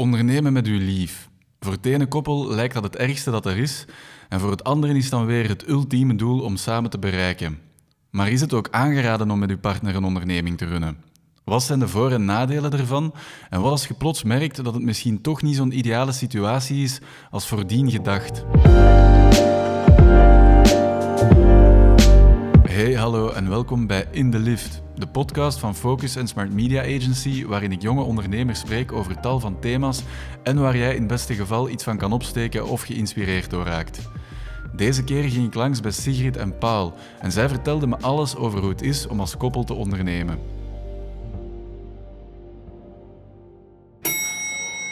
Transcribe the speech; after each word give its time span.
Ondernemen 0.00 0.52
met 0.52 0.66
uw 0.66 0.78
lief. 0.78 1.28
Voor 1.58 1.72
het 1.72 1.86
ene 1.86 2.06
koppel 2.06 2.48
lijkt 2.48 2.74
dat 2.74 2.82
het 2.82 2.96
ergste 2.96 3.30
dat 3.30 3.46
er 3.46 3.58
is, 3.58 3.84
en 4.28 4.40
voor 4.40 4.50
het 4.50 4.64
andere 4.64 4.96
is 4.96 5.10
dan 5.10 5.26
weer 5.26 5.48
het 5.48 5.68
ultieme 5.68 6.14
doel 6.14 6.40
om 6.40 6.56
samen 6.56 6.90
te 6.90 6.98
bereiken. 6.98 7.58
Maar 8.10 8.30
is 8.30 8.40
het 8.40 8.52
ook 8.52 8.68
aangeraden 8.70 9.30
om 9.30 9.38
met 9.38 9.50
uw 9.50 9.58
partner 9.58 9.96
een 9.96 10.04
onderneming 10.04 10.58
te 10.58 10.64
runnen? 10.64 10.96
Wat 11.44 11.62
zijn 11.62 11.78
de 11.78 11.88
voor- 11.88 12.12
en 12.12 12.24
nadelen 12.24 12.72
ervan? 12.72 13.14
En 13.50 13.60
wat 13.60 13.70
als 13.70 13.86
je 13.86 13.94
plots 13.94 14.22
merkt 14.22 14.64
dat 14.64 14.74
het 14.74 14.82
misschien 14.82 15.20
toch 15.20 15.42
niet 15.42 15.56
zo'n 15.56 15.78
ideale 15.78 16.12
situatie 16.12 16.82
is 16.82 17.00
als 17.30 17.48
voordien 17.48 17.90
gedacht? 17.90 18.44
Hey, 22.70 22.94
hallo 22.94 23.30
en 23.30 23.48
welkom 23.48 23.86
bij 23.86 24.08
In 24.10 24.30
the 24.30 24.38
Lift, 24.38 24.82
de 24.94 25.06
podcast 25.06 25.58
van 25.58 25.74
Focus 25.74 26.16
en 26.16 26.28
Smart 26.28 26.52
Media 26.52 26.82
Agency, 26.82 27.46
waarin 27.46 27.72
ik 27.72 27.82
jonge 27.82 28.02
ondernemers 28.02 28.60
spreek 28.60 28.92
over 28.92 29.20
tal 29.20 29.40
van 29.40 29.60
thema's 29.60 30.02
en 30.42 30.60
waar 30.60 30.76
jij 30.76 30.90
in 30.94 30.98
het 30.98 31.06
beste 31.06 31.34
geval 31.34 31.68
iets 31.68 31.84
van 31.84 31.98
kan 31.98 32.12
opsteken 32.12 32.66
of 32.66 32.82
geïnspireerd 32.82 33.50
door 33.50 33.64
raakt. 33.64 33.98
Deze 34.72 35.04
keer 35.04 35.22
ging 35.22 35.46
ik 35.46 35.54
langs 35.54 35.80
bij 35.80 35.90
Sigrid 35.90 36.36
en 36.36 36.58
Paul 36.58 36.94
en 37.20 37.32
zij 37.32 37.48
vertelden 37.48 37.88
me 37.88 37.96
alles 38.00 38.36
over 38.36 38.60
hoe 38.60 38.70
het 38.70 38.82
is 38.82 39.06
om 39.06 39.20
als 39.20 39.36
koppel 39.36 39.64
te 39.64 39.74
ondernemen. 39.74 40.38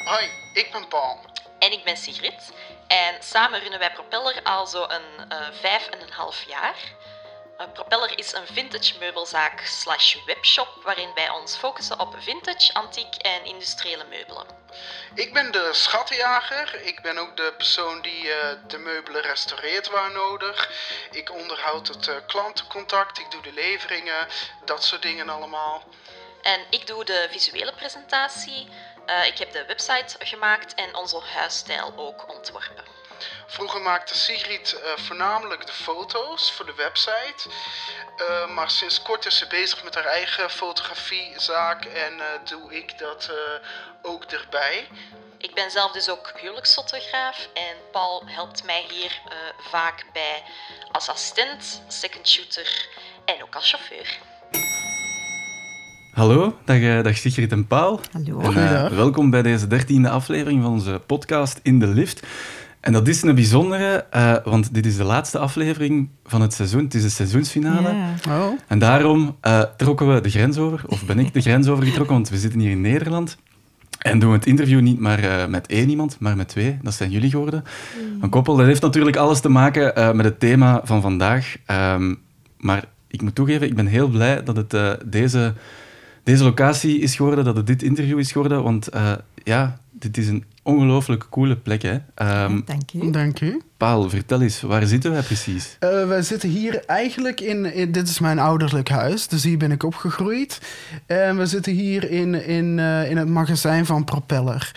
Hoi, 0.05 0.25
ik 0.55 0.69
ben 0.73 0.89
Paul. 0.89 1.19
En 1.59 1.73
ik 1.73 1.85
ben 1.85 1.97
Sigrid. 1.97 2.53
En 2.89 3.15
samen 3.21 3.61
runnen 3.61 3.79
wij 3.79 3.93
Propeller 3.93 4.41
al 4.43 4.67
zo 4.67 4.83
een 4.83 5.29
eh, 5.29 5.39
vijf 5.53 5.87
en 5.87 6.01
een 6.03 6.13
half 6.13 6.45
jaar. 6.49 6.97
Propeller 7.67 8.19
is 8.19 8.33
een 8.33 8.47
vintage 8.47 8.99
meubelzaak 8.99 9.61
slash 9.61 10.17
webshop 10.27 10.69
waarin 10.83 11.15
wij 11.15 11.29
ons 11.29 11.57
focussen 11.57 12.01
op 12.01 12.15
vintage, 12.19 12.75
antiek 12.75 13.15
en 13.15 13.45
industriële 13.45 14.05
meubelen. 14.05 14.47
Ik 15.15 15.33
ben 15.33 15.53
de 15.53 15.69
schattenjager. 15.73 16.81
Ik 16.83 17.03
ben 17.03 17.19
ook 17.19 17.37
de 17.37 17.55
persoon 17.57 18.01
die 18.01 18.33
eh, 18.33 18.57
de 18.67 18.79
meubelen 18.79 19.23
restaureert 19.23 19.89
waar 19.89 20.11
nodig. 20.11 20.71
Ik 21.11 21.33
onderhoud 21.33 21.89
het 21.89 22.09
eh, 22.09 22.17
klantencontact, 22.27 23.19
ik 23.19 23.31
doe 23.31 23.43
de 23.43 23.53
leveringen, 23.53 24.29
dat 24.65 24.85
soort 24.85 25.03
dingen 25.03 25.29
allemaal. 25.29 25.85
En 26.43 26.61
ik 26.71 26.87
doe 26.87 27.05
de 27.05 27.29
visuele 27.31 27.75
presentatie. 27.75 28.69
Eh, 29.07 29.27
ik 29.27 29.39
heb 29.39 29.53
de 29.53 29.65
website 29.65 30.17
gemaakt 30.19 30.75
en 30.75 30.95
onze 30.95 31.21
huisstijl 31.21 31.93
ook 31.97 32.29
ontworpen. 32.29 32.98
Vroeger 33.47 33.81
maakte 33.81 34.17
Sigrid 34.17 34.73
eh, 34.73 35.03
voornamelijk 35.03 35.67
de 35.67 35.73
foto's 35.73 36.53
voor 36.53 36.67
de 36.67 36.75
website. 36.77 37.49
Eh, 38.17 38.55
maar 38.55 38.71
sinds 38.71 39.03
kort 39.03 39.27
is 39.27 39.39
ze 39.39 39.47
bezig 39.47 39.85
met 39.85 39.95
haar 39.95 40.05
eigen 40.05 40.51
fotografiezaak 40.51 41.85
en 41.85 42.21
eh, 42.21 42.27
doe 42.45 42.77
ik 42.77 42.99
dat 42.99 43.31
eh, 43.31 44.11
ook 44.11 44.25
erbij. 44.25 44.89
Ik 45.39 45.55
ben 45.55 45.71
zelf 45.71 45.93
dus 45.93 46.09
ook 46.09 46.33
huwelijksfotograaf 46.41 47.49
en 47.55 47.77
Paul 47.93 48.23
helpt 48.27 48.65
mij 48.65 48.85
hier 48.91 49.21
eh, 49.29 49.37
vaak 49.71 50.05
bij 50.13 50.43
als 50.93 51.09
assistent, 51.09 51.83
second 51.89 52.29
shooter 52.29 52.89
en 53.25 53.43
ook 53.43 53.55
als 53.55 53.71
chauffeur. 53.71 54.19
Hallo, 56.13 56.59
dag, 56.65 56.81
eh, 56.81 57.03
dag 57.03 57.17
Sigrid 57.17 57.53
en 57.53 57.67
Paul. 57.67 58.01
Hallo. 58.13 58.41
En, 58.41 58.97
welkom 58.97 59.31
bij 59.31 59.43
deze 59.43 59.67
dertiende 59.67 60.11
aflevering 60.11 60.63
van 60.63 60.73
onze 60.73 61.01
podcast 61.07 61.61
In 61.63 61.79
de 61.79 61.87
Lift. 61.87 62.27
En 62.81 62.93
dat 62.93 63.09
is 63.09 63.23
een 63.23 63.35
bijzondere, 63.35 64.07
eh, 64.11 64.37
want 64.45 64.75
dit 64.75 64.87
is 64.87 64.97
de 64.97 65.05
laatste 65.05 65.39
aflevering 65.39 66.09
van 66.25 66.41
het 66.41 66.53
seizoen. 66.55 66.85
Het 66.85 66.95
is 66.95 67.03
de 67.03 67.09
seizoensfinale. 67.09 67.95
Ja. 67.95 68.15
Oh. 68.29 68.59
En 68.67 68.79
daarom 68.79 69.37
eh, 69.41 69.63
trokken 69.77 70.15
we 70.15 70.21
de 70.21 70.31
grens 70.31 70.59
over, 70.59 70.83
of 70.87 71.05
ben 71.05 71.19
ik 71.19 71.33
de 71.33 71.41
grens 71.41 71.69
overgetrokken, 71.69 72.15
want 72.15 72.29
we 72.29 72.39
zitten 72.39 72.61
hier 72.61 72.71
in 72.71 72.81
Nederland. 72.81 73.39
En 73.99 74.19
doen 74.19 74.31
we 74.31 74.37
het 74.37 74.47
interview 74.47 74.81
niet 74.81 74.99
maar 74.99 75.19
eh, 75.19 75.47
met 75.47 75.67
één 75.67 75.89
iemand, 75.89 76.17
maar 76.21 76.37
met 76.37 76.49
twee. 76.49 76.79
Dat 76.83 76.95
zijn 76.95 77.11
jullie 77.11 77.31
geworden. 77.31 77.65
Een 78.21 78.31
koppel, 78.31 78.57
dat 78.57 78.67
heeft 78.67 78.83
natuurlijk 78.83 79.17
alles 79.17 79.41
te 79.41 79.49
maken 79.49 79.97
eh, 79.97 80.13
met 80.13 80.25
het 80.25 80.41
thema 80.41 80.81
van 80.85 81.01
vandaag. 81.01 81.57
Ehm, 81.67 82.15
maar 82.57 82.85
ik 83.09 83.23
moet 83.23 83.35
toegeven, 83.35 83.67
ik 83.67 83.75
ben 83.75 83.87
heel 83.87 84.09
blij 84.09 84.43
dat 84.43 84.57
het 84.57 84.75
eh, 84.75 84.93
deze, 85.05 85.55
deze 86.23 86.45
locatie 86.45 86.99
is 86.99 87.17
geworden, 87.17 87.45
dat 87.45 87.57
het 87.57 87.67
dit 87.67 87.83
interview 87.83 88.19
is 88.19 88.33
geworden. 88.33 88.63
Want 88.63 88.89
eh, 88.89 89.13
ja, 89.45 89.79
dit 89.91 90.17
is 90.17 90.29
een 90.29 90.45
ongelooflijk 90.69 91.27
coole 91.31 91.57
plek. 91.57 91.83
Hè? 91.83 91.97
Ehm, 92.15 92.61
Dank 92.65 92.93
u. 92.93 93.11
Dank 93.11 93.41
u. 93.41 93.61
Paul, 93.79 94.09
vertel 94.11 94.41
eens, 94.41 94.61
waar 94.61 94.87
zitten 94.87 95.11
wij 95.11 95.23
precies? 95.23 95.77
Eh, 95.79 96.07
wij 96.09 96.23
zitten 96.23 96.49
hier 96.49 96.83
eigenlijk 96.87 97.41
in, 97.41 97.63
Dit 97.93 98.09
is 98.09 98.19
mijn 98.19 98.39
ouderlijk 98.39 98.89
huis, 98.89 99.29
dus 99.29 99.45
hier 99.45 99.59
ben 99.59 99.73
ik 99.73 99.83
opgegroeid. 99.83 100.61
En 101.07 101.37
we 101.37 101.47
zitten 101.47 101.73
hier 101.73 102.11
in, 102.11 102.47
in, 102.47 102.79
eh, 102.79 103.11
in 103.11 103.17
het 103.17 103.29
magazijn 103.29 103.87
van 103.87 104.05
Propeller. 104.05 104.73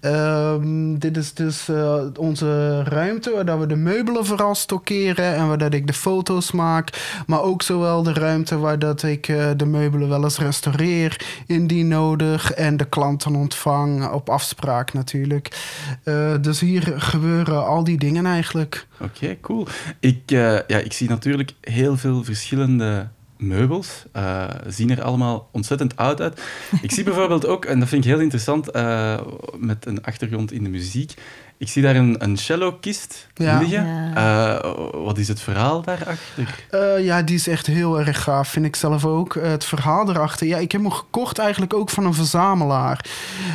Ehm, 0.00 0.98
dit 0.98 1.16
is 1.16 1.34
dus 1.34 1.68
eh, 1.68 1.94
onze 2.18 2.82
ruimte 2.82 3.30
waar 3.30 3.44
dat 3.44 3.58
we 3.58 3.66
de 3.66 3.76
meubelen 3.76 4.26
vooral 4.26 4.54
stockeren 4.54 5.34
en 5.34 5.48
waar 5.48 5.58
dat 5.58 5.74
ik 5.74 5.86
de 5.86 5.92
foto's 5.92 6.52
maak. 6.52 7.22
Maar 7.26 7.42
ook 7.42 7.62
zowel 7.62 8.02
de 8.02 8.12
ruimte 8.12 8.58
waar 8.58 8.78
dat 8.78 9.02
ik 9.02 9.26
de 9.56 9.66
meubelen 9.66 10.08
wel 10.08 10.24
eens 10.24 10.38
restaureer, 10.38 11.20
indien 11.46 11.88
nodig. 11.88 12.52
En 12.52 12.76
de 12.76 12.84
klanten 12.84 13.34
ontvang, 13.34 14.08
op 14.08 14.28
afspraak 14.28 14.92
natuurlijk. 14.92 15.48
Dus 16.40 16.60
hier 16.60 16.94
gebeuren 16.96 17.66
al 17.66 17.84
die 17.84 17.98
dingen 17.98 18.14
eigenlijk. 18.26 18.38
Oké, 19.00 19.36
cool. 19.40 19.66
Ik, 20.00 20.20
eh, 20.26 20.58
ja, 20.66 20.78
ik 20.78 20.92
zie 20.92 21.08
natuurlijk 21.08 21.52
heel 21.60 21.96
veel 21.96 22.24
verschillende 22.24 23.08
meubels. 23.36 24.04
eh, 24.12 24.48
zien 24.66 24.90
er 24.90 25.02
allemaal 25.02 25.48
ontzettend 25.52 25.96
oud 25.96 26.20
uit. 26.20 26.42
Ik 26.82 26.92
zie 26.92 27.04
bijvoorbeeld 27.10 27.46
ook, 27.46 27.64
en 27.64 27.78
dat 27.78 27.88
vind 27.88 28.04
ik 28.04 28.10
heel 28.10 28.20
interessant, 28.20 28.70
eh, 28.70 29.20
met 29.56 29.86
een 29.86 30.04
achtergrond 30.04 30.52
in 30.52 30.64
de 30.64 30.70
muziek. 30.70 31.14
Ik 31.60 31.68
zie 31.68 31.82
daar 31.82 31.96
een, 31.96 32.14
een 32.18 32.36
cellokist 32.36 33.26
Ja. 33.34 33.58
liggen. 33.58 33.86
Ja. 33.86 34.58
Eh, 34.60 34.70
wat 34.92 35.18
is 35.18 35.28
het 35.28 35.40
verhaal 35.40 35.82
daarachter? 35.82 36.64
Eh, 36.70 37.04
ja, 37.04 37.22
die 37.22 37.34
is 37.34 37.46
echt 37.48 37.66
heel 37.66 38.00
erg 38.00 38.22
gaaf, 38.22 38.48
vind 38.48 38.66
ik 38.66 38.76
zelf 38.76 39.04
ook. 39.04 39.34
Eh, 39.36 39.50
het 39.50 39.64
verhaal 39.64 40.08
erachter. 40.10 40.46
Ja, 40.46 40.58
ik 40.58 40.72
heb 40.72 40.80
hem 40.80 40.90
gekocht 40.90 41.38
eigenlijk 41.38 41.74
ook 41.74 41.90
van 41.90 42.04
een 42.04 42.14
verzamelaar. 42.14 43.04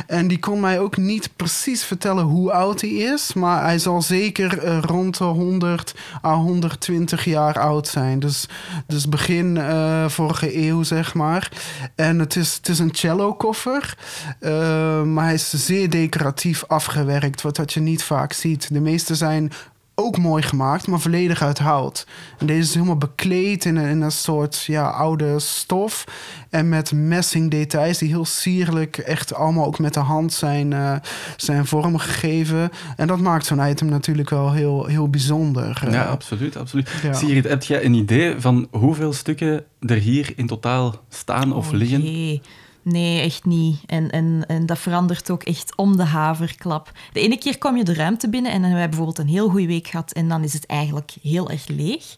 En 0.06 0.28
die 0.28 0.38
kon 0.38 0.60
mij 0.60 0.80
ook 0.80 0.96
niet 0.96 1.30
precies 1.36 1.84
vertellen 1.84 2.24
hoe 2.24 2.52
oud 2.52 2.80
hij 2.80 2.90
is. 2.90 3.32
Maar 3.32 3.62
hij 3.64 3.78
zal 3.78 4.02
zeker 4.02 4.80
rond 4.80 5.18
de 5.18 5.24
100 5.24 5.94
à 6.24 6.34
120 6.34 7.24
jaar 7.24 7.58
oud 7.58 7.88
zijn. 7.88 8.18
Dus, 8.18 8.48
dus 8.86 9.08
begin 9.08 9.56
eh, 9.56 10.08
vorige 10.08 10.56
eeuw, 10.66 10.82
zeg 10.82 11.14
maar. 11.14 11.50
En 11.94 12.18
het 12.18 12.36
is, 12.36 12.54
het 12.54 12.68
is 12.68 12.78
een 12.78 12.94
cello-koffer. 12.94 13.96
Eh, 14.40 15.02
maar 15.02 15.24
hij 15.24 15.34
is 15.34 15.50
zeer 15.50 15.90
decoratief 15.90 16.64
afgewerkt, 16.66 17.42
wat 17.42 17.56
dat 17.56 17.72
je 17.72 17.80
niet 17.80 17.94
vaak 18.02 18.32
ziet. 18.32 18.72
De 18.72 18.80
meeste 18.80 19.14
zijn 19.14 19.52
ook 19.98 20.18
mooi 20.18 20.42
gemaakt, 20.42 20.86
maar 20.86 21.00
volledig 21.00 21.42
uit 21.42 21.58
hout. 21.58 22.06
En 22.38 22.46
deze 22.46 22.60
is 22.60 22.74
helemaal 22.74 22.96
bekleed 22.96 23.64
in 23.64 23.76
een, 23.76 23.88
in 23.88 24.00
een 24.00 24.12
soort 24.12 24.64
ja, 24.64 24.88
oude 24.88 25.38
stof. 25.38 26.04
En 26.50 26.68
met 26.68 26.92
messing 26.92 27.50
details 27.50 27.98
die 27.98 28.08
heel 28.08 28.24
sierlijk, 28.24 28.98
echt 28.98 29.34
allemaal 29.34 29.66
ook 29.66 29.78
met 29.78 29.94
de 29.94 30.00
hand 30.00 30.32
zijn, 30.32 30.72
eh, 30.72 30.94
zijn 31.36 31.66
vormgegeven. 31.66 32.70
En 32.96 33.06
dat 33.06 33.18
maakt 33.20 33.46
zo'n 33.46 33.68
item 33.68 33.88
natuurlijk 33.88 34.30
wel 34.30 34.52
heel, 34.52 34.84
heel 34.86 35.08
bijzonder. 35.10 35.82
ja, 35.90 36.04
Eh, 36.04 36.10
absoluut. 36.10 36.56
absoluut. 36.56 36.90
ja. 37.02 37.12
Sigrid, 37.12 37.44
heb 37.48 37.62
jij 37.62 37.84
een 37.84 37.94
idee 37.94 38.34
van 38.40 38.68
hoeveel 38.70 39.12
stukken 39.12 39.64
er 39.80 39.96
hier 39.96 40.32
in 40.36 40.46
totaal 40.46 40.94
staan 41.08 41.52
of 41.52 41.66
Oh, 41.68 41.72
liggen? 41.74 42.00
jee. 42.02 42.42
Nee, 42.88 43.20
echt 43.20 43.44
niet. 43.44 43.80
En, 43.86 44.10
en, 44.10 44.44
en 44.46 44.66
dat 44.66 44.78
verandert 44.78 45.30
ook 45.30 45.42
echt 45.42 45.76
om 45.76 45.96
de 45.96 46.04
haverklap. 46.04 46.92
De 47.12 47.20
ene 47.20 47.38
keer 47.38 47.58
kom 47.58 47.76
je 47.76 47.84
de 47.84 47.94
ruimte 47.94 48.28
binnen 48.28 48.52
en 48.52 48.56
dan 48.60 48.70
hebben 48.70 48.78
wij 48.78 48.88
bijvoorbeeld 48.88 49.18
een 49.18 49.34
heel 49.34 49.48
goede 49.48 49.66
week 49.66 49.86
gehad 49.86 50.12
en 50.12 50.28
dan 50.28 50.42
is 50.42 50.52
het 50.52 50.66
eigenlijk 50.66 51.14
heel 51.22 51.50
erg 51.50 51.66
leeg. 51.68 52.16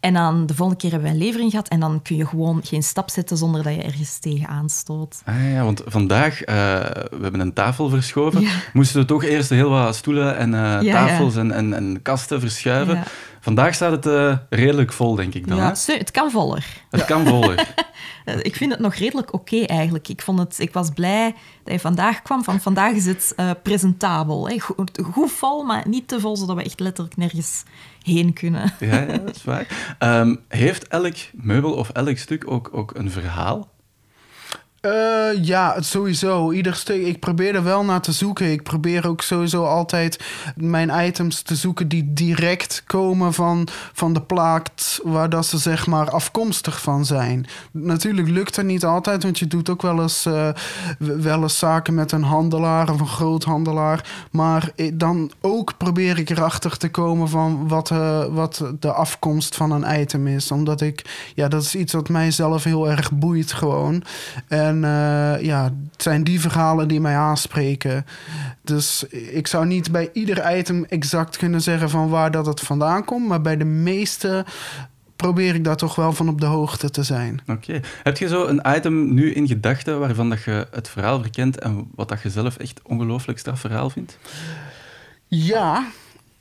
En 0.00 0.14
dan 0.14 0.46
de 0.46 0.54
volgende 0.54 0.80
keer 0.80 0.90
hebben 0.90 1.08
wij 1.10 1.18
een 1.18 1.24
levering 1.24 1.50
gehad 1.50 1.68
en 1.68 1.80
dan 1.80 2.02
kun 2.02 2.16
je 2.16 2.26
gewoon 2.26 2.60
geen 2.64 2.82
stap 2.82 3.10
zetten 3.10 3.36
zonder 3.36 3.62
dat 3.62 3.74
je 3.74 3.82
ergens 3.82 4.18
tegen 4.18 4.48
aanstoot. 4.48 5.22
Ah 5.24 5.52
ja, 5.52 5.64
want 5.64 5.82
vandaag, 5.86 6.42
eh, 6.42 6.54
we 7.10 7.18
hebben 7.22 7.40
een 7.40 7.52
tafel 7.52 7.88
verschoven, 7.88 8.40
Ja. 8.40 8.50
moesten 8.72 9.00
we 9.00 9.06
toch 9.06 9.24
eerst 9.24 9.50
heel 9.50 9.70
wat 9.70 9.96
stoelen 9.96 10.36
en 10.36 10.54
eh, 10.54 10.82
ja. 10.82 11.06
tafels 11.06 11.36
En, 11.36 11.52
en, 11.52 11.74
en 11.74 12.02
kasten 12.02 12.40
verschuiven. 12.40 13.02
Vandaag 13.40 13.74
staat 13.74 13.90
het 13.92 14.06
eh, 14.06 14.36
redelijk 14.50 14.92
vol, 14.92 15.14
denk 15.14 15.34
ik 15.34 15.48
dan. 15.48 15.56
Ja, 15.56 15.74
hè? 15.86 15.94
het 15.94 16.10
kan 16.10 16.30
voller. 16.30 16.66
Het 16.90 17.04
kan 17.04 17.26
voller. 17.26 17.66
Eh, 18.24 18.36
Ik 18.42 18.56
vind 18.56 18.70
het 18.72 18.80
nog 18.80 18.94
redelijk 18.94 19.32
oké 19.32 19.64
eigenlijk. 19.64 20.08
Ik, 20.08 20.22
vond 20.22 20.38
het, 20.38 20.58
ik 20.58 20.72
was 20.72 20.90
blij 20.90 21.34
dat 21.64 21.72
je 21.72 21.80
vandaag 21.80 22.22
kwam. 22.22 22.44
Van 22.44 22.60
vandaag 22.60 22.92
is 22.92 23.06
het 23.06 23.32
eh, 23.36 23.50
presentabel. 23.62 24.48
Hè. 24.48 24.58
Goed, 24.58 25.00
goed 25.12 25.32
vol, 25.32 25.64
maar 25.64 25.88
niet 25.88 26.08
te 26.08 26.20
vol, 26.20 26.36
zodat 26.36 26.56
we 26.56 26.62
echt 26.62 26.80
letterlijk 26.80 27.16
nergens 27.16 27.62
heen 28.02 28.32
kunnen. 28.32 28.72
ja, 28.80 29.00
ja, 29.00 29.18
dat 29.18 29.36
is 29.36 29.44
waar. 29.44 29.66
Ehm, 29.98 30.36
heeft 30.48 30.88
elk 30.88 31.14
meubel 31.32 31.72
of 31.72 31.88
elk 31.88 32.16
stuk 32.16 32.50
ook, 32.50 32.68
ook 32.72 32.94
een 32.94 33.10
verhaal? 33.10 33.68
Uh, 34.86 35.44
ja, 35.44 35.82
sowieso. 35.82 36.52
Ieder 36.52 36.74
stuk. 36.74 37.06
Ik 37.06 37.18
probeer 37.18 37.54
er 37.54 37.62
wel 37.62 37.84
naar 37.84 38.00
te 38.00 38.12
zoeken. 38.12 38.52
Ik 38.52 38.62
probeer 38.62 39.08
ook 39.08 39.22
sowieso 39.22 39.64
altijd 39.64 40.24
mijn 40.56 41.06
items 41.06 41.42
te 41.42 41.54
zoeken 41.54 41.88
die 41.88 42.12
direct 42.12 42.82
komen 42.86 43.32
van, 43.32 43.68
van 43.92 44.12
de 44.12 44.22
plaat 44.22 45.00
waar 45.02 45.30
dat 45.30 45.46
ze 45.46 45.58
zeg 45.58 45.86
maar 45.86 46.10
afkomstig 46.10 46.80
van 46.80 47.04
zijn. 47.04 47.46
Natuurlijk 47.70 48.28
lukt 48.28 48.54
dat 48.54 48.64
niet 48.64 48.84
altijd, 48.84 49.22
want 49.22 49.38
je 49.38 49.46
doet 49.46 49.70
ook 49.70 49.82
wel 49.82 50.02
eens, 50.02 50.26
uh, 50.26 50.48
wel 50.98 51.42
eens 51.42 51.58
zaken 51.58 51.94
met 51.94 52.12
een 52.12 52.22
handelaar 52.22 52.90
of 52.90 53.00
een 53.00 53.06
groothandelaar. 53.06 54.28
Maar 54.30 54.70
dan 54.92 55.30
ook 55.40 55.76
probeer 55.76 56.18
ik 56.18 56.30
erachter 56.30 56.76
te 56.76 56.90
komen 56.90 57.28
van 57.28 57.68
wat, 57.68 57.90
uh, 57.90 58.24
wat 58.24 58.64
de 58.78 58.92
afkomst 58.92 59.56
van 59.56 59.70
een 59.70 60.00
item 60.00 60.26
is. 60.26 60.50
Omdat 60.50 60.80
ik, 60.80 61.30
ja, 61.34 61.48
dat 61.48 61.62
is 61.62 61.74
iets 61.74 61.92
wat 61.92 62.08
mij 62.08 62.30
zelf 62.30 62.64
heel 62.64 62.88
erg 62.88 63.12
boeit 63.12 63.52
gewoon. 63.52 64.02
Uh, 64.76 65.42
ja, 65.42 65.64
het 65.92 66.02
zijn 66.02 66.24
die 66.24 66.40
verhalen 66.40 66.88
die 66.88 67.00
mij 67.00 67.16
aanspreken. 67.16 68.06
Dus 68.62 69.04
ik 69.10 69.46
zou 69.46 69.66
niet 69.66 69.92
bij 69.92 70.10
ieder 70.12 70.58
item 70.58 70.84
exact 70.84 71.36
kunnen 71.36 71.60
zeggen 71.60 71.90
van 71.90 72.08
waar 72.08 72.30
dat 72.30 72.46
het 72.46 72.60
vandaan 72.60 73.04
komt. 73.04 73.28
Maar 73.28 73.40
bij 73.40 73.56
de 73.56 73.64
meeste 73.64 74.44
probeer 75.16 75.54
ik 75.54 75.64
daar 75.64 75.76
toch 75.76 75.94
wel 75.94 76.12
van 76.12 76.28
op 76.28 76.40
de 76.40 76.46
hoogte 76.46 76.90
te 76.90 77.02
zijn. 77.02 77.40
Oké. 77.46 77.80
Heb 78.02 78.16
je 78.16 78.28
zo 78.28 78.46
een 78.46 78.62
item 78.76 79.14
nu 79.14 79.32
in 79.32 79.46
gedachten 79.46 79.98
waarvan 79.98 80.28
dat 80.28 80.42
je 80.42 80.66
het 80.70 80.88
verhaal 80.88 81.20
verkent 81.20 81.58
en 81.58 81.88
wat 81.94 82.08
dat 82.08 82.22
je 82.22 82.30
zelf 82.30 82.56
echt 82.56 82.80
ongelooflijk 82.82 83.38
straf 83.38 83.60
verhaal 83.60 83.90
vindt? 83.90 84.18
Ja, 85.26 85.86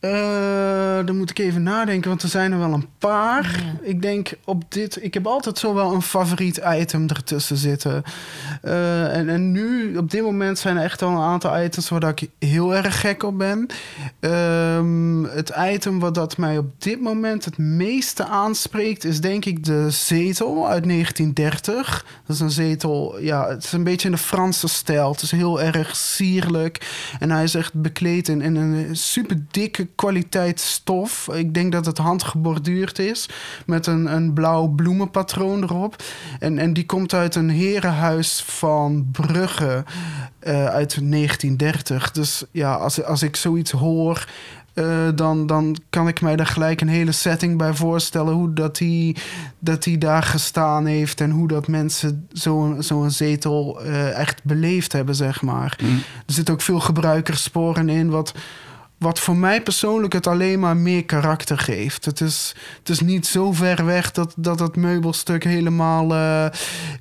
uh, 0.01 1.06
dan 1.06 1.18
moet 1.18 1.30
ik 1.30 1.40
even 1.40 1.63
nadenken, 1.63 2.10
want 2.10 2.24
er 2.24 2.30
zijn 2.30 2.51
er 2.51 2.60
wel 2.60 2.74
een 2.74 2.88
paar. 2.98 3.63
Ik 3.81 4.01
denk 4.01 4.31
op 4.46 4.63
dit. 4.72 5.04
Ik 5.04 5.13
heb 5.13 5.28
altijd 5.28 5.57
zo 5.57 5.74
wel 5.74 5.94
een 5.94 6.01
favoriet 6.01 6.62
item 6.66 7.07
ertussen 7.07 7.57
zitten. 7.57 8.04
Uh, 8.63 9.16
en, 9.16 9.30
en 9.30 9.51
nu, 9.51 9.98
op 9.98 10.12
dit 10.12 10.22
moment, 10.22 10.60
zijn 10.60 10.78
er 10.78 10.84
echt 10.84 11.01
al 11.01 11.10
een 11.10 11.22
aantal 11.22 11.63
items 11.63 11.90
waar 11.90 12.04
ik 12.04 12.30
heel 12.40 12.75
erg 12.75 13.00
gek 13.00 13.24
op 13.24 13.38
ben. 13.38 13.68
Um, 14.19 15.25
het 15.25 15.51
item 15.57 16.00
wat 16.00 16.16
dat 16.16 16.38
mij 16.38 16.57
op 16.57 16.81
dit 16.81 17.01
moment 17.01 17.46
het 17.46 17.57
meeste 17.57 18.25
aanspreekt, 18.25 19.04
is 19.04 19.22
denk 19.22 19.46
ik 19.46 19.63
de 19.63 19.90
zetel 19.90 20.68
uit 20.68 20.84
1930. 20.84 22.06
Dat 22.25 22.36
is 22.36 22.42
een 22.42 22.51
zetel, 22.51 23.19
ja, 23.19 23.48
het 23.50 23.63
is 23.63 23.72
een 23.72 23.84
beetje 23.84 24.07
in 24.07 24.16
de 24.16 24.22
Franse 24.22 24.68
stijl. 24.68 25.12
Het 25.12 25.22
is 25.22 25.31
heel 25.31 25.62
erg 25.62 25.96
sierlijk. 25.96 26.88
En 27.19 27.31
hij 27.31 27.44
is 27.44 27.56
echt 27.56 27.74
bekleed 27.74 28.28
in, 28.28 28.42
in 28.42 28.56
een 28.56 28.96
super 28.96 29.46
dikke 29.51 29.88
kwaliteit 29.95 30.59
stof. 30.59 31.30
Ik 31.33 31.53
denk 31.53 31.71
dat 31.71 31.86
het 31.86 31.97
handgeborduurd 31.97 33.00
is 33.00 33.30
met 33.65 33.88
een, 33.88 34.13
een 34.13 34.33
blauw 34.33 34.68
bloemenpatroon 34.68 35.63
erop. 35.63 36.03
En, 36.39 36.57
en 36.57 36.74
die 36.74 36.86
komt 36.86 37.13
uit 37.13 37.36
een 37.36 37.50
herenhuis 37.50 38.44
van 38.47 39.07
Brugge 39.12 39.83
uh, 40.44 40.65
uit 40.65 41.00
1930. 41.12 42.12
Dus 42.12 42.44
ja, 42.51 42.74
als, 42.74 43.03
als 43.03 43.24
ik 43.24 43.36
zoiets 43.36 43.71
hoor. 43.71 44.25
Uh, 44.74 45.07
dan, 45.15 45.47
dan 45.47 45.77
kan 45.89 46.07
ik 46.07 46.21
mij 46.21 46.36
daar 46.36 46.45
gelijk 46.45 46.81
een 46.81 46.88
hele 46.88 47.12
setting 47.12 47.57
bij 47.57 47.74
voorstellen. 47.74 48.33
Hoe 48.33 48.53
dat 48.53 48.80
hij 48.80 49.15
dat 49.59 49.83
die 49.83 49.97
daar 49.97 50.24
gestaan 50.24 50.86
heeft. 50.86 51.21
En 51.21 51.30
hoe 51.30 51.47
dat 51.47 51.68
mensen 51.68 52.27
zo'n 52.31 52.83
zo'n 52.83 53.12
zetel 53.12 53.86
uh, 53.86 54.18
echt 54.19 54.44
beleefd 54.44 54.91
hebben, 54.91 55.15
zeg 55.15 55.41
maar. 55.41 55.80
Mm. 55.83 56.01
Er 56.25 56.33
zit 56.33 56.50
ook 56.50 56.62
veel 56.62 56.80
gebruikerssporen 56.80 57.89
in. 57.89 58.09
Wat, 58.09 58.33
wat 59.00 59.19
voor 59.19 59.38
mij 59.38 59.62
persoonlijk 59.62 60.13
het 60.13 60.28
alleen 60.28 60.60
maar 60.60 60.78
meer 60.78 61.06
karakter 61.06 61.57
geeft. 61.57 62.06
Het 62.06 62.22
is, 62.22 62.56
het 62.80 62.90
is 62.90 63.00
niet 63.00 63.25
zo 63.25 63.51
ver 63.51 63.86
weg 63.86 64.12
dat, 64.12 64.34
dat 64.38 64.60
het 64.60 64.75
meubelstuk 64.75 65.44
helemaal 65.44 66.12
uh, 66.12 66.46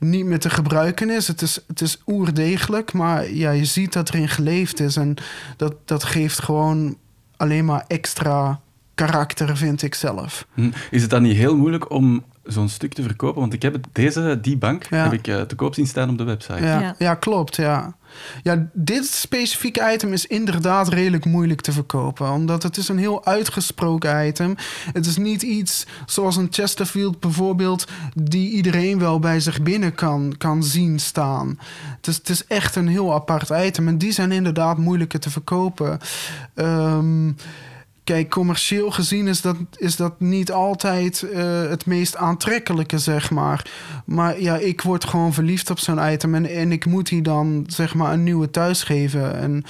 niet 0.00 0.24
meer 0.24 0.38
te 0.38 0.50
gebruiken 0.50 1.10
is. 1.10 1.28
Het 1.28 1.42
is, 1.42 1.58
het 1.66 1.80
is 1.80 2.02
oerdegelijk, 2.06 2.92
maar 2.92 3.30
ja, 3.30 3.50
je 3.50 3.64
ziet 3.64 3.92
dat 3.92 4.08
erin 4.08 4.28
geleefd 4.28 4.80
is. 4.80 4.96
En 4.96 5.14
dat, 5.56 5.74
dat 5.84 6.04
geeft 6.04 6.42
gewoon 6.42 6.96
alleen 7.36 7.64
maar 7.64 7.84
extra 7.86 8.60
karakter, 8.94 9.56
vind 9.56 9.82
ik 9.82 9.94
zelf. 9.94 10.46
Hm. 10.54 10.70
Is 10.90 11.00
het 11.00 11.10
dan 11.10 11.22
niet 11.22 11.36
heel 11.36 11.56
moeilijk 11.56 11.90
om 11.90 12.24
zo'n 12.44 12.68
stuk 12.68 12.94
te 12.94 13.02
verkopen? 13.02 13.40
Want 13.40 13.52
ik 13.52 13.62
heb 13.62 13.72
het, 13.72 13.86
deze, 13.92 14.38
die 14.42 14.56
bank, 14.56 14.86
heb 14.88 15.12
ik 15.12 15.26
uh, 15.26 15.40
te 15.40 15.54
koop 15.54 15.74
zien 15.74 15.86
staan 15.86 16.10
op 16.10 16.18
de 16.18 16.24
website. 16.24 16.64
Ja, 16.64 16.80
ja. 16.80 16.94
ja 16.98 17.14
klopt, 17.14 17.56
ja. 17.56 17.96
Ja, 18.42 18.68
dit 18.72 19.06
specifieke 19.06 19.92
item 19.92 20.12
is 20.12 20.26
inderdaad 20.26 20.88
redelijk 20.88 21.24
moeilijk 21.24 21.60
te 21.60 21.72
verkopen. 21.72 22.30
Omdat 22.30 22.62
het 22.62 22.76
is 22.76 22.88
een 22.88 22.98
heel 22.98 23.24
uitgesproken 23.24 24.26
item. 24.26 24.54
Het 24.92 25.06
is 25.06 25.16
niet 25.16 25.42
iets 25.42 25.86
zoals 26.06 26.36
een 26.36 26.48
Chesterfield 26.50 27.20
bijvoorbeeld... 27.20 27.86
die 28.14 28.50
iedereen 28.50 28.98
wel 28.98 29.18
bij 29.18 29.40
zich 29.40 29.62
binnen 29.62 29.94
kan, 29.94 30.34
kan 30.38 30.62
zien 30.62 30.98
staan. 30.98 31.58
Het 31.96 32.06
is, 32.06 32.16
het 32.16 32.28
is 32.28 32.46
echt 32.46 32.76
een 32.76 32.88
heel 32.88 33.14
apart 33.14 33.50
item. 33.50 33.88
En 33.88 33.98
die 33.98 34.12
zijn 34.12 34.32
inderdaad 34.32 34.78
moeilijker 34.78 35.20
te 35.20 35.30
verkopen. 35.30 35.98
Um, 36.54 37.36
Kijk, 38.08 38.30
commercieel 38.30 38.90
gezien 38.90 39.26
is 39.26 39.40
dat, 39.40 39.56
is 39.76 39.96
dat 39.96 40.20
niet 40.20 40.52
altijd 40.52 41.22
uh, 41.22 41.68
het 41.68 41.86
meest 41.86 42.16
aantrekkelijke, 42.16 42.98
zeg 42.98 43.30
maar. 43.30 43.70
Maar 44.04 44.40
ja, 44.40 44.56
ik 44.56 44.82
word 44.82 45.04
gewoon 45.04 45.32
verliefd 45.32 45.70
op 45.70 45.78
zo'n 45.78 46.12
item 46.12 46.34
en, 46.34 46.46
en 46.46 46.72
ik 46.72 46.86
moet 46.86 47.08
die 47.08 47.22
dan, 47.22 47.64
zeg 47.66 47.94
maar, 47.94 48.12
een 48.12 48.22
nieuwe 48.22 48.50
thuis 48.50 48.82
geven. 48.82 49.38
En 49.38 49.64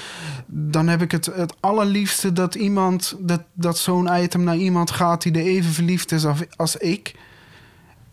dan 0.46 0.88
heb 0.88 1.02
ik 1.02 1.10
het, 1.10 1.26
het 1.26 1.54
allerliefste 1.60 2.32
dat 2.32 2.54
iemand, 2.54 3.16
dat, 3.18 3.42
dat 3.52 3.78
zo'n 3.78 4.22
item 4.22 4.44
naar 4.44 4.56
iemand 4.56 4.90
gaat 4.90 5.22
die 5.22 5.32
er 5.32 5.46
even 5.46 5.72
verliefd 5.72 6.12
is 6.12 6.24
als, 6.24 6.38
als 6.56 6.76
ik. 6.76 7.14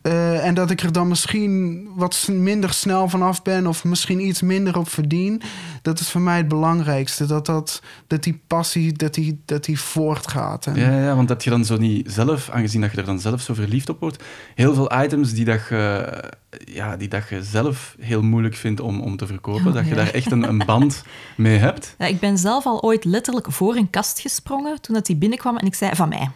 Uh, 0.08 0.46
en 0.46 0.54
dat 0.54 0.72
ik 0.72 0.82
er 0.82 0.92
dan 0.92 1.08
misschien 1.08 1.88
wat 1.96 2.28
minder 2.32 2.74
snel 2.74 3.10
vanaf 3.10 3.42
ben 3.42 3.68
of 3.68 3.84
misschien 3.84 4.28
iets 4.28 4.42
minder 4.42 4.78
op 4.78 4.90
verdien. 4.90 5.42
Dat 5.82 6.00
is 6.00 6.10
voor 6.10 6.22
mij 6.22 6.38
het 6.38 6.48
belangrijkste. 6.48 7.26
Dat, 7.26 7.46
dat, 7.46 7.82
dat 8.08 8.24
die 8.24 8.42
passie 8.48 8.94
dat 8.94 9.14
die, 9.14 9.42
dat 9.46 9.64
die 9.64 9.80
voortgaat. 9.80 10.66
En... 10.66 10.76
Ja, 10.76 11.00
ja, 11.00 11.16
want 11.16 11.28
dat 11.28 11.44
je 11.44 11.50
dan 11.50 11.66
zo 11.66 11.78
niet 11.78 12.12
zelf, 12.12 12.50
aangezien 12.50 12.82
dat 12.82 12.92
je 12.92 12.98
er 12.98 13.06
dan 13.06 13.20
zelf 13.20 13.42
zo 13.42 13.54
verliefd 13.54 13.90
op 13.90 14.00
wordt, 14.00 14.24
heel 14.56 14.74
veel 14.74 15.04
items 15.04 15.34
die 15.34 15.46
dat 15.46 15.60
je, 15.70 16.24
ja, 16.66 16.98
die 16.98 17.08
dat 17.08 17.30
je 17.30 17.44
zelf 17.44 17.96
heel 18.00 18.22
moeilijk 18.22 18.56
vindt 18.56 18.82
om, 18.82 19.02
om 19.02 19.18
te 19.18 19.28
verkopen, 19.28 19.74
dat 19.74 19.88
je 19.88 19.96
daar 19.96 20.14
echt 20.14 20.32
een, 20.32 20.44
een 20.44 20.64
band 20.66 21.04
mee 21.38 21.58
hebt. 21.58 21.96
Ja, 21.98 22.06
ik 22.06 22.20
ben 22.20 22.38
zelf 22.38 22.66
al 22.66 22.82
ooit 22.82 23.06
letterlijk 23.06 23.52
voor 23.52 23.76
een 23.76 23.90
kast 23.90 24.20
gesprongen 24.20 24.82
toen 24.82 24.96
dat 24.96 25.06
die 25.06 25.16
binnenkwam 25.16 25.58
en 25.58 25.66
ik 25.66 25.76
zei 25.76 25.96
van 25.96 26.10
mij. 26.10 26.30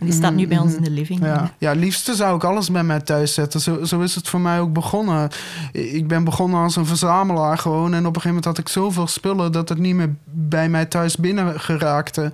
Die 0.00 0.12
staat 0.12 0.34
nu 0.34 0.46
bij 0.46 0.58
ons 0.58 0.74
in 0.74 0.82
de 0.82 0.90
living. 0.90 1.20
Ja, 1.20 1.50
ja 1.58 1.72
liefste 1.72 2.14
zou 2.14 2.36
ik 2.36 2.44
alles 2.44 2.70
bij 2.70 2.84
mij 2.84 3.00
thuis 3.00 3.34
zetten. 3.34 3.60
Zo, 3.60 3.84
zo 3.84 4.00
is 4.00 4.14
het 4.14 4.28
voor 4.28 4.40
mij 4.40 4.60
ook 4.60 4.72
begonnen. 4.72 5.30
Ik 5.72 6.08
ben 6.08 6.24
begonnen 6.24 6.60
als 6.60 6.76
een 6.76 6.86
verzamelaar 6.86 7.58
gewoon. 7.58 7.94
En 7.94 8.06
op 8.06 8.16
een 8.16 8.20
gegeven 8.20 8.28
moment 8.28 8.44
had 8.44 8.58
ik 8.58 8.68
zoveel 8.68 9.06
spullen 9.06 9.52
dat 9.52 9.68
het 9.68 9.78
niet 9.78 9.94
meer 9.94 10.14
bij 10.24 10.68
mij 10.68 10.84
thuis 10.84 11.16
binnen 11.16 11.60
geraakte. 11.60 12.32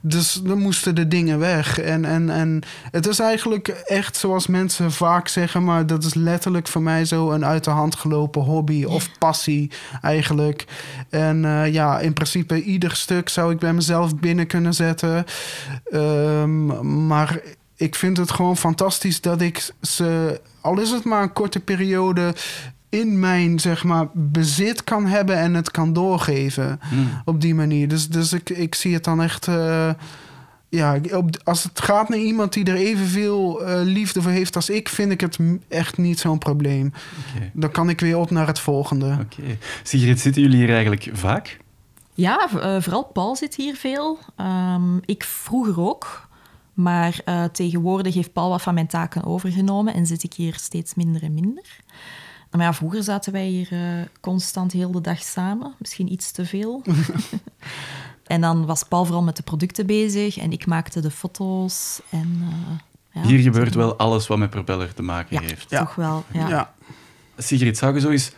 Dus 0.00 0.40
dan 0.44 0.58
moesten 0.58 0.94
de 0.94 1.08
dingen 1.08 1.38
weg. 1.38 1.80
En, 1.80 2.04
en, 2.04 2.30
en 2.30 2.62
het 2.90 3.06
is 3.06 3.18
eigenlijk 3.18 3.68
echt 3.68 4.16
zoals 4.16 4.46
mensen 4.46 4.92
vaak 4.92 5.28
zeggen, 5.28 5.64
maar 5.64 5.86
dat 5.86 6.04
is 6.04 6.14
letterlijk 6.14 6.68
voor 6.68 6.82
mij 6.82 7.04
zo 7.04 7.30
een 7.30 7.44
uit 7.44 7.64
de 7.64 7.70
hand 7.70 7.96
gelopen 7.96 8.42
hobby 8.42 8.84
of 8.84 9.08
passie 9.18 9.70
eigenlijk. 10.02 10.64
En 11.08 11.42
uh, 11.44 11.72
ja, 11.72 11.98
in 11.98 12.12
principe 12.12 12.62
ieder 12.62 12.96
stuk 12.96 13.28
zou 13.28 13.52
ik 13.52 13.58
bij 13.58 13.72
mezelf 13.72 14.16
binnen 14.16 14.46
kunnen 14.46 14.74
zetten. 14.74 15.24
Um, 15.92 16.83
maar 17.06 17.40
ik 17.76 17.94
vind 17.94 18.16
het 18.16 18.30
gewoon 18.30 18.56
fantastisch 18.56 19.20
dat 19.20 19.40
ik 19.40 19.70
ze, 19.80 20.40
al 20.60 20.80
is 20.80 20.90
het 20.90 21.04
maar 21.04 21.22
een 21.22 21.32
korte 21.32 21.60
periode, 21.60 22.34
in 22.88 23.18
mijn 23.18 23.60
zeg 23.60 23.84
maar, 23.84 24.06
bezit 24.12 24.84
kan 24.84 25.06
hebben 25.06 25.38
en 25.38 25.54
het 25.54 25.70
kan 25.70 25.92
doorgeven 25.92 26.80
hmm. 26.88 27.22
op 27.24 27.40
die 27.40 27.54
manier. 27.54 27.88
Dus, 27.88 28.08
dus 28.08 28.32
ik, 28.32 28.50
ik 28.50 28.74
zie 28.74 28.94
het 28.94 29.04
dan 29.04 29.22
echt. 29.22 29.46
Uh, 29.46 29.90
ja, 30.68 30.98
op, 31.12 31.30
als 31.44 31.62
het 31.62 31.80
gaat 31.80 32.08
naar 32.08 32.18
iemand 32.18 32.52
die 32.52 32.64
er 32.64 32.74
evenveel 32.74 33.62
uh, 33.62 33.80
liefde 33.82 34.22
voor 34.22 34.30
heeft 34.30 34.56
als 34.56 34.70
ik, 34.70 34.88
vind 34.88 35.12
ik 35.12 35.20
het 35.20 35.38
echt 35.68 35.96
niet 35.96 36.18
zo'n 36.18 36.38
probleem. 36.38 36.92
Okay. 37.34 37.50
Dan 37.54 37.70
kan 37.70 37.88
ik 37.88 38.00
weer 38.00 38.18
op 38.18 38.30
naar 38.30 38.46
het 38.46 38.58
volgende. 38.58 39.18
Oké. 39.20 39.40
Okay. 39.40 39.58
Sigrid, 39.82 40.20
zitten 40.20 40.42
jullie 40.42 40.58
hier 40.58 40.72
eigenlijk 40.72 41.10
vaak? 41.12 41.58
Ja, 42.14 42.48
uh, 42.54 42.76
vooral 42.80 43.04
Paul 43.04 43.36
zit 43.36 43.54
hier 43.54 43.76
veel. 43.76 44.18
Um, 44.40 45.00
ik 45.04 45.24
vroeger 45.24 45.80
ook. 45.80 46.23
Maar 46.74 47.20
uh, 47.24 47.44
tegenwoordig 47.44 48.14
heeft 48.14 48.32
Paul 48.32 48.48
wat 48.48 48.62
van 48.62 48.74
mijn 48.74 48.86
taken 48.86 49.24
overgenomen 49.24 49.94
en 49.94 50.06
zit 50.06 50.22
ik 50.22 50.32
hier 50.32 50.54
steeds 50.54 50.94
minder 50.94 51.22
en 51.22 51.34
minder. 51.34 51.64
Maar 52.50 52.64
ja, 52.64 52.74
vroeger 52.74 53.02
zaten 53.02 53.32
wij 53.32 53.46
hier 53.46 53.68
uh, 53.72 53.80
constant 54.20 54.72
heel 54.72 54.90
de 54.90 55.00
dag 55.00 55.22
samen. 55.22 55.74
Misschien 55.78 56.12
iets 56.12 56.30
te 56.30 56.46
veel. 56.46 56.82
en 58.26 58.40
dan 58.40 58.66
was 58.66 58.82
Paul 58.82 59.04
vooral 59.04 59.22
met 59.22 59.36
de 59.36 59.42
producten 59.42 59.86
bezig 59.86 60.38
en 60.38 60.52
ik 60.52 60.66
maakte 60.66 61.00
de 61.00 61.10
foto's. 61.10 62.00
En, 62.10 62.38
uh, 62.42 63.22
ja, 63.22 63.28
hier 63.28 63.38
gebeurt 63.38 63.74
wel 63.74 63.96
alles 63.96 64.26
wat 64.26 64.38
met 64.38 64.50
propeller 64.50 64.94
te 64.94 65.02
maken 65.02 65.42
ja, 65.42 65.48
heeft. 65.48 65.68
Toch 65.68 65.94
wel, 65.94 66.24
ja. 66.32 66.48
ja. 66.48 66.74
Sigrid, 67.36 67.78
zou 67.78 67.94
je 67.94 68.00
zo 68.00 68.10
eens 68.10 68.32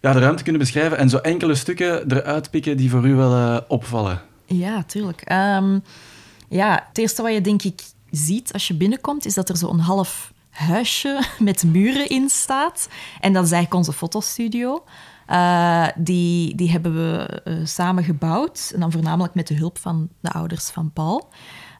ja, 0.00 0.12
de 0.12 0.18
ruimte 0.18 0.42
kunnen 0.42 0.60
beschrijven 0.60 0.98
en 0.98 1.08
zo 1.08 1.16
enkele 1.16 1.54
stukken 1.54 2.12
eruit 2.12 2.50
pikken 2.50 2.76
die 2.76 2.90
voor 2.90 3.06
u 3.06 3.14
wel 3.14 3.64
opvallen? 3.68 4.22
Ja, 4.46 4.82
tuurlijk. 4.82 5.32
Um, 5.32 5.82
ja, 6.50 6.84
het 6.88 6.98
eerste 6.98 7.22
wat 7.22 7.32
je 7.32 7.40
denk 7.40 7.62
ik 7.62 7.82
ziet 8.10 8.52
als 8.52 8.68
je 8.68 8.74
binnenkomt, 8.74 9.26
is 9.26 9.34
dat 9.34 9.48
er 9.48 9.56
zo'n 9.56 9.78
half 9.78 10.32
huisje 10.50 11.22
met 11.38 11.64
muren 11.64 12.08
in 12.08 12.28
staat. 12.28 12.88
En 13.20 13.32
dat 13.32 13.44
is 13.44 13.52
eigenlijk 13.52 13.74
onze 13.74 13.98
fotostudio. 13.98 14.84
Uh, 15.28 15.86
die, 15.96 16.54
die 16.54 16.70
hebben 16.70 16.94
we 16.94 17.42
uh, 17.44 17.66
samen 17.66 18.04
gebouwd. 18.04 18.70
En 18.74 18.80
dan 18.80 18.92
voornamelijk 18.92 19.34
met 19.34 19.46
de 19.46 19.54
hulp 19.54 19.78
van 19.78 20.08
de 20.20 20.30
ouders 20.30 20.68
van 20.68 20.92
Paul. 20.92 21.28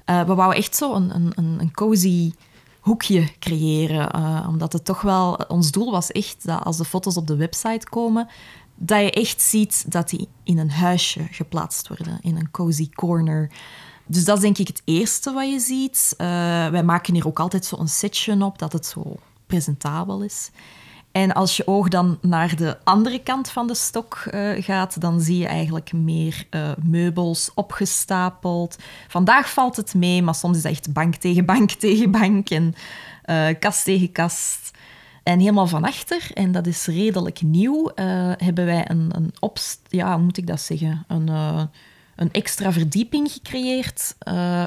Uh, 0.06 0.22
we 0.22 0.34
wouden 0.34 0.58
echt 0.58 0.76
zo 0.76 0.94
een, 0.94 1.14
een, 1.14 1.32
een 1.60 1.72
cozy 1.72 2.32
hoekje 2.80 3.28
creëren. 3.38 4.14
omdat 4.48 4.72
het 4.72 4.84
toch 4.84 5.00
wel... 5.00 5.34
Ons 5.34 5.70
doel 5.70 5.90
was 5.90 6.10
echt 6.10 6.46
dat 6.46 6.64
als 6.64 6.76
de 6.76 6.84
foto's 6.84 7.16
op 7.16 7.26
de 7.26 7.36
website 7.36 7.88
komen... 7.88 8.28
dat 8.74 9.00
je 9.00 9.10
echt 9.10 9.42
ziet 9.42 9.92
dat 9.92 10.08
die 10.08 10.28
in 10.44 10.58
een 10.58 10.70
huisje 10.70 11.26
geplaatst 11.30 11.88
worden. 11.88 12.18
In 12.20 12.36
een 12.36 12.50
cozy 12.50 12.88
corner. 12.88 13.50
Dus 14.10 14.24
dat 14.24 14.36
is 14.36 14.42
denk 14.42 14.58
ik 14.58 14.66
het 14.66 14.82
eerste 14.84 15.32
wat 15.32 15.50
je 15.50 15.58
ziet. 15.58 16.14
wij 16.70 16.82
maken 16.82 17.14
hier 17.14 17.26
ook 17.26 17.40
altijd 17.40 17.64
zo 17.64 17.76
een 17.78 17.88
setje 17.88 18.44
op, 18.44 18.58
dat 18.58 18.72
het 18.72 18.86
zo 18.86 19.16
presentabel 19.46 20.22
is. 20.22 20.50
En 21.12 21.32
als 21.32 21.56
je 21.56 21.66
oog 21.66 21.88
dan 21.88 22.18
naar 22.20 22.56
de 22.56 22.76
andere 22.84 23.22
kant 23.22 23.50
van 23.50 23.66
de 23.66 23.74
stok 23.74 24.22
uh, 24.30 24.62
gaat, 24.62 25.00
dan 25.00 25.20
zie 25.20 25.38
je 25.38 25.46
eigenlijk 25.46 25.92
meer 25.92 26.46
uh, 26.50 26.70
meubels 26.82 27.50
opgestapeld. 27.54 28.76
Vandaag 29.08 29.50
valt 29.50 29.76
het 29.76 29.94
mee, 29.94 30.22
maar 30.22 30.34
soms 30.34 30.56
is 30.56 30.62
het 30.62 30.72
echt 30.72 30.92
bank 30.92 31.14
tegen 31.14 31.44
bank 31.44 31.70
tegen 31.84 32.10
bank 32.10 32.50
en 32.50 32.74
kast 33.58 33.84
tegen 33.84 34.12
kast. 34.12 34.70
En 35.22 35.38
helemaal 35.38 35.66
van 35.66 35.84
achter, 35.84 36.30
en 36.34 36.52
dat 36.52 36.66
is 36.66 36.86
redelijk 36.86 37.42
nieuw, 37.42 37.90
hebben 38.36 38.64
wij 38.64 38.90
een, 38.90 39.10
een 39.12 39.32
opst... 39.40 39.80
Ja, 39.88 40.14
hoe 40.14 40.24
moet 40.24 40.36
ik 40.36 40.46
dat 40.46 40.60
zeggen? 40.60 41.04
Een, 41.08 41.28
een 42.20 42.32
extra 42.32 42.72
verdieping 42.72 43.30
gecreëerd, 43.32 44.16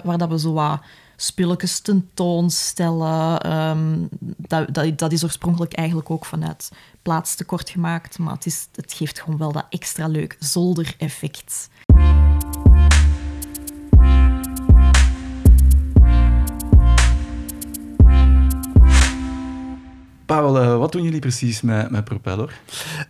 waar 0.03 0.17
dat 0.17 0.29
we 0.29 0.39
zo 0.39 0.53
wat 0.53 0.81
spulletjes 1.15 1.79
tentoonstellen. 1.79 3.51
Um, 3.51 4.09
dat, 4.37 4.73
dat, 4.73 4.97
dat, 4.97 5.11
is 5.11 5.23
oorspronkelijk 5.23 5.73
eigenlijk 5.73 6.09
ook 6.09 6.25
vanuit 6.25 6.71
plaatstekort 7.01 7.69
gemaakt, 7.69 8.19
maar 8.19 8.33
het, 8.33 8.45
is, 8.45 8.67
het 8.75 8.93
geeft 8.93 9.19
gewoon 9.19 9.39
wel 9.39 9.51
dat 9.51 9.65
extra 9.69 10.07
leuk 10.07 10.35
zoldereffect. 10.39 11.69
Paul, 20.25 20.63
uh, 20.63 20.77
wat 20.77 20.91
doen 20.91 21.03
jullie 21.03 21.19
precies 21.19 21.61
met, 21.61 21.89
met 21.89 22.03
Propeller? 22.03 22.61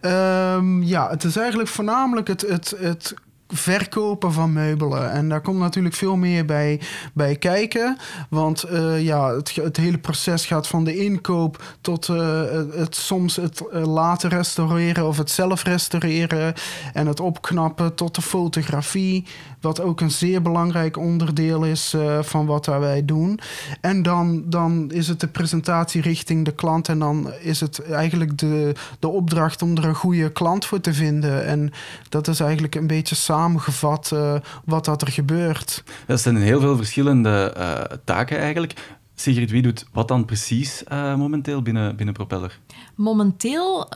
Um, 0.01 0.83
ja, 0.83 1.09
het 1.09 1.23
is 1.23 1.35
eigenlijk 1.35 1.69
voornamelijk 1.69 2.27
het, 2.27 2.41
het, 2.41 2.75
het 2.77 3.13
verkopen 3.53 4.33
van 4.33 4.53
meubelen. 4.53 5.11
En 5.11 5.29
daar 5.29 5.41
komt 5.41 5.59
natuurlijk 5.59 5.95
veel 5.95 6.15
meer 6.15 6.45
bij, 6.45 6.81
bij 7.13 7.35
kijken. 7.35 7.97
Want 8.29 8.65
uh, 8.71 9.01
ja, 9.01 9.35
het, 9.35 9.55
het, 9.55 9.77
hele 9.77 9.97
proces 9.97 10.45
gaat 10.45 10.67
van 10.67 10.83
de 10.83 10.97
inkoop 10.97 11.63
tot 11.81 12.07
uh, 12.07 12.41
het, 12.71 12.95
soms 12.95 13.35
het 13.35 13.63
uh, 13.73 13.85
laten 13.85 14.29
restaureren 14.29 15.07
of 15.07 15.17
het 15.17 15.29
zelf 15.29 15.63
restaureren. 15.63 16.53
En 16.93 17.07
het 17.07 17.19
opknappen 17.19 17.95
tot 17.95 18.15
de 18.15 18.21
fotografie. 18.21 19.25
Wat 19.61 19.81
ook 19.81 20.01
een 20.01 20.11
zeer 20.11 20.41
belangrijk 20.41 20.97
onderdeel 20.97 21.63
is 21.63 21.95
van 22.21 22.45
wat 22.45 22.65
wij 22.65 23.05
doen. 23.05 23.39
En 23.81 24.01
dan, 24.01 24.43
dan 24.45 24.91
is 24.91 25.07
het 25.07 25.19
de 25.19 25.27
presentatie 25.27 26.01
richting 26.01 26.45
de 26.45 26.51
klant. 26.51 26.89
En 26.89 26.99
dan 26.99 27.31
is 27.41 27.59
het 27.59 27.81
eigenlijk 27.91 28.37
de, 28.37 28.71
de 28.99 29.07
opdracht 29.07 29.61
om 29.61 29.77
er 29.77 29.85
een 29.85 29.95
goede 29.95 30.31
klant 30.31 30.65
voor 30.65 30.81
te 30.81 30.93
vinden. 30.93 31.45
En 31.45 31.71
dat 32.09 32.27
is 32.27 32.39
eigenlijk 32.39 32.75
een 32.75 32.87
beetje 32.87 33.15
samen 33.15 33.42
samengevat 33.43 34.11
uh, 34.13 34.35
wat 34.65 34.85
dat 34.85 35.01
er 35.01 35.11
gebeurt. 35.11 35.83
Dat 36.07 36.21
zijn 36.21 36.37
heel 36.37 36.59
veel 36.59 36.75
verschillende 36.75 37.53
uh, 37.57 37.97
taken 38.03 38.37
eigenlijk. 38.37 38.97
Sigrid, 39.15 39.51
wie 39.51 39.61
doet 39.61 39.85
wat 39.91 40.07
dan 40.07 40.25
precies 40.25 40.83
uh, 40.91 41.15
momenteel 41.15 41.61
binnen, 41.61 41.95
binnen 41.95 42.13
Propeller? 42.15 42.59
Momenteel 42.95 43.89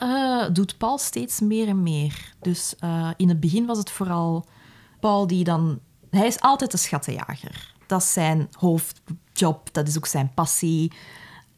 doet 0.52 0.78
Paul 0.78 0.98
steeds 0.98 1.40
meer 1.40 1.68
en 1.68 1.82
meer. 1.82 2.32
Dus 2.40 2.74
in 3.16 3.28
het 3.28 3.40
begin 3.40 3.66
was 3.66 3.78
het 3.78 3.90
vooral 3.90 4.44
Paul 5.00 5.26
die 5.26 5.44
dan... 5.44 5.78
Hij 6.10 6.26
is 6.26 6.40
altijd 6.40 6.70
de 6.70 6.76
schattenjager. 6.76 7.74
Dat 7.86 8.02
is 8.02 8.12
zijn 8.12 8.48
hoofdjob, 8.52 9.68
dat 9.72 9.88
is 9.88 9.96
ook 9.96 10.06
zijn 10.06 10.30
passie. 10.34 10.92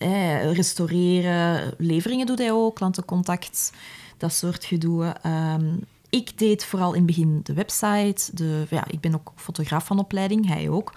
Eh, 0.01 0.53
restaureren, 0.53 1.75
leveringen 1.79 2.27
doet 2.27 2.39
hij 2.39 2.53
ook, 2.53 2.75
klantencontact, 2.75 3.73
dat 4.17 4.33
soort 4.33 4.65
gedoe. 4.65 5.17
Um, 5.27 5.81
ik 6.11 6.39
deed 6.39 6.65
vooral 6.65 6.93
in 6.93 6.97
het 6.97 7.07
begin 7.07 7.41
de 7.43 7.55
website. 7.55 8.31
De, 8.33 8.67
ja, 8.71 8.85
ik 8.87 9.01
ben 9.01 9.15
ook 9.15 9.33
fotograaf 9.37 9.87
van 9.87 9.99
opleiding, 9.99 10.47
hij 10.47 10.69
ook. 10.69 10.93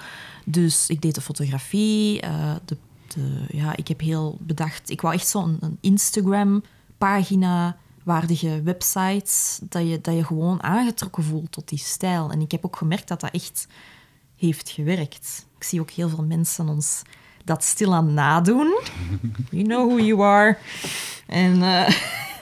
Dus 0.46 0.90
ik 0.90 1.02
deed 1.02 1.16
de 1.16 1.22
fotografie. 1.22 2.24
Uh, 2.26 2.56
de, 2.66 2.78
de, 3.08 3.46
ja, 3.50 3.76
ik 3.76 3.88
heb 3.88 4.00
heel 4.00 4.38
bedacht... 4.40 4.90
Ik 4.90 5.02
wou 5.02 5.14
echt 5.14 5.28
zo'n 5.28 5.58
een 5.60 5.78
Instagram-pagina 5.82 7.78
waardige 8.04 8.62
websites, 8.64 9.60
dat 9.70 9.90
je, 9.90 10.02
dat 10.02 10.16
je 10.16 10.26
gewoon 10.26 10.64
aangetrokken 10.64 11.24
voelt 11.24 11.52
tot 11.52 11.70
die 11.70 11.80
stijl. 11.80 12.32
En 12.32 12.42
ik 12.42 12.52
heb 12.52 12.66
ook 12.66 12.76
gemerkt 12.76 13.08
dat 13.08 13.20
dat 13.20 13.32
echt 13.32 13.68
heeft 14.36 14.70
gewerkt. 14.70 15.46
Ik 15.58 15.64
zie 15.64 15.82
ook 15.82 15.92
heel 15.92 16.10
veel 16.10 16.24
mensen 16.24 16.70
ons 16.70 17.02
dat 17.44 17.64
stilaan 17.64 18.14
nadoen. 18.14 18.80
You 19.52 19.64
know 19.64 19.90
who 19.90 20.00
you 20.00 20.22
are. 20.22 20.58
En... 21.28 21.56
Uh, 21.56 21.88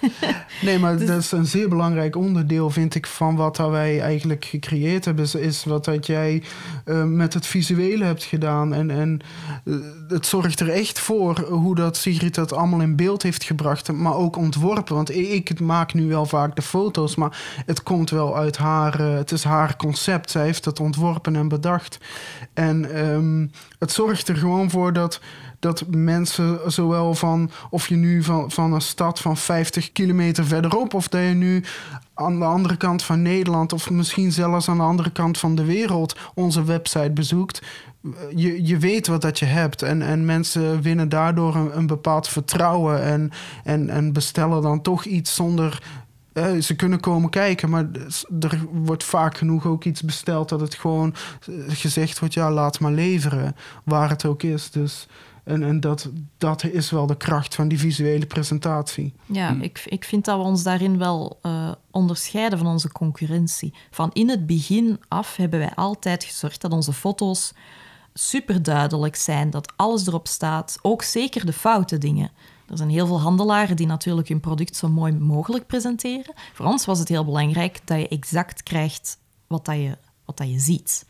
nee, 0.61 0.79
maar 0.79 0.97
dus... 0.97 1.07
dat 1.07 1.17
is 1.17 1.31
een 1.31 1.45
zeer 1.45 1.69
belangrijk 1.69 2.15
onderdeel, 2.15 2.69
vind 2.69 2.95
ik, 2.95 3.07
van 3.07 3.35
wat 3.35 3.57
wij 3.57 4.01
eigenlijk 4.01 4.45
gecreëerd 4.45 5.05
hebben. 5.05 5.23
Is, 5.23 5.35
is 5.35 5.63
wat 5.63 5.85
dat 5.85 6.05
jij 6.05 6.43
uh, 6.85 7.03
met 7.03 7.33
het 7.33 7.47
visuele 7.47 8.03
hebt 8.03 8.23
gedaan. 8.23 8.73
En, 8.73 8.91
en 8.91 9.19
uh, 9.63 9.75
het 10.07 10.25
zorgt 10.25 10.59
er 10.59 10.69
echt 10.69 10.99
voor 10.99 11.39
hoe 11.39 11.75
dat 11.75 11.97
Sigrid 11.97 12.35
dat 12.35 12.53
allemaal 12.53 12.81
in 12.81 12.95
beeld 12.95 13.23
heeft 13.23 13.43
gebracht, 13.43 13.91
maar 13.91 14.15
ook 14.15 14.35
ontworpen. 14.35 14.95
Want 14.95 15.15
ik 15.15 15.59
maak 15.59 15.93
nu 15.93 16.07
wel 16.07 16.25
vaak 16.25 16.55
de 16.55 16.61
foto's, 16.61 17.15
maar 17.15 17.63
het 17.65 17.83
komt 17.83 18.09
wel 18.09 18.37
uit 18.37 18.57
haar, 18.57 18.99
het 18.99 19.31
is 19.31 19.43
haar 19.43 19.75
concept. 19.75 20.31
Zij 20.31 20.43
heeft 20.43 20.65
het 20.65 20.79
ontworpen 20.79 21.35
en 21.35 21.47
bedacht. 21.47 21.97
En 22.53 23.07
um, 23.07 23.51
het 23.79 23.91
zorgt 23.91 24.27
er 24.27 24.35
gewoon 24.35 24.69
voor 24.69 24.93
dat 24.93 25.19
dat 25.61 25.83
mensen 25.87 26.59
zowel 26.71 27.13
van 27.13 27.51
of 27.69 27.87
je 27.87 27.95
nu 27.95 28.23
van, 28.23 28.51
van 28.51 28.73
een 28.73 28.81
stad 28.81 29.19
van 29.19 29.37
50 29.37 29.91
kilometer 29.91 30.45
verderop 30.45 30.93
of 30.93 31.07
dat 31.07 31.21
je 31.21 31.27
nu 31.27 31.63
aan 32.13 32.39
de 32.39 32.45
andere 32.45 32.77
kant 32.77 33.03
van 33.03 33.21
Nederland 33.21 33.73
of 33.73 33.89
misschien 33.89 34.31
zelfs 34.31 34.69
aan 34.69 34.77
de 34.77 34.83
andere 34.83 35.11
kant 35.11 35.37
van 35.37 35.55
de 35.55 35.65
wereld 35.65 36.17
onze 36.33 36.63
website 36.63 37.11
bezoekt. 37.11 37.61
Je, 38.35 38.65
je 38.65 38.77
weet 38.77 39.07
wat 39.07 39.21
dat 39.21 39.39
je 39.39 39.45
hebt 39.45 39.81
en, 39.81 40.01
en 40.01 40.25
mensen 40.25 40.81
winnen 40.81 41.09
daardoor 41.09 41.55
een, 41.55 41.77
een 41.77 41.87
bepaald 41.87 42.27
vertrouwen 42.27 43.03
en, 43.03 43.31
en, 43.63 43.89
en 43.89 44.13
bestellen 44.13 44.61
dan 44.61 44.81
toch 44.81 45.05
iets 45.05 45.35
zonder 45.35 45.81
eh, 46.33 46.57
ze 46.57 46.75
kunnen 46.75 46.99
komen 46.99 47.29
kijken, 47.29 47.69
maar 47.69 47.85
er 48.39 48.59
wordt 48.71 49.03
vaak 49.03 49.37
genoeg 49.37 49.65
ook 49.65 49.83
iets 49.83 50.01
besteld 50.01 50.49
dat 50.49 50.61
het 50.61 50.75
gewoon 50.75 51.13
gezegd 51.67 52.19
wordt: 52.19 52.33
ja, 52.33 52.51
laat 52.51 52.79
maar 52.79 52.91
leveren, 52.91 53.55
waar 53.83 54.09
het 54.09 54.25
ook 54.25 54.43
is. 54.43 54.71
Dus 54.71 55.07
en, 55.43 55.63
en 55.63 55.79
dat, 55.79 56.09
dat 56.37 56.63
is 56.63 56.89
wel 56.89 57.07
de 57.07 57.17
kracht 57.17 57.55
van 57.55 57.67
die 57.67 57.79
visuele 57.79 58.25
presentatie. 58.25 59.13
Ja, 59.25 59.53
hm. 59.53 59.61
ik, 59.61 59.83
ik 59.85 60.03
vind 60.03 60.25
dat 60.25 60.37
we 60.37 60.43
ons 60.43 60.63
daarin 60.63 60.97
wel 60.97 61.39
uh, 61.41 61.71
onderscheiden 61.91 62.57
van 62.57 62.67
onze 62.67 62.91
concurrentie. 62.91 63.73
Van 63.91 64.09
in 64.13 64.29
het 64.29 64.45
begin 64.45 64.99
af 65.07 65.35
hebben 65.35 65.59
wij 65.59 65.75
altijd 65.75 66.23
gezorgd 66.23 66.61
dat 66.61 66.71
onze 66.71 66.93
foto's 66.93 67.53
super 68.13 68.63
duidelijk 68.63 69.15
zijn, 69.15 69.49
dat 69.49 69.73
alles 69.75 70.07
erop 70.07 70.27
staat, 70.27 70.79
ook 70.81 71.03
zeker 71.03 71.45
de 71.45 71.53
foute 71.53 71.97
dingen. 71.97 72.31
Er 72.67 72.77
zijn 72.77 72.89
heel 72.89 73.07
veel 73.07 73.21
handelaren 73.21 73.75
die 73.75 73.87
natuurlijk 73.87 74.27
hun 74.27 74.39
product 74.39 74.75
zo 74.75 74.89
mooi 74.89 75.13
mogelijk 75.13 75.67
presenteren. 75.67 76.33
Voor 76.53 76.65
ons 76.65 76.85
was 76.85 76.99
het 76.99 77.07
heel 77.07 77.25
belangrijk 77.25 77.79
dat 77.85 77.99
je 77.99 78.07
exact 78.07 78.63
krijgt 78.63 79.19
wat, 79.47 79.65
dat 79.65 79.75
je, 79.75 79.97
wat 80.25 80.37
dat 80.37 80.51
je 80.51 80.59
ziet. 80.59 81.05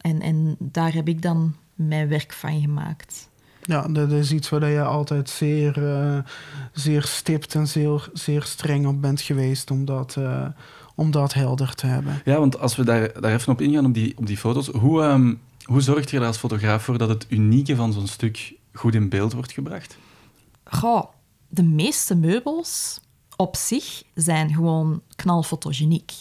En, 0.00 0.20
en 0.20 0.56
daar 0.58 0.92
heb 0.92 1.08
ik 1.08 1.22
dan 1.22 1.56
mijn 1.74 2.08
werk 2.08 2.32
van 2.32 2.60
gemaakt. 2.60 3.29
Ja, 3.70 3.88
dat 3.88 4.10
is 4.10 4.32
iets 4.32 4.48
waar 4.48 4.68
je 4.68 4.82
altijd 4.82 5.30
zeer, 5.30 5.78
uh, 5.78 6.18
zeer 6.72 7.02
stipt 7.02 7.54
en 7.54 7.66
zeer, 7.66 8.08
zeer 8.12 8.42
streng 8.42 8.86
op 8.86 9.00
bent 9.00 9.20
geweest 9.20 9.70
om 9.70 9.84
dat, 9.84 10.16
uh, 10.18 10.46
om 10.94 11.10
dat 11.10 11.32
helder 11.32 11.74
te 11.74 11.86
hebben. 11.86 12.20
Ja, 12.24 12.38
want 12.38 12.58
als 12.58 12.76
we 12.76 12.84
daar, 12.84 13.20
daar 13.20 13.32
even 13.32 13.52
op 13.52 13.60
ingaan, 13.60 13.84
op 13.84 13.94
die, 13.94 14.18
op 14.18 14.26
die 14.26 14.36
foto's, 14.36 14.66
hoe, 14.66 15.02
um, 15.02 15.40
hoe 15.64 15.80
zorg 15.80 16.10
je 16.10 16.18
er 16.18 16.26
als 16.26 16.36
fotograaf 16.36 16.82
voor 16.82 16.98
dat 16.98 17.08
het 17.08 17.26
unieke 17.28 17.76
van 17.76 17.92
zo'n 17.92 18.06
stuk 18.06 18.54
goed 18.72 18.94
in 18.94 19.08
beeld 19.08 19.32
wordt 19.32 19.52
gebracht? 19.52 19.96
Goh, 20.64 21.04
de 21.48 21.62
meeste 21.62 22.14
meubels 22.14 23.00
op 23.36 23.56
zich 23.56 24.02
zijn 24.14 24.54
gewoon 24.54 25.02
knalfotogeniek. 25.16 26.12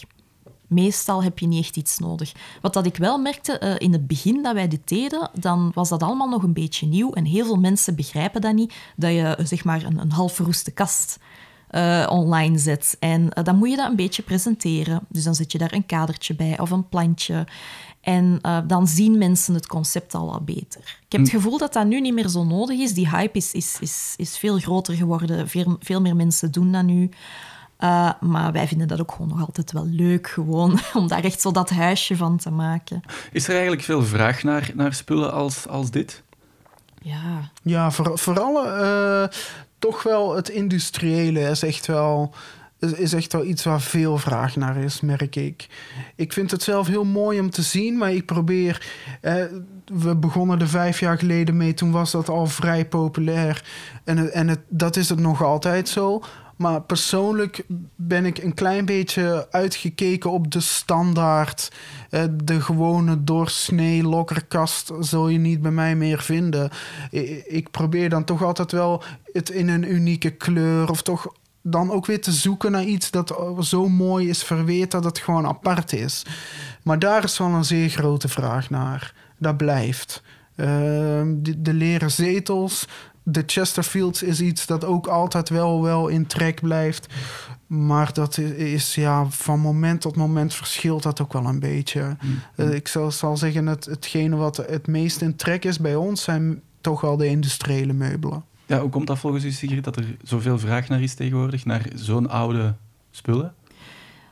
Meestal 0.70 1.24
heb 1.24 1.40
je 1.40 1.48
niet 1.48 1.64
echt 1.64 1.78
iets 1.78 2.00
nodig. 2.00 2.32
Wat 2.62 2.74
dat 2.74 2.86
ik 2.86 2.98
wel 2.98 3.18
merkte 3.18 3.60
uh, 3.64 3.76
in 3.78 3.92
het 3.92 4.08
begin 4.08 4.44
dat 4.44 4.54
wij 4.54 4.68
dit 4.68 4.88
deden, 4.88 5.30
dan 5.34 5.72
was 5.74 5.90
dat 5.90 6.04
allemaal 6.04 6.30
nog 6.30 6.44
een 6.44 6.54
beetje 6.54 6.88
nieuw. 6.88 7.14
En 7.14 7.26
heel 7.26 7.46
veel 7.46 7.60
mensen 7.60 7.96
begrijpen 7.96 8.42
dat 8.42 8.54
niet, 8.54 8.74
dat 8.96 9.12
je 9.12 9.38
zeg 9.44 9.64
maar 9.64 9.84
een, 9.84 9.98
een 9.98 10.12
half 10.12 10.36
verroeste 10.36 10.72
kast 10.72 11.20
eh, 11.70 12.08
online 12.10 12.58
zet. 12.58 12.98
En 13.00 13.34
eh, 13.34 13.44
dan 13.44 13.56
moet 13.56 13.70
je 13.70 13.76
dat 13.76 13.90
een 13.90 13.96
beetje 13.96 14.24
presenteren. 14.24 15.02
Dus 15.08 15.24
dan 15.24 15.36
zet 15.36 15.52
je 15.52 15.58
daar 15.58 15.74
een 15.74 15.86
kadertje 15.86 16.36
bij 16.36 16.60
of 16.60 16.72
een 16.72 16.90
plantje. 16.90 17.48
En 18.02 18.40
eh, 18.42 18.58
dan 18.68 18.88
zien 18.88 19.18
mensen 19.18 19.54
het 19.54 19.68
concept 19.68 20.14
al 20.14 20.32
wat 20.32 20.46
beter. 20.46 20.82
Ik 21.06 21.12
heb 21.12 21.22
het 21.22 21.30
gevoel 21.30 21.58
dat 21.58 21.74
dat 21.74 21.86
nu 21.86 22.02
niet 22.02 22.14
meer 22.14 22.28
zo 22.28 22.44
nodig 22.44 22.80
is. 22.80 22.94
Die 22.94 23.10
hype 23.10 23.38
is, 23.38 23.54
is, 23.54 23.78
is, 23.80 24.14
is 24.18 24.38
veel 24.38 24.58
groter 24.58 24.94
geworden. 24.94 25.48
Veel, 25.48 25.78
veel 25.80 26.02
meer 26.02 26.16
mensen 26.16 26.52
doen 26.52 26.72
dat 26.72 26.84
nu. 26.84 27.10
Uh, 27.80 28.12
maar 28.20 28.52
wij 28.52 28.68
vinden 28.68 28.88
dat 28.88 29.00
ook 29.00 29.12
gewoon 29.12 29.28
nog 29.28 29.46
altijd 29.46 29.72
wel 29.72 29.86
leuk, 29.86 30.28
gewoon, 30.28 30.80
om 30.94 31.08
daar 31.08 31.24
echt 31.24 31.42
zo 31.42 31.52
dat 31.52 31.70
huisje 31.70 32.16
van 32.16 32.38
te 32.38 32.50
maken. 32.50 33.02
Is 33.32 33.44
er 33.44 33.54
eigenlijk 33.54 33.84
veel 33.84 34.04
vraag 34.04 34.44
naar, 34.44 34.72
naar 34.76 34.94
spullen 34.94 35.34
als, 35.34 35.68
als 35.68 35.92
dit? 35.92 36.24
Ja. 37.02 37.50
Ja, 37.62 37.92
voor, 37.92 38.18
vooral 38.18 38.66
uh, 38.66 39.28
toch 39.80 40.04
wel 40.04 40.36
het 40.36 40.50
industriële 40.50 41.40
is 41.40 41.64
echt 41.64 41.86
wel 41.86 42.34
is 42.80 43.14
echt 43.14 43.34
wel 43.34 43.46
iets 43.46 43.64
waar 43.64 43.82
veel 43.82 44.18
vraag 44.18 44.56
naar 44.56 44.78
is, 44.78 45.02
merk 45.02 45.36
ik. 45.36 45.68
Ik 46.16 46.34
vind 46.34 46.52
het 46.52 46.64
zelf 46.64 46.88
heel 46.88 47.06
mooi 47.06 47.40
om 47.40 47.50
te 47.50 47.62
zien, 47.62 47.98
maar 47.98 48.14
ik 48.14 48.26
probeer. 48.26 48.88
Eh, 49.22 49.44
we 49.86 50.16
begonnen 50.16 50.60
er 50.60 50.68
vijf 50.68 51.00
jaar 51.00 51.18
geleden 51.18 51.58
mee, 51.58 51.74
toen 51.74 51.92
was 51.92 52.12
dat 52.12 52.30
al 52.30 52.46
vrij 52.46 52.86
populair. 52.86 53.64
En, 54.04 54.34
en 54.34 54.48
het, 54.48 54.60
dat 54.68 54.96
is 54.96 55.10
het 55.10 55.20
nog 55.20 55.44
altijd 55.44 55.90
zo. 55.90 56.22
Maar 56.60 56.82
persoonlijk 56.82 57.64
ben 57.96 58.26
ik 58.26 58.38
een 58.38 58.54
klein 58.54 58.86
beetje 58.86 59.48
uitgekeken 59.52 60.32
op 60.32 60.52
de 60.52 60.60
standaard. 60.60 61.72
Eh, 62.10 62.24
de 62.44 62.62
gewone 62.62 63.24
doorsnee 63.24 64.04
lokkerkast 64.04 64.92
zul 65.00 65.28
je 65.28 65.38
niet 65.38 65.62
bij 65.62 65.72
mij 65.72 65.96
meer 65.96 66.22
vinden. 66.22 66.70
Ik 67.48 67.72
probeer 67.72 68.10
dan 68.10 68.24
toch 68.24 68.44
altijd 68.44 68.72
wel 68.72 69.04
het 69.32 69.50
in 69.50 69.70
een 69.70 69.94
unieke 69.94 70.30
kleur 70.30 70.90
of 70.90 71.02
toch 71.02 71.34
dan 71.62 71.92
ook 71.92 72.06
weer 72.06 72.22
te 72.22 72.32
zoeken 72.32 72.72
naar 72.72 72.86
iets 72.86 73.12
dat 73.12 73.36
zo 73.60 73.90
mooi 73.90 74.30
is 74.30 74.44
verweerd 74.44 74.92
dat 74.92 75.04
het 75.04 75.20
gewoon 75.20 75.46
apart 75.46 75.94
is. 75.94 76.26
Maar 76.84 77.00
daar 77.00 77.24
is 77.24 77.38
wel 77.38 77.48
een 77.48 77.66
zeer 77.66 77.90
grote 77.90 78.28
vraag 78.28 78.70
naar. 78.70 79.14
Dat 79.38 79.58
blijft. 79.58 80.24
De, 80.56 81.56
de, 81.58 81.74
leren 81.74 82.12
zetels, 82.12 82.88
de 83.32 83.44
Chesterfields 83.46 84.24
is 84.24 84.42
iets 84.42 84.66
dat 84.66 84.86
ook 84.86 85.08
altijd 85.08 85.50
wel, 85.50 85.82
wel 85.82 86.08
in 86.08 86.28
trek 86.28 86.62
blijft. 86.62 87.08
Maar 87.68 88.14
dat 88.14 88.38
is 88.38 88.96
ja, 88.96 89.26
van 89.30 89.60
moment 89.60 90.02
tot 90.02 90.16
moment 90.16 90.54
verschilt 90.54 91.04
dat 91.04 91.22
ook 91.22 91.34
wel 91.34 91.46
een 91.46 91.60
beetje. 91.60 92.18
Mm. 92.22 92.42
Uh, 92.56 92.74
ik 92.74 92.88
zal, 92.88 93.12
zal 93.12 93.38
zeggen, 93.38 93.66
het, 93.66 93.86
hetgene 93.86 94.36
wat 94.36 94.58
het 94.58 94.88
meest 94.88 95.22
in 95.22 95.36
trek 95.36 95.66
is 95.66 95.80
bij 95.80 95.96
ons 95.96 96.24
zijn 96.24 96.62
toch 96.82 97.02
wel 97.02 97.18
de 97.18 97.28
industriële 97.28 97.94
meubelen. 97.94 98.44
Ja, 98.66 98.80
hoe 98.80 98.90
komt 98.90 99.08
dat 99.08 99.20
volgens 99.20 99.44
u, 99.44 99.52
Sigrid, 99.52 99.84
dat 99.84 99.96
er 99.96 100.16
zoveel 100.24 100.60
vraag 100.60 100.88
naar 100.88 101.02
is 101.02 101.14
tegenwoordig, 101.14 101.66
naar 101.66 101.86
zo'n 101.96 102.30
oude 102.30 102.76
spullen? 103.12 103.54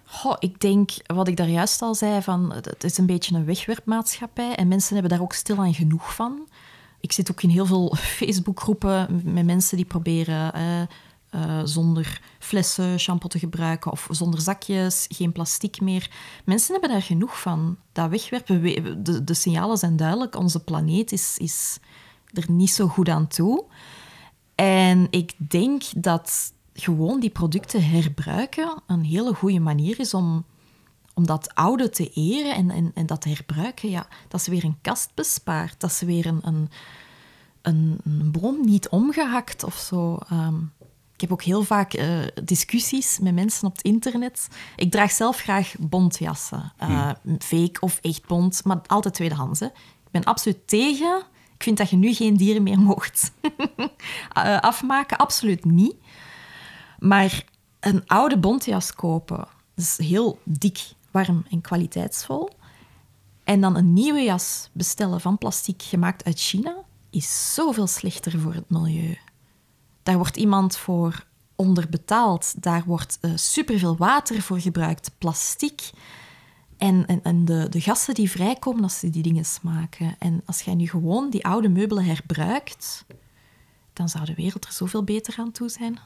Goh, 0.06 0.36
ik 0.40 0.60
denk, 0.60 0.92
wat 1.06 1.28
ik 1.28 1.38
daar 1.38 1.50
juist 1.50 1.82
al 1.82 1.96
zei, 1.96 2.22
van, 2.22 2.54
het 2.54 2.84
is 2.84 2.98
een 2.98 3.06
beetje 3.06 3.36
een 3.36 3.46
wegwerpmaatschappij 3.46 4.56
en 4.56 4.68
mensen 4.68 4.94
hebben 4.94 5.12
daar 5.12 5.22
ook 5.22 5.34
stilaan 5.34 5.74
genoeg 5.74 6.16
van. 6.16 6.48
Ik 7.00 7.12
zit 7.12 7.32
ook 7.32 7.42
in 7.42 7.50
heel 7.50 7.66
veel 7.66 7.96
Facebookgroepen 8.20 9.22
met 9.24 9.46
mensen 9.46 9.78
die 9.78 9.86
proberen 9.86 10.54
eh, 11.30 11.62
zonder 11.64 12.22
flessen 12.40 13.00
shampoo 13.00 13.28
te 13.28 13.40
gebruiken 13.40 13.92
of 13.92 14.08
zonder 14.12 14.42
zakjes, 14.42 15.06
geen 15.10 15.32
plastic 15.32 15.82
meer. 15.82 16.12
Mensen 16.46 16.72
hebben 16.72 16.90
daar 16.90 17.02
genoeg 17.02 17.40
van. 17.40 17.78
Dat 17.92 18.10
wegwerpen, 18.10 19.04
de, 19.04 19.24
de 19.24 19.34
signalen 19.34 19.78
zijn 19.78 19.96
duidelijk. 19.96 20.36
Onze 20.36 20.64
planeet 20.64 21.12
is, 21.12 21.38
is 21.38 21.80
er 22.34 22.52
niet 22.52 22.70
zo 22.70 22.88
goed 22.88 23.10
aan 23.10 23.28
toe. 23.28 23.66
En 24.56 25.08
ik 25.10 25.34
denk 25.38 25.84
dat 25.96 26.54
gewoon 26.74 27.20
die 27.20 27.30
producten 27.30 27.90
herbruiken 27.90 28.82
een 28.88 29.04
hele 29.04 29.34
goede 29.34 29.60
manier 29.60 30.00
is 30.00 30.14
om, 30.14 30.46
om 31.18 31.26
dat 31.26 31.56
oude 31.56 31.90
te 31.90 32.12
eren 32.14 32.56
en, 32.56 32.70
en, 32.72 32.92
en 32.94 33.06
dat 33.06 33.22
te 33.22 33.30
herbruiken. 33.30 33.90
Ja, 33.90 34.08
dat 34.28 34.42
ze 34.42 34.52
weer 34.52 34.64
een 34.64 34.78
kast 34.82 35.12
bespaart, 35.14 35.80
dat 35.80 35.92
ze 35.92 36.06
weer 36.06 36.26
een, 36.26 36.40
een, 36.44 36.70
een, 37.62 37.98
een 38.04 38.32
boom 38.32 38.66
niet 38.66 38.90
omgehakt 38.90 39.64
of 39.64 39.76
zo. 39.76 40.18
Ehm, 40.30 40.56
ik 41.14 41.22
heb 41.22 41.32
ook 41.32 41.44
heel 41.44 41.64
vaak 41.64 41.94
uh, 41.94 42.20
discussies 42.44 43.20
met 43.20 43.34
mensen 43.34 43.68
op 43.68 43.76
het 43.76 43.86
internet. 43.86 44.48
Ik 44.76 44.92
draag 44.92 45.12
zelf 45.12 45.38
graag 45.38 45.76
bontjassen. 45.80 46.74
Uh, 46.84 47.12
Fake 47.40 47.80
of 47.80 48.00
echt 48.02 48.28
bont, 48.28 48.64
maar 48.64 48.80
altijd 48.88 49.14
tweedehands. 49.14 49.60
Hè. 49.60 49.66
Ik 49.66 50.12
ben 50.12 50.24
absoluut 50.24 50.68
tegen 50.68 51.24
ik 51.58 51.64
vind 51.64 51.78
dat 51.78 51.90
je 51.90 51.96
nu 51.96 52.14
geen 52.14 52.38
dieren 52.38 52.64
meer 52.64 52.80
mocht 52.80 53.32
uh, 54.38 54.60
afmaken. 54.72 55.18
Absoluut 55.18 55.66
niet. 55.66 55.96
Maar 57.00 57.44
een 57.80 58.08
oude 58.08 58.38
bontjas 58.38 58.94
kopen, 58.94 59.48
dat 59.76 59.86
is 59.86 59.98
heel 59.98 60.40
dik, 60.44 60.80
warm 61.18 61.46
en 61.50 61.62
kwaliteitsvol. 61.62 62.50
En 63.44 63.62
dan 63.62 63.76
een 63.76 63.94
nieuwe 63.94 64.22
jas 64.22 64.70
bestellen 64.74 65.22
van 65.22 65.38
plastic 65.38 65.82
gemaakt 65.82 66.24
uit 66.26 66.40
China, 66.40 66.76
is 67.10 67.54
zoveel 67.54 67.88
slechter 67.88 68.40
voor 68.40 68.54
het 68.54 68.70
milieu. 68.70 69.18
Daar 70.04 70.18
wordt 70.18 70.38
iemand 70.38 70.78
voor 70.78 71.26
onderbetaald. 71.56 72.64
Daar 72.64 72.84
wordt 72.86 73.18
uh, 73.22 73.32
superveel 73.36 73.98
water 73.98 74.42
voor 74.42 74.60
gebruikt, 74.60 75.12
plastic. 75.18 75.90
En, 76.78 77.06
en, 77.06 77.24
en 77.24 77.46
de, 77.46 77.68
de 77.70 77.82
gassen 77.82 78.14
die 78.14 78.32
vrijkomen 78.32 78.84
als 78.84 79.00
ze 79.00 79.10
die 79.10 79.24
dingen 79.24 79.46
smaken. 79.46 80.16
En 80.20 80.42
als 80.46 80.62
jij 80.62 80.76
nu 80.76 80.88
gewoon 80.88 81.30
die 81.30 81.46
oude 81.46 81.70
meubelen 81.70 82.06
herbruikt, 82.06 83.06
dan 83.98 84.10
zou 84.10 84.26
de 84.26 84.36
wereld 84.36 84.66
er 84.66 84.72
zoveel 84.72 85.04
beter 85.04 85.36
aan 85.38 85.52
toe 85.52 85.70
zijn. 85.70 86.00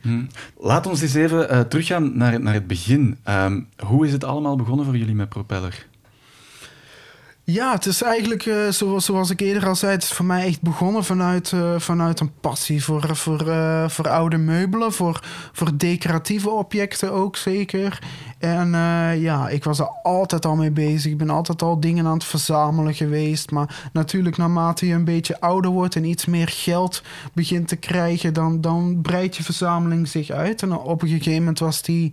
Hmm. 0.00 0.28
Laat 0.58 0.86
ons 0.86 1.00
eens 1.00 1.14
even 1.14 1.52
uh, 1.52 1.60
teruggaan 1.60 2.16
naar, 2.16 2.40
naar 2.40 2.54
het 2.54 2.66
begin. 2.66 3.18
Um, 3.28 3.68
hoe 3.86 4.06
is 4.06 4.12
het 4.12 4.24
allemaal 4.24 4.56
begonnen 4.56 4.84
voor 4.84 4.96
jullie 4.96 5.14
met 5.14 5.28
Propeller? 5.28 5.86
Ja, 7.50 7.72
het 7.72 7.86
is 7.86 8.02
eigenlijk, 8.02 8.46
uh, 8.46 8.68
zoals, 8.68 9.04
zoals 9.04 9.30
ik 9.30 9.40
eerder 9.40 9.68
al 9.68 9.76
zei, 9.76 9.92
het 9.92 10.02
is 10.02 10.12
voor 10.12 10.24
mij 10.24 10.46
echt 10.46 10.62
begonnen 10.62 11.04
vanuit, 11.04 11.52
uh, 11.52 11.78
vanuit 11.78 12.20
een 12.20 12.32
passie 12.40 12.84
voor, 12.84 13.16
voor, 13.16 13.46
uh, 13.46 13.88
voor 13.88 14.08
oude 14.08 14.36
meubelen, 14.36 14.92
voor, 14.92 15.20
voor 15.52 15.70
decoratieve 15.76 16.50
objecten 16.50 17.12
ook 17.12 17.36
zeker. 17.36 18.02
En 18.38 18.70
ja, 19.20 19.48
ik 19.48 19.64
was 19.64 19.78
er 19.78 19.88
altijd 20.02 20.46
al 20.46 20.56
mee 20.56 20.70
bezig. 20.70 21.12
Ik 21.12 21.18
ben 21.18 21.30
altijd 21.30 21.62
al 21.62 21.80
dingen 21.80 22.06
aan 22.06 22.12
het 22.12 22.24
verzamelen 22.24 22.94
geweest. 22.94 23.50
Maar 23.50 23.88
natuurlijk, 23.92 24.36
naarmate 24.36 24.86
je 24.86 24.94
een 24.94 25.04
beetje 25.04 25.40
ouder 25.40 25.70
wordt 25.70 25.96
en 25.96 26.04
iets 26.04 26.26
meer 26.26 26.48
geld 26.48 27.02
begint 27.32 27.68
te 27.68 27.76
krijgen, 27.76 28.34
dan, 28.34 28.60
dan 28.60 28.98
breidt 29.02 29.36
je 29.36 29.42
verzameling 29.42 30.08
zich 30.08 30.30
uit. 30.30 30.62
En 30.62 30.72
op 30.72 31.02
een 31.02 31.08
gegeven 31.08 31.38
moment 31.38 31.58
was 31.58 31.82
die 31.82 32.12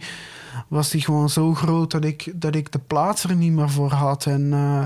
was 0.68 0.90
die 0.90 1.02
gewoon 1.02 1.30
zo 1.30 1.54
groot 1.54 1.92
dat 1.92 2.04
ik, 2.04 2.32
dat 2.36 2.56
ik 2.56 2.72
de 2.72 2.80
plaats 2.88 3.24
er 3.24 3.36
niet 3.36 3.52
meer 3.52 3.70
voor 3.70 3.92
had. 3.92 4.26
En, 4.26 4.42
uh, 4.42 4.84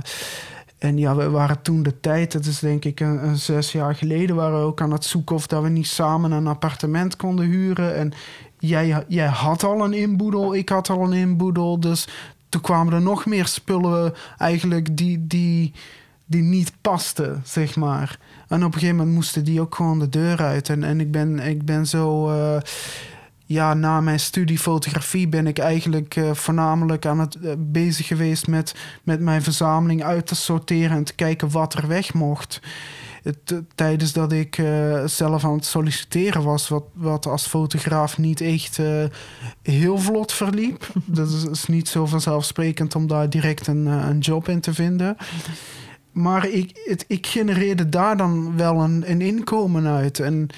en 0.78 0.98
ja, 0.98 1.16
we 1.16 1.30
waren 1.30 1.62
toen 1.62 1.84
de 1.84 2.00
tijd, 2.00 2.32
dat 2.32 2.46
is 2.46 2.60
denk 2.60 2.86
ik 2.86 3.00
een, 3.00 3.38
zes 3.38 3.72
jaar 3.72 3.96
geleden, 3.96 4.36
waren 4.36 4.60
we 4.60 4.66
ook 4.66 4.82
aan 4.82 4.92
het 4.92 5.06
zoeken 5.06 5.36
of 5.36 5.48
dat 5.48 5.64
we 5.64 5.70
niet 5.70 5.88
samen 5.88 6.32
een 6.32 6.48
appartement 6.48 7.16
konden 7.16 7.46
huren. 7.46 7.96
En 7.96 8.14
jij, 8.60 9.06
jij 9.08 9.28
had 9.28 9.64
al 9.64 9.86
een 9.86 9.94
inboedel, 9.94 10.56
ik 10.56 10.70
had 10.70 10.90
al 10.90 11.04
een 11.04 11.14
inboedel. 11.14 11.80
Dus 11.80 12.08
toen 12.50 12.62
kwamen 12.62 12.94
er 12.94 13.02
nog 13.02 13.26
meer 13.26 13.46
spullen 13.46 14.14
eigenlijk 14.38 14.98
die, 14.98 15.28
die, 15.28 15.74
die 16.26 16.42
niet 16.42 16.72
pasten, 16.82 17.42
zeg 17.46 17.76
maar. 17.76 18.20
En 18.48 18.58
op 18.58 18.74
een 18.74 18.80
gegeven 18.80 18.96
moment 18.96 19.16
moesten 19.16 19.44
die 19.44 19.62
ook 19.62 19.76
gewoon 19.76 20.00
de 20.00 20.10
deur 20.10 20.42
uit. 20.42 20.70
En, 20.70 20.84
en 20.84 21.00
ik, 21.00 21.12
ben, 21.12 21.40
ik 21.40 21.66
ben 21.66 21.88
zo. 21.88 22.32
Uh, 22.32 22.58
ja, 23.50 23.74
na 23.74 24.02
mijn 24.02 24.20
studie 24.20 24.60
fotografie 24.60 25.28
ben 25.28 25.48
ik 25.48 25.58
eigenlijk 25.58 26.16
uh, 26.16 26.34
voornamelijk 26.34 27.06
aan 27.06 27.20
het 27.20 27.38
uh, 27.42 27.52
bezig 27.58 28.08
geweest 28.08 28.48
met, 28.48 28.76
met 29.04 29.20
mijn 29.20 29.42
verzameling 29.42 30.04
uit 30.04 30.28
te 30.28 30.36
sorteren 30.36 30.98
en 30.98 31.04
te 31.04 31.16
kijken 31.16 31.52
wat 31.52 31.74
er 31.74 31.88
weg 31.88 32.14
mocht. 32.14 32.62
Het, 33.24 33.62
tijdens 33.76 34.14
dat 34.14 34.32
ik 34.32 34.58
uh, 34.58 35.06
zelf 35.06 35.44
aan 35.44 35.54
het 35.54 35.66
solliciteren 35.66 36.44
was, 36.44 36.68
wat, 36.68 36.84
wat 36.94 37.26
als 37.26 37.48
fotograaf 37.48 38.18
niet 38.18 38.42
echt 38.42 38.80
heel 39.62 39.98
vlot 39.98 40.34
verliep. 40.34 40.88
Dat 41.06 41.30
is, 41.30 41.44
is, 41.44 41.66
niet 41.66 41.88
zo 41.88 42.06
vanzelfsprekend 42.06 42.96
om 42.96 43.08
daar 43.08 43.30
direct 43.30 43.68
een, 43.68 43.86
een 43.86 44.20
job 44.20 44.50
in 44.50 44.60
te 44.60 44.74
vinden. 44.74 45.18
Maar 46.12 46.48
ik, 46.50 46.82
het, 46.84 47.06
ik 47.08 47.28
genereerde 47.28 47.90
daar 47.90 48.18
dan 48.18 48.58
wel 48.58 48.82
een, 48.82 49.12
een 49.12 49.22
inkomen 49.22 49.88
uit. 49.88 50.20
En 50.20 50.50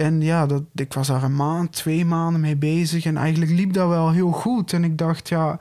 en 0.00 0.20
ja, 0.20 0.46
dat, 0.46 0.62
ik 0.74 0.92
was 0.92 1.06
daar 1.06 1.22
een 1.22 1.36
maand, 1.36 1.72
twee 1.72 2.04
maanden 2.04 2.40
mee 2.40 2.56
bezig. 2.56 3.04
En 3.04 3.16
eigenlijk 3.16 3.52
liep 3.52 3.72
dat 3.72 3.88
wel 3.88 4.10
heel 4.10 4.30
goed. 4.30 4.72
En 4.72 4.84
ik 4.84 4.98
dacht, 4.98 5.28
ja, 5.28 5.58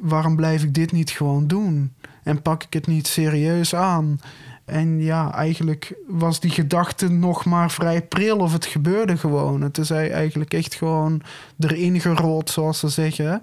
waarom 0.00 0.36
blijf 0.36 0.62
ik 0.62 0.74
dit 0.74 0.92
niet 0.92 1.10
gewoon 1.10 1.46
doen? 1.46 1.92
En 2.22 2.42
pak 2.42 2.62
ik 2.62 2.72
het 2.72 2.86
niet 2.86 3.06
serieus 3.06 3.74
aan? 3.74 4.20
En 4.64 5.02
ja, 5.02 5.34
eigenlijk 5.34 5.94
was 6.08 6.40
die 6.40 6.50
gedachte 6.50 7.08
nog 7.08 7.44
maar 7.44 7.70
vrij 7.70 8.02
pril 8.02 8.38
of 8.38 8.52
het 8.52 8.66
gebeurde 8.66 9.16
gewoon. 9.16 9.60
Het 9.60 9.78
is 9.78 9.90
eigenlijk 9.90 10.54
echt 10.54 10.74
gewoon 10.74 11.22
erin 11.58 12.00
gerold, 12.00 12.50
zoals 12.50 12.78
ze 12.78 12.88
zeggen. 12.88 13.40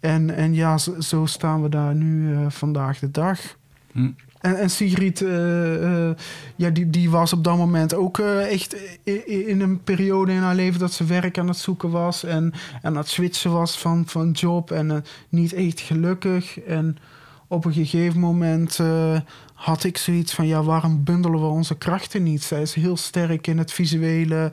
En, 0.00 0.34
en 0.34 0.54
ja, 0.54 0.78
zo, 0.78 1.26
staan 1.26 1.62
we 1.62 1.68
daar 1.68 1.94
nu 1.94 2.30
uh, 2.30 2.46
vandaag 2.48 2.98
de 2.98 3.10
dag. 3.10 3.40
Hm. 3.92 4.10
En, 4.42 4.56
en 4.58 4.70
Sigrid, 4.70 5.22
eh, 5.22 6.08
eh, 6.08 6.16
ja, 6.56 6.70
die, 6.70 6.90
die 6.90 7.10
was 7.10 7.32
op 7.32 7.44
dat 7.44 7.56
moment 7.56 7.94
ook 7.94 8.18
eh, 8.18 8.52
echt 8.52 8.76
in 9.26 9.60
een 9.60 9.82
periode 9.82 10.32
in 10.32 10.38
haar 10.38 10.54
leven 10.54 10.80
dat 10.80 10.92
ze 10.92 11.04
werk 11.04 11.38
aan 11.38 11.48
het 11.48 11.56
zoeken 11.56 11.90
was. 11.90 12.24
En 12.24 12.52
aan 12.82 12.96
het 12.96 13.08
switchen 13.08 13.52
was 13.52 13.78
van, 13.78 14.04
van 14.06 14.30
job. 14.30 14.70
En 14.70 15.04
niet 15.28 15.52
echt 15.52 15.80
gelukkig. 15.80 16.60
En 16.60 16.96
op 17.46 17.64
een 17.64 17.72
gegeven 17.72 18.20
moment 18.20 18.78
had 19.62 19.84
ik 19.84 19.98
zoiets 19.98 20.34
van: 20.34 20.46
ja, 20.46 20.62
waarom 20.62 21.04
bundelen 21.04 21.40
we 21.40 21.46
onze 21.46 21.74
krachten 21.74 22.22
niet? 22.22 22.42
Zij 22.42 22.62
is 22.62 22.74
heel 22.74 22.96
sterk 22.96 23.46
in 23.46 23.58
het 23.58 23.72
visuele. 23.72 24.52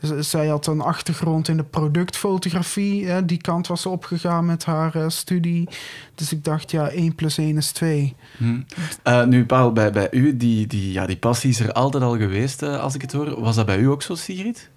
Z- 0.00 0.18
zij 0.18 0.46
had 0.46 0.66
een 0.66 0.80
achtergrond 0.80 1.48
in 1.48 1.56
de 1.56 1.64
productfotografie. 1.64 3.06
Hè? 3.06 3.24
Die 3.24 3.40
kant 3.40 3.66
was 3.66 3.82
ze 3.82 3.88
opgegaan 3.88 4.46
met 4.46 4.64
haar 4.64 4.94
eh, 4.94 5.08
studie. 5.08 5.68
Dus 6.14 6.32
ik 6.32 6.44
dacht, 6.44 6.70
ja, 6.70 6.88
1 6.88 7.14
plus 7.14 7.38
1 7.38 7.56
is 7.56 7.72
2. 7.72 8.14
Hm. 8.36 8.60
Eh, 9.02 9.24
nu, 9.24 9.46
Paul, 9.46 9.72
bij, 9.72 9.92
bij 9.92 10.08
u, 10.10 10.36
die, 10.36 10.66
die, 10.66 10.92
ja, 10.92 11.06
die 11.06 11.16
passie 11.16 11.50
is 11.50 11.60
er 11.60 11.72
altijd 11.72 12.02
al 12.02 12.16
geweest, 12.16 12.62
eh, 12.62 12.80
als 12.80 12.94
ik 12.94 13.00
het 13.00 13.12
hoor. 13.12 13.40
Was 13.40 13.56
dat 13.56 13.66
bij 13.66 13.78
u 13.78 13.86
ook 13.86 14.02
zo, 14.02 14.14
Sigrid? 14.14 14.70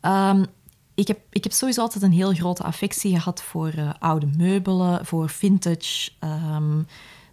Ehm, 0.00 0.44
ik, 0.94 1.08
heb, 1.08 1.18
ik 1.30 1.42
heb 1.44 1.52
sowieso 1.52 1.80
altijd 1.80 2.04
een 2.04 2.12
heel 2.12 2.32
grote 2.32 2.62
affectie 2.62 3.18
gehad 3.18 3.42
voor 3.42 3.72
eh, 3.76 3.90
oude 3.98 4.26
meubelen, 4.36 5.06
voor 5.06 5.28
vintage. 5.28 6.10
Ehm, 6.18 6.78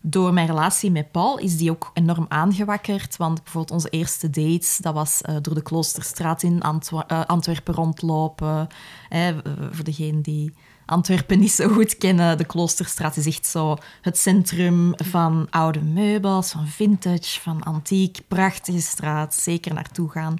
door 0.02 0.34
mijn 0.34 0.48
relatie 0.48 0.92
met 0.92 1.12
Paul 1.12 1.38
is 1.38 1.58
die 1.58 1.72
ook 1.72 1.92
enorm 1.94 2.26
aangewakkerd. 2.30 3.18
Want 3.18 3.44
bijvoorbeeld 3.44 3.74
onze 3.74 3.90
eerste 3.90 4.30
dates, 4.30 4.78
dat 4.78 4.94
was 4.94 5.22
eh, 5.22 5.36
door 5.42 5.54
de 5.54 5.62
Kloosterstraat 5.62 6.44
in 6.44 6.62
eh, 6.62 7.26
Antwerpen 7.26 7.74
rondlopen. 7.74 8.68
Voor 9.72 9.84
degenen 9.84 10.22
die 10.22 10.54
Antwerpen 10.86 11.40
niet 11.40 11.52
zo 11.52 11.68
goed 11.68 11.98
kennen, 11.98 12.38
de 12.38 12.46
Kloosterstraat 12.46 13.18
is 13.18 13.26
echt 13.26 13.46
zo 13.46 13.78
het 14.02 14.18
centrum 14.18 14.94
van 14.96 15.48
oude 15.50 15.82
meubels, 15.82 16.52
van 16.52 16.68
vintage, 16.68 17.40
van 17.40 17.64
antiek. 17.64 18.20
Prachtige 18.28 18.82
straat, 18.82 19.34
zeker 19.36 19.74
naartoe 19.74 20.10
gaan. 20.10 20.38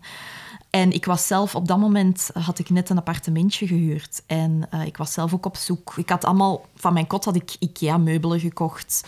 En 0.70 0.92
ik 0.92 1.06
was 1.06 1.28
zelf, 1.28 1.56
op 1.56 1.68
dat 1.68 1.78
moment 1.78 2.30
had 2.34 2.60
ik 2.60 2.70
net 2.70 2.90
een 2.90 2.98
appartementje 2.98 3.68
gehuurd. 3.68 4.24
En 4.26 4.68
eh, 4.70 4.86
ik 4.86 4.98
was 4.98 5.14
zelf 5.14 5.34
ook 5.34 5.46
op 5.46 5.56
zoek. 5.56 5.94
Ik 5.96 6.10
had 6.10 6.26
allemaal, 6.26 6.66
van 6.76 6.94
mijn 6.94 7.08
kot 7.08 7.26
had 7.26 7.36
ik 7.36 7.56
IKEA-meubelen 7.60 8.40
gekocht. 8.40 9.04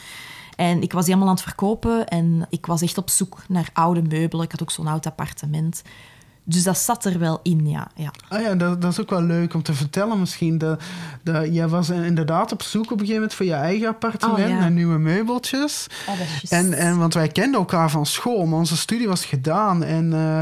En 0.56 0.82
ik 0.82 0.94
was 0.94 1.06
die 1.06 1.14
allemaal 1.14 1.30
aan 1.30 1.40
het 1.40 1.48
verkopen. 1.48 2.08
En 2.08 2.46
ik 2.50 2.66
was 2.66 2.82
echt 2.82 2.98
op 2.98 3.10
zoek 3.10 3.38
naar 3.48 3.70
oude 3.74 4.02
meubelen. 4.02 4.46
Ik 4.46 4.52
had 4.52 4.62
ook 4.62 4.72
zo'n 4.72 4.88
oud 4.88 5.06
appartement. 5.06 5.82
Dus 6.46 6.64
dat 6.64 6.78
zat 6.78 7.06
er 7.06 7.20
wel 7.20 7.40
in, 7.44 7.70
ja. 7.70 7.88
ja. 7.96 8.12
Ah 8.30 8.42
ja, 8.42 8.56
dat, 8.56 8.82
dat 8.82 8.92
is 8.92 9.00
ook 9.00 9.10
wel 9.10 9.22
leuk 9.22 9.54
om 9.54 9.64
te 9.64 9.74
vertellen 9.74 10.20
misschien. 10.20 10.58
Dat, 10.58 10.82
dat, 11.24 11.54
jij 11.54 11.68
was 11.68 11.90
inderdaad 11.90 12.52
op 12.52 12.62
zoek 12.62 12.84
op 12.84 12.92
een 12.92 12.98
gegeven 12.98 13.16
moment 13.16 13.34
voor 13.34 13.46
je 13.46 13.54
eigen 13.54 13.88
appartement, 13.88 14.40
Oh, 14.40 14.48
ja. 14.48 14.60
naar 14.60 14.72
nieuwe 14.72 14.98
meubeltjes. 14.98 15.88
En, 16.50 16.74
en, 16.74 16.98
want 16.98 17.14
wij 17.14 17.28
kenden 17.28 17.60
elkaar 17.60 17.90
van 17.90 18.06
school, 18.06 18.46
maar 18.46 18.60
onze 18.60 18.78
studie 18.78 19.08
was 19.08 19.26
gedaan. 19.26 19.84
En 19.84 20.14
eh, 20.14 20.42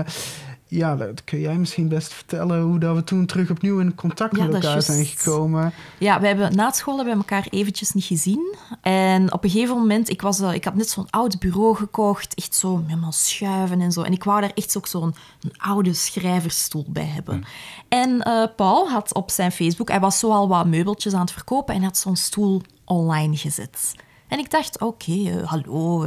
ja, 0.72 0.96
dat 0.96 1.24
kun 1.24 1.40
jij 1.40 1.58
misschien 1.58 1.88
best 1.88 2.14
vertellen 2.14 2.62
hoe 2.62 2.80
dat 2.80 2.96
we 2.96 3.04
toen 3.04 3.26
terug 3.26 3.50
opnieuw 3.50 3.80
in 3.80 3.96
contact 3.96 4.38
Ja, 4.38 4.44
met 4.44 4.54
elkaar 4.54 4.82
zijn 4.82 5.06
gekomen. 5.06 5.74
Ja, 5.98 6.20
we 6.20 6.28
hebben, 6.28 6.56
na 6.56 6.72
school 6.72 6.96
hebben 6.96 7.14
we 7.14 7.20
elkaar 7.20 7.48
eventjes 7.50 7.92
niet 7.92 8.04
gezien. 8.04 8.56
En 8.82 9.34
op 9.34 9.44
een 9.44 9.50
gegeven 9.50 9.78
moment, 9.78 10.10
ik, 10.10 10.22
was, 10.22 10.40
eh, 10.40 10.54
ik 10.54 10.64
had 10.64 10.76
net 10.76 10.90
zo'n 10.90 11.10
oud 11.10 11.40
bureau 11.40 11.76
gekocht, 11.76 12.36
echt 12.36 12.56
zo 12.56 12.84
helemaal 12.88 13.12
schuiven 13.12 13.82
en 13.82 13.92
zo. 13.92 14.02
En 14.02 14.12
ik 14.12 14.24
wou 14.24 14.42
daar 14.42 14.52
echt 14.56 14.78
ook 14.78 14.88
zo'n 14.88 15.16
oude 15.58 15.94
schrijversstoel 15.94 16.86
bij 16.88 17.06
hebben. 17.06 17.44
En 17.88 18.22
eh, 18.22 18.48
Paul 18.56 18.90
had 18.90 19.14
op 19.14 19.32
zijn 19.32 19.52
Facebook, 19.52 19.90
hij 19.90 20.00
was 20.00 20.20
zo 20.20 20.32
al 20.32 20.48
wat 20.48 20.66
meubeltjes 20.66 21.14
aan 21.14 21.22
het 21.22 21.32
verkopen 21.32 21.76
en 21.76 21.84
had 21.84 21.98
zo'n 21.98 22.16
stoel 22.16 22.62
online 22.86 23.38
gezet. 23.38 23.92
En 24.28 24.40
ik 24.40 24.52
dacht, 24.52 24.82
oké, 24.82 25.12
eh, 25.12 25.50
hallo, 25.50 26.04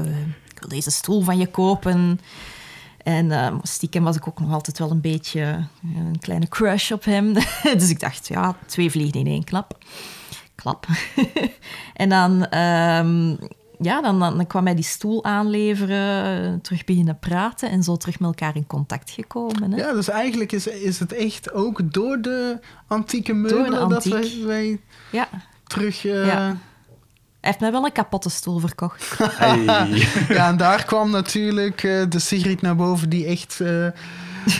ik 0.55 0.59
wil 0.59 0.68
deze 0.68 0.90
stoel 0.90 1.22
van 1.22 1.38
je 1.38 1.46
kopen. 1.46 2.20
En 3.05 3.31
eh, 3.31 3.55
stiekem 3.62 4.05
was 4.05 4.17
ik 4.17 4.29
ook 4.29 4.40
nog 4.40 4.53
altijd 4.53 4.79
wel 4.79 4.90
een 4.90 5.01
beetje 5.01 5.40
eh, 5.40 5.97
een 5.97 6.19
kleine 6.21 6.49
crush 6.49 6.90
op 6.90 7.05
hem. 7.05 7.33
dus 7.79 7.90
ik 7.90 8.01
dacht, 8.01 8.29
ja, 8.29 8.57
twee 8.67 8.90
vliegen 8.90 9.21
in 9.21 9.27
één 9.27 9.45
klap. 9.45 9.79
Klap. 10.55 10.87
en 11.95 12.09
dan, 12.09 12.47
ehm, 12.47 13.29
ja, 13.79 14.01
dan, 14.03 14.19
dan, 14.19 14.47
kwam 14.47 14.64
hij 14.64 14.75
die 14.75 14.85
stoel 14.85 15.25
aanleveren, 15.25 16.25
eh, 16.53 16.61
terug 16.61 16.85
beginnen 16.85 17.19
praten 17.19 17.71
en 17.71 17.83
zo 17.83 17.97
terug 17.97 18.19
met 18.19 18.29
elkaar 18.29 18.57
in 18.57 18.67
contact 18.67 19.11
gekomen. 19.11 19.73
Hè? 19.73 19.77
Ja, 19.77 19.93
dus 19.93 20.09
eigenlijk 20.09 20.53
is, 20.53 20.67
is 20.67 20.99
het 20.99 21.12
echt 21.12 21.53
ook 21.53 21.93
door 21.93 22.21
de 22.21 22.59
antieke 22.87 23.33
meubelen 23.33 23.88
dat 23.88 24.05
wij 24.45 24.81
Ja. 25.11 25.29
terug... 25.67 26.05
eh, 26.07 26.27
Ja. 26.27 26.57
Hij 27.45 27.53
heeft 27.53 27.63
mij 27.63 27.73
wel 27.73 27.85
een 27.85 27.93
kapotte 27.93 28.31
stoel 28.31 28.59
verkocht. 28.59 29.19
Hey. 29.19 29.65
Ja, 30.37 30.49
en 30.49 30.57
daar 30.57 30.85
kwam 30.85 31.11
natuurlijk 31.11 31.83
eh, 31.83 32.03
de 32.09 32.19
Sigrid 32.19 32.63
naar 32.63 32.77
boven 32.77 33.09
die 33.09 33.27
echt 33.27 33.61
eh, 33.61 33.87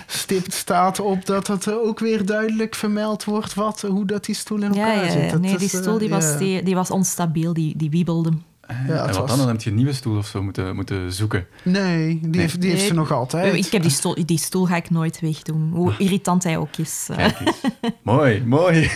stipt 0.07 0.53
staat 0.53 1.01
op 1.01 1.27
dat 1.27 1.47
het 1.47 1.67
eh, 1.67 1.75
ook 1.75 1.99
weer 1.99 2.27
duidelijk 2.27 2.75
vermeld 2.75 3.25
wordt 3.25 3.55
wat, 3.55 3.81
hoe 3.81 4.05
dat 4.07 4.25
die 4.25 4.35
stoel 4.35 4.63
in 4.63 4.75
elkaar 4.75 5.05
ja, 5.05 5.11
zit. 5.11 5.31
Dat 5.31 5.41
nee, 5.41 5.53
is, 5.53 5.59
die 5.59 5.69
stoel 5.69 5.99
die 5.99 6.09
was, 6.09 6.39
die 6.39 6.75
was 6.75 6.91
onstabiel, 6.91 7.53
die, 7.53 7.77
die 7.77 7.91
wiebelde. 7.91 8.33
Ja, 8.69 8.75
en 8.77 9.07
wat 9.07 9.17
was- 9.17 9.29
dan? 9.29 9.39
Dan 9.39 9.49
heb 9.49 9.61
je 9.63 9.71
een 9.71 9.77
nieuwe 9.77 9.93
stoel 9.93 10.17
of 10.17 10.27
zo 10.27 10.43
moeten, 10.43 10.75
moeten 10.75 11.13
zoeken. 11.13 11.47
Nee, 11.63 12.21
die, 12.23 12.41
Heeft, 12.41 12.61
die 12.61 12.71
heeft 12.71 12.87
ze 12.87 12.95
nog 12.95 13.13
altijd. 13.13 13.55
Ik 13.67 13.73
heb 13.73 13.83
die 13.83 13.91
stoel, 14.01 14.17
die 14.27 14.39
stoel 14.39 14.67
ga 14.67 14.77
ik 14.77 14.91
nooit 14.91 15.21
wegdoen, 15.21 15.71
hoe 15.75 15.95
irritant 15.99 16.43
hij 16.45 16.57
ook 16.57 16.77
is. 16.77 17.07
eh. 17.11 17.17
Kijk 17.17 17.41
eens. 17.41 17.61
mooi, 18.03 18.45
mooi. 18.45 18.91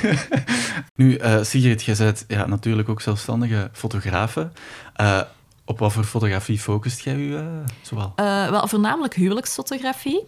nu, 0.96 1.14
eh, 1.16 1.42
Sigrid, 1.42 1.82
jij 1.82 1.96
bent 1.96 2.24
ja, 2.28 2.46
natuurlijk 2.46 2.88
ook 2.88 3.00
zelfstandige 3.00 3.70
fotografe. 3.72 4.50
Eh, 4.94 5.20
op 5.64 5.78
wat 5.78 5.92
voor 5.92 6.04
fotografie 6.04 6.58
focust 6.58 7.00
jij 7.00 7.16
je 7.16 7.36
eh, 7.36 7.74
zoal? 7.82 8.12
Eh, 8.16 8.50
wel, 8.50 8.68
voornamelijk 8.68 9.14
huwelijksfotografie. 9.14 10.24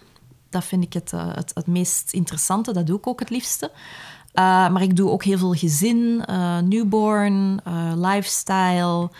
Dat 0.51 0.65
vind 0.65 0.85
ik 0.85 0.93
het, 0.93 1.13
eh, 1.13 1.35
het, 1.35 1.51
het 1.55 1.67
meest 1.67 2.13
interessante. 2.13 2.73
Dat 2.73 2.87
doe 2.87 2.99
ik 2.99 3.07
ook 3.07 3.21
het 3.21 3.31
liefste. 3.31 3.71
Eh, 4.33 4.45
maar 4.45 4.83
ik 4.83 4.97
doe 4.97 5.11
ook 5.11 5.25
heel 5.25 5.39
veel 5.39 5.55
gezin, 5.55 6.23
eh, 6.27 6.59
newborn, 6.59 7.61
eh, 7.65 7.93
lifestyle. 7.97 9.11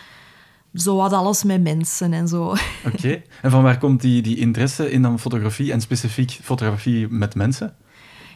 Zo 0.73 0.95
wat 0.95 1.13
alles 1.13 1.43
met 1.43 1.61
mensen 1.63 2.13
en 2.13 2.27
zo. 2.27 2.55
Oké. 2.93 3.21
En 3.41 3.51
van 3.51 3.63
waar 3.63 3.77
komt 3.77 4.01
die, 4.01 4.21
die 4.21 4.37
interesse 4.37 4.91
in 4.91 5.01
dan 5.01 5.19
fotografie 5.19 5.71
en 5.71 5.81
specifiek 5.81 6.31
fotografie 6.31 7.07
met 7.09 7.35
mensen? 7.35 7.75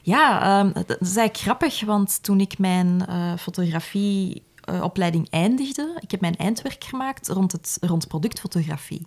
Ja, 0.02 0.42
ehm, 0.42 0.74
dat 0.74 1.02
is 1.02 1.16
eigenlijk 1.16 1.38
grappig, 1.38 1.86
want 1.86 2.24
toen 2.24 2.40
ik 2.40 2.58
mijn 2.58 3.06
fotografieopleiding 3.40 5.30
eindigde, 5.30 5.98
ik 6.00 6.12
heb 6.12 6.22
mijn 6.22 6.36
eindwerk 6.36 6.84
gemaakt 6.84 7.28
rond, 7.28 7.52
het, 7.52 7.78
rond 7.82 8.08
productfotografie. 8.08 9.06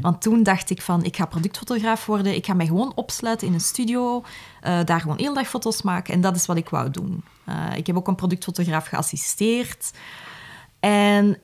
Want 0.00 0.22
toen 0.22 0.42
dacht 0.42 0.70
ik 0.70 0.82
van, 0.82 1.04
ik 1.04 1.16
ga 1.16 1.26
productfotograaf 1.26 2.06
worden, 2.06 2.34
ik 2.34 2.46
ga 2.46 2.54
mij 2.54 2.66
gewoon 2.66 2.92
opsluiten 2.94 3.46
in 3.46 3.54
een 3.54 3.60
studio, 3.60 4.24
eh, 4.60 4.84
daar 4.84 5.00
gewoon 5.00 5.18
heel 5.18 5.34
dag 5.34 5.48
foto's 5.48 5.82
maken 5.82 6.14
en 6.14 6.20
dat 6.20 6.36
is 6.36 6.46
wat 6.46 6.56
ik 6.56 6.68
wou 6.68 6.90
doen. 6.90 7.24
Eh, 7.44 7.76
ik 7.76 7.86
heb 7.86 7.96
ook 7.96 8.08
een 8.08 8.14
productfotograaf 8.14 8.86
geassisteerd 8.86 9.92
en 10.80 11.38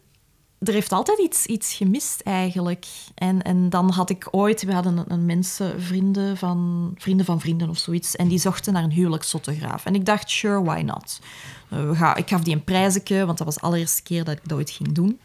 er 0.58 0.72
heeft 0.72 0.92
altijd 0.92 1.18
iets, 1.18 1.46
iets 1.46 1.74
gemist 1.74 2.20
eigenlijk. 2.20 2.86
En, 3.14 3.42
en 3.42 3.70
dan 3.70 3.90
had 3.90 4.10
ik 4.10 4.28
ooit, 4.30 4.62
we 4.62 4.72
hadden 4.72 5.04
een, 5.08 5.26
mensen, 5.26 5.82
vrienden 5.82 6.36
van, 6.36 6.92
vrienden 6.96 7.26
van 7.26 7.40
vrienden 7.40 7.68
of 7.68 7.78
zoiets, 7.78 8.16
en 8.16 8.28
die 8.28 8.38
zochten 8.38 8.72
naar 8.72 8.82
een 8.82 8.90
huwelijksfotograaf. 8.90 9.84
En 9.84 9.94
ik 9.94 10.04
dacht, 10.04 10.30
sure, 10.30 10.62
why 10.62 10.80
not? 10.80 11.20
Eh, 11.68 11.88
we 11.88 11.94
gaan, 11.94 12.16
ik 12.16 12.28
gaf 12.28 12.42
die 12.42 12.54
een 12.54 12.64
prijzetje, 12.64 13.26
want 13.26 13.38
dat 13.38 13.46
was 13.46 13.56
de 13.56 13.60
allereerste 13.60 14.02
keer 14.02 14.24
dat 14.24 14.36
ik 14.36 14.48
dat 14.48 14.58
ooit 14.58 14.70
ging 14.70 14.92
doen. 14.92 15.20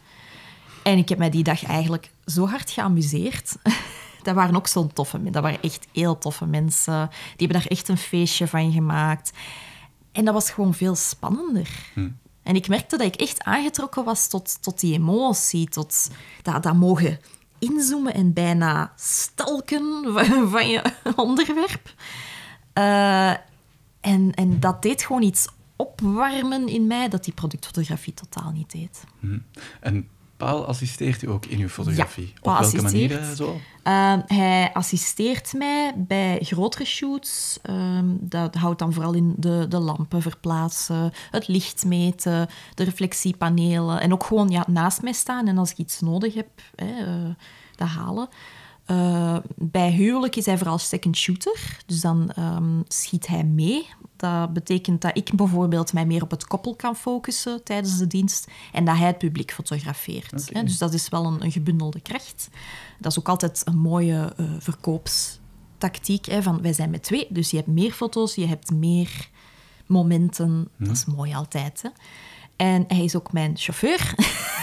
En 0.84 0.98
ik 0.98 1.08
heb 1.08 1.18
mij 1.18 1.30
die 1.30 1.42
dag 1.42 1.64
eigenlijk 1.64 2.10
zo 2.24 2.46
hard 2.46 2.70
geamuseerd. 2.70 3.56
Dat 4.22 4.34
waren 4.34 4.56
ook 4.56 4.66
zo'n 4.66 4.92
toffe 4.92 5.16
mensen. 5.16 5.32
Dat 5.32 5.42
waren 5.42 5.62
echt 5.62 5.86
heel 5.92 6.18
toffe 6.18 6.46
mensen. 6.46 7.08
Die 7.08 7.46
hebben 7.46 7.56
daar 7.56 7.70
echt 7.70 7.88
een 7.88 7.98
feestje 7.98 8.46
van 8.46 8.72
gemaakt. 8.72 9.32
En 10.12 10.24
dat 10.24 10.34
was 10.34 10.50
gewoon 10.50 10.74
veel 10.74 10.94
spannender. 10.94 11.68
En 12.42 12.54
ik 12.54 12.68
merkte 12.68 12.96
dat 12.96 13.06
ik 13.06 13.14
echt 13.14 13.42
aangetrokken 13.42 14.04
was 14.04 14.28
tot, 14.28 14.62
tot 14.62 14.80
die 14.80 14.94
emotie, 14.94 15.68
tot 15.68 16.10
dat, 16.42 16.62
dat 16.62 16.74
mogen 16.74 17.18
inzoomen 17.58 18.14
en 18.14 18.32
bijna 18.32 18.92
stalken 18.96 20.12
van, 20.12 20.48
van 20.50 20.68
je 20.68 20.82
onderwerp. 21.16 21.94
Eh, 22.72 23.30
en, 24.00 24.34
en 24.34 24.60
dat 24.60 24.82
deed 24.82 25.02
gewoon 25.02 25.22
iets 25.22 25.48
opwarmen 25.76 26.68
in 26.68 26.86
mij 26.86 27.08
dat 27.08 27.24
die 27.24 27.34
productfotografie 27.34 28.14
totaal 28.14 28.50
niet 28.50 28.70
deed. 28.70 29.04
Hm. 29.20 29.38
En 29.80 30.08
Paul 30.36 30.66
assisteert 30.66 31.22
u 31.22 31.30
ook 31.30 31.46
in 31.46 31.58
uw 31.58 31.68
fotografie? 31.68 32.32
Ja, 32.42 32.52
Op 32.52 32.60
welke 32.60 32.82
manier 32.82 33.18
eh, 33.18 33.30
zo? 33.30 33.60
Uh, 33.84 34.14
hij 34.26 34.70
assisteert 34.72 35.52
mij 35.52 35.94
bij 35.96 36.38
grotere 36.40 36.84
shoots. 36.84 37.58
Um, 37.70 38.18
dat 38.20 38.54
houdt 38.54 38.78
dan 38.78 38.92
vooral 38.92 39.12
in 39.12 39.34
de, 39.36 39.66
de 39.68 39.78
lampen 39.78 40.22
verplaatsen, 40.22 41.12
het 41.30 41.48
licht 41.48 41.84
meten, 41.84 42.48
de 42.74 42.84
reflectiepanelen. 42.84 44.00
En 44.00 44.12
ook 44.12 44.24
gewoon 44.24 44.48
ja, 44.48 44.64
naast 44.68 45.02
mij 45.02 45.12
staan 45.12 45.46
en 45.46 45.58
als 45.58 45.70
ik 45.70 45.78
iets 45.78 46.00
nodig 46.00 46.34
heb, 46.34 46.48
hè, 46.74 47.06
uh, 47.06 47.34
dat 47.76 47.88
halen. 47.88 48.28
Uh, 48.86 49.36
bij 49.56 49.90
huwelijk 49.90 50.36
is 50.36 50.46
hij 50.46 50.58
vooral 50.58 50.78
second 50.78 51.16
shooter, 51.16 51.78
dus 51.86 52.00
dan 52.00 52.30
um, 52.38 52.84
schiet 52.88 53.26
hij 53.26 53.44
mee. 53.44 53.86
Dat 54.16 54.52
betekent 54.52 55.00
dat 55.00 55.16
ik 55.16 55.34
bijvoorbeeld 55.34 55.92
mij 55.92 56.06
meer 56.06 56.22
op 56.22 56.30
het 56.30 56.46
koppel 56.46 56.74
kan 56.74 56.96
focussen 56.96 57.62
tijdens 57.62 57.98
de 57.98 58.06
dienst 58.06 58.50
en 58.72 58.84
dat 58.84 58.96
hij 58.96 59.06
het 59.06 59.18
publiek 59.18 59.52
fotografeert. 59.52 60.48
Okay. 60.48 60.64
Dus 60.64 60.78
dat 60.78 60.92
is 60.92 61.08
wel 61.08 61.26
een, 61.26 61.44
een, 61.44 61.52
gebundelde 61.52 62.00
kracht. 62.00 62.48
Dat 62.98 63.12
is 63.12 63.18
ook 63.18 63.28
altijd 63.28 63.62
een 63.64 63.78
mooie 63.78 64.32
uh, 64.36 64.50
verkoopstactiek. 64.58 66.26
Hè, 66.26 66.42
van 66.42 66.62
wij 66.62 66.72
zijn 66.72 66.90
met 66.90 67.02
twee, 67.02 67.26
dus 67.30 67.50
je 67.50 67.56
hebt 67.56 67.68
meer 67.68 67.92
foto's, 67.92 68.34
je 68.34 68.46
hebt 68.46 68.70
meer 68.70 69.28
momenten. 69.86 70.68
Dat 70.76 70.90
is 70.90 71.04
mooi 71.04 71.34
altijd. 71.34 71.82
Hè. 71.82 71.88
En 72.56 72.84
hij 72.88 73.04
is 73.04 73.16
ook 73.16 73.32
mijn 73.32 73.52
chauffeur. 73.56 74.14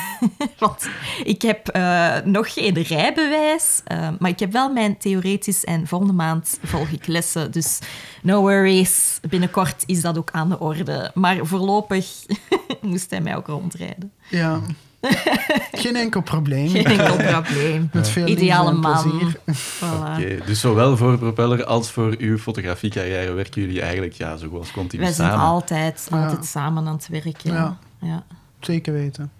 Want 0.59 0.89
ik 1.23 1.41
heb 1.41 1.75
uh, 1.75 2.17
nog 2.23 2.53
geen 2.53 2.81
rijbewijs, 2.81 3.81
uh, 3.91 4.09
maar 4.19 4.29
ik 4.29 4.39
heb 4.39 4.51
wel 4.51 4.71
mijn 4.71 4.97
theoretisch 4.97 5.63
en 5.63 5.87
volgende 5.87 6.13
maand 6.13 6.59
volg 6.63 6.89
ik 6.89 7.07
lessen. 7.07 7.51
Dus 7.51 7.79
no 8.21 8.41
worries, 8.41 9.19
binnenkort 9.29 9.83
is 9.85 10.01
dat 10.01 10.17
ook 10.17 10.31
aan 10.31 10.49
de 10.49 10.59
orde. 10.59 11.11
Maar 11.13 11.45
voorlopig 11.45 12.25
moest 12.81 13.09
hij 13.09 13.21
mij 13.21 13.35
ook 13.35 13.47
rondrijden. 13.47 14.11
Ja. 14.29 14.61
Geen 15.83 15.95
enkel 15.95 16.21
probleem. 16.21 16.69
Geen 16.69 16.85
enkel 16.85 17.15
probleem. 17.41 17.89
Met 17.93 18.09
veel 18.09 18.27
Ideale 18.27 18.71
man. 18.71 19.33
Voilà. 19.51 19.83
Okay, 19.83 20.41
dus 20.45 20.59
zowel 20.59 20.97
voor 20.97 21.17
Propeller 21.17 21.65
als 21.65 21.91
voor 21.91 22.15
uw 22.17 22.37
fotografiecarrière 22.37 23.31
werken 23.31 23.61
jullie 23.61 23.81
eigenlijk 23.81 24.13
ja, 24.13 24.37
zo 24.37 24.57
als 24.57 24.71
continu 24.71 25.01
Wij 25.01 25.11
samen? 25.11 25.31
zijn 25.31 25.43
altijd, 25.43 26.07
altijd 26.11 26.37
ja. 26.37 26.45
samen 26.45 26.87
aan 26.87 26.93
het 26.93 27.07
werken. 27.07 27.53
Ja. 27.53 27.77
ja. 27.99 28.23
Zeker 28.59 28.93
weten. 28.93 29.31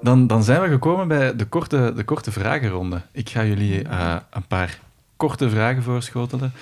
Dan, 0.00 0.26
dan 0.26 0.42
zijn 0.42 0.62
we 0.62 0.68
gekomen 0.68 1.08
bij 1.08 1.36
de 1.36 1.44
korte, 1.44 1.92
de 1.96 2.04
korte 2.04 2.32
vragenronde. 2.32 3.00
Ik 3.12 3.28
ga 3.28 3.44
jullie 3.44 3.84
uh, 3.84 4.16
een 4.30 4.46
paar 4.46 4.78
korte 5.16 5.50
vragen 5.50 5.82
voorschotelen. 5.82 6.52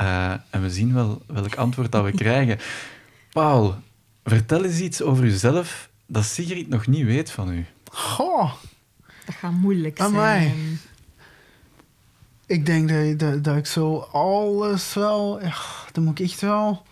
Uh, 0.00 0.30
en 0.50 0.62
we 0.62 0.70
zien 0.70 0.94
wel 0.94 1.22
welk 1.26 1.54
antwoord 1.54 1.92
dat 1.92 2.04
we 2.04 2.12
krijgen. 2.24 2.58
Paul, 3.30 3.74
vertel 4.24 4.64
eens 4.64 4.80
iets 4.80 5.02
over 5.02 5.24
jezelf 5.24 5.90
dat 6.06 6.24
Sigrid 6.24 6.68
nog 6.68 6.86
niet 6.86 7.04
weet 7.04 7.30
van 7.30 7.52
u. 7.52 7.66
Goh. 7.92 8.52
Dat 9.24 9.34
gaat 9.34 9.52
moeilijk 9.52 10.00
Amai. 10.00 10.42
zijn. 10.42 10.80
Ik 12.46 12.66
denk 12.66 12.88
dat, 12.88 13.18
dat, 13.18 13.44
dat 13.44 13.56
ik 13.56 13.66
zo 13.66 13.98
alles 13.98 14.94
wel... 14.94 15.40
Ach, 15.40 15.88
dan 15.92 16.04
moet 16.04 16.18
ik 16.18 16.26
echt 16.26 16.40
wel... 16.40 16.86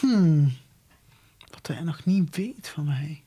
Hmm. 0.00 0.52
Wat 1.50 1.66
hij 1.66 1.80
nog 1.80 2.04
niet 2.04 2.36
weet 2.36 2.68
van 2.68 2.84
mij. 2.84 3.22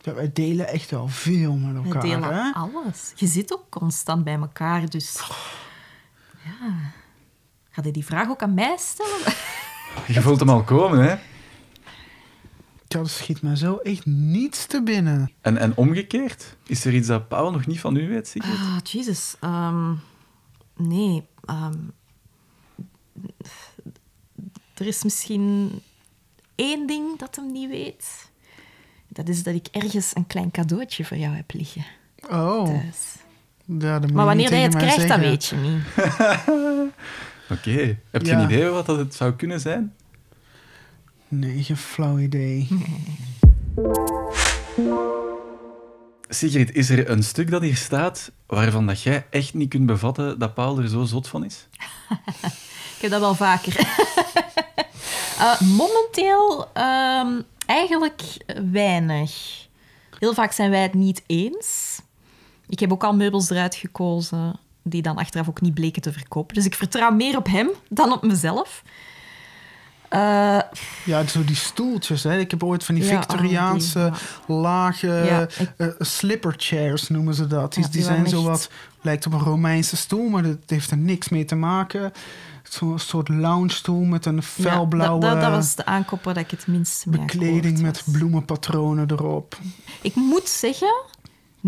Ja, 0.00 0.14
wij 0.14 0.30
delen 0.32 0.68
echt 0.68 0.90
wel 0.90 1.08
veel 1.08 1.54
met 1.54 1.84
elkaar. 1.84 2.02
We 2.02 2.08
delen 2.08 2.34
hè? 2.34 2.52
alles. 2.52 3.12
Je 3.16 3.26
zit 3.26 3.52
ook 3.52 3.66
constant 3.68 4.24
bij 4.24 4.34
elkaar, 4.34 4.88
dus... 4.88 5.20
Ja. 6.48 6.92
Ga 7.70 7.82
je 7.84 7.90
die 7.90 8.04
vraag 8.04 8.28
ook 8.28 8.42
aan 8.42 8.54
mij 8.54 8.76
stellen? 8.78 9.18
Je 10.06 10.20
voelt 10.20 10.40
hem 10.40 10.48
al 10.48 10.62
komen, 10.62 10.98
hè? 10.98 11.10
Ja, 11.10 11.18
dat 12.88 13.10
schiet 13.10 13.42
me 13.42 13.56
zo 13.56 13.76
echt 13.76 14.06
niets 14.06 14.66
te 14.66 14.82
binnen. 14.82 15.32
En, 15.40 15.56
en 15.56 15.76
omgekeerd? 15.76 16.56
Is 16.66 16.84
er 16.84 16.94
iets 16.94 17.06
dat 17.06 17.28
Paul 17.28 17.50
nog 17.50 17.66
niet 17.66 17.80
van 17.80 17.96
u 17.96 18.08
weet, 18.08 18.28
Sigrid? 18.28 18.54
Ah, 18.54 18.78
Jesus. 18.82 19.36
Um, 19.40 20.00
nee. 20.76 21.26
Um, 21.50 21.92
er 24.74 24.86
is 24.86 25.02
misschien 25.02 25.70
één 26.54 26.86
ding 26.86 27.18
dat 27.18 27.36
hem 27.36 27.52
niet 27.52 27.68
weet. 27.68 28.30
Dat 29.08 29.28
is 29.28 29.42
dat 29.42 29.54
ik 29.54 29.66
ergens 29.66 30.16
een 30.16 30.26
klein 30.26 30.50
cadeautje 30.50 31.04
voor 31.04 31.16
jou 31.16 31.36
heb 31.36 31.52
liggen. 31.52 31.84
Oh. 32.30 32.64
Thuis. 32.64 33.16
Ja, 33.78 33.98
dat 33.98 34.10
Maar 34.10 34.24
wanneer 34.26 34.50
hij 34.50 34.62
het 34.62 34.74
krijgt, 34.76 34.96
dat 34.96 35.06
zeggen. 35.06 35.20
weet 35.28 35.44
je 35.46 35.56
niet. 35.56 35.82
Oké. 37.58 37.98
Heb 38.10 38.22
je 38.22 38.30
Ja. 38.30 38.38
een 38.38 38.44
idee 38.44 38.68
wat 38.68 38.86
dat 38.86 38.98
het 38.98 39.14
zou 39.14 39.32
kunnen 39.32 39.60
zijn? 39.60 39.94
Nee, 41.28 41.62
geen 41.62 41.76
flauw 41.76 42.18
idee. 42.18 42.68
Sigrid, 46.28 46.74
is 46.74 46.90
er 46.90 47.10
een 47.10 47.22
stuk 47.22 47.50
dat 47.50 47.62
hier 47.62 47.76
staat 47.76 48.32
waarvan 48.46 48.86
dat 48.86 49.02
jij 49.02 49.26
echt 49.30 49.54
niet 49.54 49.68
kunt 49.68 49.86
bevatten 49.86 50.38
dat 50.38 50.54
Paul 50.54 50.78
er 50.78 50.88
zo 50.88 51.04
zot 51.04 51.28
van 51.28 51.44
is? 51.44 51.66
Ik 52.96 53.04
heb 53.04 53.10
dat 53.10 53.20
wel 53.20 53.34
vaker. 53.34 53.76
Eh, 55.38 55.60
momenteel 55.60 56.70
ehm, 56.72 57.40
eigenlijk 57.66 58.22
weinig. 58.70 59.32
Heel 60.18 60.34
vaak 60.34 60.52
zijn 60.52 60.70
wij 60.70 60.82
het 60.82 60.94
niet 60.94 61.22
eens. 61.26 61.98
Ik 62.68 62.78
heb 62.80 62.92
ook 62.92 63.04
al 63.04 63.14
meubels 63.14 63.50
eruit 63.50 63.74
gekozen 63.74 64.58
die 64.82 65.02
dan 65.02 65.16
achteraf 65.16 65.48
ook 65.48 65.60
niet 65.60 65.74
bleken 65.74 66.02
te 66.02 66.12
verkopen. 66.12 66.54
Dus 66.54 66.64
ik 66.64 66.74
vertrouw 66.74 67.10
meer 67.10 67.36
op 67.36 67.46
hem 67.46 67.68
dan 67.88 68.12
op 68.12 68.22
mezelf. 68.22 68.82
Eh, 70.08 70.58
Ja, 71.04 71.26
zo 71.26 71.44
die 71.44 71.56
stoeltjes. 71.56 72.22
Hè. 72.22 72.38
Ik 72.38 72.50
heb 72.50 72.62
ooit 72.64 72.84
van 72.84 72.94
die 72.94 73.04
Ja, 73.04 73.10
Victoriaanse 73.10 73.98
oh, 74.12 74.14
die, 74.46 74.56
lage 74.56 75.06
Ja, 75.06 75.40
ik- 75.40 75.72
eh, 75.76 75.86
slipper 75.98 76.54
chairs 76.56 77.08
noemen 77.08 77.34
ze 77.34 77.46
dat. 77.46 77.72
Die, 77.74 77.82
Ja, 77.82 77.88
die 77.88 77.96
die 77.98 78.06
zijn 78.06 78.28
zo 78.28 78.42
wat, 78.42 78.70
lijkt 79.02 79.26
op 79.26 79.32
een 79.32 79.38
Romeinse 79.38 79.96
stoel, 79.96 80.28
maar 80.28 80.42
dat 80.42 80.56
heeft 80.66 80.90
er 80.90 80.96
niks 80.96 81.28
mee 81.28 81.44
te 81.44 81.54
maken. 81.54 82.12
Zo'n 82.62 82.98
soort 82.98 83.28
lounge 83.28 83.70
stoel 83.70 84.04
met 84.04 84.26
een 84.26 84.42
felblauwe 84.42 85.20
dat, 85.20 85.30
dat, 85.32 85.40
dat 85.40 85.50
was 85.50 85.74
de 85.74 85.84
aankoop 85.84 86.24
waar 86.24 86.36
ik 86.36 86.50
het 86.50 86.66
minst 86.66 87.06
mee 87.06 87.20
bekleding 87.20 87.78
met 87.80 88.02
bloemenpatronen 88.12 89.10
erop. 89.10 89.58
Ik 90.02 90.14
moet 90.14 90.48
zeggen... 90.48 90.94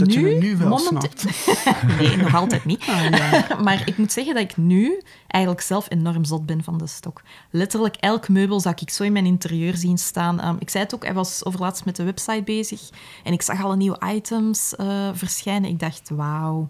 Dat 0.06 0.16
nu, 0.16 0.28
je 0.28 0.34
het 0.34 0.42
nu 0.42 0.56
wel 0.56 0.68
momente- 0.68 1.08
snapt. 1.16 1.68
Nee, 1.98 2.16
nog 2.16 2.34
altijd 2.34 2.64
niet. 2.64 2.80
Ah, 2.80 3.08
ja. 3.10 3.46
maar 3.64 3.82
ik 3.86 3.98
moet 3.98 4.12
zeggen 4.12 4.34
dat 4.34 4.42
ik 4.42 4.56
nu 4.56 5.00
eigenlijk 5.26 5.64
zelf 5.64 5.86
enorm 5.90 6.24
zot 6.24 6.46
ben 6.46 6.64
van 6.64 6.78
de 6.78 6.86
stok. 6.86 7.22
Letterlijk 7.50 7.96
elk 7.96 8.28
meubel 8.28 8.60
zag 8.60 8.74
ik 8.80 8.90
zo 8.90 9.02
in 9.02 9.12
mijn 9.12 9.26
interieur 9.26 9.76
zien 9.76 9.98
staan. 9.98 10.48
Um, 10.48 10.56
ik 10.58 10.70
zei 10.70 10.84
het 10.84 10.94
ook, 10.94 11.04
hij 11.04 11.14
was 11.14 11.44
overlaatst 11.44 11.84
met 11.84 11.96
de 11.96 12.04
website 12.04 12.42
bezig 12.44 12.80
en 13.24 13.32
ik 13.32 13.42
zag 13.42 13.62
alle 13.64 13.76
nieuwe 13.76 14.00
items 14.14 14.74
uh, 14.80 15.08
verschijnen. 15.12 15.70
Ik 15.70 15.78
dacht, 15.78 16.10
wauw, 16.12 16.68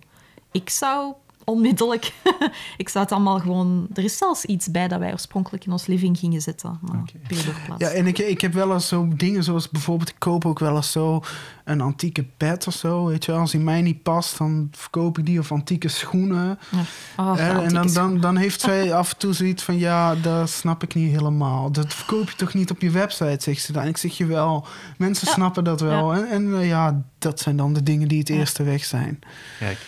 ik 0.52 0.70
zou 0.70 1.12
onmiddellijk... 1.44 2.12
ik 2.76 2.88
zou 2.88 3.04
het 3.04 3.12
allemaal 3.12 3.38
gewoon... 3.40 3.86
Er 3.94 4.04
is 4.04 4.16
zelfs 4.18 4.44
iets 4.44 4.70
bij 4.70 4.88
dat 4.88 4.98
wij 4.98 5.12
oorspronkelijk 5.12 5.64
in 5.66 5.72
ons 5.72 5.86
living 5.86 6.18
gingen 6.18 6.40
zetten. 6.40 6.78
Maar 6.82 7.00
okay. 7.00 7.76
Ja, 7.78 7.88
en 7.88 8.06
ik, 8.06 8.18
ik 8.18 8.40
heb 8.40 8.52
wel 8.52 8.72
eens 8.72 8.88
zo 8.88 9.08
dingen 9.16 9.44
zoals 9.44 9.68
bijvoorbeeld, 9.70 10.08
ik 10.08 10.18
koop 10.18 10.46
ook 10.46 10.58
wel 10.58 10.76
eens 10.76 10.92
zo 10.92 11.20
een 11.64 11.80
antieke 11.80 12.26
bed 12.36 12.66
of 12.66 12.74
zo. 12.74 13.04
Weet 13.04 13.24
je 13.24 13.32
wel, 13.32 13.40
als 13.40 13.50
die 13.50 13.60
mij 13.60 13.82
niet 13.82 14.02
past, 14.02 14.38
dan 14.38 14.68
verkoop 14.72 15.18
ik 15.18 15.26
die 15.26 15.38
of 15.38 15.52
antieke 15.52 15.88
schoenen. 15.88 16.58
Ja. 16.70 16.78
Oh, 17.16 17.34
de 17.34 17.40
Hè, 17.42 17.62
en 17.62 17.72
dan, 17.74 17.92
dan, 17.92 18.20
dan 18.20 18.36
heeft 18.36 18.60
zij 18.60 18.92
af 18.94 19.10
en 19.12 19.18
toe 19.18 19.32
zoiets 19.32 19.62
van: 19.62 19.78
ja, 19.78 20.14
dat 20.14 20.50
snap 20.50 20.82
ik 20.82 20.94
niet 20.94 21.10
helemaal. 21.10 21.72
Dat 21.72 21.94
verkoop 21.94 22.30
je 22.30 22.36
toch 22.36 22.54
niet 22.54 22.70
op 22.70 22.80
je 22.80 22.90
website, 22.90 23.36
zegt 23.42 23.62
ze 23.62 23.72
dan. 23.72 23.82
En 23.82 23.88
ik 23.88 23.96
zeg 23.96 24.16
je 24.16 24.26
wel, 24.26 24.66
mensen 24.98 25.26
Ja. 25.26 25.32
snappen 25.34 25.64
dat 25.64 25.80
wel. 25.80 26.14
En, 26.14 26.28
en 26.30 26.54
eh, 26.60 26.68
ja, 26.68 27.02
dat 27.18 27.40
zijn 27.40 27.56
dan 27.56 27.72
de 27.72 27.82
dingen 27.82 28.08
die 28.08 28.18
het 28.18 28.28
Ja. 28.28 28.34
eerste 28.34 28.62
weg 28.62 28.84
zijn. 28.84 29.18
Kijk. 29.58 29.78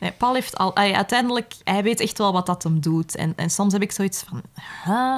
Nee, 0.00 0.12
Paul 0.12 0.34
heeft 0.34 0.58
al... 0.58 0.70
hij- 0.74 0.94
uiteindelijk, 0.94 1.54
hij 1.64 1.82
weet 1.82 2.00
echt 2.00 2.18
wel 2.18 2.32
wat 2.32 2.46
dat 2.46 2.62
hem 2.62 2.80
doet. 2.80 3.16
En, 3.16 3.32
en 3.36 3.50
soms 3.50 3.72
heb 3.72 3.82
ik 3.82 3.92
zoiets 3.92 4.22
van... 4.28 4.42
Huh? 4.84 5.16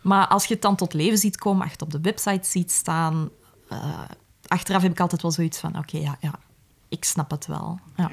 Maar 0.00 0.26
als 0.26 0.44
je 0.44 0.52
het 0.52 0.62
dan 0.62 0.76
tot 0.76 0.92
leven 0.92 1.18
ziet 1.18 1.38
komen, 1.38 1.60
als 1.62 1.70
je 1.70 1.76
het 1.84 1.94
op 1.94 2.02
de 2.02 2.10
website 2.10 2.48
ziet 2.48 2.72
staan... 2.72 3.28
eh, 3.68 4.00
achteraf 4.46 4.82
heb 4.82 4.90
ik 4.90 5.00
altijd 5.00 5.22
wel 5.22 5.30
zoiets 5.30 5.58
van... 5.58 5.78
Oké, 5.78 5.98
ja, 5.98 6.16
ja, 6.20 6.32
ik 6.88 7.04
snap 7.04 7.30
het 7.30 7.46
wel. 7.46 7.78
Ja. 7.96 8.10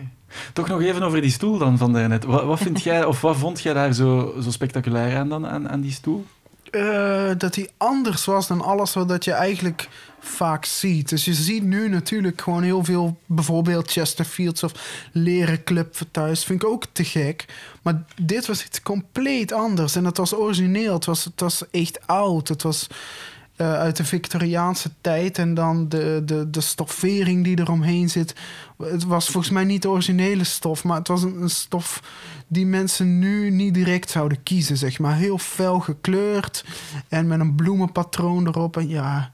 Toch 0.53 0.67
nog 0.67 0.81
even 0.81 1.03
over 1.03 1.21
die 1.21 1.31
stoel 1.31 1.57
dan 1.57 1.77
van 1.77 1.93
daarnet. 1.93 2.23
Wat, 2.23 2.43
wat 2.43 2.59
vind 2.59 2.81
jij, 2.89 3.05
of 3.05 3.21
wat 3.21 3.37
vond 3.37 3.61
jij 3.61 3.73
daar 3.73 3.93
zo, 3.93 4.35
zo 4.41 4.51
spectaculair 4.51 5.17
aan 5.17 5.29
dan, 5.29 5.47
aan, 5.47 5.69
aan 5.69 5.81
die 5.81 5.91
stoel? 5.91 6.25
Eh, 6.69 7.31
dat 7.37 7.55
hij 7.55 7.69
anders 7.77 8.25
was 8.25 8.47
dan 8.47 8.61
alles 8.61 8.93
wat 8.93 9.23
je 9.25 9.31
eigenlijk 9.31 9.89
vaak 10.21 10.65
ziet. 10.65 11.09
Dus 11.09 11.25
je 11.25 11.33
ziet 11.33 11.63
nu 11.63 11.89
natuurlijk 11.89 12.41
gewoon 12.41 12.63
heel 12.63 12.83
veel, 12.83 13.17
bijvoorbeeld 13.25 13.91
Chesterfields 13.91 14.63
of 14.63 14.71
leren 15.11 15.63
clubvertuis. 15.63 16.43
Vind 16.43 16.63
ik 16.63 16.69
ook 16.69 16.85
te 16.91 17.03
gek. 17.03 17.45
Maar 17.81 18.03
dit 18.21 18.45
was 18.45 18.65
iets 18.65 18.81
compleet 18.81 19.51
anders. 19.51 19.95
En 19.95 20.05
het 20.05 20.17
was 20.17 20.35
origineel. 20.35 20.93
Het 20.93 21.05
was, 21.05 21.23
het 21.23 21.39
was 21.39 21.63
echt 21.71 22.07
oud. 22.07 22.47
Het 22.47 22.61
was 22.61 22.87
eh, 23.55 23.73
uit 23.73 23.97
de 23.97 24.05
Victoriaanse 24.05 24.89
tijd. 25.01 25.37
En 25.37 25.53
dan 25.53 25.89
de, 25.89 26.21
de, 26.25 26.49
de 26.49 26.61
stoffering 26.61 27.43
die 27.43 27.59
eromheen 27.59 28.09
zit. 28.09 28.35
Het 28.77 29.03
was 29.03 29.29
volgens 29.29 29.53
mij 29.53 29.63
niet 29.63 29.81
de 29.81 29.89
originele 29.89 30.43
stof, 30.43 30.83
maar 30.83 30.97
het 30.97 31.07
was 31.07 31.23
een, 31.23 31.41
een 31.41 31.49
stof 31.49 32.01
die 32.47 32.65
mensen 32.65 33.19
nu 33.19 33.49
niet 33.49 33.73
direct 33.73 34.09
zouden 34.09 34.43
kiezen, 34.43 34.77
zeg 34.77 34.99
maar. 34.99 35.15
Heel 35.15 35.37
fel 35.37 35.79
gekleurd 35.79 36.65
en 37.07 37.27
met 37.27 37.39
een 37.39 37.55
bloemenpatroon 37.55 38.47
erop. 38.47 38.77
En 38.77 38.87
ja, 38.87 39.31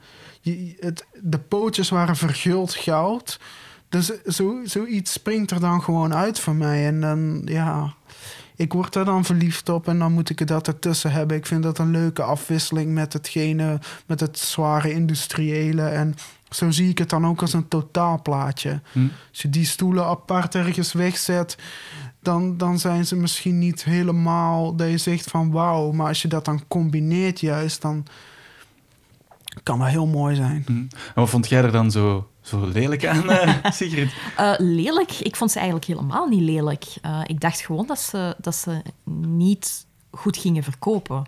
je, 0.47 0.75
het, 0.79 1.05
de 1.21 1.39
pootjes 1.39 1.89
waren 1.89 2.15
verguld 2.15 2.73
goud. 2.73 3.39
Dus 3.89 4.11
zo, 4.25 4.61
zoiets 4.63 5.11
springt 5.11 5.51
er 5.51 5.59
dan 5.59 5.83
gewoon 5.83 6.13
uit 6.13 6.39
voor 6.39 6.55
mij. 6.55 6.85
En 6.85 7.01
dan, 7.01 7.41
ja, 7.45 7.93
ik 8.55 8.73
word 8.73 8.93
daar 8.93 9.05
dan 9.05 9.25
verliefd 9.25 9.69
op 9.69 9.87
en 9.87 9.99
dan 9.99 10.11
moet 10.11 10.29
ik 10.29 10.47
dat 10.47 10.67
ertussen 10.67 11.11
hebben. 11.11 11.37
Ik 11.37 11.45
vind 11.45 11.63
dat 11.63 11.77
een 11.77 11.91
leuke 11.91 12.23
afwisseling 12.23 12.93
met 12.93 13.13
hetgene, 13.13 13.79
met 14.05 14.19
het 14.19 14.39
zware 14.39 14.91
industriële. 14.91 15.83
En 15.83 16.15
zo 16.49 16.71
zie 16.71 16.89
ik 16.89 16.97
het 16.97 17.09
dan 17.09 17.27
ook 17.27 17.41
als 17.41 17.53
een 17.53 17.67
totaalplaatje. 17.67 18.81
Hm. 18.91 19.07
Als 19.29 19.41
je 19.41 19.49
die 19.49 19.65
stoelen 19.65 20.05
apart 20.05 20.55
ergens 20.55 20.93
wegzet, 20.93 21.57
dan, 22.19 22.57
dan 22.57 22.79
zijn 22.79 23.05
ze 23.05 23.15
misschien 23.15 23.59
niet 23.59 23.83
helemaal 23.83 24.75
dat 24.75 24.89
je 24.89 24.97
zegt 24.97 25.29
van 25.29 25.51
wauw. 25.51 25.91
Maar 25.91 26.07
als 26.07 26.21
je 26.21 26.27
dat 26.27 26.45
dan 26.45 26.63
combineert 26.67 27.39
juist, 27.39 27.81
dan 27.81 28.05
kan 29.63 29.79
dat 29.79 29.87
heel 29.87 30.07
mooi 30.07 30.35
zijn. 30.35 30.63
Hm. 30.65 30.71
En 30.71 30.89
wat 31.15 31.29
vond 31.29 31.49
jij 31.49 31.63
er 31.63 31.71
dan 31.71 31.91
zo, 31.91 32.29
zo 32.41 32.65
lelijk 32.65 33.05
aan, 33.05 33.29
eh, 33.29 33.71
Sigrid? 33.71 34.13
Eh, 34.37 34.53
lelijk? 34.57 35.11
Ik 35.11 35.35
vond 35.35 35.51
ze 35.51 35.57
eigenlijk 35.57 35.87
helemaal 35.87 36.27
niet 36.27 36.41
lelijk. 36.41 36.85
Eh, 37.01 37.21
ik 37.25 37.39
dacht 37.39 37.59
gewoon 37.59 37.87
dat 37.87 37.99
ze, 37.99 38.35
dat 38.37 38.55
ze 38.55 38.81
niet 39.21 39.85
goed 40.11 40.37
gingen 40.37 40.63
verkopen. 40.63 41.25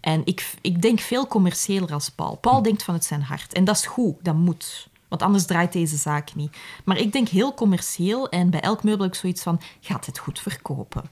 En 0.00 0.22
ik, 0.24 0.54
ik 0.60 0.82
denk 0.82 1.00
veel 1.00 1.26
commerciëler 1.26 1.92
als 1.92 2.08
Paul. 2.08 2.36
Paul 2.36 2.62
denkt 2.62 2.82
vanuit 2.82 3.04
zijn 3.04 3.22
hart. 3.22 3.52
En 3.52 3.64
dat 3.64 3.76
is 3.76 3.86
goed, 3.86 4.14
dat 4.22 4.34
moet. 4.34 4.88
Want 5.08 5.22
anders 5.22 5.46
draait 5.46 5.72
deze 5.72 5.96
zaak 5.96 6.34
niet. 6.34 6.56
Maar 6.84 6.98
ik 6.98 7.12
denk 7.12 7.28
heel 7.28 7.54
commercieel 7.54 8.28
en 8.28 8.50
bij 8.50 8.60
elk 8.60 8.82
meubel 8.82 9.04
heb 9.04 9.14
ik 9.14 9.20
zoiets 9.20 9.42
van: 9.42 9.60
gaat 9.80 10.06
het 10.06 10.18
goed 10.18 10.40
verkopen? 10.40 11.04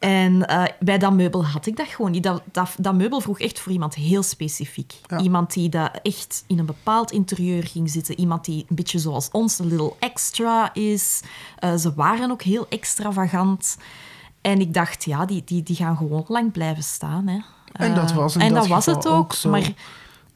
En 0.00 0.46
eh, 0.46 0.64
bij 0.78 0.98
dat 0.98 1.12
meubel 1.12 1.44
had 1.46 1.66
ik 1.66 1.76
dat 1.76 1.86
gewoon 1.86 2.10
niet. 2.10 2.22
Dat, 2.22 2.42
dat, 2.52 2.74
dat 2.78 2.94
meubel 2.94 3.20
vroeg 3.20 3.40
echt 3.40 3.60
voor 3.60 3.72
iemand 3.72 3.94
heel 3.94 4.22
specifiek. 4.22 4.94
Ja. 5.06 5.18
Iemand 5.18 5.52
die 5.52 5.68
dat 5.68 5.98
echt 6.02 6.44
in 6.46 6.58
een 6.58 6.66
bepaald 6.66 7.10
interieur 7.10 7.66
ging 7.66 7.90
zitten. 7.90 8.18
Iemand 8.18 8.44
die 8.44 8.64
een 8.68 8.76
beetje 8.76 8.98
zoals 8.98 9.28
ons, 9.30 9.58
een 9.58 9.66
little 9.66 9.92
extra 9.98 10.74
is. 10.74 11.20
Eh, 11.58 11.74
ze 11.74 11.94
waren 11.94 12.30
ook 12.30 12.42
heel 12.42 12.66
extravagant. 12.68 13.76
En 14.40 14.60
ik 14.60 14.74
dacht, 14.74 15.04
ja, 15.04 15.24
die, 15.26 15.42
die, 15.44 15.62
die 15.62 15.76
gaan 15.76 15.96
gewoon 15.96 16.24
lang 16.28 16.52
blijven 16.52 16.82
staan. 16.82 17.26
Hè. 17.26 17.38
En 17.72 17.94
dat 17.94 18.10
Eh, 18.10 18.16
was 18.16 18.36
En 18.36 18.54
dat 18.54 18.66
was 18.66 18.86
het 18.86 19.06
ook. 19.06 19.44
Maar 19.44 19.72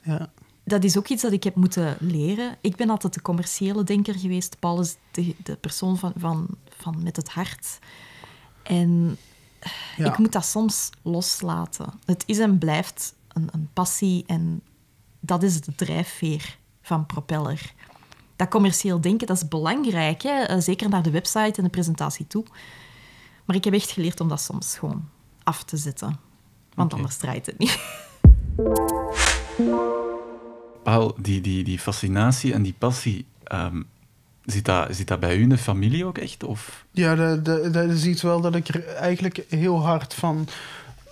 Ja. 0.03 0.29
dat 0.65 0.85
is 0.85 0.99
ook 0.99 1.09
iets 1.09 1.23
dat 1.23 1.33
ik 1.33 1.45
heb 1.45 1.55
moeten 1.55 1.97
leren. 2.01 2.57
Ik 2.61 2.77
ben 2.77 2.91
altijd 2.91 3.15
de 3.15 3.23
commerciële 3.23 3.85
denker 3.85 4.15
geweest. 4.15 4.57
Paul 4.59 4.81
is 4.81 4.97
de, 5.11 5.35
de 5.43 5.57
persoon 5.57 5.99
van, 5.99 6.13
van, 6.17 6.47
van 6.79 7.03
met 7.03 7.17
het 7.17 7.29
hart. 7.29 7.79
En 8.63 9.17
Ja. 9.97 10.11
ik 10.11 10.19
moet 10.19 10.33
dat 10.33 10.45
soms 10.45 10.91
loslaten. 11.03 11.93
Het 12.05 12.23
is 12.27 12.39
en 12.39 12.59
blijft 12.59 13.15
een, 13.29 13.49
een 13.53 13.69
passie 13.73 14.25
en 14.27 14.63
dat 15.21 15.43
is 15.43 15.61
de 15.61 15.75
drijfveer 15.75 16.57
van 16.83 17.07
Propeller. 17.07 17.73
Dat 18.37 18.49
commercieel 18.49 19.01
denken, 19.01 19.27
dat 19.27 19.37
is 19.37 19.49
belangrijk. 19.49 20.23
Hè? 20.23 20.43
Eh, 20.43 20.61
Zeker 20.61 20.89
naar 20.89 21.03
de 21.03 21.11
website 21.11 21.53
en 21.57 21.63
de 21.65 21.69
presentatie 21.69 22.27
toe. 22.27 22.45
Maar 23.45 23.57
ik 23.57 23.65
heb 23.65 23.75
echt 23.75 23.91
geleerd 23.91 24.21
om 24.21 24.29
dat 24.29 24.41
soms 24.41 24.79
gewoon 24.79 25.09
af 25.43 25.63
te 25.63 25.77
zetten. 25.77 26.19
Want 26.75 26.95
anders 26.95 27.17
draait 27.17 27.47
het 27.47 27.59
niet. 27.59 27.79
Paul, 30.83 31.15
die, 31.19 31.41
die, 31.41 31.65
die 31.65 31.79
fascinatie 31.79 32.53
en 32.53 32.63
die 32.63 32.75
passie, 32.79 33.27
ehm, 33.45 33.83
zit, 34.45 34.65
dat, 34.65 34.89
zit 34.91 35.09
dat 35.09 35.21
bij 35.21 35.37
u 35.37 35.43
in 35.43 35.49
de 35.49 35.59
familie 35.59 36.05
ook 36.05 36.19
echt? 36.19 36.45
Of? 36.45 36.85
Ja, 36.91 37.15
dat, 37.15 37.45
dat, 37.73 37.91
is 37.91 38.07
iets 38.07 38.23
wel 38.23 38.41
dat 38.41 38.55
ik 38.55 38.69
er 38.69 38.87
eigenlijk 38.87 39.45
heel 39.49 39.83
hard 39.83 40.15
van, 40.15 40.49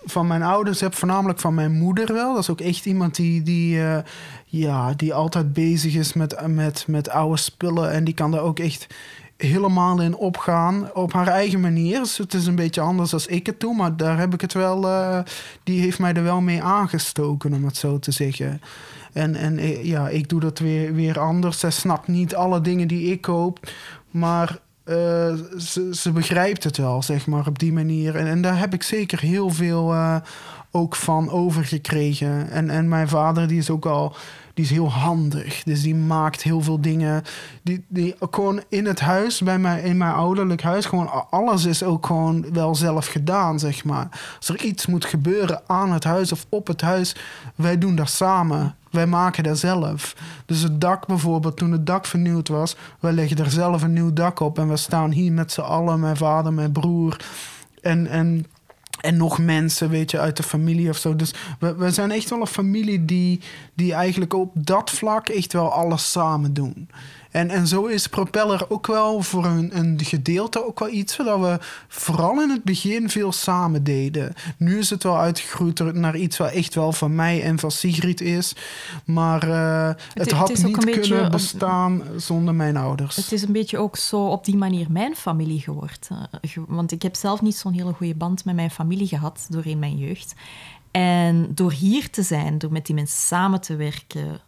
van 0.05 0.27
mijn 0.27 0.43
ouders 0.43 0.81
heb. 0.81 0.95
Voornamelijk 0.95 1.41
van 1.41 1.55
mijn 1.55 1.73
moeder 1.73 2.13
wel. 2.13 2.33
Dat 2.33 2.43
is 2.43 2.51
ook 2.51 2.61
echt 2.61 2.87
iemand 2.87 3.15
die, 3.15 3.43
die, 3.43 3.83
eh, 3.83 3.99
ja, 4.47 4.93
die 4.93 5.15
altijd 5.15 5.53
bezig 5.53 5.95
is 5.95 6.13
met, 6.13 6.47
met, 6.47 6.85
met 6.87 7.09
oude 7.09 7.37
spullen. 7.37 7.93
En 7.93 8.05
die 8.05 8.15
kan 8.15 8.31
daar 8.31 8.41
ook 8.41 8.59
echt 8.59 8.87
helemaal 9.37 10.01
in 10.01 10.17
opgaan 10.17 10.91
op 10.95 11.13
haar 11.13 11.29
eigen 11.29 11.61
manier. 11.61 11.99
Dus 11.99 12.19
het 12.19 12.35
is 12.35 12.47
een 12.47 12.55
beetje 12.55 12.81
anders 12.81 13.11
dan 13.11 13.21
ik 13.27 13.47
het 13.47 13.61
doe. 13.61 13.75
Maar 13.75 13.97
daar 13.97 14.19
heb 14.19 14.35
ik 14.35 14.41
het 14.41 14.53
wel... 14.53 14.89
eh, 14.89 15.19
die 15.65 15.81
heeft 15.81 15.99
mij 15.99 16.15
er 16.15 16.23
wel 16.23 16.41
mee 16.41 16.63
aangestoken, 16.63 17.55
om 17.55 17.65
het 17.65 17.77
zo 17.77 17.99
te 17.99 18.11
zeggen. 18.11 18.61
En, 19.13 19.35
en 19.35 19.59
eh, 19.59 19.85
ja, 19.85 20.09
ik 20.09 20.29
doe 20.29 20.41
dat 20.41 20.59
weer, 20.59 20.95
weer 20.95 21.21
anders. 21.21 21.59
Zij 21.59 21.71
snapt 21.71 22.09
niet 22.09 22.35
alle 22.35 22.61
dingen 22.61 22.89
die 22.89 23.11
ik 23.11 23.21
koop. 23.21 23.71
Maar 24.11 24.59
eh, 24.85 25.35
ze, 25.59 25.89
ze 25.93 26.11
begrijpt 26.13 26.65
het 26.65 26.77
wel, 26.77 27.03
zeg 27.03 27.27
maar, 27.27 27.47
op 27.47 27.59
die 27.59 27.73
manier. 27.73 28.17
En, 28.17 28.27
en 28.27 28.43
daar 28.43 28.59
heb 28.59 28.75
ik 28.75 28.83
zeker 28.83 29.21
heel 29.21 29.51
veel 29.51 29.93
eh, 29.93 30.17
ook 30.73 30.97
van 30.97 31.31
overgekregen. 31.31 32.51
En, 32.51 32.71
en 32.71 32.89
mijn 32.89 33.09
vader, 33.09 33.49
die 33.49 33.59
is 33.59 33.71
ook 33.71 33.87
al... 33.87 34.17
Die 34.55 34.65
is 34.65 34.71
heel 34.71 34.91
handig. 34.91 35.63
Dus 35.63 35.83
die 35.83 35.95
maakt 35.95 36.43
heel 36.43 36.61
veel 36.61 36.81
dingen. 36.81 37.23
Die, 37.63 37.85
die 37.89 38.15
gewoon 38.31 38.63
in 38.69 38.87
het 38.87 39.01
huis, 39.01 39.41
bij 39.41 39.59
mij, 39.59 39.83
in 39.83 39.97
mijn 39.97 40.13
ouderlijk 40.13 40.63
huis, 40.63 40.87
gewoon 40.87 41.31
alles 41.31 41.65
is 41.65 41.83
ook 41.83 42.07
gewoon 42.07 42.53
wel 42.53 42.75
zelf 42.75 43.07
gedaan, 43.07 43.59
zeg 43.59 43.85
maar. 43.85 44.09
Als 44.37 44.49
er 44.49 44.63
iets 44.65 44.87
moet 44.87 45.05
gebeuren 45.05 45.61
aan 45.67 45.93
het 45.93 46.05
huis 46.05 46.33
of 46.33 46.47
op 46.49 46.67
het 46.67 46.81
huis, 46.81 47.17
wij 47.55 47.79
doen 47.79 47.95
dat 47.95 48.11
samen. 48.11 48.77
Wij 48.91 49.07
maken 49.07 49.43
dat 49.43 49.59
zelf. 49.59 50.17
Dus 50.47 50.63
het 50.63 50.81
dak 50.81 51.07
bijvoorbeeld, 51.07 51.57
toen 51.57 51.73
het 51.73 51.87
dak 51.87 52.07
vernieuwd 52.07 52.49
was, 52.49 52.77
wij 53.01 53.13
leggen 53.13 53.39
er 53.39 53.51
zelf 53.51 53.83
een 53.83 53.93
nieuw 53.93 54.13
dak 54.13 54.41
op. 54.41 54.59
En 54.59 54.69
we 54.69 54.77
staan 54.77 55.11
hier 55.11 55.33
met 55.33 55.53
z'n 55.53 55.61
allen, 55.61 56.01
mijn 56.01 56.17
vader, 56.17 56.53
mijn 56.53 56.73
broer. 56.73 57.17
En, 57.81 58.07
en, 58.07 58.47
en 59.03 59.17
nog 59.17 59.39
mensen, 59.39 59.89
weet 59.89 60.11
je, 60.11 60.19
uit 60.19 60.37
de 60.37 60.43
familie 60.43 60.89
of 60.89 60.97
zo. 60.97 61.17
Dus 61.17 61.35
we, 61.59 61.75
we 61.75 61.91
zijn 61.91 62.11
echt 62.11 62.31
wel 62.31 62.41
een 62.41 62.47
familie 62.47 63.05
die, 63.05 63.41
die 63.75 63.93
eigenlijk 63.93 64.35
op 64.35 64.51
dat 64.55 64.91
vlak 64.91 65.29
echt 65.29 65.53
wel 65.53 65.73
alles 65.73 66.11
samen 66.11 66.55
doen. 66.55 66.89
En, 67.33 67.51
en 67.51 67.67
zo 67.67 67.87
is 67.87 68.07
Propeller 68.07 68.65
ook 68.69 68.87
wel 68.87 69.23
voor 69.23 69.45
een, 69.45 69.79
een 69.79 69.99
gedeelte 70.03 70.67
ook 70.67 70.79
wel 70.79 70.89
iets 70.89 71.15
zodat 71.15 71.41
we 71.41 71.59
vooral 71.89 72.43
in 72.43 72.51
het 72.51 72.65
begin 72.65 73.11
veel 73.11 73.33
samen 73.33 73.85
deden. 73.85 74.35
Nu 74.57 74.79
is 74.79 74.91
het 74.91 75.03
wel 75.03 75.19
uitgegroeid 75.19 75.95
naar 75.95 76.17
iets 76.17 76.37
wat 76.37 76.51
echt 76.51 76.75
wel 76.75 76.93
van 76.93 77.15
mij 77.15 77.43
en 77.43 77.59
van 77.59 77.71
Sigrid 77.71 78.21
is. 78.21 78.55
Maar 79.05 79.43
eh, 79.43 79.87
het, 79.89 79.99
het 80.15 80.31
had 80.31 80.49
niet 80.49 80.85
beetje 80.85 81.01
kunnen 81.01 81.31
bestaan 81.31 82.03
zonder 82.17 82.55
mijn 82.55 82.77
ouders. 82.77 83.17
Het 83.17 83.33
is 83.33 83.43
een 83.43 83.53
beetje 83.53 83.79
ook 83.79 83.97
zo 83.97 84.27
op 84.27 84.45
die 84.45 84.57
manier 84.57 84.87
mijn 84.91 85.17
familie 85.17 85.61
geworden. 85.61 85.81
Eh, 86.41 86.51
Want 86.69 86.93
ik 86.93 87.03
heb 87.03 87.15
zelf 87.15 87.43
niet 87.43 87.57
zo'n 87.57 87.73
hele 87.73 87.93
goede 87.93 88.15
band 88.15 88.45
met 88.45 88.55
mijn 88.55 88.71
familie 88.71 89.07
gehad 89.07 89.47
doorheen 89.49 89.79
mijn 89.79 89.99
jeugd. 89.99 90.35
En 90.91 91.49
door 91.55 91.73
hier 91.73 92.11
te 92.11 92.23
zijn, 92.23 92.59
door 92.59 92.73
met 92.73 92.87
die 92.87 92.95
mensen 92.95 93.21
samen 93.21 93.61
te 93.61 93.77
werken, 93.77 94.41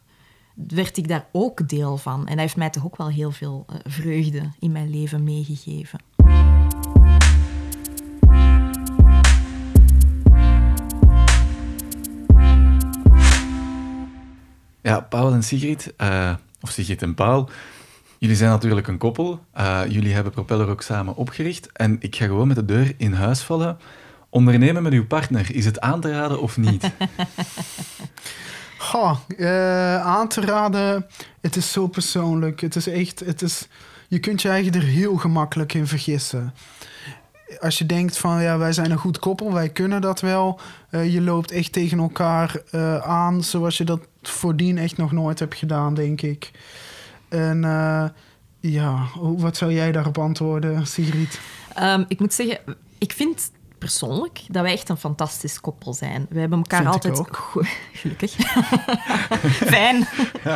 werd 0.54 0.96
ik 0.96 1.08
daar 1.08 1.26
ook 1.32 1.68
deel 1.68 1.96
van. 1.96 2.20
En 2.20 2.30
dat 2.30 2.38
heeft 2.38 2.56
mij 2.56 2.70
toch 2.70 2.84
ook 2.84 2.96
wel 2.96 3.08
heel 3.08 3.30
veel 3.30 3.66
eh, 3.68 3.76
vreugde 3.84 4.50
in 4.58 4.72
mijn 4.72 4.90
leven 4.90 5.24
meegegeven. 5.24 5.98
Ja, 14.82 15.00
Paul 15.00 15.32
en 15.32 15.42
Sigrid, 15.42 15.94
eh, 15.96 16.34
of 16.60 16.70
Sigrid 16.70 17.02
en 17.02 17.14
Paul, 17.14 17.48
jullie 18.18 18.36
zijn 18.36 18.50
natuurlijk 18.50 18.86
een 18.86 18.98
koppel. 18.98 19.44
Eh, 19.52 19.80
jullie 19.88 20.14
hebben 20.14 20.32
Propeller 20.32 20.68
ook 20.68 20.82
samen 20.82 21.16
opgericht. 21.16 21.72
En 21.72 21.96
ik 22.00 22.16
ga 22.16 22.24
gewoon 22.24 22.46
met 22.46 22.56
de 22.56 22.64
deur 22.64 22.94
in 22.96 23.12
huis 23.12 23.40
vallen. 23.40 23.78
Ondernemen 24.30 24.82
met 24.82 24.92
uw 24.92 25.06
partner, 25.06 25.54
is 25.54 25.64
het 25.64 25.80
aan 25.80 26.00
te 26.00 26.10
raden 26.10 26.40
of 26.40 26.56
niet? 26.56 26.90
Eh, 29.36 30.06
aan 30.06 30.28
te 30.28 30.40
raden. 30.40 31.06
Het 31.40 31.56
is 31.56 31.72
zo 31.72 31.86
persoonlijk. 31.86 32.60
Het 32.60 32.76
is 32.76 32.86
echt. 32.86 33.20
Het 33.20 33.42
is, 33.42 33.68
je 34.08 34.18
kunt 34.18 34.42
je 34.42 34.48
eigen 34.48 34.72
er 34.72 34.82
heel 34.82 35.16
gemakkelijk 35.16 35.74
in 35.74 35.86
vergissen. 35.86 36.54
Als 37.60 37.78
je 37.78 37.86
denkt 37.86 38.16
van 38.18 38.42
ja, 38.42 38.58
wij 38.58 38.72
zijn 38.72 38.90
een 38.90 38.98
goed 38.98 39.18
koppel, 39.18 39.52
wij 39.52 39.68
kunnen 39.68 40.00
dat 40.00 40.20
wel. 40.20 40.60
eh, 40.90 41.12
je 41.12 41.20
loopt 41.20 41.50
echt 41.50 41.72
tegen 41.72 41.98
elkaar 41.98 42.56
eh, 42.70 42.96
aan 42.96 43.42
zoals 43.42 43.76
je 43.76 43.84
dat 43.84 44.00
voordien 44.22 44.78
echt 44.78 44.96
nog 44.96 45.12
nooit 45.12 45.38
hebt 45.38 45.54
gedaan, 45.54 45.94
denk 45.94 46.22
ik. 46.22 46.50
En 47.28 47.60
ja, 48.60 49.06
wat 49.20 49.56
zou 49.56 49.72
jij 49.72 49.92
daarop 49.92 50.18
antwoorden, 50.18 50.86
Sigrid? 50.86 51.40
Ehm, 51.74 52.04
ik 52.08 52.20
moet 52.20 52.34
zeggen, 52.34 52.58
ik 52.98 53.12
vind 53.12 53.50
persoonlijk 53.84 54.40
dat 54.48 54.62
wij 54.62 54.72
echt 54.72 54.88
een 54.88 54.96
fantastisch 54.96 55.60
koppel 55.60 55.92
zijn. 55.94 56.26
We 56.30 56.40
hebben 56.40 56.58
elkaar 56.58 56.82
Vind 56.82 56.94
altijd... 56.94 57.20
goed- 57.36 57.68
Gelukkig. 57.92 58.32
Fijn. 59.74 59.96
Eh, 60.04 60.50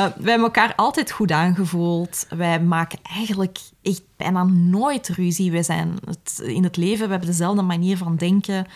wij 0.00 0.12
hebben 0.32 0.40
elkaar 0.42 0.74
altijd 0.74 1.10
goed 1.10 1.30
aangevoeld. 1.30 2.26
Wij 2.28 2.60
maken 2.60 2.98
eigenlijk 3.02 3.58
echt 3.82 4.02
bijna 4.16 4.44
nooit 4.44 5.08
ruzie. 5.08 5.50
Wij 5.52 5.62
zijn 5.62 5.98
het, 6.04 6.42
in 6.44 6.64
het 6.64 6.76
leven, 6.76 7.04
we 7.04 7.10
hebben 7.10 7.28
dezelfde 7.28 7.62
manier 7.62 7.96
van 7.96 8.16
denken. 8.16 8.66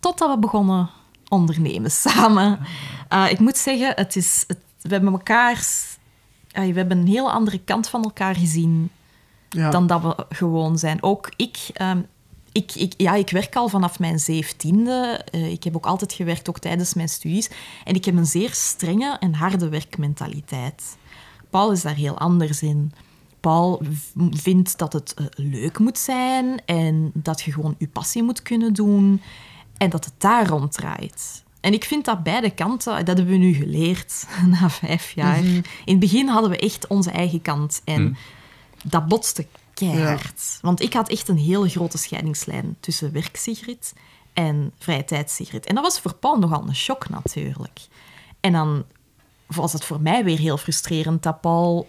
Totdat 0.00 0.30
we 0.30 0.38
begonnen 0.38 0.90
ondernemen 1.28 1.90
samen. 2.06 2.58
Eh, 3.08 3.30
ik 3.30 3.38
moet 3.38 3.56
zeggen, 3.56 3.92
het 3.94 4.16
is, 4.16 4.44
het, 4.46 4.58
we 4.82 4.88
hebben 4.88 5.12
elkaar... 5.12 5.66
ah, 6.52 6.66
we 6.66 6.72
hebben 6.78 6.98
een 6.98 7.06
hele 7.06 7.30
andere 7.30 7.58
kant 7.58 7.88
van 7.88 8.02
elkaar 8.02 8.34
gezien 8.34 8.90
Ja, 9.48 9.70
dan 9.70 9.86
dat 9.86 10.02
we 10.02 10.26
gewoon 10.28 10.78
zijn. 10.78 11.02
Ook 11.02 11.32
ik, 11.36 11.56
ehm, 11.72 12.00
ik, 12.54 12.74
ik, 12.74 12.94
ja, 12.96 13.14
ik 13.14 13.30
werk 13.30 13.56
al 13.56 13.68
vanaf 13.68 13.98
mijn 13.98 14.18
zeventiende. 14.18 15.24
Eh, 15.30 15.50
ik 15.50 15.64
heb 15.64 15.76
ook 15.76 15.86
altijd 15.86 16.12
gewerkt, 16.12 16.48
ook 16.48 16.58
tijdens 16.58 16.94
mijn 16.94 17.08
studies. 17.08 17.50
En 17.84 17.94
ik 17.94 18.04
heb 18.04 18.16
een 18.16 18.26
zeer 18.26 18.50
strenge 18.52 19.16
en 19.20 19.34
harde 19.34 19.68
werkmentaliteit. 19.68 20.96
Paul 21.50 21.72
is 21.72 21.82
daar 21.82 21.94
heel 21.94 22.18
anders 22.18 22.62
in. 22.62 22.92
Paul 23.40 23.82
vindt 24.30 24.78
dat 24.78 24.92
het 24.92 25.14
eh, 25.14 25.26
leuk 25.34 25.78
moet 25.78 25.98
zijn 25.98 26.64
en 26.64 27.10
dat 27.14 27.40
je 27.40 27.52
gewoon 27.52 27.74
je 27.78 27.88
passie 27.88 28.22
moet 28.22 28.42
kunnen 28.42 28.72
doen 28.72 29.22
en 29.76 29.90
dat 29.90 30.04
het 30.04 30.14
daar 30.18 30.46
rond 30.46 30.72
draait. 30.72 31.42
En 31.60 31.72
ik 31.72 31.84
vind 31.84 32.04
dat 32.04 32.22
beide 32.22 32.50
kanten, 32.50 33.04
dat 33.04 33.16
hebben 33.16 33.34
we 33.34 33.44
nu 33.44 33.52
geleerd 33.52 34.26
na 34.60 34.70
vijf 34.70 35.10
jaar. 35.10 35.44
In 35.44 35.64
het 35.84 35.98
begin 35.98 36.28
hadden 36.28 36.50
we 36.50 36.58
echt 36.58 36.86
onze 36.86 37.10
eigen 37.10 37.42
kant 37.42 37.80
en 37.84 38.16
dat 38.84 39.08
botste 39.08 39.46
keihard. 39.74 40.58
Want 40.60 40.80
ik 40.80 40.92
had 40.92 41.08
echt 41.08 41.28
een 41.28 41.38
hele 41.38 41.68
grote 41.68 41.98
scheidingslijn 41.98 42.76
tussen 42.80 43.12
werk-Sigrid 43.12 43.92
en 44.32 44.72
vrije 44.78 45.04
tijd-Sigrid. 45.04 45.66
En 45.66 45.74
dat 45.74 45.84
was 45.84 46.00
voor 46.00 46.14
Paul 46.14 46.38
nogal 46.38 46.64
een 46.66 46.76
shock 46.76 47.08
natuurlijk. 47.08 47.80
En 48.40 48.52
dan 48.52 48.84
was 49.46 49.72
het 49.72 49.84
voor 49.84 50.00
mij 50.00 50.24
weer 50.24 50.38
heel 50.38 50.56
frustrerend 50.56 51.22
dat 51.22 51.40
Paul 51.40 51.86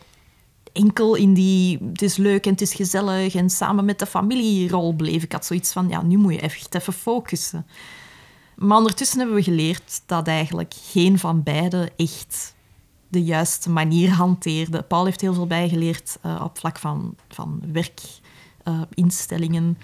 enkel 0.72 1.16
in 1.16 1.34
die 1.34 1.80
het 1.92 2.02
is 2.02 2.18
leuk 2.18 2.46
en 2.46 2.52
het 2.52 2.62
is 2.62 2.74
gezellig 2.74 3.36
en 3.36 3.50
samen 3.50 3.86
met 3.86 4.00
de 4.00 4.06
familierol 4.06 4.94
bleef. 4.94 5.24
Ik 5.24 5.32
had 5.32 5.46
zoiets 5.46 5.72
van, 5.72 5.90
ja, 5.90 6.02
nu 6.02 6.18
moet 6.18 6.34
je 6.34 6.40
echt 6.40 6.76
even 6.76 6.94
focussen. 6.94 7.66
Maar 8.56 8.78
ondertussen 8.78 9.18
hebben 9.18 9.36
we 9.36 9.44
geleerd 9.44 10.02
dat 10.06 10.28
eigenlijk 10.28 10.74
geen 10.92 11.20
van 11.20 11.44
beiden 11.44 11.90
echt 11.96 12.55
de 13.16 13.24
juiste 13.24 13.70
manier 13.70 14.12
hanteerde. 14.12 14.82
Paul 14.82 15.06
heeft 15.06 15.22
heel 15.22 15.34
veel 15.34 15.48
bijgeleerd 15.48 16.18
eh, 16.22 16.42
op 16.44 16.58
vlak 16.58 16.80
van, 16.80 17.16
van 17.30 17.62
werkinstellingen. 17.72 19.78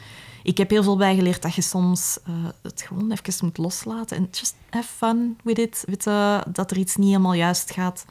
ik 0.44 0.58
heb 0.58 0.70
heel 0.70 0.84
veel 0.84 0.98
bijgeleerd 0.98 1.42
dat 1.42 1.54
je 1.54 1.62
soms 1.62 2.20
eh, 2.24 2.34
het 2.62 2.82
gewoon 2.82 3.12
even 3.12 3.46
moet 3.46 3.58
loslaten 3.58 4.18
en 4.18 4.28
just 4.32 4.56
have 4.70 4.88
fun 4.88 5.38
with 5.44 5.58
it. 5.58 5.86
Dat 6.52 6.72
er 6.72 6.78
iets 6.78 6.96
niet 6.96 7.08
helemaal 7.08 7.34
juist 7.34 7.72
gaat. 7.72 8.06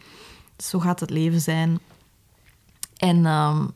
Zo 0.56 0.78
gaat 0.78 1.00
het 1.00 1.10
leven 1.10 1.40
zijn. 1.40 1.80
En 2.96 3.26
ehm, 3.26 3.66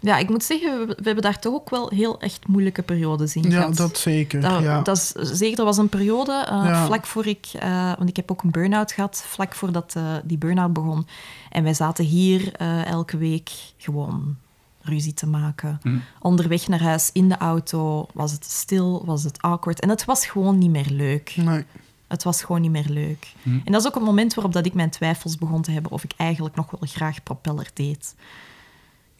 ja, 0.00 0.16
ik 0.18 0.28
moet 0.28 0.44
zeggen, 0.44 0.78
we, 0.78 0.86
we 0.86 1.02
hebben 1.02 1.22
daar 1.22 1.38
toch 1.38 1.54
ook 1.54 1.70
wel 1.70 1.88
heel 1.88 2.20
echt 2.20 2.46
moeilijke 2.46 2.82
periodes 2.82 3.36
in 3.36 3.42
Ja, 3.42 3.50
gehad. 3.50 3.76
dat 3.76 3.98
zeker. 3.98 4.40
Dat, 4.40 4.62
ja. 4.62 4.82
dat 4.82 4.96
is, 4.96 5.08
zeker, 5.38 5.58
er 5.58 5.64
was 5.64 5.76
een 5.78 5.88
periode, 5.88 6.32
eh, 6.32 6.64
Ja. 6.64 6.86
vlak 6.86 7.06
voor 7.06 7.26
ik... 7.26 7.46
eh, 7.58 7.92
want 7.96 8.08
ik 8.08 8.16
heb 8.16 8.30
ook 8.30 8.42
een 8.42 8.50
burn-out 8.50 8.92
gehad, 8.92 9.24
vlak 9.26 9.54
voordat 9.54 9.94
eh, 9.96 10.02
die 10.24 10.38
burn-out 10.38 10.72
begon. 10.72 11.06
En 11.50 11.62
wij 11.62 11.74
zaten 11.74 12.04
hier 12.04 12.52
eh, 12.54 12.86
elke 12.86 13.16
week 13.16 13.50
gewoon 13.76 14.36
ruzie 14.82 15.14
te 15.14 15.26
maken. 15.26 15.78
Hm. 15.82 15.96
Onderweg 16.20 16.68
naar 16.68 16.82
huis, 16.82 17.10
in 17.12 17.28
de 17.28 17.36
auto, 17.36 18.06
was 18.12 18.32
het 18.32 18.44
stil, 18.44 19.02
was 19.06 19.22
het 19.24 19.42
awkward. 19.42 19.80
En 19.80 19.88
het 19.88 20.04
was 20.04 20.26
gewoon 20.26 20.58
niet 20.58 20.70
meer 20.70 20.88
leuk. 20.90 21.32
Nee. 21.36 21.64
Het 22.08 22.22
was 22.22 22.42
gewoon 22.42 22.60
niet 22.60 22.70
meer 22.70 22.86
leuk. 22.88 23.32
Hm. 23.42 23.58
En 23.64 23.72
dat 23.72 23.80
is 23.80 23.86
ook 23.86 23.94
het 23.94 24.02
moment 24.04 24.34
waarop 24.34 24.52
dat 24.52 24.66
ik 24.66 24.74
mijn 24.74 24.90
twijfels 24.90 25.36
begon 25.38 25.62
te 25.62 25.70
hebben 25.70 25.92
of 25.92 26.04
ik 26.04 26.12
eigenlijk 26.16 26.56
nog 26.56 26.70
wel 26.70 26.88
graag 26.92 27.22
propeller 27.22 27.70
deed. 27.74 28.14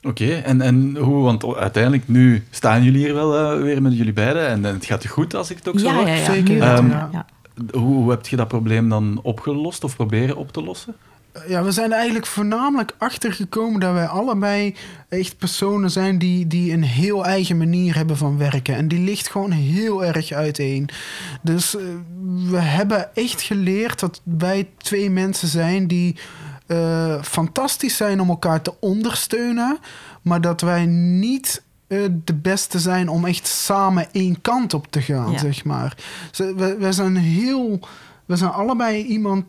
Oké, 0.03 0.35
en, 0.35 0.61
en 0.61 0.97
hoe, 0.97 1.23
want 1.23 1.55
uiteindelijk 1.57 2.09
nu 2.09 2.45
staan 2.51 2.83
jullie 2.83 3.05
hier 3.05 3.15
wel 3.15 3.37
eh, 3.39 3.63
weer 3.63 3.83
met 3.83 3.97
jullie 3.97 4.13
beiden 4.13 4.47
en, 4.49 4.65
en 4.65 4.75
het 4.75 4.85
gaat 4.85 5.07
goed 5.07 5.35
als 5.35 5.51
ik 5.51 5.57
het 5.57 5.69
ook 5.69 5.79
zo 5.79 5.93
hoor. 5.93 6.07
ja, 6.07 6.15
ja, 6.15 6.25
Zeker, 6.25 6.61
Ehm, 6.63 6.89
wel, 6.89 6.97
ja. 6.97 7.09
ja. 7.13 7.27
Hoe, 7.73 7.81
hoe 7.81 8.11
heb 8.11 8.27
je 8.27 8.37
dat 8.37 8.49
probleem 8.49 8.89
dan 8.89 9.21
opgelost 9.23 9.85
of 9.85 9.97
proberen 9.97 10.37
op 10.37 10.53
te 10.53 10.63
lossen? 10.63 10.95
Ja, 11.49 11.63
we 11.63 11.71
zijn 11.71 11.91
er 11.91 11.97
eigenlijk 11.97 12.27
voornamelijk 12.27 12.95
achtergekomen 12.99 13.81
dat 13.81 13.93
wij 13.93 14.07
allebei 14.07 14.75
echt 15.09 15.39
personen 15.39 15.91
zijn 15.91 16.19
die, 16.19 16.47
die 16.47 16.73
een 16.73 16.83
heel 16.83 17.25
eigen 17.25 17.57
manier 17.57 17.95
hebben 17.97 18.17
van 18.17 18.39
werken. 18.39 18.75
En 18.77 18.89
die 18.89 18.99
ligt 18.99 19.31
gewoon 19.31 19.51
heel 19.51 20.05
erg 20.05 20.33
uiteen. 20.33 20.89
Dus 21.43 21.77
eh, 21.77 21.83
we 22.51 22.59
hebben 22.59 23.15
echt 23.15 23.43
geleerd 23.43 24.01
dat 24.01 24.21
wij 24.25 24.69
twee 24.77 25.11
mensen 25.11 25.49
zijn 25.49 25.87
die 25.87 26.17
eh, 26.71 27.23
fantastisch 27.23 27.97
zijn 27.97 28.21
om 28.21 28.29
elkaar 28.29 28.62
te 28.62 28.75
ondersteunen, 28.81 29.79
maar 30.23 30.41
dat 30.41 30.61
wij 30.61 30.87
niet 30.87 31.62
eh, 31.87 31.99
de 32.25 32.35
beste 32.35 32.79
zijn 32.79 33.09
om 33.09 33.25
echt 33.25 33.47
samen 33.47 34.07
één 34.12 34.41
kant 34.41 34.75
op 34.75 34.87
te 34.91 35.03
gaan, 35.03 35.31
Ja. 35.33 35.39
zeg 35.39 35.64
maar. 35.64 35.97
Ze- 36.31 36.55
we, 36.55 36.77
we 36.79 36.93
zijn 36.93 37.16
heel, 37.16 37.81
we 38.27 38.37
zijn 38.37 38.51
allebei 38.51 39.03
iemand 39.05 39.45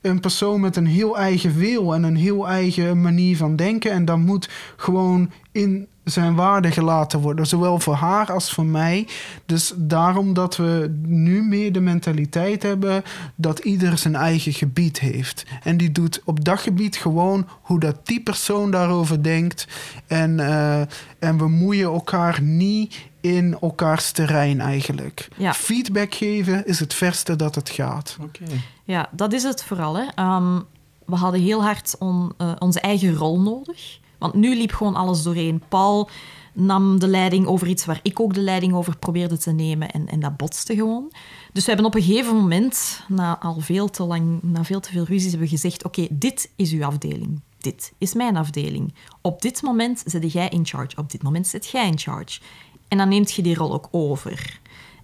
een 0.00 0.20
persoon 0.20 0.60
met 0.60 0.76
een 0.76 0.86
heel 0.86 1.18
eigen 1.18 1.54
wil 1.56 1.94
en 1.94 2.02
een 2.02 2.16
heel 2.16 2.48
eigen 2.48 3.00
manier 3.00 3.36
van 3.36 3.56
denken. 3.56 3.90
En 3.90 4.04
dat 4.04 4.18
moet 4.18 4.48
gewoon 4.76 5.30
in 5.52 5.86
zijn 6.04 6.34
waarde 6.34 6.70
gelaten 6.70 7.20
worden, 7.20 7.46
zowel 7.46 7.78
voor 7.78 7.94
haar 7.94 8.32
als 8.32 8.52
voor 8.52 8.66
mij. 8.66 9.08
Dus 9.46 9.72
daarom 9.76 10.34
dat 10.34 10.56
we 10.56 10.94
nu 11.06 11.42
meer 11.42 11.72
de 11.72 11.80
mentaliteit 11.80 12.62
hebben 12.62 13.02
dat 13.34 13.58
ieder 13.58 13.98
zijn 13.98 14.14
eigen 14.16 14.52
gebied 14.52 15.00
heeft. 15.00 15.44
En 15.62 15.76
die 15.76 15.92
doet 15.92 16.20
op 16.24 16.44
dat 16.44 16.58
gebied 16.60 16.96
gewoon 16.96 17.48
hoe 17.62 17.80
dat 17.80 18.06
die 18.06 18.20
persoon 18.22 18.70
daarover 18.70 19.22
denkt. 19.22 19.66
En, 20.06 20.40
eh, 20.40 20.80
en 21.18 21.38
we 21.38 21.48
moeien 21.48 21.84
elkaar 21.92 22.42
niet 22.42 22.96
in 23.20 23.56
elkaars 23.60 24.10
terrein 24.10 24.60
eigenlijk. 24.60 25.28
Ja. 25.36 25.54
Feedback 25.54 26.14
geven 26.14 26.66
is 26.66 26.80
het 26.80 26.94
verste 26.94 27.36
dat 27.36 27.54
het 27.54 27.70
gaat. 27.70 28.16
Oké. 28.22 28.44
Ja, 28.84 29.08
dat 29.12 29.32
is 29.32 29.42
het 29.42 29.64
vooral. 29.64 29.96
Hè. 29.96 30.04
Ehm, 30.14 30.60
we 31.06 31.14
hadden 31.16 31.40
heel 31.40 31.62
hard 31.62 31.96
on- 31.98 32.32
eh, 32.38 32.52
onze 32.58 32.80
eigen 32.80 33.14
rol 33.14 33.40
nodig. 33.40 33.98
Want 34.24 34.36
nu 34.36 34.56
liep 34.56 34.72
gewoon 34.72 34.94
alles 34.94 35.22
doorheen. 35.22 35.62
Paul 35.68 36.08
nam 36.52 36.98
de 36.98 37.08
leiding 37.08 37.46
over 37.46 37.66
iets 37.66 37.84
waar 37.84 38.00
ik 38.02 38.20
ook 38.20 38.34
de 38.34 38.40
leiding 38.40 38.74
over 38.74 38.98
probeerde 38.98 39.38
te 39.38 39.52
nemen. 39.52 39.90
En, 39.90 40.08
en 40.08 40.20
dat 40.20 40.36
botste 40.36 40.74
gewoon. 40.74 41.12
Dus 41.52 41.62
we 41.62 41.68
hebben 41.68 41.86
op 41.86 41.94
een 41.94 42.02
gegeven 42.02 42.36
moment, 42.36 43.04
na 43.08 43.38
al 43.40 43.60
veel 43.60 43.90
te 43.90 44.02
lang, 44.02 44.42
na 44.42 44.64
veel 44.64 44.80
te 44.80 44.90
veel 44.90 45.04
ruzies, 45.04 45.30
hebben 45.30 45.48
gezegd: 45.48 45.84
Oké, 45.84 46.06
dit 46.10 46.50
is 46.56 46.72
uw 46.72 46.84
afdeling. 46.84 47.40
Dit 47.58 47.92
is 47.98 48.14
mijn 48.14 48.36
afdeling. 48.36 48.94
Op 49.20 49.42
dit 49.42 49.62
moment 49.62 50.02
zit 50.06 50.32
jij 50.32 50.48
in 50.48 50.66
charge. 50.66 50.96
Op 50.96 51.10
dit 51.10 51.22
moment 51.22 51.46
zit 51.46 51.68
jij 51.68 51.86
in 51.86 51.98
charge. 51.98 52.40
En 52.88 52.98
dan 52.98 53.08
neemt 53.08 53.32
je 53.32 53.42
die 53.42 53.54
rol 53.54 53.72
ook 53.72 53.88
over. 53.90 54.60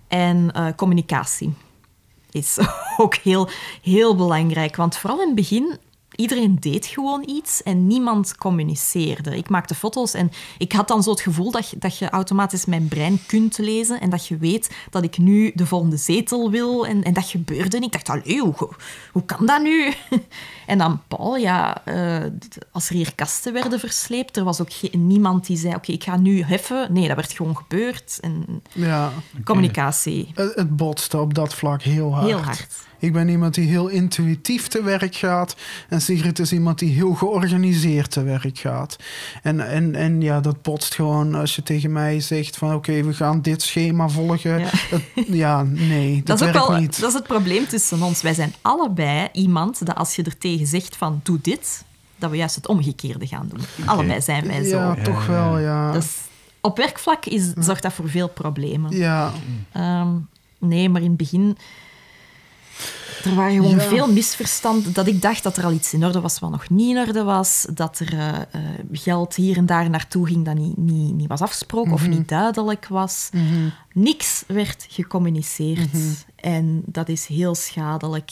En 0.09 0.53
eh, 0.53 0.67
communicatie 0.77 1.53
is 2.31 2.59
ook 2.97 3.15
heel, 3.15 3.49
heel 3.83 4.17
belangrijk. 4.17 4.77
Want 4.77 4.97
vooral 4.97 5.21
in 5.21 5.27
het 5.27 5.37
begin, 5.37 5.79
iedereen 6.21 6.57
deed 6.61 6.87
gewoon 6.87 7.23
iets 7.29 7.63
en 7.63 7.87
niemand 7.87 8.37
communiceerde. 8.37 9.37
Ik 9.37 9.49
maakte 9.49 9.75
foto's 9.75 10.15
en 10.15 10.31
ik 10.59 10.73
had 10.73 10.89
dan 10.89 11.03
zo 11.03 11.11
het 11.11 11.21
gevoel 11.21 11.51
dat 11.51 11.71
je, 11.71 11.77
dat 11.79 11.99
je 11.99 12.11
automatisch 12.11 12.65
mijn 12.65 12.89
brein 12.89 13.19
kunt 13.27 13.59
lezen 13.59 14.01
en 14.01 14.11
dat 14.11 14.27
je 14.27 14.37
weet 14.37 14.71
dat 14.91 15.05
ik 15.05 15.19
nu 15.19 15.53
de 15.55 15.67
volgende 15.67 15.97
zetel 15.97 16.51
wil. 16.51 16.87
En, 16.87 17.03
en 17.03 17.13
dat 17.13 17.25
gebeurde. 17.27 17.77
En 17.77 17.83
ik 17.83 17.93
dacht, 17.93 18.09
allee, 18.09 18.41
hoe, 18.41 18.55
hoe 19.13 19.25
kan 19.25 19.47
dat 19.47 19.63
nu? 19.63 19.93
En 20.67 20.79
dan 20.79 21.01
Paul, 21.09 21.37
ja, 21.37 21.85
eh, 21.85 22.25
als 22.73 22.89
er 22.89 22.95
hier 22.95 23.15
kasten 23.15 23.53
werden 23.53 23.79
versleept, 23.81 24.37
er 24.37 24.45
was 24.45 24.61
ook 24.61 24.73
geen- 24.73 25.07
niemand 25.07 25.47
die 25.47 25.57
zei, 25.57 25.75
oké, 25.75 25.93
ik 25.93 26.05
ga 26.05 26.17
nu 26.17 26.43
heffen. 26.43 26.93
Nee, 26.93 27.07
dat 27.07 27.17
werd 27.17 27.33
gewoon 27.33 27.57
gebeurd. 27.57 28.19
En 28.21 28.63
Ja, 28.73 29.11
communicatie, 29.45 30.31
het, 30.35 30.55
het 30.55 30.77
botste 30.77 31.19
op 31.19 31.35
dat 31.35 31.55
vlak 31.55 31.83
heel 31.83 32.15
hard. 32.15 32.27
heel 32.27 32.39
hard. 32.39 32.89
Ik 33.01 33.13
ben 33.13 33.29
iemand 33.29 33.55
die 33.55 33.69
heel 33.69 33.89
intuïtief 33.89 34.69
te 34.69 34.83
werk 34.83 35.15
gaat. 35.15 35.57
En 35.89 36.01
Sigrid 36.01 36.39
is 36.39 36.53
iemand 36.53 36.79
die 36.79 36.95
heel 36.95 37.15
georganiseerd 37.15 38.11
te 38.11 38.23
werk 38.23 38.59
gaat. 38.59 38.97
En, 39.43 39.69
en, 39.69 39.95
en 39.95 40.21
ja, 40.21 40.41
dat 40.41 40.63
botst 40.63 40.95
gewoon 40.95 41.35
als 41.35 41.55
je 41.57 41.63
tegen 41.63 41.93
mij 41.93 42.21
zegt 42.21 42.57
van... 42.57 42.75
oké, 42.75 43.03
we 43.03 43.15
gaan 43.15 43.43
dit 43.43 43.63
schema 43.63 44.09
volgen. 44.09 44.59
Ja. 44.59 44.69
Dat- 44.91 45.01
ja 45.27 45.63
nee, 45.63 46.17
dat, 46.25 46.27
Dat 46.27 46.41
is, 46.41 46.47
ook 46.47 46.53
werkt 46.53 46.69
wel, 46.69 46.79
niet. 46.81 47.01
dat 47.01 47.09
is 47.09 47.15
het 47.15 47.27
probleem 47.27 47.67
tussen 47.67 48.03
ons. 48.03 48.23
Wij 48.23 48.35
zijn 48.35 48.55
allebei 48.63 49.29
iemand 49.33 49.87
dat 49.87 49.97
als 49.97 50.17
je 50.17 50.23
er 50.23 50.39
tegen 50.39 50.67
zegt 50.67 50.97
van 50.97 51.21
doe 51.23 51.39
dit, 51.43 51.85
dat 52.19 52.31
we 52.31 52.37
juist 52.37 52.55
het 52.55 52.67
omgekeerde 52.69 53.27
gaan 53.27 53.49
doen. 53.49 53.87
Allebei 53.87 54.21
zijn 54.21 54.47
wij 54.47 54.65
zo. 54.65 54.77
ja, 54.79 54.95
toch 54.95 55.27
wel, 55.27 55.59
ja. 55.59 55.87
ja. 55.87 55.93
Dus 55.93 56.07
op 56.61 56.77
werkvlak 56.77 57.25
is, 57.27 57.53
zorgt 57.59 57.83
dat 57.83 57.93
voor 57.93 58.09
veel 58.09 58.29
problemen. 58.29 58.97
Ja, 58.97 59.33
Ehm, 59.73 60.09
nee, 60.59 60.89
maar 60.89 61.01
in 61.03 61.09
het 61.09 61.17
begin... 61.17 61.57
Er 63.25 63.35
waren 63.35 63.55
gewoon 63.55 63.71
Ja. 63.77 63.81
veel 63.81 64.13
misverstanden. 64.13 64.93
Dat 64.93 65.07
ik 65.07 65.23
dacht 65.23 65.43
dat 65.43 65.57
er 65.57 65.65
al 65.65 65.73
iets 65.73 65.93
in 65.93 66.05
orde 66.05 66.21
was 66.21 66.39
wat 66.39 66.51
nog 66.51 66.69
niet 66.71 66.97
in 66.97 67.03
orde 67.07 67.23
was. 67.23 67.67
Dat 67.75 67.99
er 67.99 68.13
eh, 68.13 68.29
eh, 68.29 68.45
geld 68.93 69.35
hier 69.35 69.57
en 69.57 69.67
daar 69.67 69.91
naartoe 69.91 70.27
ging 70.27 70.45
dat 70.45 70.55
niet, 70.55 70.77
niet, 70.77 71.15
niet 71.15 71.29
was 71.29 71.41
afgesproken 71.41 71.93
of 71.93 72.09
niet 72.09 72.29
duidelijk 72.29 72.87
was. 72.89 73.29
Mhm. 73.33 73.69
Niks 73.93 74.45
werd 74.47 74.87
gecommuniceerd. 74.89 75.89
En 76.37 76.83
dat 76.87 77.09
is 77.09 77.27
heel 77.27 77.55
schadelijk 77.55 78.31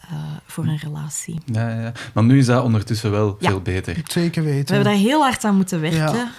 eh, 0.00 0.08
voor 0.46 0.64
een 0.64 0.78
relatie. 0.78 1.40
Ja, 1.52 1.80
ja. 1.80 1.92
Maar 2.14 2.24
nu 2.24 2.38
is 2.38 2.46
dat 2.46 2.64
ondertussen 2.64 3.10
wel 3.10 3.36
Ja. 3.40 3.48
veel 3.50 3.60
beter. 3.60 4.02
zeker 4.04 4.42
We 4.42 4.50
weten. 4.50 4.74
hebben 4.74 4.92
daar 4.92 5.02
heel 5.02 5.20
hard 5.22 5.44
aan 5.44 5.56
moeten 5.56 5.80
werken. 5.80 5.98
Ja. 6.16 6.30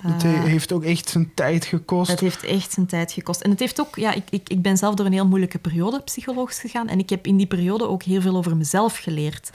Het 0.00 0.22
he- 0.22 0.34
Eh, 0.34 0.42
heeft 0.42 0.72
ook 0.72 0.84
echt 0.84 1.08
zijn 1.08 1.30
tijd 1.34 1.64
gekost. 1.64 2.10
Het 2.10 2.20
heeft 2.20 2.42
echt 2.44 2.72
zijn 2.72 2.86
tijd 2.86 3.12
gekost. 3.12 3.40
En 3.40 3.50
het 3.50 3.60
heeft 3.60 3.80
ook, 3.80 3.96
ja, 3.96 4.12
ik, 4.12 4.24
ik, 4.30 4.48
ik 4.48 4.62
ben 4.62 4.76
zelf 4.76 4.94
door 4.94 5.06
een 5.06 5.12
heel 5.12 5.26
moeilijke 5.26 5.58
periode 5.58 6.00
psychologisch 6.00 6.58
gegaan. 6.58 6.88
En 6.88 6.98
ik 6.98 7.10
heb 7.10 7.26
in 7.26 7.36
die 7.36 7.46
periode 7.46 7.88
ook 7.88 8.02
heel 8.02 8.20
veel 8.20 8.36
over 8.36 8.56
mezelf 8.56 8.96
geleerd. 8.96 9.50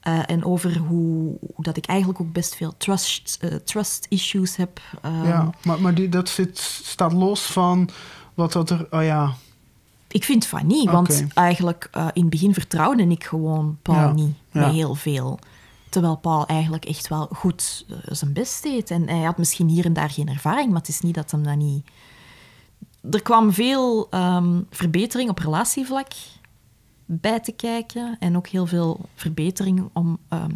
Eh, 0.00 0.18
en 0.26 0.44
over 0.44 0.78
hoe, 0.78 1.36
hoe 1.54 1.64
dat 1.64 1.76
ik 1.76 1.86
eigenlijk 1.86 2.20
ook 2.20 2.32
best 2.32 2.54
veel 2.56 2.74
trust, 2.76 3.38
eh, 3.40 3.54
trust 3.54 4.06
issues 4.08 4.56
heb. 4.56 4.80
Ehm, 5.02 5.26
ja, 5.26 5.50
maar, 5.64 5.80
maar 5.80 5.94
die, 5.94 6.08
dat 6.08 6.28
zit, 6.28 6.58
staat 6.84 7.12
los 7.12 7.42
van 7.42 7.88
wat 8.34 8.52
dat 8.52 8.70
er... 8.70 8.86
Oh 8.90 9.04
ja, 9.04 9.34
Ik 10.08 10.24
vind 10.24 10.46
van 10.46 10.66
niet, 10.66 10.90
want 10.90 11.24
eigenlijk 11.34 11.88
in 12.12 12.20
het 12.20 12.30
begin 12.30 12.54
vertrouwde 12.54 13.06
ik 13.06 13.24
gewoon 13.24 13.78
Paul 13.82 13.96
Ja, 13.98 14.12
niet 14.12 14.34
ja. 14.50 14.60
met 14.60 14.72
heel 14.74 14.94
veel. 14.94 15.38
Terwijl 15.92 16.16
Paul 16.16 16.46
eigenlijk 16.46 16.84
echt 16.84 17.08
wel 17.08 17.28
goed 17.32 17.84
eh, 17.88 17.96
zijn 18.14 18.32
best 18.32 18.62
deed. 18.62 18.90
En 18.90 19.08
hij 19.08 19.22
had 19.22 19.38
misschien 19.38 19.68
hier 19.68 19.84
en 19.84 19.92
daar 19.92 20.10
geen 20.10 20.28
ervaring, 20.28 20.68
maar 20.68 20.80
het 20.80 20.88
is 20.88 21.00
niet 21.00 21.14
dat 21.14 21.30
hem 21.30 21.42
dat 21.42 21.56
niet... 21.56 21.90
Er 23.10 23.22
kwam 23.22 23.52
veel 23.52 24.06
ehm, 24.10 24.60
verbetering 24.70 25.30
op 25.30 25.38
relatievlak 25.38 26.06
bij 27.04 27.40
te 27.40 27.52
kijken. 27.52 28.16
En 28.18 28.36
ook 28.36 28.46
heel 28.46 28.66
veel 28.66 29.00
verbetering 29.14 29.90
om... 29.92 30.18
ehm, 30.28 30.54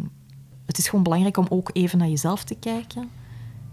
het 0.65 0.77
is 0.77 0.87
gewoon 0.87 1.03
belangrijk 1.03 1.37
om 1.37 1.45
ook 1.49 1.69
even 1.73 1.97
naar 1.97 2.09
jezelf 2.09 2.43
te 2.43 2.55
kijken. 2.55 3.09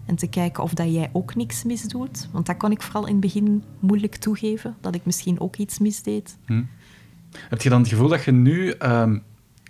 En 0.05 0.15
te 0.15 0.27
kijken 0.27 0.63
of 0.63 0.73
dat 0.73 0.93
jij 0.93 1.09
ook 1.13 1.35
niks 1.35 1.63
misdoet. 1.63 2.29
Want 2.31 2.45
dat 2.45 2.57
kon 2.57 2.71
ik 2.71 2.81
vooral 2.81 3.05
in 3.05 3.11
het 3.11 3.21
begin 3.21 3.63
moeilijk 3.79 4.15
toegeven. 4.15 4.75
Dat 4.81 4.95
ik 4.95 5.05
misschien 5.05 5.39
ook 5.39 5.55
iets 5.55 5.79
misdeed. 5.79 6.37
Heb 7.49 7.61
je 7.61 7.69
dan 7.69 7.79
het 7.79 7.89
gevoel 7.89 8.07
dat 8.07 8.23
je 8.23 8.31
nu 8.31 8.69
ehm, 8.69 9.17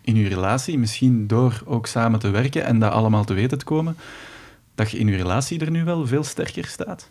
in 0.05 0.15
je 0.15 0.27
relatie, 0.27 0.77
misschien 0.77 1.27
door 1.27 1.61
ook 1.65 1.87
samen 1.87 2.19
te 2.19 2.29
werken 2.29 2.65
en 2.65 2.79
dat 2.79 2.91
allemaal 2.91 3.23
te 3.23 3.33
weten 3.33 3.57
te 3.57 3.65
komen, 3.65 3.97
dat 4.75 4.91
je 4.91 4.97
in 4.97 5.07
je 5.07 5.15
relatie 5.15 5.59
er 5.59 5.71
nu 5.71 5.83
wel 5.83 6.07
veel 6.07 6.23
sterker 6.23 6.65
staat? 6.65 7.09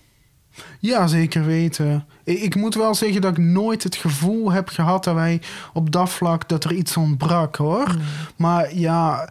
Ja, 0.80 1.07
zeker 1.07 1.45
weten. 1.45 2.07
Ik, 2.24 2.40
ik 2.40 2.55
moet 2.55 2.74
wel 2.74 2.95
zeggen 2.95 3.20
dat 3.20 3.38
ik 3.38 3.45
nooit 3.45 3.82
het 3.82 3.97
gevoel 3.97 4.53
heb 4.53 4.68
gehad 4.68 5.05
dat 5.05 5.14
wij 5.14 5.40
op 5.72 5.90
dat 5.90 6.11
vlak 6.11 6.49
dat 6.49 6.64
er 6.64 6.72
iets 6.72 6.97
ontbrak 6.97 7.57
hoor. 7.57 7.97
Maar 8.36 8.76
ja, 8.76 9.30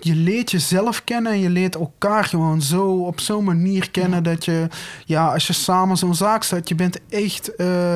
je 0.00 0.14
leert 0.14 0.50
jezelf 0.50 1.04
kennen 1.04 1.32
en 1.32 1.40
je 1.40 1.50
leert 1.50 1.74
elkaar 1.74 2.24
gewoon 2.24 2.62
zo 2.62 2.92
op 2.92 3.20
zo'n 3.20 3.44
manier 3.44 3.90
kennen 3.90 4.22
dat 4.22 4.44
je, 4.44 4.68
ja, 5.04 5.32
als 5.32 5.46
je 5.46 5.52
samen 5.52 5.96
zo'n 5.96 6.14
zaak 6.14 6.42
staat, 6.42 6.68
je 6.68 6.74
bent 6.74 7.00
echt 7.08 7.54
eh, 7.54 7.94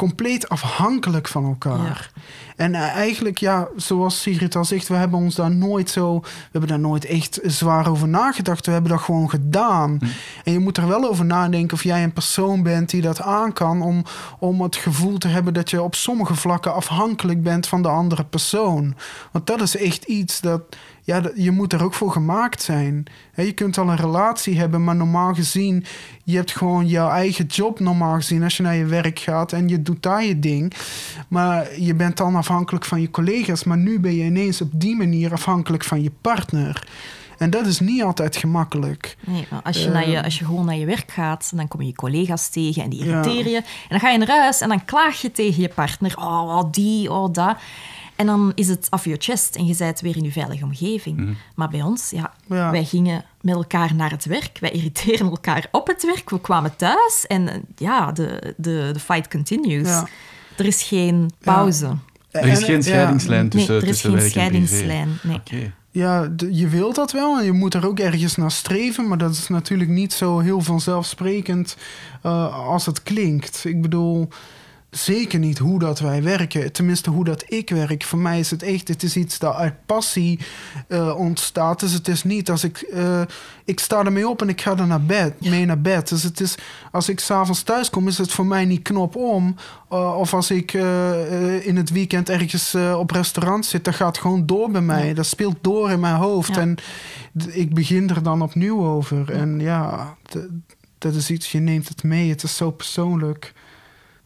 compleet 0.00 0.48
afhankelijk 0.48 1.28
van 1.28 1.44
elkaar. 1.44 2.10
En 2.56 2.74
eh, 2.74 2.80
eigenlijk, 2.80 3.38
ja, 3.38 3.68
zoals 3.76 4.20
Sigrid 4.20 4.56
al 4.56 4.64
zegt, 4.64 4.88
we 4.88 4.94
hebben 4.94 5.18
ons 5.18 5.34
daar 5.34 5.50
nooit 5.50 5.90
zo, 5.90 6.20
we 6.20 6.48
hebben 6.52 6.70
daar 6.70 6.78
nooit 6.78 7.04
echt 7.04 7.40
zwaar 7.42 7.90
over 7.90 8.08
nagedacht. 8.08 8.66
We 8.66 8.72
hebben 8.72 8.90
dat 8.90 9.00
gewoon 9.00 9.30
gedaan. 9.30 9.98
En 10.44 10.52
je 10.52 10.58
moet 10.58 10.76
er 10.76 10.88
wel 10.88 11.08
over 11.08 11.24
nadenken 11.24 11.76
of 11.76 11.82
jij 11.82 12.02
een 12.02 12.12
persoon 12.12 12.62
bent 12.62 12.90
die 12.90 13.00
dat 13.00 13.20
aan 13.20 13.52
kan, 13.52 13.82
om, 13.82 14.04
om 14.38 14.62
het 14.62 14.76
gevoel 14.76 15.18
te 15.18 15.28
hebben 15.28 15.54
dat 15.54 15.70
je 15.70 15.82
op 15.82 15.94
sommige 15.94 16.34
vlakken 16.34 16.74
afhankelijk 16.74 17.42
bent 17.42 17.66
van 17.66 17.82
de 17.82 17.88
andere 17.88 18.24
persoon. 18.24 18.94
Want 19.32 19.46
dat 19.46 19.60
is 19.60 19.76
echt 19.76 20.04
iets 20.04 20.40
dat, 20.40 20.62
ja, 21.10 21.22
je 21.34 21.50
moet 21.50 21.72
er 21.72 21.82
ook 21.84 21.94
voor 21.94 22.10
gemaakt 22.12 22.62
zijn. 22.62 23.04
Je 23.34 23.52
kunt 23.52 23.78
al 23.78 23.88
een 23.88 23.96
relatie 23.96 24.58
hebben, 24.58 24.84
maar 24.84 24.96
normaal 24.96 25.34
gezien, 25.34 25.84
je 26.24 26.36
hebt 26.36 26.50
gewoon 26.56 26.86
jouw 26.86 27.08
eigen 27.10 27.46
job 27.46 27.80
normaal 27.80 28.14
gezien 28.14 28.42
als 28.42 28.56
je 28.56 28.62
naar 28.62 28.76
je 28.76 28.84
werk 28.84 29.18
gaat 29.18 29.52
en 29.52 29.68
je 29.68 29.82
doet 29.82 30.02
daar 30.02 30.24
je 30.24 30.38
ding. 30.38 30.72
Maar 31.28 31.80
je 31.80 31.94
bent 31.94 32.16
dan 32.16 32.34
afhankelijk 32.36 32.84
van 32.84 33.00
je 33.00 33.10
collega's, 33.10 33.64
maar 33.64 33.78
nu 33.78 34.00
ben 34.00 34.14
je 34.14 34.24
ineens 34.24 34.60
op 34.60 34.70
die 34.72 34.96
manier 34.96 35.32
afhankelijk 35.32 35.84
van 35.84 36.02
je 36.02 36.12
partner. 36.20 36.86
En 37.38 37.50
dat 37.50 37.66
is 37.66 37.80
niet 37.80 38.02
altijd 38.02 38.36
gemakkelijk. 38.36 39.16
Nee, 39.26 39.46
maar 39.50 39.62
als 39.62 39.78
je, 39.78 39.86
Eh. 39.86 39.92
naar 39.92 40.08
je, 40.08 40.24
als 40.24 40.38
je 40.38 40.44
gewoon 40.44 40.64
naar 40.64 40.76
je 40.76 40.86
werk 40.86 41.10
gaat, 41.10 41.52
dan 41.54 41.68
kom 41.68 41.80
je 41.80 41.86
je 41.86 41.92
collega's 41.94 42.48
tegen 42.48 42.82
en 42.82 42.90
die 42.90 43.04
Ja. 43.04 43.10
irriteren 43.10 43.50
je. 43.50 43.56
En 43.56 43.62
dan 43.88 44.00
ga 44.00 44.08
je 44.10 44.18
naar 44.18 44.28
huis 44.28 44.60
en 44.60 44.68
dan 44.68 44.84
klaag 44.84 45.20
je 45.20 45.32
tegen 45.32 45.62
je 45.62 45.68
partner. 45.68 46.14
Oh, 46.18 46.56
oh, 46.56 46.64
die, 46.70 47.10
oh, 47.12 47.32
dat. 47.32 47.56
En 48.20 48.26
dan 48.26 48.52
is 48.54 48.68
het 48.68 48.86
af 48.90 49.04
je 49.04 49.16
chest 49.18 49.56
en 49.56 49.66
je 49.66 49.74
bent 49.78 50.00
weer 50.00 50.16
in 50.16 50.22
je 50.22 50.32
veilige 50.32 50.64
omgeving. 50.64 51.36
Maar 51.54 51.68
bij 51.68 51.82
ons, 51.82 52.10
ja, 52.10 52.32
Ja. 52.46 52.70
wij 52.70 52.84
gingen 52.84 53.24
met 53.40 53.54
elkaar 53.54 53.94
naar 53.94 54.10
het 54.10 54.24
werk. 54.24 54.58
Wij 54.60 54.70
irriteren 54.70 55.26
elkaar 55.30 55.66
op 55.70 55.86
het 55.86 56.04
werk. 56.04 56.30
We 56.30 56.40
kwamen 56.40 56.76
thuis 56.76 57.24
en 57.26 57.48
eh, 57.48 57.54
ja, 57.76 58.12
de, 58.12 58.54
de, 58.56 58.90
de 58.92 59.00
fight 59.00 59.28
continues. 59.28 59.88
Ja. 59.88 60.06
Er 60.56 60.66
is 60.66 60.82
geen 60.82 61.30
pauze. 61.38 61.96
Er 62.30 62.46
is 62.46 62.58
En, 62.58 62.64
geen 62.64 62.74
ja, 62.76 62.82
scheidingslijn 62.82 63.48
tussen, 63.48 63.72
nee, 63.74 63.82
er 63.82 63.88
is 63.88 64.00
tussen 64.00 64.10
geen 64.10 64.32
werk 64.32 64.34
en 64.36 64.50
privé. 64.50 64.66
scheidingslijn. 64.66 65.18
Nee. 65.22 65.36
Oké. 65.36 65.72
Ja, 65.90 66.32
je 66.50 66.68
wilt 66.68 66.94
dat 66.94 67.12
wel 67.12 67.38
en 67.38 67.44
je 67.44 67.52
moet 67.52 67.74
er 67.74 67.86
ook 67.86 67.98
ergens 67.98 68.36
naar 68.36 68.50
streven, 68.50 69.08
maar 69.08 69.18
dat 69.18 69.30
is 69.32 69.48
natuurlijk 69.48 69.90
niet 69.90 70.12
zo 70.12 70.38
heel 70.38 70.60
vanzelfsprekend 70.60 71.76
eh, 72.22 72.66
als 72.68 72.86
het 72.86 73.02
klinkt. 73.02 73.64
Ik 73.64 73.82
bedoel, 73.82 74.28
zeker 74.90 75.38
niet 75.38 75.58
hoe 75.58 75.78
dat 75.78 75.98
wij 75.98 76.22
werken, 76.22 76.72
tenminste 76.72 77.10
hoe 77.10 77.24
dat 77.24 77.44
ik 77.46 77.70
werk. 77.70 78.04
Voor 78.04 78.18
mij 78.18 78.38
is 78.38 78.50
het 78.50 78.62
echt, 78.62 78.88
het 78.88 79.02
is 79.02 79.16
iets 79.16 79.38
dat 79.38 79.54
uit 79.54 79.74
passie 79.86 80.38
eh, 80.88 81.14
ontstaat. 81.16 81.80
Dus 81.80 81.92
het 81.92 82.08
is 82.08 82.24
niet 82.24 82.50
als 82.50 82.64
ik, 82.64 82.78
eh, 82.78 83.20
ik 83.64 83.80
sta 83.80 84.04
ermee 84.04 84.28
op 84.28 84.42
en 84.42 84.48
ik 84.48 84.60
ga 84.60 84.76
er 84.76 84.86
naar 84.86 85.02
bed, 85.02 85.40
mee 85.40 85.64
naar 85.64 85.80
bed. 85.80 86.08
Dus 86.08 86.22
het 86.22 86.40
is, 86.40 86.54
als 86.90 87.08
ik 87.08 87.20
s'avonds 87.20 87.62
thuis 87.62 87.90
kom, 87.90 88.08
is 88.08 88.18
het 88.18 88.32
voor 88.32 88.46
mij 88.46 88.64
niet 88.64 88.82
knop 88.82 89.16
om. 89.16 89.54
Eh, 89.88 90.16
of 90.18 90.34
als 90.34 90.50
ik 90.50 90.72
in 91.62 91.76
het 91.76 91.90
weekend 91.90 92.28
ergens 92.28 92.74
op 92.74 93.10
restaurant 93.10 93.66
zit, 93.66 93.84
dat 93.84 93.94
gaat 93.94 94.18
gewoon 94.18 94.46
door 94.46 94.70
bij 94.70 94.80
mij. 94.80 95.14
Dat 95.14 95.26
speelt 95.26 95.56
door 95.60 95.90
in 95.90 96.00
mijn 96.00 96.16
hoofd. 96.16 96.54
Ja. 96.54 96.60
En 96.60 96.76
ik 97.48 97.74
begin 97.74 98.10
er 98.10 98.22
dan 98.22 98.42
opnieuw 98.42 98.86
over. 98.86 99.32
En 99.32 99.60
ja, 99.60 100.16
dat 100.98 101.14
is 101.14 101.30
iets, 101.30 101.52
je 101.52 101.58
neemt 101.58 101.88
het 101.88 102.02
mee. 102.02 102.30
Het 102.30 102.42
is 102.42 102.56
zo 102.56 102.70
persoonlijk. 102.70 103.52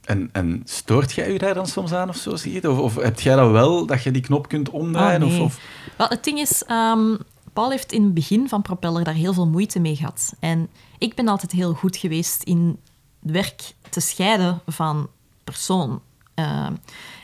En, 0.05 0.29
en 0.33 0.63
stoort 0.65 1.13
jij 1.13 1.33
je 1.33 1.39
daar 1.39 1.55
dan 1.55 1.67
soms 1.67 1.93
aan 1.93 2.09
of 2.09 2.17
zo, 2.17 2.37
Sigrid? 2.37 2.67
Of, 2.67 2.79
of 2.79 2.95
heb 2.95 3.21
jij 3.21 3.37
dat 3.37 3.51
wel, 3.51 3.87
dat 3.87 4.03
je 4.03 4.11
die 4.11 4.23
knop 4.23 4.49
kunt 4.49 4.71
omdraaien? 4.71 5.23
Oh, 5.23 5.29
nee. 5.29 5.41
of, 5.41 5.47
of... 5.47 5.61
Wel, 5.97 6.09
het 6.09 6.25
ding 6.25 6.39
is, 6.39 6.65
ehm, 6.65 7.17
Paul 7.53 7.71
heeft 7.71 7.93
in 7.93 8.03
het 8.03 8.15
begin 8.15 8.49
van 8.49 8.63
Propeller 8.63 9.05
daar 9.05 9.15
heel 9.15 9.33
veel 9.33 9.47
moeite 9.49 9.81
mee 9.81 9.97
gehad. 9.97 10.35
En 10.41 10.69
ik 10.99 11.15
ben 11.15 11.29
altijd 11.29 11.53
heel 11.53 11.75
goed 11.75 11.97
geweest 11.97 12.43
in 12.43 12.79
werk 13.19 13.75
te 13.91 14.01
scheiden 14.01 14.61
van 14.67 15.09
persoon. 15.45 16.01
Ehm, 16.35 16.75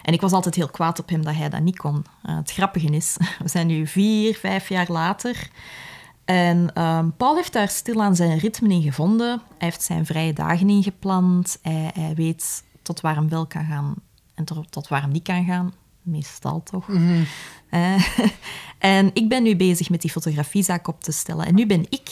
en 0.02 0.12
ik 0.12 0.20
was 0.20 0.32
altijd 0.32 0.54
heel 0.54 0.68
kwaad 0.68 0.98
op 0.98 1.08
hem 1.08 1.24
dat 1.24 1.34
hij 1.34 1.48
dat 1.48 1.60
niet 1.60 1.78
kon. 1.78 2.04
Eh, 2.22 2.36
het 2.36 2.50
grappige 2.50 2.86
is, 2.86 3.16
we 3.42 3.48
zijn 3.48 3.66
nu 3.66 3.86
vier, 3.86 4.34
vijf 4.34 4.68
jaar 4.68 4.90
later. 4.90 5.50
En 6.24 6.74
ehm, 6.74 7.08
Paul 7.16 7.36
heeft 7.36 7.52
daar 7.52 7.68
stilaan 7.68 8.16
zijn 8.16 8.38
ritme 8.38 8.68
in 8.68 8.82
gevonden. 8.82 9.28
Hij 9.28 9.68
heeft 9.68 9.82
zijn 9.82 10.06
vrije 10.06 10.32
dagen 10.32 10.68
ingepland. 10.68 11.58
Hij, 11.62 11.90
hij 11.94 12.14
weet 12.14 12.64
tot 12.82 13.00
waar 13.00 13.14
hem 13.14 13.28
wel 13.28 13.46
kan 13.46 13.64
gaan 13.64 13.94
en 14.34 14.44
tot, 14.44 14.72
tot 14.72 14.88
waar 14.88 15.00
hem 15.00 15.10
niet 15.10 15.22
kan 15.22 15.44
gaan. 15.44 15.72
Meestal 16.02 16.62
toch. 16.62 16.88
Eh, 17.68 18.04
en 18.78 19.10
ik 19.14 19.28
ben 19.28 19.42
nu 19.42 19.56
bezig 19.56 19.90
met 19.90 20.00
die 20.00 20.10
fotografiezaak 20.10 20.88
op 20.88 21.02
te 21.02 21.12
stellen. 21.12 21.46
En 21.46 21.54
nu 21.54 21.66
ben 21.66 21.86
ik 21.88 22.10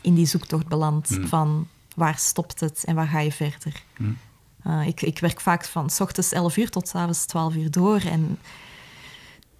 in 0.00 0.14
die 0.14 0.26
zoektocht 0.26 0.66
beland 0.66 1.18
van 1.24 1.68
waar 1.94 2.18
stopt 2.18 2.60
het 2.60 2.84
en 2.84 2.94
waar 2.94 3.06
ga 3.06 3.20
je 3.20 3.32
verder. 3.32 3.82
Eh, 4.62 4.86
ik, 4.86 5.02
ik 5.02 5.18
werk 5.18 5.40
vaak 5.40 5.64
van 5.64 5.90
s 5.90 6.00
ochtends 6.00 6.32
11 6.32 6.56
uur 6.56 6.70
tot 6.70 6.88
s 6.88 6.94
avonds 6.94 7.26
12 7.26 7.54
uur 7.54 7.70
door. 7.70 8.00
En 8.00 8.38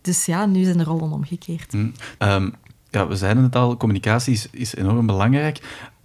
dus 0.00 0.26
ja, 0.26 0.46
nu 0.46 0.64
zijn 0.64 0.78
de 0.78 0.84
rollen 0.84 1.12
omgekeerd. 1.12 1.72
Hm. 1.72 1.90
Ehm, 2.18 2.50
ja, 2.90 3.06
we 3.06 3.16
zeiden 3.16 3.42
het 3.42 3.56
al, 3.56 3.76
communicatie 3.76 4.32
is, 4.32 4.50
is 4.50 4.74
enorm 4.74 5.06
belangrijk. 5.06 5.60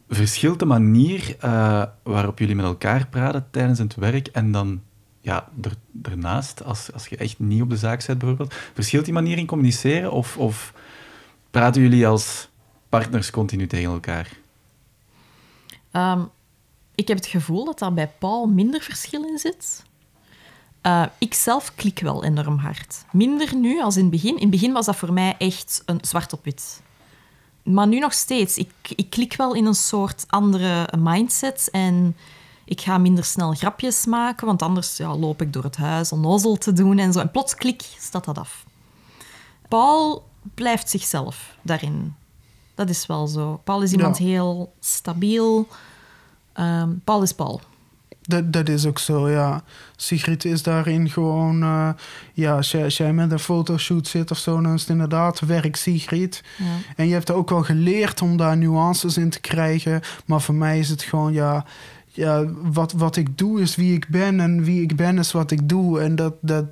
Verschilt 0.09 0.59
de 0.59 0.65
manier 0.65 1.35
eh, 1.39 1.83
waarop 2.03 2.39
jullie 2.39 2.55
met 2.55 2.65
elkaar 2.65 3.07
praten 3.07 3.47
tijdens 3.51 3.79
het 3.79 3.95
werk 3.95 4.27
en 4.27 4.51
dan 4.51 4.81
ja, 5.21 5.49
daarnaast, 5.91 6.63
als, 6.63 6.93
als 6.93 7.07
je 7.07 7.17
echt 7.17 7.39
niet 7.39 7.61
op 7.61 7.69
de 7.69 7.77
zaak 7.77 8.05
bent 8.05 8.19
bijvoorbeeld, 8.19 8.53
verschilt 8.73 9.05
die 9.05 9.13
manier 9.13 9.37
in 9.37 9.45
communiceren 9.45 10.11
of, 10.11 10.37
of 10.37 10.73
praten 11.51 11.81
jullie 11.81 12.07
als 12.07 12.49
partners 12.89 13.29
continu 13.29 13.67
tegen 13.67 13.91
elkaar? 13.91 14.29
Ehm, 15.91 16.21
ik 16.95 17.07
heb 17.07 17.17
het 17.17 17.25
gevoel 17.25 17.65
dat 17.65 17.79
daar 17.79 17.93
bij 17.93 18.11
Paul 18.19 18.45
minder 18.45 18.81
verschil 18.81 19.23
in 19.23 19.37
zit. 19.37 19.83
Eh, 20.81 21.05
ik 21.17 21.33
zelf 21.33 21.75
klik 21.75 21.99
wel 21.99 22.23
enorm 22.23 22.57
hard. 22.57 23.05
Minder 23.11 23.55
nu 23.55 23.81
als 23.81 23.95
in 23.95 24.01
het 24.01 24.11
begin. 24.11 24.35
In 24.35 24.41
het 24.41 24.49
begin 24.49 24.73
was 24.73 24.85
dat 24.85 24.95
voor 24.95 25.13
mij 25.13 25.35
echt 25.37 25.81
een 25.85 25.99
zwart 26.01 26.33
op 26.33 26.43
wit. 26.43 26.81
Maar 27.63 27.87
nu 27.87 27.99
nog 27.99 28.13
steeds. 28.13 28.57
Ik, 28.57 28.71
ik 28.95 29.09
klik 29.09 29.35
wel 29.35 29.53
in 29.53 29.65
een 29.65 29.73
soort 29.73 30.23
andere 30.27 30.89
mindset. 30.97 31.69
En 31.71 32.15
ik 32.65 32.81
ga 32.81 32.97
minder 32.97 33.23
snel 33.23 33.53
grapjes 33.53 34.05
maken, 34.05 34.45
want 34.47 34.61
anders 34.61 34.97
ja, 34.97 35.15
loop 35.17 35.41
ik 35.41 35.53
door 35.53 35.63
het 35.63 35.77
huis 35.77 36.11
onnozel 36.11 36.55
te 36.55 36.73
doen 36.73 36.97
en 36.99 37.13
zo. 37.13 37.19
En 37.19 37.31
plots 37.31 37.55
klik, 37.55 37.81
staat 37.99 38.25
dat 38.25 38.37
af. 38.37 38.65
Paul 39.67 40.23
blijft 40.53 40.89
zichzelf 40.89 41.55
daarin. 41.61 42.15
Dat 42.75 42.89
is 42.89 43.05
wel 43.05 43.27
zo. 43.27 43.61
Paul 43.63 43.81
is 43.81 43.91
iemand 43.91 44.17
Ja. 44.17 44.23
heel 44.25 44.73
stabiel. 44.79 45.67
Ehm, 46.53 46.89
Paul 47.03 47.21
is 47.21 47.33
Paul. 47.33 47.61
Dat, 48.25 48.53
dat 48.53 48.69
is 48.69 48.85
ook 48.85 48.99
zo, 48.99 49.29
ja. 49.29 49.63
Sigrid 49.95 50.45
is 50.45 50.63
daarin 50.63 51.09
gewoon... 51.09 51.63
eh, 51.63 51.89
ja, 52.33 52.55
als 52.55 52.71
jij, 52.71 52.83
als 52.83 52.97
jij 52.97 53.13
met 53.13 53.31
een 53.31 53.39
fotoshoot 53.39 54.07
zit 54.07 54.31
of 54.31 54.37
zo... 54.37 54.61
dan 54.61 54.73
is 54.73 54.81
het 54.81 54.89
inderdaad 54.89 55.39
werk 55.39 55.75
Sigrid. 55.75 56.43
Ja. 56.57 56.65
En 56.95 57.07
je 57.07 57.13
hebt 57.13 57.31
ook 57.31 57.49
wel 57.49 57.63
geleerd 57.63 58.21
om 58.21 58.37
daar 58.37 58.57
nuances 58.57 59.17
in 59.17 59.29
te 59.29 59.39
krijgen. 59.39 60.01
Maar 60.25 60.41
voor 60.41 60.55
mij 60.55 60.79
is 60.79 60.89
het 60.89 61.03
gewoon, 61.03 61.33
ja... 61.33 61.65
ja 62.07 62.45
wat, 62.61 62.91
wat 62.91 63.15
ik 63.15 63.37
doe 63.37 63.61
is 63.61 63.75
wie 63.75 63.93
ik 63.93 64.07
ben... 64.07 64.39
en 64.39 64.63
wie 64.63 64.81
ik 64.81 64.95
ben 64.95 65.17
is 65.17 65.31
wat 65.31 65.51
ik 65.51 65.69
doe. 65.69 66.01
En 66.01 66.15
dat... 66.15 66.33
dat 66.41 66.65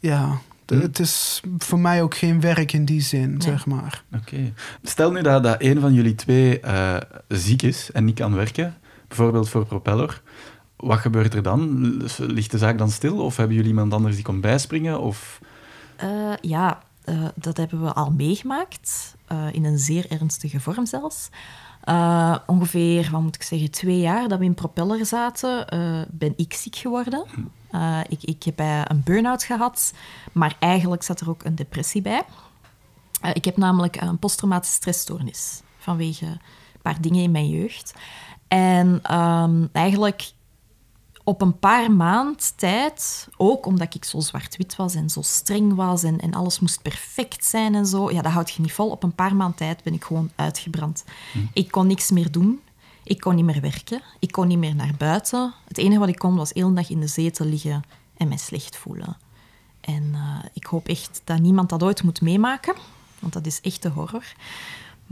ja, 0.00 0.40
Hm. 0.66 0.80
het 0.80 0.98
is 0.98 1.40
voor 1.58 1.78
mij 1.78 2.02
ook 2.02 2.14
geen 2.14 2.40
werk 2.40 2.72
in 2.72 2.84
die 2.84 3.00
zin, 3.00 3.40
zeg 3.42 3.66
maar. 3.66 4.02
Oké. 4.14 4.52
Stel 4.82 5.12
nu 5.12 5.22
dat, 5.22 5.42
dat 5.42 5.56
een 5.58 5.80
van 5.80 5.92
jullie 5.92 6.14
twee 6.14 6.60
eh, 6.60 6.96
ziek 7.28 7.62
is 7.62 7.90
en 7.92 8.04
niet 8.04 8.14
kan 8.14 8.34
werken, 8.34 8.76
bijvoorbeeld 9.16 9.48
voor 9.48 9.66
Propeller. 9.66 10.22
Wat 10.76 10.98
gebeurt 10.98 11.34
er 11.34 11.42
dan? 11.42 11.90
Ligt 12.18 12.50
de 12.50 12.58
zaak 12.58 12.78
dan 12.78 12.90
stil? 12.90 13.24
Of 13.24 13.36
hebben 13.36 13.56
jullie 13.56 13.70
iemand 13.70 13.92
anders 13.92 14.14
die 14.14 14.24
komt 14.24 14.40
bijspringen? 14.40 15.00
Of... 15.00 15.40
Eh, 15.96 16.32
ja, 16.40 16.82
eh, 17.04 17.24
dat 17.34 17.56
hebben 17.56 17.82
we 17.82 17.92
al 17.92 18.10
meegemaakt, 18.10 19.14
eh, 19.26 19.46
in 19.52 19.64
een 19.64 19.78
zeer 19.78 20.10
ernstige 20.10 20.60
vorm 20.60 20.86
zelfs. 20.86 21.28
Ongeveer, 22.46 23.08
wat 23.10 23.20
moet 23.20 23.34
ik 23.34 23.42
zeggen, 23.42 23.70
twee 23.70 23.98
jaar 23.98 24.28
dat 24.28 24.38
we 24.38 24.44
in 24.44 24.54
propeller 24.54 25.06
zaten, 25.06 25.66
ben 26.10 26.32
ik 26.36 26.54
ziek 26.54 26.76
geworden. 26.76 27.24
ik, 28.08 28.22
ik 28.22 28.42
heb 28.42 28.58
een 28.90 29.02
burn-out 29.04 29.42
gehad, 29.42 29.94
maar 30.32 30.56
eigenlijk 30.58 31.02
zat 31.02 31.20
er 31.20 31.28
ook 31.28 31.44
een 31.44 31.54
depressie 31.54 32.02
bij. 32.02 32.22
ik 33.32 33.44
heb 33.44 33.56
namelijk 33.56 34.00
een 34.00 34.18
posttraumatische 34.18 34.74
stressstoornis 34.74 35.62
vanwege 35.78 36.26
een 36.26 36.82
paar 36.82 37.00
dingen 37.00 37.22
in 37.22 37.30
mijn 37.30 37.48
jeugd. 37.48 37.94
En 38.52 39.18
um, 39.18 39.68
eigenlijk 39.72 40.32
op 41.24 41.42
een 41.42 41.58
paar 41.58 41.90
maand 41.90 42.52
tijd, 42.56 43.28
ook 43.36 43.66
omdat 43.66 43.94
ik 43.94 44.04
zo 44.04 44.20
zwart-wit 44.20 44.76
was 44.76 44.94
en 44.94 45.10
zo 45.10 45.22
streng 45.22 45.74
was 45.74 46.02
en, 46.02 46.20
en 46.20 46.34
alles 46.34 46.60
moest 46.60 46.82
perfect 46.82 47.44
zijn 47.44 47.74
en 47.74 47.86
zo, 47.86 48.10
ja, 48.10 48.22
dat 48.22 48.32
houd 48.32 48.50
je 48.50 48.62
niet 48.62 48.72
vol. 48.72 48.90
Op 48.90 49.02
een 49.02 49.14
paar 49.14 49.36
maand 49.36 49.56
tijd 49.56 49.82
ben 49.82 49.94
ik 49.94 50.04
gewoon 50.04 50.30
uitgebrand. 50.36 51.04
Hm. 51.32 51.38
Ik 51.52 51.70
kon 51.70 51.86
niks 51.86 52.10
meer 52.10 52.30
doen. 52.30 52.60
Ik 53.04 53.20
kon 53.20 53.34
niet 53.34 53.44
meer 53.44 53.60
werken. 53.60 54.02
Ik 54.18 54.32
kon 54.32 54.46
niet 54.46 54.58
meer 54.58 54.74
naar 54.74 54.94
buiten. 54.98 55.54
Het 55.68 55.78
enige 55.78 55.98
wat 55.98 56.08
ik 56.08 56.18
kon 56.18 56.36
was 56.36 56.52
heel 56.52 56.74
dag 56.74 56.90
in 56.90 57.00
de 57.00 57.06
zetel 57.06 57.46
liggen 57.46 57.82
en 58.16 58.28
mij 58.28 58.36
slecht 58.36 58.76
voelen. 58.76 59.16
En 59.80 60.02
uh, 60.12 60.38
ik 60.52 60.64
hoop 60.64 60.88
echt 60.88 61.20
dat 61.24 61.40
niemand 61.40 61.68
dat 61.68 61.82
ooit 61.82 62.02
moet 62.02 62.20
meemaken, 62.20 62.74
want 63.18 63.32
dat 63.32 63.46
is 63.46 63.60
echt 63.60 63.82
de 63.82 63.88
horror. 63.88 64.24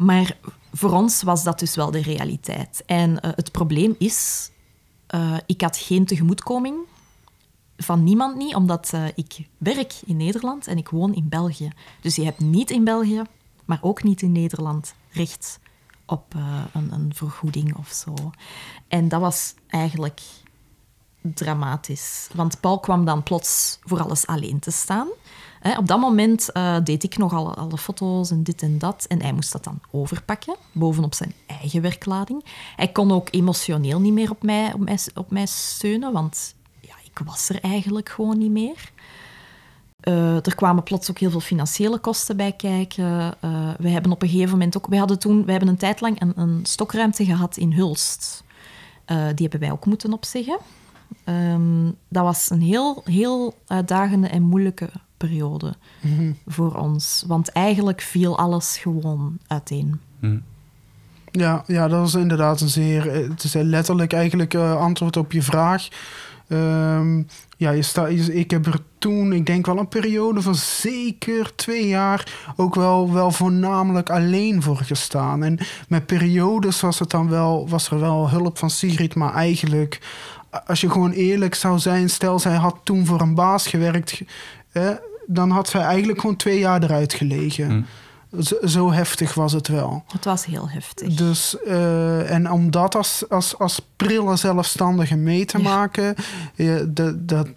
Maar 0.01 0.36
voor 0.72 0.92
ons 0.92 1.22
was 1.22 1.42
dat 1.44 1.59
dus 1.59 1.74
wel 1.74 1.90
de 1.90 2.03
realiteit. 2.03 2.82
En 2.86 3.11
uh, 3.11 3.18
het 3.20 3.53
probleem 3.53 3.94
is 3.98 4.51
uh, 5.14 5.36
ik 5.46 5.61
had 5.61 5.76
geen 5.76 6.05
tegemoetkoming 6.05 6.76
van 7.76 8.05
niemand 8.05 8.36
niet, 8.36 8.55
omdat 8.55 8.90
uh, 8.94 9.05
ik 9.14 9.48
werk 9.59 9.94
in 10.05 10.16
Nederland 10.16 10.66
en 10.66 10.78
ik 10.78 10.88
woon 10.88 11.14
in 11.14 11.28
België. 11.28 11.72
Dus 12.01 12.16
je 12.16 12.24
hebt 12.24 12.40
niet 12.40 12.70
in 12.70 12.84
België, 12.84 13.22
maar 13.64 13.78
ook 13.80 14.03
niet 14.03 14.22
in 14.22 14.32
Nederland 14.32 14.94
recht 15.11 15.61
op 16.07 16.34
een, 16.72 16.92
een, 16.92 17.14
vergoeding 17.14 17.76
of 17.76 17.88
zo. 17.88 18.14
En 18.88 19.09
dat 19.09 19.20
was 19.20 19.55
eigenlijk 19.66 20.20
dramatisch. 21.20 22.28
Want 22.34 22.61
Paul 22.61 22.80
kwam 22.80 23.05
dan 23.05 23.22
plots 23.22 23.78
voor 23.82 24.03
alles 24.03 24.26
alleen 24.26 24.59
te 24.59 24.70
staan 24.70 25.09
op 25.78 25.86
dat 25.86 26.00
moment 26.00 26.48
uh, 26.52 26.76
deed 26.84 27.02
ik 27.02 27.16
nog 27.16 27.32
alle, 27.32 27.54
alle 27.54 27.78
foto's 27.78 28.30
en 28.30 28.42
dit 28.42 28.62
en 28.62 28.78
dat. 28.78 29.04
En 29.08 29.22
hij 29.22 29.32
moest 29.32 29.52
dat 29.52 29.64
dan 29.64 29.80
overpakken, 29.90 30.56
bovenop 30.72 31.14
zijn 31.14 31.32
eigen 31.46 31.82
werklading. 31.82 32.44
Hij 32.76 32.88
kon 32.88 33.12
ook 33.12 33.28
emotioneel 33.30 34.00
niet 34.00 34.12
meer 34.12 34.30
op 34.30 34.42
mij, 34.42 34.72
op 34.72 34.80
mij, 34.80 34.98
op 35.14 35.30
steunen, 35.44 36.12
want 36.12 36.54
ja, 36.80 36.94
ik 37.04 37.20
was 37.24 37.48
er 37.48 37.61
eigenlijk 37.61 38.08
gewoon 38.08 38.38
niet 38.38 38.50
meer. 38.50 38.92
Uh, 40.04 40.34
er 40.34 40.54
kwamen 40.54 40.82
plots 40.82 41.11
ook 41.11 41.18
heel 41.18 41.30
veel 41.30 41.40
financiële 41.40 41.98
kosten 41.98 42.36
bij 42.36 42.52
kijken. 42.52 43.04
Uh, 43.44 43.70
we 43.78 43.88
hebben 43.88 44.12
op 44.12 44.22
een 44.22 44.28
gegeven 44.28 44.50
moment 44.50 44.76
ook... 44.76 44.86
We 44.86 44.98
hadden 44.98 45.18
toen... 45.18 45.44
We 45.44 45.50
hebben 45.50 45.68
een 45.68 45.76
tijd 45.76 46.00
lang 46.00 46.20
een, 46.20 46.32
een 46.36 46.61
stokruimte 46.62 47.24
gehad 47.24 47.56
in 47.56 47.72
Hulst. 47.72 48.44
Die 49.06 49.16
hebben 49.48 49.61
wij 49.61 49.70
ook 49.70 49.86
moeten 49.86 50.12
opzeggen. 50.12 50.58
Um, 51.24 51.96
dat 52.08 52.24
was 52.24 52.50
een 52.50 52.61
heel, 52.61 53.02
heel 53.04 53.54
uitdagende 53.66 54.28
en 54.28 54.42
moeilijke 54.42 54.90
periode 55.27 55.75
mhm. 56.01 56.33
voor 56.47 56.75
ons. 56.75 57.25
Want 57.27 57.49
eigenlijk 57.49 58.01
viel 58.01 58.39
alles 58.39 58.79
gewoon 58.79 59.39
uiteen. 59.47 60.01
Mhm. 60.18 60.39
Ja, 61.31 61.64
ja, 61.66 61.89
dat 61.89 62.07
is 62.07 62.14
inderdaad 62.14 62.61
een 62.61 62.68
zeer... 62.68 63.12
Het 63.12 63.45
is 63.45 63.53
letterlijk 63.53 64.12
eigenlijk 64.12 64.55
uh, 64.55 64.81
antwoord 64.81 65.16
op 65.16 65.33
je 65.33 65.43
vraag. 65.43 65.89
Um, 66.49 67.27
ja, 67.57 67.71
je 67.71 67.83
sta, 67.83 68.07
ik 68.07 68.51
heb 68.51 68.66
er 68.66 68.81
toen, 68.99 69.33
ik 69.33 69.47
denk 69.47 69.66
wel 69.66 69.79
een 69.79 69.89
periode 69.89 70.43
van 70.43 70.55
zeker 70.55 71.55
twee 71.55 71.89
jaar... 71.89 72.53
ook 72.57 72.75
wel, 72.75 73.12
wel 73.12 73.31
voornamelijk 73.31 74.11
alleen 74.11 74.62
voor 74.62 74.77
gestaan. 74.77 75.45
En 75.45 75.59
met 75.89 76.07
periodes 76.07 76.81
was, 76.81 76.99
het 76.99 77.11
dan 77.11 77.29
wel, 77.29 77.68
was 77.68 77.91
er 77.91 78.01
wel 78.01 78.31
hulp 78.31 78.59
van 78.59 78.71
Sigrid... 78.71 79.14
maar 79.14 79.35
eigenlijk 79.35 80.01
als 80.66 80.81
je 80.81 80.91
gewoon 80.91 81.12
eerlijk 81.12 81.55
zou 81.55 81.79
zijn, 81.79 82.11
stel 82.11 82.39
zij 82.39 82.55
had 82.55 82.77
toen 82.83 83.07
voor 83.07 83.21
een 83.21 83.35
baas 83.35 83.66
gewerkt, 83.66 84.21
dan 85.35 85.51
had 85.51 85.68
zij 85.68 85.81
eigenlijk 85.81 86.20
gewoon 86.20 86.37
twee 86.37 86.59
jaar 86.59 86.83
eruit 86.83 87.12
gelegen. 87.12 87.70
Hm. 87.70 87.83
Zo, 88.66 88.93
heftig 88.93 89.35
was 89.35 89.53
het 89.53 89.68
wel. 89.68 90.05
Het 90.12 90.24
was 90.24 90.45
heel 90.45 90.68
heftig. 90.68 91.14
Dus, 91.14 91.57
uh, 91.66 92.31
en 92.31 92.51
om 92.51 92.70
dat 92.70 92.95
als, 92.95 93.24
als, 93.28 93.59
als 93.59 93.81
prille 93.97 94.37
zelfstandige 94.37 95.16
mee 95.16 95.45
te 95.45 95.59
maken, 95.59 96.14
dat, 96.87 97.28
dat, 97.28 97.49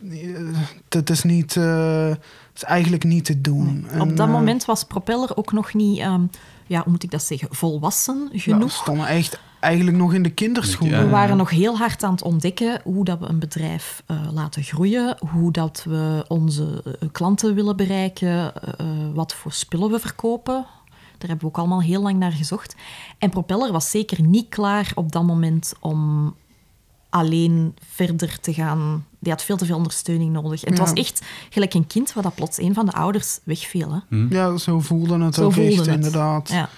dat 0.88 1.09
is 1.09 1.24
niet. 1.24 1.55
Uh, 1.55 2.09
is 2.55 2.63
eigenlijk 2.63 3.03
niet 3.03 3.26
te 3.26 3.41
doen. 3.41 3.86
Op 3.99 4.17
dat 4.17 4.28
eh, 4.28 4.34
moment 4.34 4.65
was 4.65 4.84
Propeller 4.84 5.38
ook 5.38 5.51
nog 5.51 5.74
niet, 5.74 5.99
um, 5.99 6.30
ja, 6.67 6.82
hoe 6.82 6.91
moet 6.91 7.03
ik 7.03 7.11
dat 7.11 7.24
zeggen, 7.24 7.47
volwassen 7.51 8.30
genoeg. 8.34 8.71
Ja, 8.71 8.82
stonden 8.82 9.07
echt 9.07 9.39
eigenlijk 9.64 9.97
nog 9.97 10.14
in 10.14 10.24
de 10.24 10.30
kinderschoenen. 10.30 11.03
We 11.03 11.09
waren 11.09 11.38
nog 11.38 11.49
heel 11.49 11.78
hard 11.78 12.03
aan 12.03 12.11
het 12.11 12.22
ontdekken 12.22 12.82
hoe 12.84 13.05
dat 13.05 13.20
we 13.20 13.26
een 13.26 13.39
bedrijf 13.39 14.03
uh, 14.07 14.18
laten 14.32 14.64
groeien, 14.64 15.18
hoe 15.32 15.51
dat 15.51 15.86
we 15.88 16.26
onze 16.28 16.84
uh, 16.86 16.93
klanten 17.11 17.55
willen 17.55 17.76
bereiken, 17.76 18.53
uh, 18.82 18.88
wat 19.14 19.34
voor 19.34 19.51
spullen 19.51 19.91
we 19.91 19.99
verkopen. 19.99 20.66
Daar 21.18 21.30
hebben 21.30 21.39
we 21.39 21.45
ook 21.45 21.57
allemaal 21.57 21.82
heel 21.82 22.01
lang 22.01 22.20
naar 22.20 22.32
gezocht. 22.32 22.76
En 23.18 23.30
Propeller 23.30 23.72
was 23.72 23.89
zeker 23.89 24.22
niet 24.22 24.49
klaar 24.49 24.91
op 24.95 25.11
dat 25.11 25.24
moment 25.24 25.74
om 25.80 26.34
alleen 27.09 27.76
verder 27.89 28.39
te 28.39 28.53
gaan. 28.53 29.05
Die 29.20 29.32
had 29.32 29.43
veel 29.43 29.57
te 29.57 29.66
veel 29.66 29.76
ondersteuning 29.76 30.32
nodig. 30.32 30.64
En 30.64 30.72
het 30.72 30.80
was 30.80 30.93
echt 30.93 31.22
gelijk 31.49 31.74
een 31.74 31.88
kind 31.88 32.14
waar 32.14 32.24
dat 32.24 32.36
plots 32.36 32.57
een 32.57 32.74
van 32.74 32.86
de 32.86 32.91
ouders 32.91 33.39
wegviel. 33.43 33.91
Hè? 33.93 33.99
Hm. 34.09 34.34
Ja, 34.34 34.57
zo 34.57 34.80
voelde 34.80 35.20
het 35.20 35.36
zo 35.36 35.45
ook 35.45 35.55
echt, 35.55 35.78
het. 35.78 35.88
inderdaad. 35.88 36.49
Ja. 36.49 36.70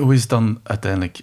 Hoe 0.00 0.14
is 0.14 0.20
het 0.20 0.30
dan 0.30 0.60
uiteindelijk 0.62 1.22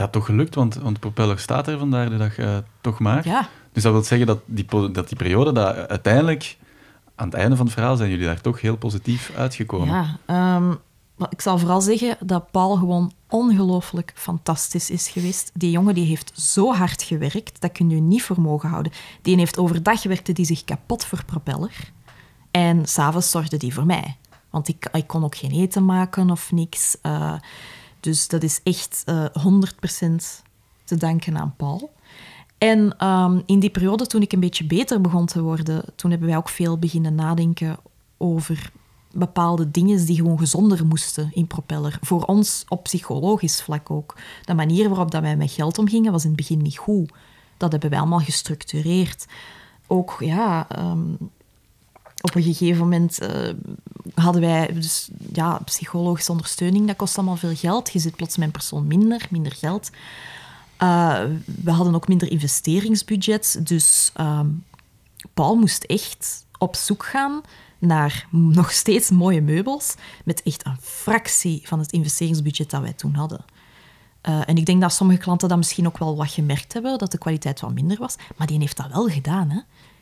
ja, 0.00 0.08
toch 0.08 0.24
gelukt, 0.24 0.54
want, 0.54 0.74
want 0.74 1.00
Propeller 1.00 1.38
staat 1.38 1.66
er 1.68 1.78
vandaag 1.78 2.08
de 2.08 2.16
dag 2.16 2.38
uh, 2.38 2.56
toch 2.80 2.98
maar. 2.98 3.28
Ja. 3.28 3.48
Dus 3.72 3.82
dat 3.82 3.92
wil 3.92 4.02
zeggen 4.02 4.26
dat 4.26 4.40
die, 4.44 4.66
dat 4.92 5.08
die 5.08 5.16
periode, 5.16 5.52
dat 5.52 5.88
uiteindelijk 5.88 6.56
aan 7.14 7.26
het 7.26 7.34
einde 7.34 7.56
van 7.56 7.64
het 7.64 7.74
verhaal 7.74 7.96
zijn 7.96 8.10
jullie 8.10 8.26
daar 8.26 8.40
toch 8.40 8.60
heel 8.60 8.76
positief 8.76 9.32
uitgekomen. 9.36 10.18
Ja, 10.26 10.56
um, 10.56 10.78
ik 11.28 11.40
zal 11.40 11.58
vooral 11.58 11.80
zeggen 11.80 12.16
dat 12.20 12.50
Paul 12.50 12.76
gewoon 12.76 13.12
ongelooflijk 13.28 14.12
fantastisch 14.14 14.90
is 14.90 15.08
geweest. 15.08 15.50
Die 15.54 15.70
jongen 15.70 15.94
die 15.94 16.06
heeft 16.06 16.40
zo 16.40 16.74
hard 16.74 17.02
gewerkt, 17.02 17.60
dat 17.60 17.72
kun 17.72 17.90
je 17.90 18.00
niet 18.00 18.22
voor 18.22 18.40
mogen 18.40 18.68
houden. 18.68 18.92
Die 19.22 19.36
heeft 19.36 19.58
overdag 19.58 20.02
werkte 20.02 20.32
die 20.32 20.44
zich 20.44 20.64
kapot 20.64 21.04
voor 21.04 21.24
Propeller. 21.24 21.92
En 22.50 22.86
s'avonds 22.86 23.30
zorgde 23.30 23.56
die 23.56 23.74
voor 23.74 23.86
mij. 23.86 24.16
Want 24.50 24.68
ik, 24.68 24.88
ik 24.92 25.06
kon 25.06 25.24
ook 25.24 25.36
geen 25.36 25.52
eten 25.52 25.84
maken 25.84 26.30
of 26.30 26.52
niks. 26.52 26.96
Uh, 27.02 27.34
dus 28.00 28.28
dat 28.28 28.42
is 28.42 28.60
echt 28.62 29.02
uh, 29.06 29.24
eh, 29.24 29.30
100% 29.32 30.44
te 30.84 30.96
danken 30.96 31.38
aan 31.38 31.54
Paul. 31.56 31.90
En 32.58 32.94
ehm, 32.98 33.40
in 33.46 33.60
die 33.60 33.70
periode, 33.70 34.06
toen 34.06 34.22
ik 34.22 34.32
een 34.32 34.40
beetje 34.40 34.64
beter 34.64 35.00
begon 35.00 35.26
te 35.26 35.42
worden, 35.42 35.84
toen 35.94 36.10
hebben 36.10 36.28
wij 36.28 36.36
ook 36.36 36.48
veel 36.48 36.78
beginnen 36.78 37.14
nadenken 37.14 37.76
over 38.16 38.72
bepaalde 39.12 39.70
dingen 39.70 40.06
die 40.06 40.16
gewoon 40.16 40.38
gezonder 40.38 40.86
moesten 40.86 41.30
in 41.32 41.46
Propeller. 41.46 41.98
Voor 42.00 42.22
ons 42.22 42.64
op 42.68 42.82
psychologisch 42.82 43.62
vlak 43.62 43.90
ook. 43.90 44.16
De 44.44 44.54
manier 44.54 44.88
waarop 44.88 45.10
dat 45.10 45.22
wij 45.22 45.36
met 45.36 45.50
geld 45.50 45.78
omgingen 45.78 46.12
was 46.12 46.22
in 46.22 46.28
het 46.28 46.36
begin 46.36 46.62
niet 46.62 46.78
goed. 46.78 47.12
Dat 47.56 47.72
hebben 47.72 47.90
wij 47.90 47.98
allemaal 47.98 48.18
gestructureerd. 48.18 49.26
Ook, 49.86 50.16
ja, 50.18 50.68
ehm, 50.68 51.14
op 52.20 52.34
een 52.34 52.42
gegeven 52.42 52.78
moment 52.78 53.22
uh, 53.22 53.48
hadden 54.14 54.42
wij 54.42 54.72
dus, 54.72 55.08
ja, 55.32 55.60
psychologische 55.64 56.32
ondersteuning. 56.32 56.86
Dat 56.86 56.96
kost 56.96 57.16
allemaal 57.16 57.36
veel 57.36 57.54
geld. 57.54 57.92
Je 57.92 57.98
zit 57.98 58.16
plots 58.16 58.36
met 58.36 58.46
een 58.46 58.52
persoon 58.52 58.86
minder, 58.86 59.26
minder 59.30 59.52
geld. 59.52 59.90
Uh, 60.82 61.20
we 61.62 61.70
hadden 61.70 61.94
ook 61.94 62.08
minder 62.08 62.30
investeringsbudget. 62.30 63.60
Dus 63.66 64.12
uh, 64.20 64.40
Paul 65.34 65.56
moest 65.56 65.84
echt 65.84 66.46
op 66.58 66.76
zoek 66.76 67.04
gaan 67.04 67.40
naar 67.78 68.26
nog 68.60 68.72
steeds 68.72 69.10
mooie 69.10 69.40
meubels. 69.40 69.94
Met 70.24 70.42
echt 70.42 70.66
een 70.66 70.78
fractie 70.80 71.62
van 71.64 71.78
het 71.78 71.92
investeringsbudget 71.92 72.70
dat 72.70 72.82
wij 72.82 72.92
toen 72.92 73.14
hadden. 73.14 73.44
Uh, 74.28 74.40
en 74.46 74.56
ik 74.56 74.66
denk 74.66 74.80
dat 74.80 74.92
sommige 74.92 75.20
klanten 75.20 75.48
dat 75.48 75.58
misschien 75.58 75.86
ook 75.86 75.98
wel 75.98 76.16
wat 76.16 76.30
gemerkt 76.30 76.72
hebben, 76.72 76.98
dat 76.98 77.10
de 77.10 77.18
kwaliteit 77.18 77.60
wat 77.60 77.74
minder 77.74 77.98
was. 77.98 78.16
Maar 78.36 78.46
die 78.46 78.58
heeft 78.58 78.76
dat 78.76 78.92
wel 78.92 79.08
gedaan. 79.08 79.50
Hè? 79.50 79.60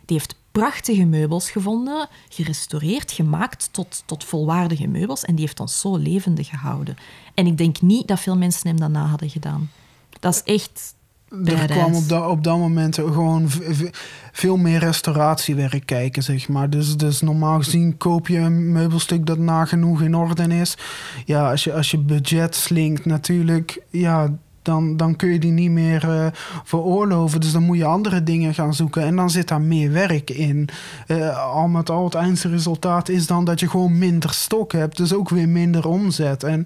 Die 0.08 0.16
heeft 0.16 0.34
prachtige 0.52 1.04
meubels 1.04 1.50
gevonden, 1.50 2.08
gerestaureerd, 2.28 3.12
gemaakt 3.12 3.68
tot, 3.72 4.02
tot 4.06 4.24
volwaardige 4.24 4.86
meubels. 4.86 5.24
En 5.24 5.34
die 5.34 5.44
heeft 5.44 5.60
ons 5.60 5.80
zo 5.80 5.96
levendig 5.96 6.48
gehouden. 6.48 6.96
En 7.34 7.46
ik 7.46 7.58
denk 7.58 7.80
niet 7.80 8.08
dat 8.08 8.20
veel 8.20 8.36
mensen 8.36 8.68
hem 8.68 8.78
daarna 8.78 9.04
hadden 9.04 9.30
gedaan. 9.30 9.70
Dat 10.20 10.34
is 10.34 10.42
echt. 10.54 10.94
Er 11.44 11.66
kwam 11.66 11.94
op 11.94 12.08
dat, 12.08 12.26
op 12.26 12.44
dat 12.44 12.58
moment 12.58 12.94
gewoon 12.94 13.50
veel 14.32 14.56
meer 14.56 14.78
restauratiewerk 14.78 15.86
kijken, 15.86 16.22
zeg 16.22 16.48
maar. 16.48 16.70
Dus, 16.70 16.96
dus 16.96 17.20
normaal 17.20 17.58
gezien 17.58 17.96
koop 17.96 18.28
je 18.28 18.38
een 18.38 18.72
meubelstuk 18.72 19.26
dat 19.26 19.38
nagenoeg 19.38 20.02
in 20.02 20.16
orde 20.16 20.56
is. 20.56 20.76
Ja, 21.24 21.50
als 21.50 21.64
je, 21.64 21.72
als 21.72 21.90
je 21.90 21.98
budget 21.98 22.54
slinkt, 22.54 23.04
natuurlijk, 23.04 23.82
ja, 23.90 24.38
dan, 24.68 24.96
dan 24.96 25.16
kun 25.16 25.28
je 25.28 25.38
die 25.38 25.52
niet 25.52 25.70
meer 25.70 26.04
uh, 26.08 26.26
veroorloven. 26.64 27.40
Dus 27.40 27.52
dan 27.52 27.62
moet 27.62 27.76
je 27.76 27.84
andere 27.84 28.22
dingen 28.22 28.54
gaan 28.54 28.74
zoeken. 28.74 29.02
En 29.02 29.16
dan 29.16 29.30
zit 29.30 29.48
daar 29.48 29.60
meer 29.60 29.92
werk 29.92 30.30
in. 30.30 30.68
Uh, 31.06 31.52
al 31.52 31.68
met 31.68 31.90
al, 31.90 32.04
het 32.04 32.14
eindresultaat 32.14 33.08
is 33.08 33.26
dan 33.26 33.44
dat 33.44 33.60
je 33.60 33.68
gewoon 33.68 33.98
minder 33.98 34.32
stok 34.32 34.72
hebt. 34.72 34.96
Dus 34.96 35.12
ook 35.14 35.28
weer 35.28 35.48
minder 35.48 35.88
omzet. 35.88 36.42
En 36.42 36.64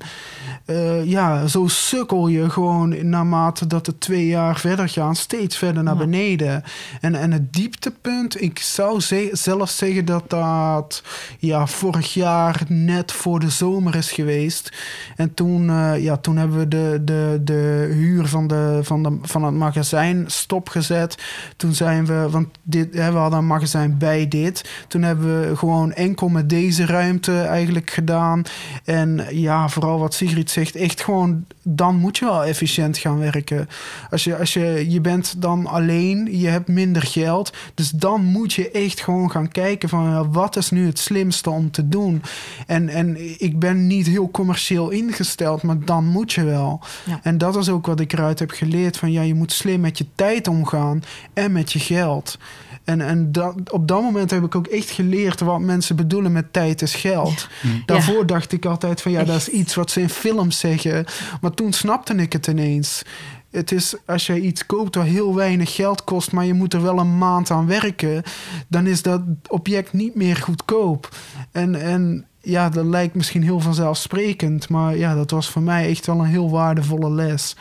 uh, 0.67 1.05
ja, 1.05 1.47
zo 1.47 1.67
sukkel 1.67 2.29
je 2.29 2.51
gewoon 2.51 3.09
naarmate 3.09 3.67
dat 3.67 3.85
de 3.85 3.99
twee 3.99 4.27
jaar 4.27 4.59
verder 4.59 4.89
gaan, 4.89 5.17
steeds 5.17 5.57
verder 5.57 5.83
naar 5.83 5.97
beneden. 5.97 6.63
En, 7.01 7.15
en 7.15 7.33
het 7.33 7.53
dieptepunt, 7.53 8.43
ik 8.43 8.59
zou 8.59 9.01
ze 9.01 9.29
zelf 9.33 9.71
zeggen 9.71 10.05
dat 10.05 10.31
dat 10.31 11.03
ja, 11.39 11.67
vorig 11.67 12.15
jaar 12.15 12.63
net 12.69 13.13
voor 13.13 13.41
de 13.41 13.51
zomer 13.51 13.95
is 13.95 14.13
geweest. 14.13 14.73
En 15.17 15.35
toen, 15.35 15.65
ja, 16.01 16.17
toen 16.17 16.37
hebben 16.37 16.59
we 16.59 16.69
de, 16.69 17.01
de, 17.05 17.41
de 17.45 17.91
huur 17.93 18.27
van, 18.27 18.47
de, 18.47 18.81
van, 18.83 19.03
de, 19.03 19.19
van 19.23 19.45
het 19.45 19.55
magazijn 19.55 20.25
stopgezet. 20.27 21.23
Toen 21.57 21.75
zijn 21.75 22.07
we, 22.07 22.29
want 22.31 22.49
dit, 22.63 22.95
we 22.95 23.01
hadden 23.01 23.39
een 23.39 23.47
magazijn 23.47 23.99
bij 23.99 24.29
dit. 24.29 24.85
Toen 24.89 25.03
hebben 25.03 25.41
we 25.41 25.57
gewoon 25.57 25.93
enkel 25.93 26.29
met 26.29 26.49
deze 26.49 26.87
ruimte 26.87 27.41
eigenlijk 27.41 27.91
gedaan. 27.91 28.43
En 28.85 29.27
ja, 29.31 29.69
vooral 29.69 29.99
wat 29.99 30.15
Sigrid 30.15 30.51
zegt, 30.51 30.77
echt 30.77 31.01
gewoon, 31.03 31.45
dan 31.63 31.97
moet 31.97 32.19
je 32.19 32.25
wel 32.25 32.45
efficiënt 32.45 32.99
gaan 32.99 33.19
werken. 33.19 33.69
Als 34.11 34.25
je, 34.25 34.37
als 34.37 34.53
je, 34.53 34.91
je 34.91 35.01
bent 35.01 35.43
dan 35.43 35.67
alleen, 35.67 36.39
je 36.39 36.49
hebt 36.49 36.69
minder 36.69 37.03
geld. 37.03 37.53
Dus 37.75 37.91
dan 37.91 38.25
moet 38.25 38.53
je 38.53 38.71
echt 38.71 39.01
gewoon 39.01 39.31
gaan 39.31 39.49
kijken 39.49 39.89
van 39.89 40.33
wat 40.33 40.57
is 40.57 40.71
nu 40.71 40.87
het 40.87 40.99
slimste 40.99 41.51
om 41.51 41.71
te 41.71 41.89
doen. 41.89 42.23
En, 42.67 42.89
en 42.89 43.41
ik 43.41 43.59
ben 43.59 43.87
niet 43.87 44.07
heel 44.07 44.31
commercieel 44.31 44.91
ingesteld, 44.91 45.63
maar 45.63 45.85
dan 45.85 46.07
moet 46.07 46.33
je 46.33 46.45
wel. 46.45 46.81
Ja. 47.05 47.21
En 47.23 47.39
dat 47.39 47.57
is 47.57 47.69
ook 47.69 47.87
wat 47.87 48.01
ik 48.01 48.13
eruit 48.13 48.39
heb 48.39 48.51
geleerd. 48.51 48.97
Van 48.97 49.13
ja, 49.13 49.23
je 49.23 49.35
moet 49.35 49.53
slim 49.53 49.81
met 49.81 49.99
je 49.99 50.07
tijd 50.15 50.49
omgaan 50.49 51.03
en 51.33 51.53
met 51.53 51.73
je 51.73 51.79
geld. 51.79 52.39
En, 52.85 53.01
en 53.01 53.33
dat, 53.33 53.71
op 53.71 53.89
dat 53.89 54.03
moment 54.03 54.31
heb 54.31 54.45
ik 54.45 54.55
ook 54.55 54.67
echt 54.67 54.91
geleerd 54.91 55.41
wat 55.41 55.61
mensen 55.61 55.97
bedoelen 55.97 56.33
met 56.33 56.53
tijd 56.53 56.83
is 56.83 56.95
geld. 56.95 57.49
Ja. 57.63 57.69
Mm. 57.71 57.83
Daarvoor 57.87 58.27
dacht 58.27 58.53
ik 58.53 58.65
altijd 58.65 59.01
van 59.01 59.13
ja, 59.13 59.25
dat 59.25 59.37
is 59.37 59.49
iets 59.49 59.75
wat 59.75 59.91
ze 59.91 60.01
in 60.01 60.09
films 60.09 60.59
zeggen. 60.59 61.05
Maar 61.41 61.55
toen 61.55 61.73
snapte 61.73 62.15
ik 62.15 62.33
het 62.33 62.47
ineens. 62.47 63.03
Het 63.51 63.73
is 63.73 63.95
als 64.07 64.27
je 64.27 64.41
iets 64.41 64.67
koopt 64.67 64.93
dat 64.93 65.05
heel 65.05 65.35
weinig 65.35 65.75
geld 65.75 66.05
kost, 66.05 66.33
maar 66.33 66.45
je 66.45 66.55
moet 66.55 66.75
er 66.75 66.83
wel 66.83 66.99
een 66.99 67.19
maand 67.19 67.51
aan 67.51 67.67
werken, 67.67 68.23
dan 68.69 68.87
is 68.87 69.03
dat 69.03 69.23
object 69.49 69.93
niet 69.93 70.15
meer 70.15 70.37
goedkoop. 70.37 71.09
En, 71.51 71.75
en 71.75 72.27
ja, 72.43 72.69
dat 72.69 72.85
lijkt 72.85 73.15
misschien 73.15 73.43
heel 73.43 73.61
vanzelfsprekend, 73.61 74.69
maar 74.69 74.97
ja, 74.97 75.15
dat 75.15 75.31
was 75.31 75.51
voor 75.51 75.63
mij 75.63 75.89
echt 75.89 76.07
wel 76.07 76.19
een 76.19 76.25
heel 76.25 76.51
waardevolle 76.51 77.11
les. 77.11 77.57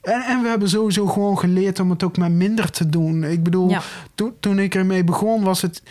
En, 0.00 0.22
en 0.22 0.42
we 0.42 0.48
hebben 0.48 0.68
sowieso 0.68 1.06
gewoon 1.06 1.38
geleerd 1.38 1.80
om 1.80 1.90
het 1.90 2.02
ook 2.02 2.16
met 2.16 2.32
minder 2.32 2.70
te 2.70 2.88
doen. 2.88 3.24
Ik 3.24 3.42
bedoel, 3.42 3.76
toen 4.40 4.58
ik 4.58 4.74
ermee 4.74 5.04
begon, 5.04 5.42
was 5.42 5.62
het 5.62 5.82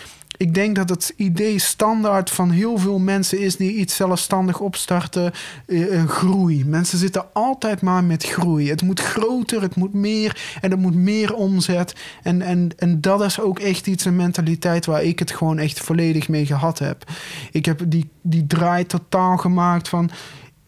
ik 0.42 0.54
denk 0.54 0.76
dat 0.76 0.90
het 0.90 1.14
idee 1.16 1.60
standaard 1.60 2.30
van 2.30 2.50
heel 2.50 2.78
veel 2.78 3.00
mensen 3.00 3.40
is 3.40 3.56
die 3.56 3.74
iets 3.74 3.96
zelfstandig 3.96 4.60
opstarten, 4.60 5.32
uh, 5.66 6.06
groei. 6.08 6.66
Mensen 6.66 6.98
zitten 6.98 7.26
altijd 7.34 7.82
maar 7.82 8.04
met 8.04 8.24
groei. 8.24 8.70
Het 8.70 8.82
moet 8.82 9.00
groter, 9.00 9.62
het 9.62 9.76
moet 9.76 9.94
meer 9.94 10.58
en 10.62 10.72
het 10.72 10.80
moet 10.80 10.96
meer 10.96 11.34
omzet. 11.34 11.96
En, 12.24 12.42
en, 12.42 12.70
en 12.78 13.02
dat 13.02 13.22
is 13.22 13.40
ook 13.40 13.60
echt 13.60 13.88
iets, 13.88 14.06
een 14.06 14.16
mentaliteit 14.16 14.86
waar 14.86 15.04
ik 15.04 15.20
het 15.20 15.32
gewoon 15.32 15.60
echt 15.60 15.80
volledig 15.80 16.30
mee 16.30 16.46
gehad 16.46 16.80
heb. 16.80 17.04
Ik 17.52 17.66
heb 17.66 17.82
die, 17.88 18.10
die 18.22 18.48
draai 18.48 18.86
totaal 18.86 19.38
gemaakt 19.38 19.90
van 19.90 20.10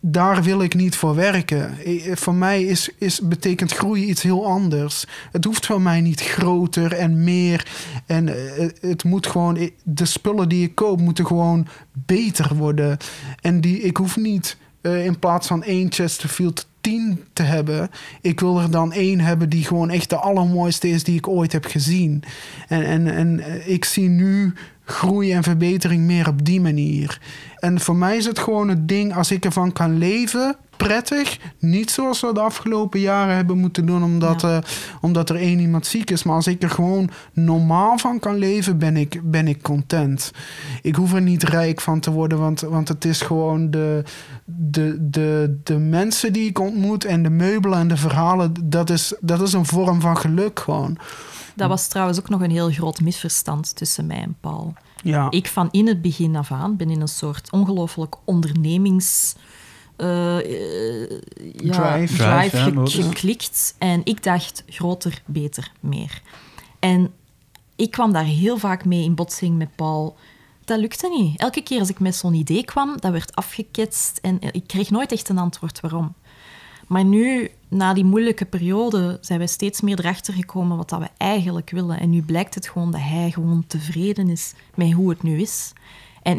daar 0.05 0.43
wil 0.43 0.61
ik 0.61 0.75
niet 0.75 0.95
voor 0.95 1.15
werken. 1.15 1.77
Voor 2.17 2.35
mij 2.35 2.63
is, 2.63 2.89
is, 2.97 3.19
betekent 3.19 3.71
groei 3.71 4.05
iets 4.05 4.21
heel 4.21 4.45
anders. 4.45 5.05
Het 5.31 5.45
hoeft 5.45 5.65
voor 5.65 5.81
mij 5.81 6.01
niet 6.01 6.21
groter 6.21 6.93
en 6.93 7.23
meer. 7.23 7.67
En 8.05 8.27
eh, 8.27 8.67
het 8.81 9.03
moet 9.03 9.27
gewoon, 9.27 9.69
de 9.83 10.05
spullen 10.05 10.49
die 10.49 10.65
ik 10.65 10.75
koop 10.75 10.99
moeten 10.99 11.25
gewoon 11.25 11.67
beter 11.91 12.55
worden. 12.55 12.97
En 13.41 13.61
die, 13.61 13.81
ik 13.81 13.97
hoef 13.97 14.17
niet 14.17 14.57
uh, 14.81 15.05
in 15.05 15.19
plaats 15.19 15.47
van 15.47 15.63
één 15.63 15.91
Chesterfield 15.91 16.67
10 16.83 17.23
te 17.33 17.43
hebben. 17.43 17.89
Ik 18.21 18.39
wil 18.39 18.59
er 18.59 18.71
dan 18.71 18.91
één 18.91 19.19
hebben 19.19 19.49
die 19.49 19.65
gewoon 19.65 19.89
echt 19.89 20.09
de 20.09 20.15
allermooiste 20.15 20.89
is 20.89 21.03
die 21.03 21.17
ik 21.17 21.27
ooit 21.27 21.51
heb 21.51 21.65
gezien. 21.65 22.23
En, 22.67 22.85
en, 22.85 23.07
en 23.07 23.39
eh, 23.39 23.67
ik 23.67 23.85
zie 23.85 24.09
nu 24.09 24.53
groei 24.85 25.31
en 25.31 25.43
verbetering 25.43 26.03
meer 26.03 26.27
op 26.27 26.45
die 26.45 26.61
manier. 26.61 27.19
En 27.59 27.79
voor 27.79 27.95
mij 27.95 28.17
is 28.17 28.25
het 28.25 28.39
gewoon 28.39 28.69
het 28.69 28.87
ding, 28.87 29.15
als 29.15 29.31
ik 29.31 29.45
ervan 29.45 29.71
kan 29.71 29.97
leven, 29.97 30.55
prettig. 30.77 31.39
Niet 31.59 31.91
zoals 31.91 32.21
we 32.21 32.33
de 32.33 32.39
afgelopen 32.39 32.99
jaren 32.99 33.35
hebben 33.35 33.57
moeten 33.57 33.85
doen, 33.85 34.03
omdat, 34.03 34.43
uh, 34.43 34.57
omdat 35.01 35.29
er 35.29 35.35
één 35.35 35.59
iemand 35.59 35.85
ziek 35.85 36.11
is. 36.11 36.23
Maar 36.23 36.35
als 36.35 36.47
ik 36.47 36.63
er 36.63 36.69
gewoon 36.69 37.09
normaal 37.33 37.97
van 37.97 38.19
kan 38.19 38.37
leven, 38.37 38.77
ben 38.77 38.97
ik, 38.97 39.19
ben 39.23 39.47
ik 39.47 39.61
content. 39.61 40.31
Ik 40.81 40.95
hoef 40.95 41.13
er 41.13 41.21
niet 41.21 41.43
rijk 41.43 41.81
van 41.81 41.99
te 41.99 42.11
worden, 42.11 42.39
want, 42.39 42.61
want 42.61 42.87
het 42.87 43.05
is 43.05 43.21
gewoon 43.21 43.71
de, 43.71 44.03
de, 44.45 44.97
de, 45.09 45.59
de 45.63 45.77
mensen 45.77 46.33
die 46.33 46.49
ik 46.49 46.59
ontmoet 46.59 47.05
en 47.05 47.23
de 47.23 47.29
meubelen 47.29 47.79
en 47.79 47.87
de 47.87 47.97
verhalen. 47.97 48.53
Dat 48.63 48.89
is, 48.89 49.13
dat 49.19 49.41
is 49.41 49.53
een 49.53 49.65
vorm 49.65 50.01
van 50.01 50.17
geluk 50.17 50.59
gewoon. 50.59 50.97
Dat 51.55 51.69
was 51.69 51.87
trouwens 51.87 52.19
ook 52.19 52.29
nog 52.29 52.41
een 52.41 52.51
heel 52.51 52.71
groot 52.71 53.01
misverstand 53.01 53.75
tussen 53.75 54.05
mij 54.05 54.21
en 54.21 54.35
Paul. 54.39 54.73
Ja. 55.03 55.31
Ik 55.31 55.47
van 55.47 55.67
in 55.71 55.87
het 55.87 56.01
begin 56.01 56.35
af 56.35 56.51
aan 56.51 56.75
ben 56.75 56.89
in 56.89 57.01
een 57.01 57.07
soort 57.07 57.51
ongelooflijk 57.51 58.15
ondernemings... 58.23 59.35
Uh, 59.97 60.39
ja, 61.55 62.05
drive, 62.05 62.15
drive 62.15 62.71
geklikt. 62.85 63.75
En 63.77 64.01
ik 64.03 64.23
dacht 64.23 64.63
groter, 64.67 65.21
beter, 65.25 65.71
meer. 65.79 66.21
En 66.79 67.11
ik 67.75 67.91
kwam 67.91 68.13
daar 68.13 68.23
heel 68.23 68.57
vaak 68.57 68.85
mee 68.85 69.03
in 69.03 69.15
botsing 69.15 69.57
met 69.57 69.75
Paul. 69.75 70.15
Dat 70.65 70.79
lukte 70.79 71.09
niet. 71.09 71.39
Elke 71.39 71.61
keer 71.61 71.79
als 71.79 71.89
ik 71.89 71.99
met 71.99 72.15
zo'n 72.15 72.33
idee 72.33 72.65
kwam, 72.65 72.99
dat 72.99 73.11
werd 73.11 73.35
afgeketst 73.35 74.17
en 74.21 74.37
ik 74.41 74.67
kreeg 74.67 74.89
nooit 74.89 75.11
echt 75.11 75.29
een 75.29 75.37
antwoord 75.37 75.79
waarom. 75.79 76.13
Maar 76.87 77.05
nu, 77.05 77.51
na 77.67 77.93
die 77.93 78.05
moeilijke 78.05 78.45
periode, 78.45 79.17
zijn 79.21 79.39
we 79.39 79.47
steeds 79.47 79.81
meer 79.81 79.99
erachter 79.99 80.33
gekomen 80.33 80.77
wat 80.77 80.89
dat 80.89 80.99
we 80.99 81.09
eigenlijk 81.17 81.69
willen. 81.69 81.99
En 81.99 82.09
nu 82.09 82.21
blijkt 82.21 82.55
het 82.55 82.67
gewoon 82.67 82.91
dat 82.91 83.01
hij 83.01 83.31
gewoon 83.31 83.63
tevreden 83.67 84.29
is 84.29 84.53
met 84.75 84.91
hoe 84.91 85.09
het 85.09 85.23
nu 85.23 85.41
is. 85.41 85.73
En 86.21 86.37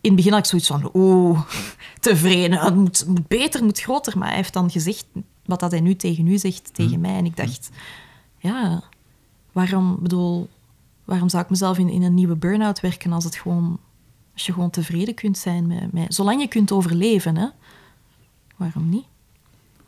in 0.00 0.10
het 0.10 0.16
begin 0.16 0.32
had 0.32 0.40
ik 0.40 0.46
zoiets 0.46 0.68
van, 0.68 0.90
oeh, 0.94 1.42
tevreden, 2.00 2.58
het 2.58 2.74
moet, 2.74 3.06
moet 3.06 3.28
beter, 3.28 3.64
moet 3.64 3.80
groter. 3.80 4.18
Maar 4.18 4.28
hij 4.28 4.36
heeft 4.36 4.52
dan 4.52 4.70
gezegd 4.70 5.06
wat 5.44 5.60
dat 5.60 5.70
hij 5.70 5.80
nu 5.80 5.96
tegen 5.96 6.26
u 6.26 6.38
zegt, 6.38 6.74
tegen 6.74 6.94
hm. 6.94 7.00
mij. 7.00 7.14
En 7.14 7.24
ik 7.24 7.36
dacht, 7.36 7.70
ja, 8.38 8.82
waarom, 9.52 9.96
bedoel, 10.00 10.48
waarom 11.04 11.28
zou 11.28 11.42
ik 11.42 11.50
mezelf 11.50 11.78
in, 11.78 11.88
in 11.88 12.02
een 12.02 12.14
nieuwe 12.14 12.36
burn-out 12.36 12.80
werken 12.80 13.12
als, 13.12 13.24
het 13.24 13.36
gewoon, 13.36 13.78
als 14.32 14.46
je 14.46 14.52
gewoon 14.52 14.70
tevreden 14.70 15.14
kunt 15.14 15.38
zijn 15.38 15.66
met, 15.66 15.92
met... 15.92 16.14
Zolang 16.14 16.40
je 16.40 16.48
kunt 16.48 16.72
overleven, 16.72 17.36
hè. 17.36 17.46
Waarom 18.56 18.88
niet? 18.88 19.04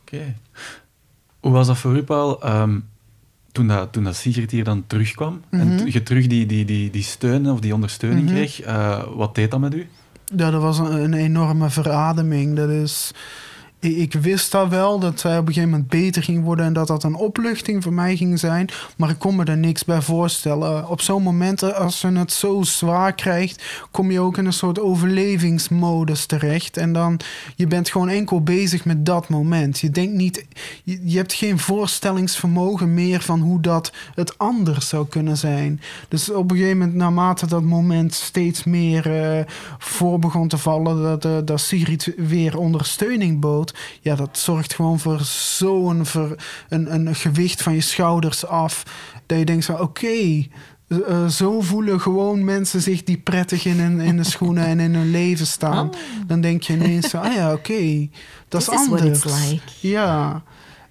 Oké. 0.00 0.34
Hoe 1.40 1.52
was 1.52 1.66
dat 1.66 1.78
voor 1.78 1.96
u, 1.96 2.02
Paul, 2.02 2.46
um, 2.60 2.88
toen, 3.52 3.66
dat, 3.66 3.92
toen 3.92 4.04
dat 4.04 4.16
Sigrid 4.16 4.50
hier 4.50 4.64
dan 4.64 4.86
terugkwam 4.86 5.42
en 5.50 5.74
mhm. 5.74 5.86
je 5.86 6.02
terug 6.02 6.26
die, 6.26 6.46
die, 6.46 6.64
die, 6.64 6.90
die 6.90 7.02
steun 7.02 7.50
of 7.50 7.60
die 7.60 7.74
ondersteuning 7.74 8.24
mhm. 8.24 8.34
kreeg, 8.34 8.66
uh, 8.66 9.02
wat 9.14 9.34
deed 9.34 9.50
dat 9.50 9.60
met 9.60 9.74
u? 9.74 9.88
Ja, 10.36 10.50
dat 10.50 10.62
was 10.62 10.78
een, 10.78 11.02
een 11.02 11.14
enorme 11.14 11.70
verademing. 11.70 12.56
Dat 12.56 12.68
is 12.68 13.14
ik 13.84 14.12
wist 14.12 14.50
dat 14.50 14.68
wel, 14.68 14.98
dat 14.98 15.20
zij 15.20 15.38
op 15.38 15.46
een 15.46 15.52
gegeven 15.52 15.70
moment 15.70 15.88
beter 15.88 16.22
ging 16.22 16.44
worden 16.44 16.66
en 16.66 16.72
dat 16.72 16.86
dat 16.86 17.02
een 17.02 17.14
opluchting 17.14 17.82
voor 17.82 17.92
mij 17.92 18.16
ging 18.16 18.38
zijn. 18.38 18.68
Maar 18.96 19.10
ik 19.10 19.18
kon 19.18 19.36
me 19.36 19.44
er 19.44 19.56
niks 19.56 19.84
bij 19.84 20.02
voorstellen. 20.02 20.88
Op 20.88 21.00
zo'n 21.00 21.22
momenten, 21.22 21.76
als 21.76 22.00
je 22.00 22.08
het 22.12 22.32
zo 22.32 22.62
zwaar 22.62 23.14
krijgt, 23.14 23.86
kom 23.90 24.10
je 24.10 24.20
ook 24.20 24.38
in 24.38 24.46
een 24.46 24.52
soort 24.52 24.80
overlevingsmodus 24.80 26.26
terecht. 26.26 26.76
En 26.76 26.92
dan, 26.92 27.20
je 27.56 27.66
bent 27.66 27.90
gewoon 27.90 28.08
enkel 28.08 28.42
bezig 28.42 28.84
met 28.84 29.06
dat 29.06 29.28
moment. 29.28 29.78
Je 29.78 29.90
denkt 29.90 30.14
niet, 30.14 30.46
je, 30.84 31.16
hebt 31.16 31.32
geen 31.32 31.58
voorstellingsvermogen 31.58 32.94
meer 32.94 33.20
van 33.20 33.40
hoe 33.40 33.60
dat 33.60 33.92
het 34.14 34.38
anders 34.38 34.88
zou 34.88 35.06
kunnen 35.08 35.36
zijn. 35.36 35.80
Dus 36.08 36.30
op 36.30 36.50
een 36.50 36.56
gegeven 36.56 36.78
moment, 36.78 36.96
naarmate 36.96 37.46
dat 37.46 37.62
moment 37.62 38.14
steeds 38.14 38.64
meer 38.64 39.36
uh, 39.36 39.44
voor 39.78 40.18
begon 40.18 40.48
te 40.48 40.58
vallen, 40.58 41.02
dat, 41.02 41.24
uh, 41.24 41.36
dat 41.44 41.60
Sigrid 41.60 42.12
weer 42.16 42.58
ondersteuning 42.58 43.40
bood 43.40 43.73
ja, 44.00 44.14
dat 44.14 44.38
zorgt 44.38 44.74
gewoon 44.74 44.98
voor 44.98 45.20
zo'n 45.20 46.04
een, 46.68 46.94
een 46.94 47.14
gewicht 47.14 47.62
van 47.62 47.74
je 47.74 47.80
schouders 47.80 48.46
af. 48.46 48.82
Dat 49.26 49.38
je 49.38 49.44
denkt 49.44 49.64
van 49.64 49.80
oké, 49.80 50.46
eh, 50.88 51.26
zo 51.26 51.60
voelen 51.60 52.00
gewoon 52.00 52.44
mensen 52.44 52.80
zich 52.80 53.04
die 53.04 53.18
prettig 53.18 53.64
in 53.64 53.80
hun, 53.80 54.00
in 54.00 54.16
de 54.16 54.24
schoenen 54.24 54.64
en 54.66 54.80
in 54.80 54.94
hun 54.94 55.10
leven 55.10 55.46
staan. 55.46 55.86
Oh. 55.86 56.00
Dan 56.26 56.40
denk 56.40 56.62
je 56.62 56.72
ineens, 56.72 57.14
ah 57.14 57.34
ja, 57.34 57.52
oké, 57.52 58.08
dat 58.48 58.60
is 58.60 58.68
anders. 58.68 59.24
Like. 59.24 59.62
Ja, 59.80 60.42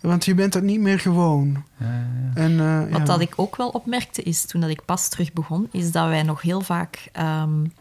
want 0.02 0.26
je 0.26 0.34
bent 0.34 0.54
dat 0.54 0.64
niet 0.64 0.80
meer 0.80 1.00
gewoon. 1.00 1.64
Ja, 1.78 1.86
ja. 1.86 2.42
En, 2.42 2.52
uh, 2.52 2.92
Wat 2.92 3.06
dat 3.06 3.22
ik 3.22 3.34
ook 3.36 3.56
wel 3.56 3.70
opmerkte 3.70 4.24
is, 4.24 4.46
toen 4.46 4.62
dat 4.62 4.70
ik 4.70 4.86
pas 4.86 5.10
terug 5.10 5.34
begon, 5.34 5.68
is 5.72 5.92
dat 5.92 6.08
wij 6.08 6.24
nog 6.24 6.42
heel 6.42 6.62
vaak 6.62 7.10
um, 7.20 7.74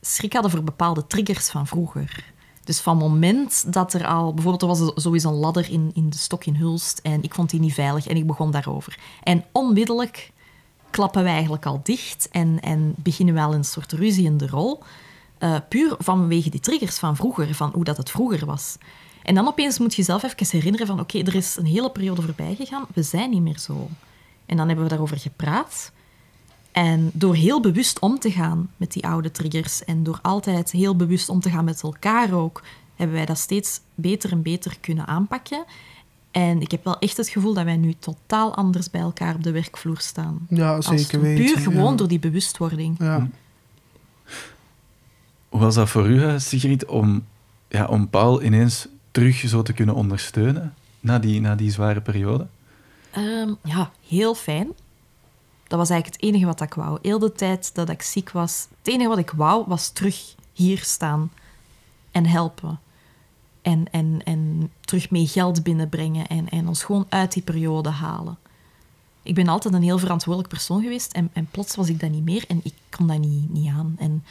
schrik 0.00 0.32
hadden 0.32 0.50
voor 0.50 0.64
bepaalde 0.64 1.06
triggers 1.06 1.50
van 1.50 1.66
vroeger. 1.66 2.24
Dus 2.64 2.80
van 2.80 2.96
moment 2.96 3.72
dat 3.72 3.92
er 3.92 4.06
al... 4.06 4.34
Bijvoorbeeld, 4.34 4.62
er 4.62 4.78
was 4.78 5.02
sowieso 5.02 5.28
een 5.28 5.34
ladder 5.34 5.70
in, 5.70 5.90
in 5.94 6.10
de 6.10 6.18
stok 6.18 6.44
in 6.44 6.54
Hulst 6.54 6.98
en 7.02 7.22
ik 7.22 7.34
vond 7.34 7.50
die 7.50 7.60
niet 7.60 7.74
veilig 7.74 8.06
en 8.06 8.16
ik 8.16 8.26
begon 8.26 8.50
daarover. 8.50 8.98
En 9.22 9.44
onmiddellijk 9.52 10.30
klappen 10.90 11.22
wij 11.22 11.32
eigenlijk 11.32 11.66
al 11.66 11.80
dicht 11.82 12.28
en, 12.30 12.60
en 12.60 12.94
beginnen 12.96 13.34
we 13.34 13.40
al 13.40 13.54
een 13.54 13.64
soort 13.64 13.92
ruzie 13.92 14.24
in 14.24 14.36
de 14.36 14.46
rol. 14.46 14.82
Uh, 15.38 15.56
puur 15.68 15.94
vanwege 15.98 16.50
die 16.50 16.60
triggers 16.60 16.98
van 16.98 17.16
vroeger, 17.16 17.54
van 17.54 17.70
hoe 17.74 17.84
dat 17.84 17.96
het 17.96 18.10
vroeger 18.10 18.46
was. 18.46 18.76
En 19.22 19.34
dan 19.34 19.46
opeens 19.46 19.78
moet 19.78 19.94
je 19.94 20.02
zelf 20.02 20.22
even 20.22 20.46
herinneren 20.58 20.86
van 20.86 21.00
oké, 21.00 21.18
er 21.18 21.34
is 21.34 21.56
een 21.56 21.66
hele 21.66 21.90
periode 21.90 22.22
voorbij 22.22 22.54
gegaan, 22.54 22.86
we 22.94 23.02
zijn 23.02 23.30
niet 23.30 23.42
meer 23.42 23.58
zo. 23.58 23.88
En 24.46 24.56
dan 24.56 24.66
hebben 24.66 24.84
we 24.84 24.90
daarover 24.90 25.18
gepraat. 25.18 25.92
En 26.72 27.10
door 27.12 27.34
heel 27.34 27.60
bewust 27.60 27.98
om 27.98 28.18
te 28.18 28.30
gaan 28.30 28.70
met 28.76 28.92
die 28.92 29.06
oude 29.06 29.30
triggers 29.30 29.84
en 29.84 30.02
door 30.02 30.18
altijd 30.22 30.70
heel 30.70 30.96
bewust 30.96 31.28
om 31.28 31.40
te 31.40 31.50
gaan 31.50 31.64
met 31.64 31.82
elkaar 31.82 32.32
ook, 32.32 32.62
hebben 32.96 33.16
wij 33.16 33.26
dat 33.26 33.38
steeds 33.38 33.80
beter 33.94 34.32
en 34.32 34.42
beter 34.42 34.76
kunnen 34.80 35.06
aanpakken. 35.06 35.64
En 36.30 36.60
ik 36.60 36.70
heb 36.70 36.84
wel 36.84 36.98
echt 36.98 37.16
het 37.16 37.28
gevoel 37.28 37.54
dat 37.54 37.64
wij 37.64 37.76
nu 37.76 37.94
totaal 37.98 38.54
anders 38.54 38.90
bij 38.90 39.00
elkaar 39.00 39.34
op 39.34 39.42
de 39.42 39.50
werkvloer 39.50 39.98
staan. 39.98 40.46
Ja, 40.48 40.80
zeker 40.80 41.20
weten. 41.20 41.44
Puur 41.44 41.58
gewoon 41.58 41.96
door 41.96 42.08
die 42.08 42.18
bewustwording. 42.18 42.96
Ja. 42.98 43.28
Hoe 45.48 45.60
was 45.60 45.74
dat 45.74 45.88
voor 45.88 46.08
u, 46.08 46.40
Sigrid, 46.40 46.86
om, 46.86 47.24
ja, 47.68 47.86
om 47.86 48.08
Paul 48.08 48.42
ineens 48.42 48.88
terug 49.10 49.36
zo 49.36 49.62
te 49.62 49.72
kunnen 49.72 49.94
ondersteunen 49.94 50.74
na 51.00 51.18
die, 51.18 51.40
na 51.40 51.54
die 51.54 51.70
zware 51.70 52.00
periode? 52.00 52.46
Um, 53.16 53.56
ja, 53.62 53.90
heel 54.08 54.34
fijn. 54.34 54.68
Dat 55.70 55.78
was 55.78 55.90
eigenlijk 55.90 56.22
het 56.22 56.30
enige 56.30 56.46
wat 56.46 56.60
ik 56.60 56.74
wou. 56.74 56.98
Heel 57.02 57.18
de 57.18 57.32
tijd 57.32 57.74
dat 57.74 57.88
ik 57.88 58.02
ziek 58.02 58.30
was, 58.30 58.66
het 58.78 58.88
enige 58.88 59.08
wat 59.08 59.18
ik 59.18 59.30
wou 59.30 59.64
was 59.66 59.88
terug 59.88 60.34
hier 60.52 60.78
staan 60.78 61.30
en 62.10 62.26
helpen. 62.26 62.80
En, 63.62 63.84
en, 63.90 64.20
en 64.24 64.70
terug 64.80 65.10
mee 65.10 65.26
geld 65.26 65.62
binnenbrengen 65.62 66.26
en, 66.26 66.48
en 66.48 66.68
ons 66.68 66.82
gewoon 66.82 67.06
uit 67.08 67.32
die 67.32 67.42
periode 67.42 67.88
halen. 67.88 68.38
Ik 69.22 69.34
ben 69.34 69.48
altijd 69.48 69.74
een 69.74 69.82
heel 69.82 69.98
verantwoordelijk 69.98 70.52
persoon 70.52 70.82
geweest 70.82 71.12
en, 71.12 71.30
en 71.32 71.48
plots 71.50 71.76
was 71.76 71.88
ik 71.88 72.00
dat 72.00 72.10
niet 72.10 72.24
meer 72.24 72.44
en 72.48 72.60
ik 72.62 72.74
kon 72.88 73.06
dat 73.06 73.18
niet, 73.18 73.52
niet 73.52 73.72
aan. 73.72 73.96
En 73.98 74.24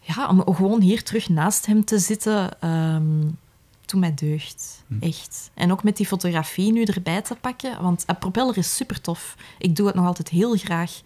ja, 0.00 0.28
om 0.28 0.54
gewoon 0.54 0.80
hier 0.80 1.02
terug 1.02 1.28
naast 1.28 1.66
hem 1.66 1.84
te 1.84 1.98
zitten, 1.98 2.68
um, 2.68 3.38
toen 3.86 4.00
mij 4.00 4.14
deugd. 4.14 4.84
Hm. 4.86 4.98
Echt. 5.00 5.50
En 5.54 5.72
ook 5.72 5.82
met 5.82 5.96
die 5.96 6.06
fotografie 6.06 6.72
nu 6.72 6.82
erbij 6.82 7.22
te 7.22 7.36
pakken, 7.40 7.82
want 7.82 8.04
een 8.06 8.18
propeller 8.18 8.58
is 8.58 8.76
super 8.76 9.00
tof. 9.00 9.36
Ik 9.58 9.76
doe 9.76 9.86
het 9.86 9.94
nog 9.94 10.06
altijd 10.06 10.28
heel 10.28 10.56
graag. 10.56 11.00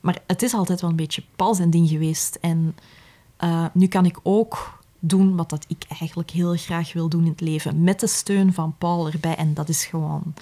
Maar 0.00 0.18
het 0.26 0.42
is 0.42 0.54
altijd 0.54 0.80
wel 0.80 0.90
een 0.90 0.96
beetje 0.96 1.22
Paul 1.36 1.54
zijn 1.54 1.70
ding 1.70 1.88
geweest. 1.88 2.38
En 2.40 2.76
uh, 3.40 3.66
nu 3.72 3.86
kan 3.86 4.04
ik 4.04 4.18
ook 4.22 4.78
doen 4.98 5.36
wat 5.36 5.50
dat 5.50 5.64
ik 5.68 5.84
eigenlijk 5.88 6.30
heel 6.30 6.56
graag 6.56 6.92
wil 6.92 7.08
doen 7.08 7.24
in 7.24 7.30
het 7.30 7.40
leven. 7.40 7.82
Met 7.82 8.00
de 8.00 8.06
steun 8.06 8.52
van 8.52 8.74
Paul 8.78 9.10
erbij. 9.10 9.34
En 9.34 9.54
dat 9.54 9.68
is 9.68 9.84
gewoon... 9.84 10.34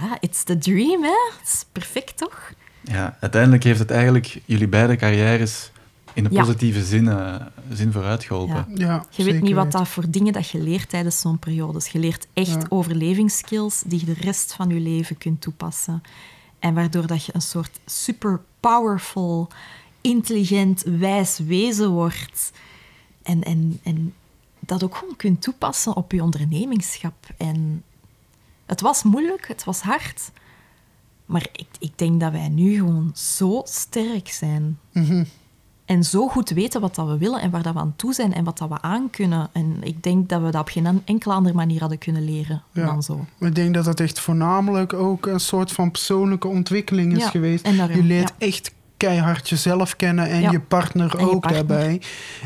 Ja, 0.00 0.16
it's 0.20 0.42
the 0.44 0.58
dream, 0.58 1.02
hè? 1.02 1.32
Het 1.38 1.48
is 1.48 1.64
perfect, 1.72 2.16
toch? 2.16 2.52
Ja, 2.80 3.16
uiteindelijk 3.20 3.64
heeft 3.64 3.78
het 3.78 3.90
eigenlijk 3.90 4.40
jullie 4.44 4.68
beide 4.68 4.96
carrières 4.96 5.70
in 6.14 6.24
de 6.24 6.30
positieve 6.30 6.84
zin, 6.84 7.04
uh, 7.04 7.36
zin 7.70 7.92
vooruit 7.92 8.24
geholpen. 8.24 8.66
Ja. 8.74 9.06
je 9.10 9.24
weet 9.24 9.42
niet 9.42 9.54
wat 9.54 9.72
dat 9.72 9.88
voor 9.88 10.10
dingen 10.10 10.32
dat 10.32 10.48
je 10.48 10.60
leert 10.60 10.88
tijdens 10.88 11.20
zo'n 11.20 11.38
periode. 11.38 11.80
Je 11.92 11.98
leert 11.98 12.26
echt 12.32 12.70
overlevingsskills 12.70 13.82
die 13.86 14.00
je 14.00 14.06
de 14.06 14.20
rest 14.20 14.54
van 14.54 14.68
je 14.68 14.80
leven 14.80 15.18
kunt 15.18 15.40
toepassen. 15.40 16.02
En 16.58 16.74
waardoor 16.74 17.06
dat 17.06 17.24
je 17.24 17.34
een 17.34 17.42
soort 17.42 17.80
super 17.86 18.40
powerful, 18.60 19.48
intelligent, 20.00 20.82
wijs 20.82 21.38
wezen 21.38 21.90
wordt. 21.90 22.52
En, 23.22 23.42
en, 23.42 23.80
en 23.82 24.14
dat 24.60 24.84
ook 24.84 24.96
gewoon 24.96 25.16
kunt 25.16 25.42
toepassen 25.42 25.96
op 25.96 26.12
je 26.12 26.22
ondernemingschap. 26.22 27.14
En 27.36 27.82
het 28.66 28.80
was 28.80 29.02
moeilijk, 29.02 29.48
het 29.48 29.64
was 29.64 29.80
hard. 29.80 30.30
Maar 31.26 31.46
ik, 31.52 31.68
ik 31.78 31.98
denk 31.98 32.20
dat 32.20 32.32
wij 32.32 32.48
nu 32.48 32.74
gewoon 32.74 33.10
zo 33.14 33.62
sterk 33.64 34.28
zijn. 34.28 34.78
Mm 34.92 35.26
en 35.84 36.04
zo 36.04 36.28
goed 36.28 36.50
weten 36.50 36.80
wat 36.80 36.94
dat 36.94 37.06
we 37.06 37.18
willen 37.18 37.40
en 37.40 37.50
waar 37.50 37.62
dat 37.62 37.74
we 37.74 37.80
aan 37.80 37.94
toe 37.96 38.14
zijn 38.14 38.34
en 38.34 38.44
wat 38.44 38.58
dat 38.58 38.68
we 38.68 38.80
aan 38.80 39.10
kunnen. 39.10 39.48
En 39.52 39.76
ik 39.80 40.02
denk 40.02 40.28
dat 40.28 40.42
we 40.42 40.50
dat 40.50 40.60
op 40.60 40.68
geen 40.68 41.02
enkele 41.04 41.34
andere 41.34 41.54
manier 41.54 41.80
hadden 41.80 41.98
kunnen 41.98 42.24
leren 42.24 42.62
dan 42.72 43.02
zo. 43.02 43.24
Ik 43.38 43.54
denk 43.54 43.74
dat 43.74 43.84
dat 43.84 44.00
echt 44.00 44.20
voornamelijk 44.20 44.92
ook 44.92 45.26
een 45.26 45.40
soort 45.40 45.72
van 45.72 45.90
persoonlijke 45.90 46.48
ontwikkeling 46.48 47.16
is 47.16 47.24
geweest. 47.24 47.66
je 47.66 48.02
leert 48.02 48.32
echt 48.38 48.72
keihard 49.02 49.48
jezelf 49.48 49.96
kennen 49.96 50.26
en 50.28 50.50
je 50.50 50.60
partner 50.60 51.30
ook 51.30 51.48
daarbij. 51.48 52.00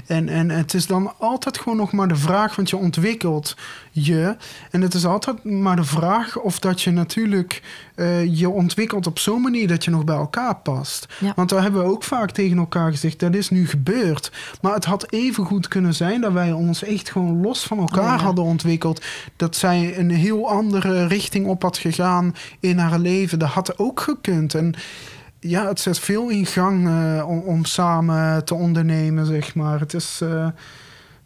En, 0.07 0.29
en 0.29 0.51
het 0.51 0.75
is 0.75 0.87
dan 0.87 1.13
altijd 1.19 1.59
gewoon 1.59 1.79
nog 1.79 1.93
maar 1.93 2.09
de 2.09 2.17
vraag, 2.17 2.57
want 2.57 2.71
je 2.71 2.77
ontwikkelt 2.77 3.57
je. 3.91 4.37
En 4.71 4.81
het 4.81 4.95
is 4.95 5.07
altijd 5.07 5.45
maar 5.45 5.77
de 5.77 5.85
vraag 5.85 6.39
of 6.39 6.59
dat 6.59 6.83
je 6.83 6.91
natuurlijk 6.91 7.63
uh, 7.97 8.39
je 8.39 8.49
ontwikkelt 8.49 9.07
op 9.07 9.19
zo'n 9.19 9.43
manier 9.43 9.69
dat 9.69 9.85
je 9.85 9.91
nog 9.91 10.05
bij 10.05 10.17
elkaar 10.17 10.57
past. 10.57 11.07
Want 11.35 11.49
daar 11.49 11.63
hebben 11.63 11.83
we 11.83 11.89
ook 11.89 12.03
vaak 12.03 12.31
tegen 12.31 12.59
elkaar 12.59 12.91
gezegd, 12.91 13.21
dat 13.21 13.35
is 13.35 13.51
nu 13.51 13.69
gebeurd. 13.69 14.33
Maar 14.61 14.75
het 14.75 14.85
had 14.85 15.13
even 15.13 15.45
goed 15.45 15.69
kunnen 15.69 15.95
zijn 15.95 16.21
dat 16.21 16.33
wij 16.33 16.53
ons 16.53 16.83
echt 16.83 17.11
gewoon 17.11 17.41
los 17.41 17.65
van 17.65 17.79
elkaar 17.79 18.15
oh, 18.15 18.23
hadden 18.23 18.45
ontwikkeld. 18.45 19.05
Dat 19.37 19.57
zij 19.57 19.99
een 19.99 20.11
heel 20.11 20.49
andere 20.49 21.07
richting 21.07 21.47
op 21.47 21.63
had 21.63 21.79
gegaan 21.79 22.35
in 22.61 22.79
haar 22.79 22.99
leven. 22.99 23.39
Dat 23.39 23.49
had 23.49 23.79
ook 23.79 24.01
gekund. 24.01 24.55
En 24.55 24.75
ja, 25.49 25.69
het 25.69 25.81
zet 25.81 25.99
veel 25.99 26.29
in 26.29 26.47
gang 26.47 26.87
uh, 26.87 27.25
om, 27.29 27.39
om, 27.39 27.65
samen 27.65 28.45
te 28.45 28.55
ondernemen, 28.55 29.27
zeg 29.27 29.55
maar. 29.55 29.81
Het 29.81 29.95
is, 29.95 30.21
uh, 30.23 30.49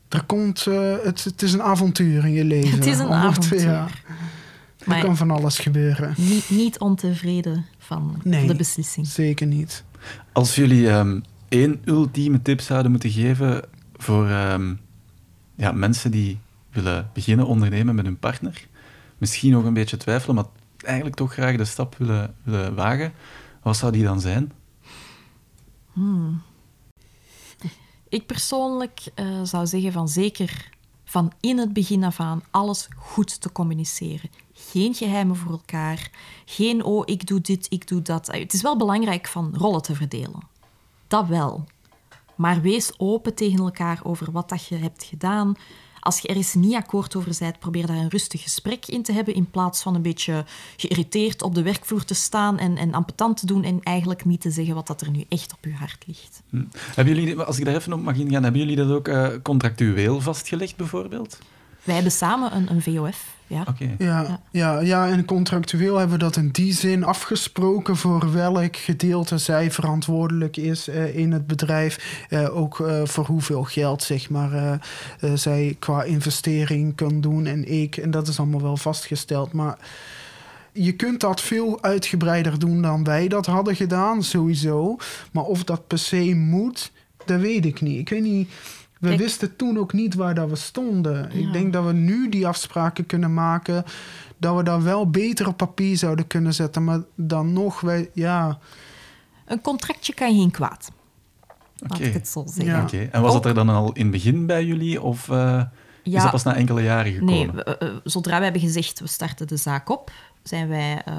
er 0.08 0.24
komt, 0.26 0.66
uh, 0.68 0.94
het, 1.02 1.24
het 1.24 1.42
is 1.42 1.52
een 1.52 1.62
avontuur 1.62 2.24
in 2.24 2.32
je 2.32 2.44
leven. 2.44 2.70
Het 2.78 2.86
is 2.86 2.98
een 2.98 3.12
avontuur. 3.12 3.60
Ja, 3.60 3.86
er 4.86 5.00
kan 5.00 5.16
van 5.16 5.30
alles 5.30 5.58
gebeuren. 5.58 6.14
Niet, 6.16 6.50
niet 6.50 6.78
ontevreden 6.78 7.66
van 7.78 8.20
nee, 8.24 8.46
de 8.46 8.54
beslissing. 8.54 9.06
zeker 9.06 9.46
niet. 9.46 9.84
Als 10.32 10.54
jullie 10.54 10.88
um, 10.88 11.22
één 11.48 11.80
ultieme 11.84 12.42
tip 12.42 12.60
zouden 12.60 12.90
moeten 12.90 13.10
geven 13.10 13.62
voor 13.96 14.28
um, 14.28 14.80
ja, 15.54 15.72
mensen 15.72 16.10
die 16.10 16.38
willen 16.72 17.10
beginnen 17.12 17.46
ondernemen 17.46 17.94
met 17.94 18.04
hun 18.04 18.18
partner, 18.18 18.66
misschien 19.18 19.52
nog 19.52 19.64
een 19.64 19.74
beetje 19.74 19.96
twijfelen, 19.96 20.34
maar 20.34 20.44
eigenlijk 20.76 21.16
toch 21.16 21.32
graag 21.32 21.56
de 21.56 21.64
stap 21.64 21.94
willen, 21.98 22.34
willen 22.42 22.74
wagen 22.74 23.12
wat 23.62 23.76
zou 23.76 23.92
die 23.92 24.02
dan 24.02 24.20
zijn? 24.20 24.52
Hmm. 25.92 26.42
Ik 28.08 28.26
persoonlijk 28.26 29.00
uh, 29.16 29.42
zou 29.42 29.66
zeggen 29.66 29.92
van 29.92 30.08
zeker 30.08 30.70
van 31.04 31.32
in 31.40 31.58
het 31.58 31.72
begin 31.72 32.04
af 32.04 32.20
aan 32.20 32.42
alles 32.50 32.88
goed 32.96 33.40
te 33.40 33.52
communiceren. 33.52 34.30
Geen 34.52 34.94
geheimen 34.94 35.36
voor 35.36 35.50
elkaar. 35.50 36.10
Geen, 36.44 36.84
oh, 36.84 37.02
ik 37.04 37.26
doe 37.26 37.40
dit, 37.40 37.66
ik 37.68 37.88
doe 37.88 38.02
dat. 38.02 38.26
Het 38.26 38.52
is 38.52 38.62
wel 38.62 38.76
belangrijk 38.76 39.26
van 39.26 39.54
rollen 39.56 39.82
te 39.82 39.94
verdelen. 39.94 40.40
Dat 41.08 41.26
wel. 41.26 41.64
Maar 42.34 42.60
wees 42.60 42.92
open 42.98 43.34
tegen 43.34 43.58
elkaar 43.58 44.00
over 44.02 44.32
wat 44.32 44.48
dat 44.48 44.66
je 44.66 44.76
hebt 44.76 45.04
gedaan, 45.04 45.54
als 46.00 46.18
je 46.18 46.28
er 46.28 46.36
eens 46.36 46.54
niet 46.54 46.74
akkoord 46.74 47.16
over 47.16 47.36
bent, 47.38 47.58
probeer 47.58 47.86
daar 47.86 47.96
een 47.96 48.08
rustig 48.08 48.42
gesprek 48.42 48.86
in 48.86 49.02
te 49.02 49.12
hebben, 49.12 49.34
in 49.34 49.50
plaats 49.50 49.82
van 49.82 49.94
een 49.94 50.02
beetje 50.02 50.44
geïrriteerd 50.76 51.42
op 51.42 51.54
de 51.54 51.62
werkvloer 51.62 52.04
te 52.04 52.14
staan 52.14 52.58
en, 52.58 52.76
en 52.76 52.94
ampetant 52.94 53.36
te 53.36 53.46
doen 53.46 53.64
en 53.64 53.80
eigenlijk 53.82 54.24
niet 54.24 54.40
te 54.40 54.50
zeggen 54.50 54.74
wat 54.74 54.86
dat 54.86 55.00
er 55.00 55.10
nu 55.10 55.24
echt 55.28 55.52
op 55.52 55.64
je 55.64 55.72
hart 55.72 56.04
ligt. 56.06 56.42
Hm. 56.50 56.64
Hebben 56.94 57.14
jullie, 57.14 57.40
als 57.40 57.58
ik 57.58 57.64
daar 57.64 57.74
even 57.74 57.92
op 57.92 58.02
mag 58.02 58.16
ingaan, 58.16 58.42
hebben 58.42 58.60
jullie 58.60 58.76
dat 58.76 58.90
ook 58.90 59.08
uh, 59.08 59.28
contractueel 59.42 60.20
vastgelegd 60.20 60.76
bijvoorbeeld? 60.76 61.38
Wij 61.84 61.94
hebben 61.94 62.12
samen 62.12 62.56
een, 62.56 62.70
een 62.70 62.82
VOF. 62.82 63.24
Ja. 63.46 63.64
Okay. 63.68 63.94
Ja, 63.98 64.40
ja. 64.50 64.80
Ja, 64.80 65.08
en 65.08 65.24
contractueel 65.24 65.96
hebben 65.96 66.18
we 66.18 66.24
dat 66.24 66.36
in 66.36 66.48
die 66.48 66.72
zin 66.72 67.04
afgesproken 67.04 67.96
voor 67.96 68.32
welk 68.32 68.76
gedeelte 68.76 69.38
zij 69.38 69.70
verantwoordelijk 69.70 70.56
is 70.56 70.88
uh, 70.88 71.16
in 71.16 71.32
het 71.32 71.46
bedrijf. 71.46 72.24
Uh, 72.30 72.56
ook 72.56 72.78
uh, 72.78 73.04
voor 73.04 73.26
hoeveel 73.26 73.64
geld 73.64 74.02
zeg 74.02 74.30
maar, 74.30 74.80
zij 75.34 75.76
qua 75.78 76.02
investering 76.02 76.94
kan 76.96 77.20
doen 77.20 77.46
en 77.46 77.72
ik. 77.72 77.96
En 77.96 78.10
dat 78.10 78.28
is 78.28 78.38
allemaal 78.38 78.62
wel 78.62 78.76
vastgesteld. 78.76 79.52
Maar 79.52 79.78
je 80.72 80.92
kunt 80.92 81.20
dat 81.20 81.40
veel 81.40 81.82
uitgebreider 81.82 82.58
doen 82.58 82.82
dan 82.82 83.04
wij 83.04 83.28
dat 83.28 83.46
hadden 83.46 83.76
gedaan, 83.76 84.22
sowieso. 84.22 84.96
Maar 85.32 85.44
of 85.44 85.64
dat 85.64 85.86
per 85.86 85.98
se 85.98 86.34
moet, 86.34 86.92
dat 87.24 87.40
weet 87.40 87.64
ik 87.64 87.80
niet. 87.80 87.98
Ik 87.98 88.08
weet 88.08 88.22
niet 88.22 88.50
we 89.00 89.16
wisten 89.16 89.56
toen 89.56 89.78
ook 89.78 89.92
niet 89.92 90.14
waar 90.14 90.34
dat 90.34 90.48
we 90.48 90.56
stonden. 90.56 91.32
Ik 91.32 91.52
denk 91.52 91.72
dat 91.72 91.84
we 91.84 91.92
nu 91.92 92.28
die 92.28 92.46
afspraken 92.46 93.06
kunnen 93.06 93.34
maken. 93.34 93.84
Dat 94.36 94.56
we 94.56 94.62
dat 94.62 94.82
wel 94.82 95.10
beter 95.10 95.46
op 95.46 95.56
papier 95.56 95.96
zouden 95.96 96.26
kunnen 96.26 96.54
zetten. 96.54 96.84
Maar 96.84 97.00
dan 97.14 97.52
nog, 97.52 97.80
wij, 97.80 98.10
ja. 98.14 98.58
Een 99.46 99.60
contractje 99.60 100.14
kan 100.14 100.34
geen 100.34 100.50
kwaad. 100.50 100.90
Laat 101.76 102.00
ik 102.00 102.12
het 102.12 102.28
zo 102.28 102.44
zeggen. 102.46 102.98
Ja. 103.00 103.08
En 103.10 103.22
was 103.22 103.32
dat 103.32 103.46
er 103.46 103.54
dan 103.54 103.68
al 103.68 103.92
in 103.92 104.02
het 104.02 104.10
begin 104.10 104.46
bij 104.46 104.64
jullie? 104.64 105.02
Of 105.02 105.28
uh, 105.28 105.62
is 106.02 106.12
dat 106.12 106.30
pas 106.30 106.42
na 106.42 106.54
enkele 106.54 106.82
jaren 106.82 107.12
gekomen? 107.12 107.34
Nee, 107.54 107.88
uh, 107.90 107.96
zodra 108.04 108.36
we 108.36 108.42
hebben 108.42 108.60
gezegd, 108.62 109.00
we 109.00 109.06
starten 109.06 109.46
de 109.46 109.56
zaak 109.56 109.88
op 109.88 110.10
zijn 110.42 110.68
wij 110.68 111.02
uh, 111.08 111.14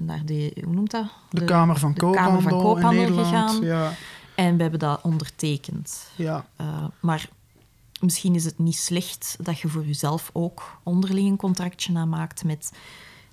naar 0.00 0.20
de, 0.24 0.56
hoe 0.64 0.74
noemt 0.74 0.90
dat? 0.90 1.06
De, 1.30 1.38
de 1.38 1.44
Kamer 1.44 1.78
van 1.78 1.94
Koophandel, 1.94 2.90
in 2.90 2.96
Nederland, 2.96 3.26
gegaan. 3.26 3.62
Ja. 3.62 3.90
En 4.36 4.56
we 4.56 4.62
hebben 4.62 4.80
dat 4.80 5.00
ondertekend. 5.02 6.06
Ja. 6.16 6.46
Uh, 6.60 6.84
maar 7.00 7.28
misschien 8.00 8.34
is 8.34 8.44
het 8.44 8.58
niet 8.58 8.76
slecht 8.76 9.36
dat 9.40 9.58
je 9.58 9.68
voor 9.68 9.86
jezelf 9.86 10.30
ook 10.32 10.78
onderling 10.82 11.28
een 11.30 11.36
contractje 11.36 11.96
aanmaakt 11.96 12.44
met 12.44 12.72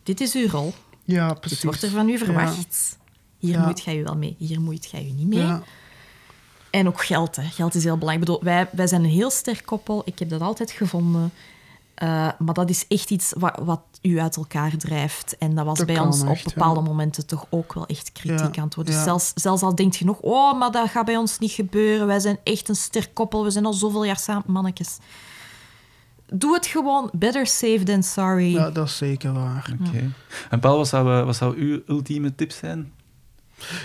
dit 0.04 0.22
is 0.22 0.34
uw 0.36 0.48
rol, 0.48 0.74
Ja, 1.04 1.34
precies. 1.34 1.50
dit 1.58 1.64
wordt 1.64 1.84
er 1.84 1.90
van 1.90 2.10
u 2.10 2.18
verwacht. 2.18 2.98
Hier 3.38 3.54
Ja. 3.54 3.66
moet 3.66 3.82
jij 3.84 3.96
je 3.96 4.04
wel 4.04 4.16
mee, 4.18 4.36
hier 4.38 4.62
moet 4.62 4.90
jij 4.92 5.06
je 5.06 5.14
niet 5.14 5.28
mee. 5.28 5.40
Ja. 5.40 5.64
En 6.70 6.88
ook 6.88 7.06
geld, 7.06 7.36
hè. 7.36 7.44
Geld 7.44 7.76
is 7.76 7.84
heel 7.84 7.98
belangrijk. 7.98 8.30
Ik 8.30 8.34
bedoel, 8.40 8.54
wij, 8.54 8.70
wij 8.72 8.88
zijn 8.88 9.04
een 9.04 9.10
heel 9.10 9.30
sterk 9.32 9.66
koppel. 9.66 10.02
Ik 10.06 10.20
heb 10.20 10.30
dat 10.30 10.42
altijd 10.42 10.72
gevonden. 10.72 11.32
Eh, 12.04 12.30
maar 12.38 12.54
dat 12.54 12.70
is 12.70 12.88
echt 12.88 13.12
iets 13.12 13.34
wat, 13.38 13.60
wat 13.64 13.82
u 14.02 14.20
uit 14.20 14.36
elkaar 14.36 14.78
drijft. 14.78 15.38
En 15.38 15.56
dat 15.56 15.66
was 15.66 15.78
Dat 15.78 15.88
bij 15.88 16.00
ons 16.00 16.22
op 16.22 16.36
ja. 16.36 16.42
bepaalde 16.44 16.82
momenten 16.82 17.26
toch 17.28 17.46
ook 17.50 17.74
wel 17.74 17.86
echt 17.86 18.12
kritiek 18.12 18.56
Ja, 18.56 18.62
aan 18.62 18.68
het 18.68 18.76
worden. 18.76 18.94
ja. 18.94 19.04
Zelfs, 19.04 19.32
zelfs 19.36 19.62
al 19.62 19.76
denk 19.76 19.94
je 19.94 20.06
nog, 20.06 20.20
oh, 20.20 20.60
maar 20.60 20.72
dat 20.72 20.90
gaat 20.90 21.06
bij 21.06 21.18
ons 21.18 21.40
niet 21.40 21.52
gebeuren. 21.52 22.08
Wij 22.08 22.20
zijn 22.20 22.38
echt 22.44 22.70
een 22.70 22.76
sterk 22.76 23.14
koppel. 23.14 23.44
We 23.44 23.52
zijn 23.52 23.66
al 23.66 23.74
zoveel 23.74 24.04
jaar 24.06 24.20
samen, 24.20 24.44
mannetjes. 24.48 24.98
Doe 26.26 26.54
het 26.54 26.66
gewoon. 26.66 27.10
Better 27.14 27.48
safe 27.48 27.84
than 27.84 28.04
sorry. 28.04 28.54
ja, 28.54 28.70
dat 28.72 28.88
is 28.88 28.98
zeker 28.98 29.34
waar. 29.34 29.76
Oké. 29.88 30.12
En 30.50 30.60
Paul, 30.60 30.78
wat 30.78 30.88
zou, 30.88 31.26
wat 31.26 31.36
zou 31.36 31.58
uw 31.58 31.82
ultieme 31.88 32.36
tip 32.36 32.52
zijn? 32.52 32.92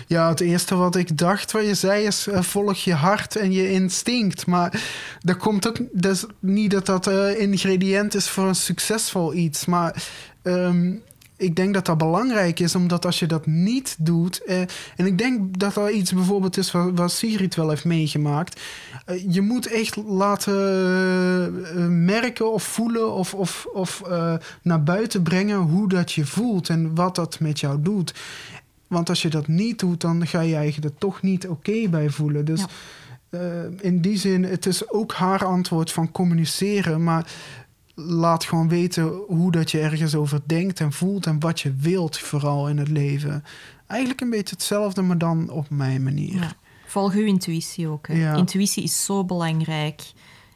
Ja, 0.06 0.28
het 0.28 0.40
eerste 0.40 0.74
wat 0.74 0.96
ik 0.96 1.18
dacht 1.18 1.52
wat 1.52 1.66
je 1.66 1.74
zei 1.74 2.04
is 2.04 2.26
eh, 2.26 2.42
volg 2.42 2.76
je 2.76 2.94
hart 2.94 3.36
en 3.36 3.52
je 3.52 3.70
instinct. 3.70 4.46
Maar 4.46 4.82
dat 5.20 5.36
komt 5.36 5.68
ook 5.68 5.78
dat 5.92 6.26
niet 6.38 6.70
dat 6.70 6.86
dat 6.86 7.06
eh, 7.06 7.40
ingrediënt 7.40 8.14
is 8.14 8.28
voor 8.28 8.48
een 8.48 8.54
succesvol 8.54 9.34
iets. 9.34 9.64
Maar 9.64 10.08
ehm, 10.42 10.92
ik 11.36 11.56
denk 11.56 11.74
dat 11.74 11.86
dat 11.86 11.98
belangrijk 11.98 12.60
is, 12.60 12.74
omdat 12.74 13.04
als 13.04 13.18
je 13.18 13.26
dat 13.26 13.46
niet 13.46 13.96
doet... 13.98 14.44
eh, 14.44 14.60
en 14.96 15.06
ik 15.06 15.18
denk 15.18 15.58
dat 15.58 15.74
dat 15.74 15.90
iets 15.90 16.12
bijvoorbeeld 16.12 16.56
is 16.56 16.70
wat, 16.70 17.12
Sigrid 17.12 17.54
wel 17.54 17.68
heeft 17.68 17.84
meegemaakt. 17.84 18.60
Je 19.28 19.40
moet 19.40 19.66
echt 19.66 19.96
laten 19.96 20.54
merken 22.04 22.52
of 22.52 22.62
voelen 22.62 23.12
of, 23.12 23.34
of, 23.34 23.66
of 23.72 24.02
naar 24.62 24.82
buiten 24.82 25.22
brengen 25.22 25.56
hoe 25.56 25.88
dat 25.88 26.12
je 26.12 26.26
voelt 26.26 26.68
en 26.68 26.94
wat 26.94 27.14
dat 27.14 27.40
met 27.40 27.60
jou 27.60 27.82
doet. 27.82 28.14
Want 28.88 29.08
als 29.08 29.22
je 29.22 29.28
dat 29.28 29.46
niet 29.48 29.78
doet, 29.78 30.00
dan 30.00 30.26
ga 30.26 30.40
je 30.40 30.56
eigenlijk 30.56 30.94
er 30.94 30.98
toch 31.00 31.22
niet 31.22 31.48
oké 31.48 31.88
bij 31.88 32.10
voelen. 32.10 32.44
Dus 32.44 32.60
Ja. 32.60 32.66
eh, 33.30 33.40
in 33.80 34.00
die 34.00 34.16
zin, 34.16 34.44
het 34.44 34.66
is 34.66 34.90
ook 34.90 35.12
haar 35.12 35.44
antwoord 35.44 35.92
van 35.92 36.10
communiceren, 36.12 37.02
maar 37.04 37.32
laat 37.94 38.44
gewoon 38.44 38.68
weten 38.68 39.04
hoe 39.26 39.50
dat 39.52 39.70
je 39.70 39.80
ergens 39.80 40.14
over 40.14 40.40
denkt 40.46 40.80
en 40.80 40.92
voelt 40.92 41.26
en 41.26 41.40
wat 41.40 41.60
je 41.60 41.72
wilt, 41.80 42.18
vooral 42.18 42.68
in 42.68 42.78
het 42.78 42.88
leven. 42.88 43.44
Eigenlijk 43.86 44.20
een 44.20 44.30
beetje 44.30 44.54
hetzelfde, 44.54 45.02
maar 45.02 45.18
dan 45.18 45.50
op 45.50 45.70
mijn 45.70 46.02
manier. 46.02 46.34
Ja. 46.34 46.52
Volg 46.86 47.12
uw 47.14 47.24
intuïtie 47.24 47.88
ook. 47.88 48.06
Hè. 48.08 48.14
Ja. 48.14 48.34
Intuïtie 48.34 48.82
is 48.82 49.04
zo 49.04 49.24
belangrijk. 49.24 50.02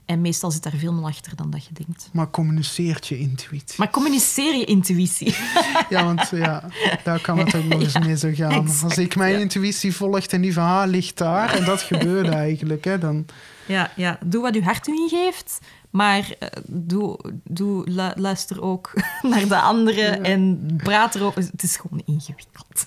En 0.06 0.20
meestal 0.20 0.50
zit 0.50 0.62
daar 0.62 0.72
veel 0.76 0.92
meer 0.92 1.04
achter 1.04 1.36
dan 1.36 1.50
dat 1.50 1.64
je 1.64 1.72
denkt. 1.72 2.08
Maar 2.12 2.30
communiceert 2.30 3.06
je 3.06 3.18
intuïtie. 3.18 3.74
Maar 3.78 3.90
communiceer 3.90 4.54
je 4.56 4.64
intuïtie. 4.64 5.34
Ja, 5.88 6.04
want 6.04 6.28
ja, 6.30 6.64
daar 7.04 7.20
kan 7.20 7.38
het 7.38 7.54
ook 7.54 7.64
nog 7.64 7.80
eens 7.80 7.98
mee 7.98 8.16
zo 8.16 8.30
gaan. 8.34 8.68
Als 8.82 8.98
ik 8.98 9.16
mijn 9.16 9.32
ja. 9.32 9.38
intuïtie 9.38 9.94
volgt 9.94 10.32
en 10.32 10.40
die 10.40 10.52
van 10.52 10.62
haar 10.64 10.88
ligt 10.88 11.18
daar, 11.18 11.54
en 11.54 11.64
dat 11.64 11.82
gebeurde 11.82 12.30
eigenlijk, 12.48 12.84
hè, 12.84 12.98
dan... 12.98 13.26
Ja, 13.66 13.90
ja, 13.96 14.18
doe 14.24 14.42
wat 14.42 14.54
je 14.54 14.62
hart 14.62 14.86
u 14.88 14.92
ingeeft. 14.92 15.58
Maar 15.90 16.34
eh, 16.38 16.48
doe, 16.66 17.18
doe, 17.44 17.90
lu- 17.90 18.12
luister 18.14 18.62
ook 18.62 18.92
naar 19.22 19.48
de 19.48 19.60
anderen 19.60 20.24
en 20.24 20.70
praat 20.76 21.14
erover. 21.14 21.42
Het 21.42 21.62
is 21.62 21.76
gewoon 21.76 22.02
ingewikkeld. 22.04 22.86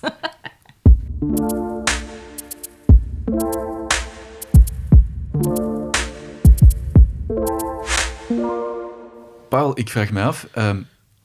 Paul, 9.56 9.78
ik 9.78 9.88
vraag 9.88 10.10
me 10.10 10.22
af, 10.22 10.46
ehm, 10.52 10.76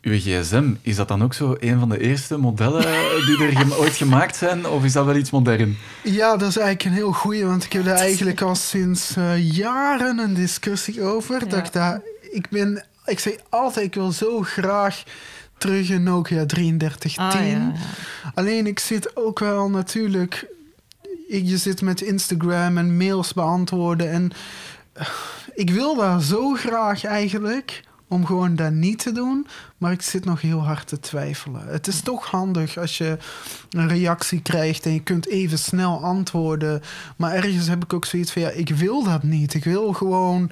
uw 0.02 0.18
gsm, 0.20 0.74
is 0.82 0.96
dat 0.96 1.08
dan 1.08 1.24
ook 1.24 1.34
zo 1.34 1.56
een 1.60 1.80
van 1.80 1.90
de 1.90 2.00
eerste 2.00 2.38
modellen 2.38 2.82
die 3.26 3.44
er 3.46 3.78
ooit 3.80 3.96
gemaakt 3.96 4.36
zijn? 4.36 4.66
Of 4.68 4.84
is 4.84 4.94
dat 4.94 5.06
wel 5.06 5.16
iets 5.16 5.32
modern? 5.32 5.78
Ja, 6.04 6.38
dat 6.38 6.50
is 6.50 6.58
eigenlijk 6.58 6.84
een 6.84 6.92
heel 7.02 7.12
goeie, 7.12 7.46
want 7.46 7.64
ik 7.64 7.74
heb 7.74 7.86
daar 7.86 7.96
eigenlijk 7.98 8.42
al 8.42 8.56
sinds 8.56 9.16
eh, 9.16 9.52
jaren 9.56 10.20
een 10.20 10.34
discussie 10.34 11.02
over. 11.04 11.40
Ja. 11.44 11.46
Dat 11.50 11.66
ik 11.66 11.74
daar, 11.74 12.02
ik 12.32 12.50
ben, 12.50 12.86
ik 13.06 13.20
zeg 13.20 13.34
altijd, 13.50 13.86
ik 13.86 13.94
wil 13.94 14.12
zo 14.12 14.42
graag 14.42 15.04
terug 15.58 15.90
in 15.90 16.04
Nokia 16.04 16.46
3310. 16.46 17.20
Ah, 17.24 17.34
ja, 17.34 17.42
ja. 17.58 17.74
Alleen 18.34 18.68
ik 18.68 18.80
zit 18.80 19.16
ook 19.16 19.40
wel 19.40 19.70
natuurlijk, 19.70 20.46
ik- 21.28 21.48
je 21.48 21.58
zit 21.58 21.82
met 21.82 22.02
Instagram 22.02 22.78
en 22.78 22.98
mails 22.98 23.34
beantwoorden 23.34 24.12
en 24.12 24.32
eh, 24.94 25.08
ik 25.54 25.70
wil 25.70 25.96
daar 25.96 26.22
zo 26.22 26.54
graag 26.54 27.04
eigenlijk 27.06 27.82
om 28.12 28.26
gewoon 28.26 28.56
dat 28.56 28.72
niet 28.72 29.00
te 29.00 29.12
doen, 29.12 29.48
maar 29.78 29.92
ik 29.92 30.02
zit 30.02 30.26
nog 30.26 30.42
heel 30.42 30.64
hard 30.64 30.88
te 30.88 31.00
twijfelen. 31.00 31.68
Het 31.68 31.88
is 31.88 32.02
toch 32.02 32.26
handig 32.26 32.78
als 32.78 32.98
je 32.98 33.18
een 33.70 33.88
reactie 33.88 34.42
krijgt 34.42 34.86
en 34.86 34.94
je 34.94 35.04
kunt 35.04 35.28
even 35.28 35.60
snel 35.60 36.04
antwoorden, 36.04 36.82
maar 37.16 37.34
ergens 37.34 37.68
heb 37.68 37.84
ik 37.84 37.94
ook 37.94 38.06
zoiets 38.06 38.32
van 38.32 38.42
ja, 38.42 38.50
ik 38.50 38.70
wil 38.70 39.04
dat 39.04 39.24
niet. 39.24 39.54
Ik 39.54 39.64
wil 39.64 39.94
gewoon 39.94 40.52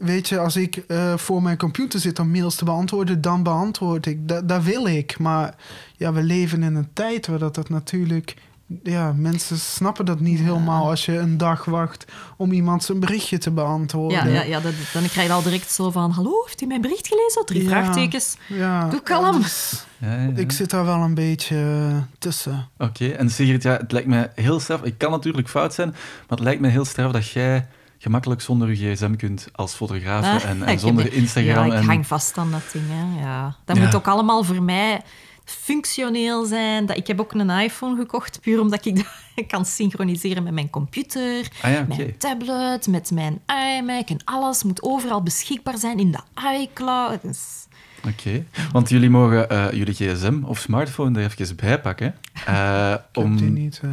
Weet 0.00 0.28
je, 0.28 0.38
als 0.38 0.56
ik 0.56 0.76
eh, 0.76 1.16
voor 1.16 1.42
mijn 1.42 1.56
computer 1.56 2.00
zit 2.00 2.18
om 2.18 2.30
mails 2.30 2.54
te 2.54 2.64
beantwoorden, 2.64 3.20
dan 3.20 3.42
beantwoord 3.42 4.06
ik. 4.06 4.28
Dat, 4.28 4.48
dat 4.48 4.62
wil 4.62 4.86
ik. 4.86 5.18
Maar 5.18 5.54
ja, 5.96 6.12
we 6.12 6.22
leven 6.22 6.62
in 6.62 6.74
een 6.74 6.92
tijd 6.92 7.26
waar 7.26 7.38
dat, 7.38 7.54
dat 7.54 7.68
natuurlijk. 7.68 8.34
Ja, 8.82 9.12
mensen 9.16 9.58
snappen 9.58 10.04
dat 10.04 10.20
niet 10.20 10.38
helemaal 10.40 10.88
als 10.90 11.04
je 11.04 11.18
een 11.18 11.36
dag 11.38 11.64
wacht 11.64 12.04
om 12.36 12.52
iemand 12.52 12.84
zijn 12.84 13.00
berichtje 13.00 13.38
te 13.38 13.50
beantwoorden. 13.50 14.28
Ja, 14.28 14.34
ja, 14.34 14.42
ja 14.42 14.60
dat, 14.60 14.72
dan 14.92 15.02
krijg 15.02 15.26
je 15.26 15.32
al 15.32 15.42
direct 15.42 15.70
zo 15.72 15.90
van... 15.90 16.10
Hallo, 16.10 16.42
heeft 16.44 16.62
u 16.62 16.66
mijn 16.66 16.80
bericht 16.80 17.06
gelezen? 17.08 17.44
Drie 17.46 17.62
Ja. 17.62 17.68
vraagtekens. 17.68 18.36
Ja, 18.46 18.88
Doe 18.88 19.02
kalm. 19.02 19.42
dus 19.42 19.84
Ja, 19.98 20.12
ja, 20.14 20.20
ja. 20.22 20.36
ik 20.36 20.52
zit 20.52 20.70
daar 20.70 20.84
wel 20.84 21.00
een 21.00 21.14
beetje 21.14 21.90
tussen. 22.18 22.68
Oké, 22.78 23.08
en 23.08 23.30
Sigrid, 23.30 23.62
ja, 23.62 23.76
het 23.76 23.92
lijkt 23.92 24.08
mij 24.08 24.32
heel 24.34 24.60
straf. 24.60 24.82
Ik 24.82 24.98
kan 24.98 25.10
natuurlijk 25.10 25.48
fout 25.48 25.74
zijn, 25.74 25.88
maar 25.88 25.98
het 26.28 26.40
lijkt 26.40 26.60
mij 26.60 26.70
heel 26.70 26.84
straf 26.84 27.12
dat 27.12 27.28
jij 27.28 27.66
gemakkelijk 27.98 28.40
zonder 28.40 28.68
je 28.76 28.94
gsm 28.94 29.14
kunt 29.14 29.48
als 29.52 29.74
fotograaf 29.74 30.24
Ah, 30.24 30.50
en, 30.50 30.62
en 30.62 30.78
zonder 30.86 31.12
Instagram. 31.12 31.66
Ja, 31.66 31.74
ik 31.74 31.80
en... 31.80 31.86
hang 31.86 32.06
vast 32.06 32.38
aan 32.38 32.50
dat 32.50 32.62
ding. 32.72 32.84
Hè. 32.88 33.22
Ja. 33.22 33.56
Dat 33.64 33.76
Ja. 33.76 33.82
moet 33.84 33.94
ook 33.94 34.06
allemaal 34.08 34.42
voor 34.44 34.62
mij 34.62 35.02
functioneel 35.44 36.44
zijn. 36.44 36.86
Dat, 36.86 36.96
ik 36.96 37.06
heb 37.06 37.20
ook 37.20 37.32
een 37.32 37.50
iPhone 37.50 37.96
gekocht, 37.96 38.40
puur 38.40 38.60
omdat 38.60 38.84
ik 38.84 38.96
dat 38.96 39.46
kan 39.52 39.64
synchroniseren 39.64 40.42
met 40.42 40.52
mijn 40.52 40.70
computer, 40.70 41.48
Ah 41.62 41.72
ja, 41.72 41.84
mijn 41.88 42.16
tablet, 42.18 42.86
met 42.86 43.10
mijn 43.10 43.40
iMac 43.78 44.08
en 44.08 44.20
alles 44.24 44.62
moet 44.62 44.82
overal 44.82 45.22
beschikbaar 45.22 45.78
zijn 45.78 45.98
in 45.98 46.10
de 46.10 46.20
iCloud. 46.60 47.22
Dus, 47.22 47.66
Oké, 48.08 48.44
want 48.72 48.88
jullie 48.88 49.10
mogen 49.10 49.50
eh, 49.50 49.72
jullie 49.72 49.94
gsm 49.94 50.42
of 50.44 50.58
smartphone 50.58 51.22
er 51.22 51.30
even 51.38 51.56
bij 51.56 51.80
pakken. 51.80 52.14
Eh, 52.46 52.94
Ik 53.12 53.22
om... 53.22 53.52
niet. 53.52 53.80
eh, 53.82 53.90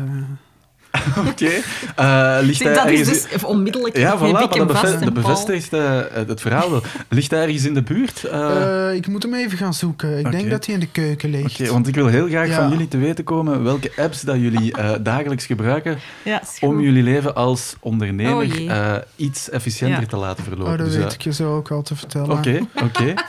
Oké, 1.30 1.50
eh, 1.96 2.38
ligt 2.42 2.58
Zie, 2.58 2.68
hij 2.68 2.76
dat 2.76 2.88
is 2.90 3.08
dus 3.08 3.44
onmiddellijk 3.44 3.98
Ja, 3.98 4.18
voilà, 4.18 4.22
maar 4.32 4.48
dat, 4.48 4.68
beve- 4.68 5.00
dat 5.00 5.14
bevestigt 5.14 5.74
eh, 5.74 6.00
het 6.14 6.42
verhaal 6.42 6.72
wel. 6.72 6.82
Ligt 7.10 7.32
hij 7.32 7.42
ergens 7.42 7.66
in 7.66 7.74
de 7.74 7.82
buurt? 7.82 8.24
Eh, 8.24 8.94
ik 8.94 9.08
moet 9.08 9.24
hem 9.24 9.34
even 9.34 9.58
gaan 9.58 9.74
zoeken. 9.74 10.20
Ik 10.20 10.32
denk 10.32 10.50
dat 10.50 10.66
hij 10.66 10.74
in 10.74 10.80
de 10.80 10.88
keuken 10.92 11.30
ligt. 11.30 11.60
Oké, 11.62 11.72
want 11.72 11.88
ik 11.88 11.96
wil 11.96 12.08
heel 12.08 12.28
graag 12.28 12.48
Ja. 12.48 12.56
van 12.56 12.70
jullie 12.70 12.88
te 12.88 12.98
weten 12.98 13.24
komen 13.24 13.64
welke 13.64 13.92
apps 13.98 14.22
dat 14.22 14.36
jullie 14.36 14.74
eh, 14.78 14.90
dagelijks 15.02 15.46
gebruiken 15.46 15.98
Ja, 16.24 16.42
om 16.60 16.82
jullie 16.82 17.04
leven 17.04 17.36
als 17.36 17.74
Oh 17.80 17.86
ondernemer 17.92 18.68
eh, 18.68 18.96
iets 19.16 19.50
efficiënter 19.50 20.02
Ja. 20.02 20.08
te 20.08 20.18
laten 20.18 20.44
verlopen. 20.44 20.72
Oh, 20.72 20.78
dat 20.78 20.88
Dus, 20.88 20.96
weet 20.96 21.14
ik 21.14 21.22
je 21.22 21.34
zo 21.34 21.56
ook 21.56 21.72
al 21.72 21.82
te 21.82 21.96
vertellen. 21.96 22.32
Oké, 22.32 22.60
oké. 22.84 23.14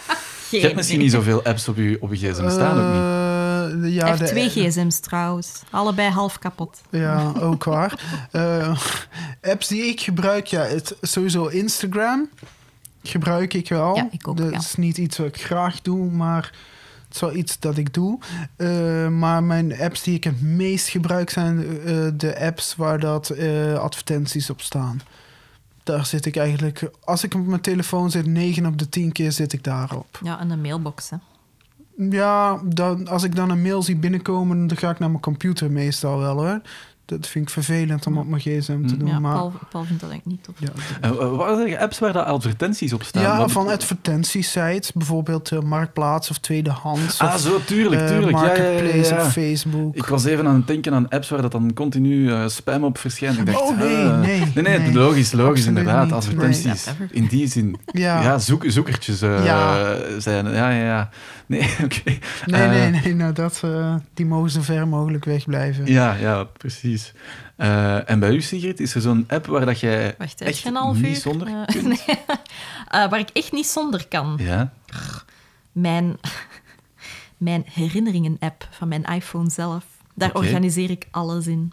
Je 0.51 0.61
hebt 0.61 0.75
misschien 0.77 0.99
niet 0.99 1.11
zoveel 1.13 1.43
apps 1.45 1.69
op 1.69 1.77
je, 1.77 1.97
op 2.01 2.15
je 2.15 2.17
gsm 2.33 2.51
staan, 2.51 2.79
ook 2.79 2.93
niet? 2.93 3.22
Eh, 3.83 3.95
ja, 3.95 4.17
de- 4.17 4.25
twee 4.25 4.49
gsm's 4.49 5.01
trouwens. 5.01 5.63
Allebei 5.71 6.11
half 6.11 6.39
kapot. 6.39 6.81
Ja, 6.91 7.33
ook 7.41 7.65
waar. 7.65 8.01
Eh, 8.31 8.79
apps 9.43 9.69
die 9.69 9.83
ik 9.83 10.01
gebruik, 10.01 10.47
ja, 10.47 10.63
het, 10.63 10.97
sowieso 11.01 11.47
Instagram 11.47 12.29
gebruik 13.03 13.55
ik 13.55 13.69
wel. 13.69 13.97
Ja, 13.97 14.09
ik 14.11 14.29
ook, 14.29 14.37
Dat 14.37 14.51
ja. 14.51 14.59
is 14.59 14.75
niet 14.75 14.99
iets 14.99 15.19
wat 15.19 15.27
ik 15.27 15.43
graag 15.43 15.83
doe, 15.83 16.11
maar 16.11 16.53
het 17.07 17.15
is 17.15 17.21
wel 17.21 17.35
iets 17.35 17.59
dat 17.59 17.77
ik 17.77 17.95
doe. 17.95 18.19
Eh, 18.57 19.09
maar 19.09 19.43
mijn 19.43 19.81
apps 19.81 20.03
die 20.03 20.15
ik 20.15 20.25
het 20.25 20.41
meest 20.43 20.89
gebruik 20.89 21.31
zijn 21.31 21.59
eh, 21.85 22.07
de 22.15 22.41
apps 22.41 22.77
waar 22.77 23.01
dat 23.01 23.39
advertenties 23.79 24.51
op 24.51 24.61
staan. 24.61 25.01
Daar 25.83 26.07
zit 26.07 26.27
ik 26.27 26.37
eigenlijk, 26.37 26.91
als 27.05 27.25
ik 27.25 27.35
op 27.35 27.47
mijn 27.47 27.61
telefoon 27.61 28.11
zit, 28.11 28.27
9 28.27 28.67
op 28.67 28.79
de 28.79 28.89
10 28.89 29.13
keer 29.13 29.33
zit 29.33 29.53
ik 29.53 29.65
daarop. 29.65 30.19
Ja, 30.23 30.41
en 30.41 30.51
een 30.51 30.61
mailbox. 30.61 31.11
Hè. 31.11 31.17
Ja, 31.97 32.61
dan, 32.65 33.09
als 33.09 33.23
ik 33.23 33.37
dan 33.37 33.51
een 33.51 33.63
mail 33.63 33.83
zie 33.83 33.97
binnenkomen, 33.97 34.67
dan 34.67 34.77
ga 34.77 34.91
ik 34.91 34.99
naar 34.99 35.11
mijn 35.11 35.23
computer 35.23 35.71
meestal 35.71 36.19
wel 36.19 36.37
hoor. 36.37 36.61
Dat 37.19 37.27
vind 37.27 37.45
ik 37.47 37.51
vervelend 37.53 38.07
om 38.07 38.19
op 38.19 38.27
mijn 38.29 38.41
gsm 38.41 38.87
te 38.87 38.97
doen. 38.97 39.09
Ja, 39.09 39.19
maar, 39.19 39.35
Paul, 39.37 39.53
Paul 39.71 39.85
vindt 39.85 40.01
dat 40.01 40.11
eigenlijk 40.11 40.25
niet 40.25 40.45
tof. 40.45 40.55
ja, 40.59 40.99
En, 41.01 41.11
eh, 41.11 41.37
wat 41.37 41.59
zijn 41.59 41.79
apps 41.79 41.99
waar 41.99 42.13
de 42.13 42.25
advertenties 42.25 42.93
op 42.93 43.03
staan? 43.03 43.23
ja, 43.23 43.37
Want- 43.37 43.53
van 43.53 43.69
advertentiesites, 43.69 44.93
bijvoorbeeld 44.93 45.51
eh, 45.51 45.61
Marktplaats 45.61 46.31
of 46.31 46.39
Tweedehands. 46.39 47.19
Ah, 47.19 47.35
of, 47.35 47.41
zo, 47.41 47.61
tuurlijk, 47.65 48.01
eh, 48.03 48.07
tuurlijk. 48.09 48.37
Ja, 48.39 48.45
ja, 48.47 48.55
ja, 48.55 48.63
Marketplace 48.73 49.15
ja. 49.15 49.21
of 49.21 49.33
Facebook. 49.33 49.97
Ik 49.97 50.05
was 50.07 50.25
even 50.25 50.47
aan 50.47 50.55
het 50.55 50.67
denken 50.67 50.95
aan 50.95 51.09
apps 51.09 51.29
waar 51.29 51.43
dat 51.43 51.53
dan 51.53 51.73
continu 51.75 52.49
spam 52.51 52.85
op 52.85 52.99
verschijnt. 52.99 53.39
Ik 53.39 53.47
dacht, 53.47 53.61
Oh, 53.61 53.79
nee, 53.79 53.97
nee, 53.97 54.39
nee, 54.55 54.63
nee, 54.63 54.79
nee. 54.79 54.93
logisch, 54.95 55.33
logisch, 55.33 55.67
inderdaad. 55.67 56.05
niet, 56.05 56.13
Advertenties. 56.15 56.85
nee. 56.99 57.09
In 57.11 57.27
die 57.27 57.47
zin. 57.49 57.77
ja. 57.93 58.23
Ja, 58.23 58.39
zoek, 58.39 58.65
zoekertjes 58.67 59.23
eh, 59.23 59.45
Ja. 59.45 59.97
zijn. 60.19 60.47
Ja, 60.51 60.71
ja, 60.71 60.85
ja. 60.85 61.11
Nee, 61.47 61.61
oké. 61.85 62.03
Nee, 62.47 62.69
nee, 62.69 62.91
nee, 62.91 63.15
nou, 63.15 63.33
dat, 63.33 63.61
eh, 63.65 63.95
die 64.15 64.27
mogen 64.27 64.51
zo 64.51 64.61
ver 64.61 64.89
mogelijk 64.89 65.25
wegblijven. 65.25 65.87
Ja, 65.87 66.15
ja, 66.15 66.45
precies. 66.45 67.02
Eh, 67.57 68.11
en 68.11 68.21
bij 68.21 68.31
u, 68.31 68.41
Sigrid, 68.41 68.81
is 68.81 68.95
er 68.95 69.01
zo'n 69.01 69.25
app 69.29 69.47
waar 69.47 69.67
dat 69.67 69.81
jij 69.81 70.15
Wacht, 70.19 70.41
echt 70.41 70.65
een 70.65 70.75
half 70.75 70.97
niet 70.97 71.07
uur? 71.07 71.17
zonder 71.17 71.47
Eh, 71.47 71.65
kunt? 71.67 71.87
nee. 71.87 71.99
Eh, 72.89 73.11
waar 73.11 73.19
ik 73.19 73.31
echt 73.33 73.53
niet 73.53 73.67
zonder 73.67 74.09
kan. 74.09 74.39
Ja? 74.41 74.73
Mijn, 75.73 76.17
mijn 77.37 77.65
herinneringen-app 77.67 78.69
van 78.71 78.89
mijn 78.89 79.05
iPhone 79.05 79.51
zelf. 79.51 79.85
Daar 80.15 80.35
organiseer 80.35 80.91
ik 80.91 81.09
alles 81.11 81.47
in. 81.47 81.73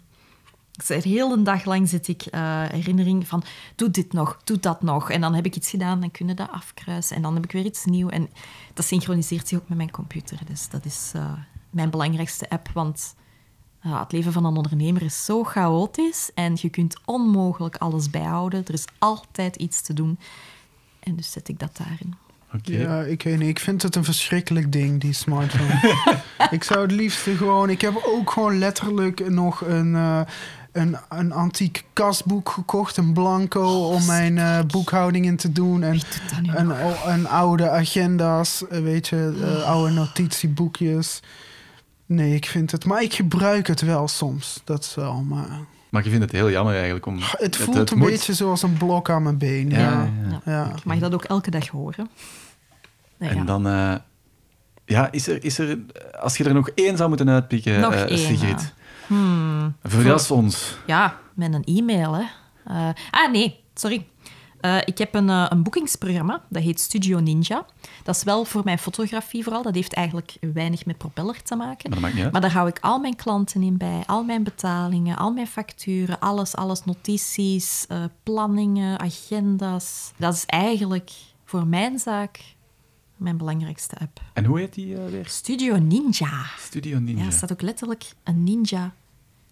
Zeg, 0.84 1.02
de 1.02 1.08
hele 1.08 1.42
dag 1.42 1.64
lang 1.64 1.88
zit 1.88 2.08
ik 2.08 2.22
eh 2.22 2.62
herinnering 2.68 3.28
van 3.28 3.42
doe 3.76 3.90
dit 3.90 4.12
nog, 4.12 4.40
doe 4.44 4.58
dat 4.58 4.82
nog. 4.82 5.10
En 5.10 5.20
dan 5.20 5.34
heb 5.34 5.46
ik 5.46 5.56
iets 5.56 5.70
gedaan, 5.70 6.00
dan 6.00 6.10
kunnen 6.10 6.36
dat 6.36 6.50
afkruisen. 6.50 7.16
En 7.16 7.22
dan 7.22 7.34
heb 7.34 7.44
ik 7.44 7.52
weer 7.52 7.64
iets 7.64 7.84
nieuws. 7.84 8.12
En 8.12 8.30
dat 8.74 8.84
synchroniseert 8.84 9.48
zich 9.48 9.58
ook 9.58 9.68
met 9.68 9.76
mijn 9.76 9.90
computer. 9.90 10.38
Dus 10.46 10.68
dat 10.68 10.84
is 10.84 11.12
mijn 11.70 11.90
belangrijkste 11.90 12.50
app. 12.50 12.68
Want 12.74 13.14
ja, 13.82 14.00
het 14.00 14.12
leven 14.12 14.32
van 14.32 14.44
een 14.44 14.56
ondernemer 14.56 15.02
is 15.02 15.24
zo 15.24 15.44
chaotisch. 15.44 16.30
En 16.34 16.56
je 16.60 16.68
kunt 16.68 16.96
onmogelijk 17.04 17.76
alles 17.76 18.10
bijhouden. 18.10 18.64
Er 18.66 18.74
is 18.74 18.84
altijd 18.98 19.56
iets 19.56 19.82
te 19.82 19.92
doen. 19.94 20.18
En 21.00 21.16
dus 21.16 21.32
zet 21.32 21.48
ik 21.48 21.58
dat 21.58 21.76
daarin. 21.76 22.14
Oké. 22.54 22.72
Ja, 22.72 23.00
ik 23.02 23.22
weet 23.22 23.38
niet. 23.38 23.48
Ik 23.48 23.58
vind 23.58 23.82
het 23.82 23.96
een 23.96 24.04
verschrikkelijk 24.04 24.72
ding, 24.72 25.00
die 25.00 25.12
smartphone. 25.12 25.94
ik 26.50 26.64
zou 26.64 26.80
het 26.80 26.92
liefst 26.92 27.18
gewoon... 27.20 27.70
Ik 27.70 27.80
heb 27.80 28.02
ook 28.06 28.30
gewoon 28.30 28.58
letterlijk 28.58 29.28
nog 29.28 29.60
een, 29.60 29.94
eh, 29.94 30.20
een, 30.72 30.96
een 31.08 31.32
antiek 31.32 31.84
kastboek 31.92 32.48
gekocht. 32.48 32.96
Een 32.96 33.12
blanco 33.12 33.86
om 33.88 34.06
mijn 34.06 34.38
eh, 34.38 34.58
boekhouding 34.66 35.26
in 35.26 35.36
te 35.36 35.52
doen. 35.52 35.82
En 35.82 36.00
een, 36.46 36.66
nog? 36.66 36.80
o- 36.82 37.08
een 37.08 37.28
oude 37.28 37.70
agenda's, 37.70 38.66
eh, 38.68 38.80
weet 38.80 39.08
je, 39.08 39.62
oude 39.66 39.92
notitieboekjes. 39.92 41.20
Nee, 42.10 42.34
ik 42.34 42.46
vind 42.46 42.70
het... 42.70 42.84
Maar 42.84 43.02
ik 43.02 43.14
gebruik 43.14 43.66
het 43.66 43.80
wel 43.80 44.08
soms. 44.08 44.60
Dat 44.64 44.84
is 44.84 44.94
wel, 44.94 45.22
maar... 45.22 45.48
Maar 45.90 46.04
je 46.04 46.10
vindt 46.10 46.24
het 46.24 46.34
heel 46.34 46.50
jammer 46.50 46.74
eigenlijk 46.74 47.06
om... 47.06 47.16
Het 47.20 47.56
voelt 47.56 47.90
een 47.90 47.98
moet. 47.98 48.08
beetje 48.10 48.34
zoals 48.34 48.62
een 48.62 48.72
blok 48.76 49.10
aan 49.10 49.22
mijn 49.22 49.38
been. 49.38 49.70
Ja, 49.70 49.78
Ja, 49.78 49.90
ja, 49.90 50.10
ja. 50.28 50.40
Ja. 50.44 50.52
ja. 50.52 50.72
Ik 50.76 50.84
mag 50.84 50.98
dat 50.98 51.14
ook 51.14 51.24
elke 51.24 51.50
dag 51.50 51.68
horen. 51.68 52.08
Nou 53.18 53.32
En 53.32 53.38
ja. 53.38 53.44
dan... 53.44 53.66
eh, 53.66 53.94
ja, 54.84 55.10
is 55.12 55.26
er, 55.28 55.44
is 55.44 55.58
er... 55.58 55.78
Als 56.20 56.36
je 56.36 56.44
er 56.44 56.54
nog 56.54 56.68
één 56.74 56.96
zou 56.96 57.08
moeten 57.08 57.28
uitpikken, 57.30 57.80
Nog 57.80 57.92
eh, 57.94 58.02
één, 58.02 58.18
Sigrid. 58.18 58.60
ja. 58.60 58.70
Hmm. 59.06 59.76
Verras 59.82 60.30
ons. 60.30 60.76
Ja, 60.86 61.18
met 61.34 61.54
een 61.54 61.64
e-mail, 61.64 62.14
hè. 62.14 62.24
Eh, 62.66 62.88
ah, 63.10 63.32
nee, 63.32 63.60
sorry. 63.74 64.06
Eh, 64.60 64.76
ik 64.84 64.98
heb 64.98 65.14
een, 65.14 65.30
eh, 65.30 65.46
een 65.48 65.62
boekingsprogramma, 65.62 66.42
dat 66.48 66.62
heet 66.62 66.80
Studio 66.80 67.18
Ninja. 67.18 67.66
Dat 68.02 68.16
is 68.16 68.22
wel 68.22 68.44
voor 68.44 68.64
mijn 68.64 68.78
fotografie 68.78 69.42
vooral. 69.44 69.62
Dat 69.62 69.74
heeft 69.74 69.92
eigenlijk 69.92 70.36
weinig 70.52 70.86
met 70.86 70.98
propeller 70.98 71.42
te 71.42 71.56
maken. 71.56 71.90
Maar 71.90 71.90
dat 71.90 72.00
maakt 72.00 72.14
niet 72.14 72.22
uit. 72.22 72.32
Maar 72.32 72.40
daar 72.40 72.52
hou 72.52 72.68
ik 72.68 72.78
al 72.80 72.98
mijn 72.98 73.16
klanten 73.16 73.62
in 73.62 73.76
bij, 73.76 74.02
al 74.06 74.24
mijn 74.24 74.42
betalingen, 74.42 75.16
al 75.16 75.32
mijn 75.32 75.46
facturen, 75.46 76.18
alles, 76.20 76.56
alles, 76.56 76.84
notities, 76.84 77.86
eh, 77.88 78.04
planningen, 78.22 78.98
agenda's. 79.00 80.12
Dat 80.16 80.34
is 80.34 80.46
eigenlijk 80.46 81.10
voor 81.44 81.66
mijn 81.66 81.98
zaak 81.98 82.40
mijn 83.16 83.36
belangrijkste 83.36 83.96
app. 83.98 84.20
En 84.32 84.44
hoe 84.44 84.58
heet 84.58 84.74
die 84.74 84.96
weer? 84.96 85.26
Studio 85.26 85.76
Ninja. 85.76 86.44
Studio 86.58 86.98
Ninja. 86.98 87.20
Ja, 87.20 87.26
er 87.26 87.32
staat 87.32 87.52
ook 87.52 87.62
letterlijk 87.62 88.04
een 88.24 88.44
ninja 88.44 88.92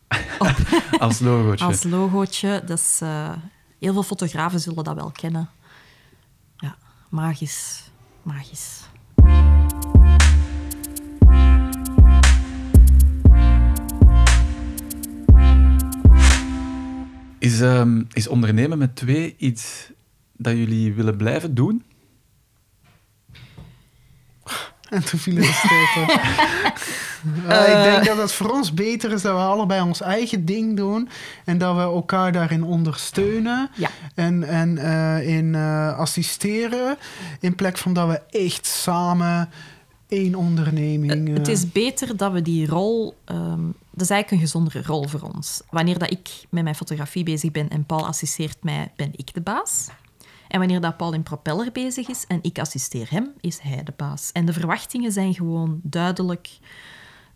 Als 0.98 1.20
logootje. 1.20 1.64
als 1.64 1.82
logootje. 1.82 2.62
Dus 2.66 3.00
eh, 3.00 3.32
heel 3.78 3.92
veel 3.92 4.02
fotografen 4.02 4.60
zullen 4.60 4.84
dat 4.84 4.94
wel 4.94 5.10
kennen. 5.10 5.48
Ja, 6.56 6.76
magisch. 7.08 7.90
Magisch. 8.22 8.86
Is, 17.38 17.60
ehm, 17.60 18.02
is 18.12 18.28
ondernemen 18.28 18.78
met 18.78 18.96
twee 18.96 19.34
iets 19.38 19.92
dat 20.36 20.56
jullie 20.56 20.94
willen 20.94 21.16
blijven 21.16 21.54
doen? 21.54 21.82
En 24.90 25.04
toen 25.04 25.18
viel 25.18 25.36
een 25.36 25.42
stilte. 25.42 26.20
Ja, 27.48 27.64
ik 27.76 27.92
denk 27.92 28.06
dat 28.06 28.16
het 28.16 28.32
voor 28.32 28.50
ons 28.50 28.74
beter 28.74 29.12
is 29.12 29.22
dat 29.22 29.34
we 29.34 29.42
allebei 29.42 29.82
ons 29.82 30.00
eigen 30.00 30.44
ding 30.44 30.76
doen. 30.76 31.08
En 31.44 31.58
dat 31.58 31.76
we 31.76 31.80
elkaar 31.80 32.32
daarin 32.32 32.64
ondersteunen. 32.64 33.70
Ja. 33.74 33.90
En, 34.14 34.44
en 34.44 34.78
eh, 34.78 35.36
in 35.36 35.54
eh, 35.54 35.98
assisteren. 35.98 36.96
In 37.40 37.54
plek 37.54 37.78
van 37.78 37.92
dat 37.92 38.08
we 38.08 38.38
echt 38.38 38.66
samen 38.66 39.48
één 40.08 40.34
onderneming... 40.34 41.28
Eh, 41.28 41.34
het 41.34 41.46
eh, 41.46 41.54
is 41.54 41.72
beter 41.72 42.16
dat 42.16 42.32
we 42.32 42.42
die 42.42 42.66
rol... 42.66 43.14
ehm, 43.24 43.66
dat 43.90 44.00
is 44.00 44.10
eigenlijk 44.10 44.30
een 44.30 44.38
gezondere 44.38 44.82
rol 44.82 45.08
voor 45.08 45.20
ons. 45.34 45.62
Wanneer 45.70 45.98
dat 45.98 46.10
ik 46.10 46.28
met 46.48 46.62
mijn 46.62 46.74
fotografie 46.74 47.24
bezig 47.24 47.50
ben 47.50 47.68
en 47.68 47.84
Paul 47.84 48.06
assisteert 48.06 48.56
mij, 48.62 48.92
ben 48.96 49.10
ik 49.16 49.34
de 49.34 49.40
baas. 49.40 49.86
En 50.48 50.58
wanneer 50.58 50.80
dat 50.80 50.96
Paul 50.96 51.12
in 51.12 51.22
propeller 51.22 51.72
bezig 51.72 52.08
is 52.08 52.24
en 52.26 52.38
ik 52.42 52.58
assisteer 52.58 53.10
hem, 53.10 53.32
is 53.40 53.58
hij 53.58 53.82
de 53.82 53.92
baas. 53.96 54.30
En 54.32 54.44
de 54.46 54.52
verwachtingen 54.52 55.12
zijn 55.12 55.34
gewoon 55.34 55.80
duidelijk. 55.82 56.58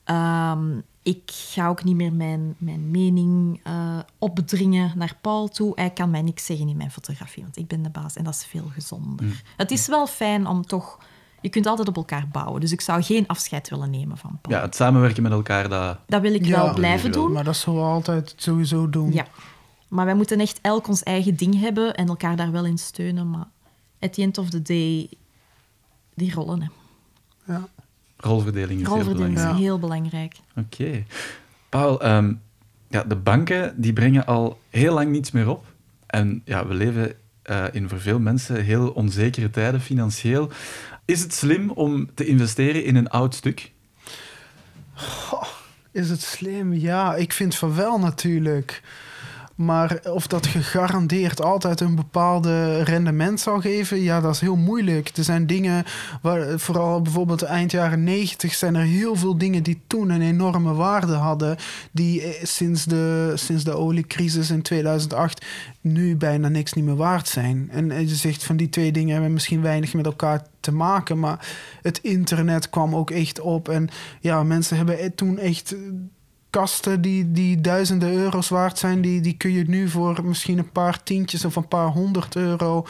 Ehm, 0.05 0.79
ik 1.03 1.23
ga 1.35 1.69
ook 1.69 1.85
niet 1.85 1.97
meer 1.97 2.13
mijn, 2.13 2.55
mijn 2.59 2.91
mening 2.91 3.61
eh, 3.63 3.99
opdringen 4.19 4.93
naar 4.95 5.17
Paul 5.21 5.49
toe. 5.49 5.73
Hij 5.75 5.91
kan 5.91 6.11
mij 6.11 6.23
niks 6.23 6.45
zeggen 6.47 6.69
in 6.69 6.77
mijn 6.77 6.91
fotografie, 6.91 7.43
want 7.43 7.57
ik 7.57 7.67
ben 7.67 7.83
de 7.83 7.91
baas 7.91 8.17
en 8.17 8.25
dat 8.25 8.35
is 8.35 8.45
veel 8.45 8.71
gezonder. 8.75 9.43
Het 9.57 9.71
is 9.71 9.87
wel 9.87 10.07
fijn 10.07 10.47
om 10.47 10.67
toch... 10.67 10.99
Je 11.41 11.49
kunt 11.49 11.67
altijd 11.67 11.89
op 11.89 11.97
elkaar 11.97 12.29
bouwen, 12.33 12.61
dus 12.61 12.73
ik 12.73 12.81
zou 12.81 13.03
geen 13.03 13.27
afscheid 13.27 13.69
willen 13.69 13.91
nemen 13.91 14.17
van 14.17 14.39
Paul. 14.41 14.57
Ja, 14.57 14.63
het 14.63 14.75
samenwerken 14.75 15.23
met 15.23 15.33
elkaar, 15.33 15.69
dat... 15.69 15.99
Dat 16.07 16.21
wil 16.21 16.35
ik 16.35 16.45
Ja, 16.45 16.65
wel 16.65 16.75
blijven 16.75 17.13
doen. 17.13 17.33
Maar 17.33 17.45
dat 17.45 17.57
zullen 17.57 17.81
we 17.81 17.87
altijd 17.87 18.35
sowieso 18.37 18.91
doen. 18.91 19.13
Ja. 19.13 19.27
Maar 19.93 20.05
wij 20.05 20.15
moeten 20.15 20.41
echt 20.41 20.59
elk 20.63 20.89
ons 20.89 21.03
eigen 21.03 21.37
ding 21.37 21.61
hebben 21.61 21.95
en 21.95 22.09
elkaar 22.09 22.37
daar 22.37 22.53
wel 22.53 22.65
in 22.65 22.79
steunen. 22.79 23.31
Maar 23.31 23.47
at 24.01 24.13
the 24.13 24.23
end 24.23 24.39
of 24.39 24.51
the 24.51 24.63
day, 24.63 25.09
die 26.15 26.33
rollen. 26.35 26.63
Hè. 26.63 26.69
Ja. 27.53 27.69
Rolverdeling 28.17 28.81
is 28.81 28.87
heel 28.87 28.95
Rolverdeling 28.95 29.35
belangrijk. 29.35 29.55
is 29.55 29.61
Ja. 29.61 29.67
heel 29.69 29.79
belangrijk. 29.79 30.37
Oké. 30.57 31.05
Paul, 31.69 32.01
ehm, 32.01 32.33
ja, 32.89 33.03
de 33.05 33.17
banken 33.17 33.81
die 33.81 33.93
brengen 33.93 34.27
al 34.27 34.61
heel 34.71 34.95
lang 34.95 35.11
niets 35.11 35.31
meer 35.31 35.49
op. 35.49 35.65
En 36.07 36.43
ja, 36.45 36.67
we 36.67 36.75
leven 36.75 37.15
eh, 37.43 37.65
in 37.73 37.89
voor 37.89 38.01
veel 38.01 38.19
mensen 38.19 38.65
heel 38.65 38.91
onzekere 38.91 39.51
tijden 39.51 39.81
financieel. 39.81 40.51
Is 41.05 41.21
het 41.21 41.35
slim 41.35 41.71
om 41.71 42.15
te 42.15 42.27
investeren 42.27 42.85
in 42.85 42.97
een 42.97 43.09
oud 43.11 43.35
stuk? 43.35 43.73
Is 45.91 46.11
het 46.11 46.23
slim? 46.23 46.73
Ja, 46.75 47.15
ik 47.15 47.33
vind 47.33 47.55
van 47.55 47.75
wel 47.75 47.99
natuurlijk. 47.99 48.83
Maar 49.55 50.01
of 50.05 50.27
dat 50.27 50.47
gegarandeerd 50.47 51.43
altijd 51.43 51.81
een 51.81 51.95
bepaalde 51.95 52.83
rendement 52.83 53.41
zal 53.41 53.61
geven, 53.61 54.01
ja, 54.01 54.21
dat 54.21 54.35
is 54.35 54.41
heel 54.41 54.57
moeilijk. 54.57 55.11
Er 55.17 55.25
zijn 55.25 55.47
dingen, 55.47 55.85
waar, 56.23 56.59
vooral 56.59 57.03
bijvoorbeeld 57.03 57.43
eind 57.43 57.71
jaren 57.71 58.05
negentig, 58.05 58.55
zijn 58.55 58.75
er 58.75 58.85
heel 58.85 59.17
veel 59.17 59.39
dingen 59.39 59.63
die 59.63 59.81
toen 59.87 60.11
een 60.11 60.23
enorme 60.23 60.75
waarde 60.75 61.15
hadden, 61.15 61.57
die 61.91 62.23
eh, 62.23 62.45
sinds 62.45 62.85
de, 62.85 63.33
sinds 63.35 63.65
de 63.65 63.73
oliecrisis 63.73 64.51
in 64.51 64.63
2008 64.63 65.45
nu 65.81 66.17
bijna 66.17 66.49
niks 66.49 66.73
niet 66.73 66.85
meer 66.85 66.97
waard 66.97 67.29
zijn. 67.29 67.69
En 67.71 67.91
eh, 67.91 68.01
je 68.01 68.15
zegt 68.15 68.45
van 68.45 68.57
die 68.57 68.69
twee 68.69 68.93
dingen 68.93 69.13
hebben 69.13 69.33
misschien 69.33 69.63
weinig 69.63 69.95
met 69.95 70.07
elkaar 70.07 70.47
te 70.61 70.73
maken, 70.73 71.19
maar 71.19 71.49
het 71.83 71.99
internet 71.99 72.71
kwam 72.71 72.95
ook 72.95 73.11
echt 73.11 73.41
op. 73.41 73.69
En 73.69 73.89
ja, 74.21 74.43
mensen 74.43 74.77
hebben 74.77 74.99
eh, 74.99 75.11
toen 75.15 75.39
echt 75.39 75.75
kasten 76.53 77.01
die, 77.01 77.33
die 77.33 77.61
duizenden 77.61 78.13
euro's 78.13 78.49
waard 78.49 78.79
zijn, 78.79 79.01
die, 79.01 79.21
die 79.21 79.37
kun 79.37 79.51
je 79.51 79.65
nu 79.69 79.89
voor 79.89 80.25
misschien 80.25 80.59
een 80.59 80.73
paar 80.73 81.03
tientjes 81.03 81.45
of 81.45 81.57
een 81.57 81.69
paar 81.69 81.89
honderd 81.89 82.37
euro 82.37 82.87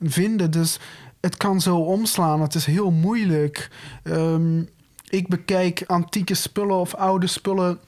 vinden. 0.00 0.50
Dus 0.50 0.78
het 1.20 1.36
kan 1.36 1.60
zo 1.60 1.76
omslaan. 1.76 2.40
Het 2.40 2.54
is 2.54 2.66
heel 2.66 2.90
moeilijk. 2.90 3.70
Ehm, 4.02 4.62
ik 5.08 5.28
bekijk 5.28 5.84
antieke 5.86 6.34
spullen 6.34 6.76
of 6.76 6.94
oude 6.94 7.26
spullen 7.26 7.78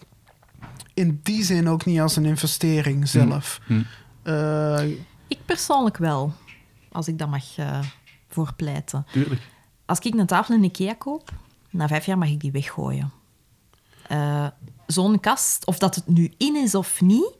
in 0.95 1.21
die 1.23 1.45
zin 1.45 1.69
ook 1.69 1.85
niet 1.85 2.01
als 2.01 2.17
een 2.17 2.25
investering 2.25 3.09
zelf. 3.09 3.61
Hm. 3.67 3.83
Eh, 4.23 4.83
Ik 5.29 5.39
persoonlijk 5.45 5.97
wel, 5.97 6.33
als 6.93 7.09
ik 7.09 7.19
dat 7.19 7.29
mag 7.29 7.57
eh 7.59 7.81
voorpleiten. 8.29 9.07
Tuurlijk. 9.13 9.41
Als 9.85 9.99
ik 9.99 10.15
een 10.15 10.27
tafel 10.27 10.55
in 10.55 10.65
Ikea 10.65 10.95
koop, 10.95 11.31
na 11.71 11.89
vijf 11.89 12.07
jaar 12.07 12.19
mag 12.19 12.29
ik 12.29 12.41
die 12.41 12.53
weggooien. 12.53 13.13
Eh, 14.09 14.47
zo'n 14.87 15.21
kast, 15.21 15.67
of 15.67 15.79
dat 15.79 15.95
het 15.95 16.07
nu 16.07 16.33
in 16.37 16.57
is 16.57 16.75
of 16.75 17.01
niet, 17.01 17.33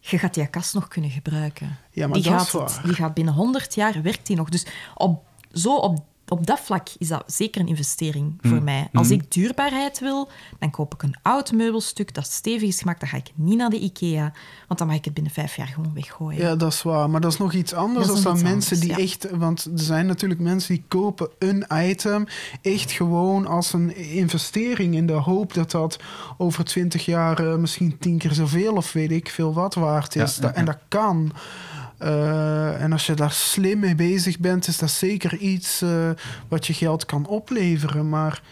je 0.00 0.18
gaat 0.18 0.34
die 0.34 0.46
kast 0.46 0.74
nog 0.74 0.88
kunnen 0.88 1.10
gebruiken. 1.10 1.78
Ja, 1.90 2.06
maar 2.06 2.14
die, 2.14 2.22
dat 2.30 2.32
gaat 2.32 2.46
is 2.46 2.52
het- 2.52 2.60
waar. 2.74 2.82
die 2.84 2.94
gaat 2.94 3.14
binnen 3.14 3.34
100 3.34 3.74
jaar, 3.74 4.02
werkt 4.02 4.26
die 4.26 4.36
nog. 4.36 4.48
Dus 4.48 4.66
op, 4.94 5.24
zo 5.52 5.76
op, 5.76 6.04
op 6.28 6.46
dat 6.46 6.60
vlak 6.60 6.88
is 6.98 7.08
dat 7.08 7.22
zeker 7.26 7.60
een 7.60 7.66
investering 7.68 8.34
voor 8.40 8.56
Mm. 8.56 8.64
mij. 8.64 8.88
Als 8.92 9.10
ik 9.10 9.32
duurbaarheid 9.32 9.98
wil, 10.00 10.28
dan 10.58 10.70
koop 10.70 10.94
ik 10.94 11.02
een 11.02 11.16
oud 11.22 11.52
meubelstuk 11.52 12.14
dat 12.14 12.26
stevig 12.30 12.68
is 12.68 12.78
gemaakt. 12.80 13.00
Dan 13.00 13.08
ga 13.08 13.16
ik 13.16 13.30
niet 13.34 13.56
naar 13.58 13.70
de 13.70 13.78
IKEA, 13.80 14.32
want 14.68 14.78
dan 14.78 14.88
mag 14.88 14.96
ik 14.96 15.04
het 15.04 15.14
binnen 15.14 15.32
vijf 15.32 15.56
jaar 15.56 15.66
gewoon 15.66 15.94
weggooien. 15.94 16.40
Ja, 16.40 16.56
dat 16.56 16.72
is 16.72 16.82
waar. 16.82 17.10
Maar 17.10 17.20
dat 17.20 17.32
is 17.32 17.38
nog 17.38 17.52
iets 17.52 17.72
anders 17.74 18.06
dan 18.06 18.22
mensen 18.22 18.52
anders, 18.52 18.68
die 18.68 18.88
ja. 18.90 18.98
echt... 18.98 19.30
Want 19.30 19.64
er 19.64 19.70
zijn 19.74 20.06
natuurlijk 20.06 20.40
mensen 20.40 20.74
die 20.74 20.84
kopen 20.88 21.28
een 21.38 21.64
item 21.72 22.26
echt 22.62 22.90
gewoon 22.92 23.46
als 23.46 23.72
een 23.72 23.96
investering 23.96 24.94
in 24.94 25.06
de 25.06 25.12
hoop 25.12 25.54
dat 25.54 25.70
dat 25.70 25.98
over 26.38 26.64
twintig 26.64 27.04
jaar 27.04 27.38
eh, 27.46 27.56
misschien 27.56 27.98
tien 27.98 28.18
keer 28.18 28.32
zoveel 28.32 28.74
of 28.74 28.92
weet 28.92 29.10
ik 29.10 29.28
veel 29.28 29.52
wat 29.54 29.74
waard 29.74 30.16
is. 30.16 30.36
Ja, 30.36 30.42
ja, 30.46 30.48
Da- 30.52 30.54
En 30.54 30.64
dat 30.64 30.78
kan. 30.88 31.32
Eh, 31.98 32.82
en 32.82 32.92
als 32.92 33.06
je 33.06 33.14
daar 33.14 33.32
slim 33.32 33.78
mee 33.78 33.94
bezig 33.94 34.38
bent, 34.38 34.68
is 34.68 34.78
dat 34.78 34.90
zeker 34.90 35.36
iets 35.36 35.82
eh, 35.82 36.10
wat 36.48 36.66
je 36.66 36.72
geld 36.72 37.06
kan 37.06 37.26
opleveren. 37.26 38.08
Maar 38.08 38.42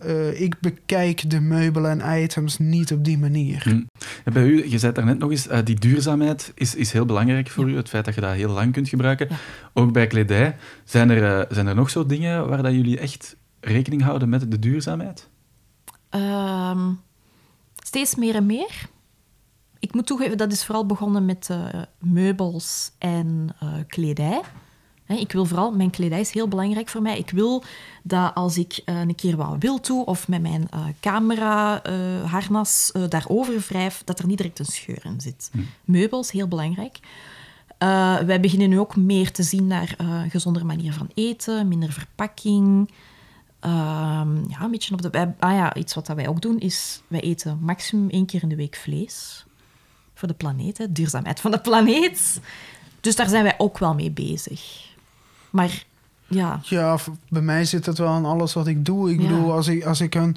eh, 0.00 0.40
ik 0.40 0.60
bekijk 0.60 1.30
de 1.30 1.40
meubelen 1.40 2.00
en 2.00 2.22
items 2.22 2.58
niet 2.58 2.92
op 2.92 3.04
die 3.04 3.18
manier. 3.18 3.62
Hm. 3.62 4.32
Bij 4.32 4.44
u, 4.44 4.70
je 4.70 4.78
zei 4.78 4.92
daarnet 4.92 5.18
nog 5.18 5.30
eens, 5.30 5.48
eh, 5.48 5.58
die 5.64 5.78
duurzaamheid 5.78 6.52
is, 6.54 6.74
is 6.74 6.92
heel 6.92 7.04
belangrijk 7.04 7.48
voor 7.48 7.70
u. 7.70 7.76
Het 7.76 7.88
feit 7.88 8.04
dat 8.04 8.14
je 8.14 8.20
dat 8.20 8.32
heel 8.32 8.50
lang 8.50 8.72
kunt 8.72 8.88
gebruiken. 8.88 9.26
Ja. 9.30 9.36
Ook 9.72 9.92
bij 9.92 10.06
kledij. 10.06 10.56
Zijn 10.84 11.10
er, 11.10 11.46
zijn 11.50 11.66
er 11.66 11.74
nog 11.74 11.90
zo 11.90 12.06
dingen 12.06 12.48
waar 12.48 12.62
dat 12.62 12.72
jullie 12.72 12.98
echt 12.98 13.36
rekening 13.60 14.02
houden 14.02 14.28
met 14.28 14.50
de 14.50 14.58
duurzaamheid? 14.58 15.28
Ehm, 16.08 16.92
steeds 17.84 18.14
meer 18.14 18.34
en 18.34 18.46
meer. 18.46 18.88
Ik 19.80 19.94
moet 19.94 20.06
toegeven, 20.06 20.36
dat 20.36 20.52
is 20.52 20.64
vooral 20.64 20.86
begonnen 20.86 21.24
met 21.24 21.48
eh, 21.50 21.64
meubels 21.98 22.90
en 22.98 23.48
eh, 23.60 23.68
kledij. 23.86 24.40
Ik 25.06 25.32
wil 25.32 25.44
vooral, 25.44 25.72
mijn 25.72 25.90
kledij 25.90 26.20
is 26.20 26.30
heel 26.30 26.48
belangrijk 26.48 26.88
voor 26.88 27.02
mij. 27.02 27.18
Ik 27.18 27.30
wil 27.30 27.64
dat 28.02 28.34
als 28.34 28.58
ik 28.58 28.82
eh, 28.84 29.00
een 29.00 29.14
keer 29.14 29.36
wat 29.36 29.56
wil 29.58 29.80
toe 29.80 30.04
of 30.04 30.28
met 30.28 30.42
mijn 30.42 30.68
camera 31.00 31.82
harnas 32.24 32.92
daarover 33.08 33.64
wrijf, 33.68 34.02
dat 34.04 34.18
er 34.18 34.26
niet 34.26 34.36
direct 34.36 34.58
een 34.58 34.64
scheur 34.64 35.04
in 35.04 35.20
zit. 35.20 35.50
Meubels, 35.84 36.30
heel 36.30 36.48
belangrijk. 36.48 36.98
Wij 38.26 38.40
beginnen 38.40 38.68
nu 38.68 38.78
ook 38.78 38.96
meer 38.96 39.32
te 39.32 39.42
zien 39.42 39.66
naar 39.66 39.94
een 39.98 40.30
gezondere 40.30 40.64
manier 40.64 40.92
van 40.92 41.10
eten, 41.14 41.68
minder 41.68 41.92
verpakking. 41.92 42.90
Ehm, 43.60 44.48
ja, 44.48 44.60
een 44.60 44.70
beetje 44.70 44.94
op 44.94 45.02
de... 45.02 45.32
ah 45.38 45.52
ja, 45.52 45.74
iets 45.74 45.94
wat 45.94 46.06
dat 46.06 46.16
wij 46.16 46.28
ook 46.28 46.42
doen 46.42 46.58
is, 46.58 47.02
wij 47.08 47.20
eten 47.20 47.58
maximum 47.60 48.10
één 48.10 48.26
keer 48.26 48.42
in 48.42 48.48
de 48.48 48.56
week 48.56 48.76
vlees. 48.76 49.44
Voor 50.20 50.28
de 50.28 50.34
planeet, 50.34 50.78
hè. 50.78 50.92
duurzaamheid 50.92 51.40
van 51.40 51.50
de 51.50 51.58
planeet. 51.60 52.40
Dus 53.00 53.16
daar 53.16 53.28
zijn 53.28 53.42
wij 53.42 53.54
ook 53.58 53.78
wel 53.78 53.94
mee 53.94 54.10
bezig. 54.10 54.60
Maar 55.50 55.84
ja, 56.26 56.60
Ja, 56.64 56.96
bij 57.28 57.42
mij 57.42 57.64
zit 57.64 57.86
het 57.86 57.98
wel 57.98 58.16
in 58.16 58.24
alles 58.24 58.52
wat 58.54 58.66
ik 58.66 58.84
doe. 58.84 59.10
Ik 59.12 59.20
Ja. 59.20 59.26
bedoel, 59.28 59.52
als 59.52 59.66
ik, 59.68 59.84
als 59.84 60.00
ik 60.00 60.14
een... 60.14 60.36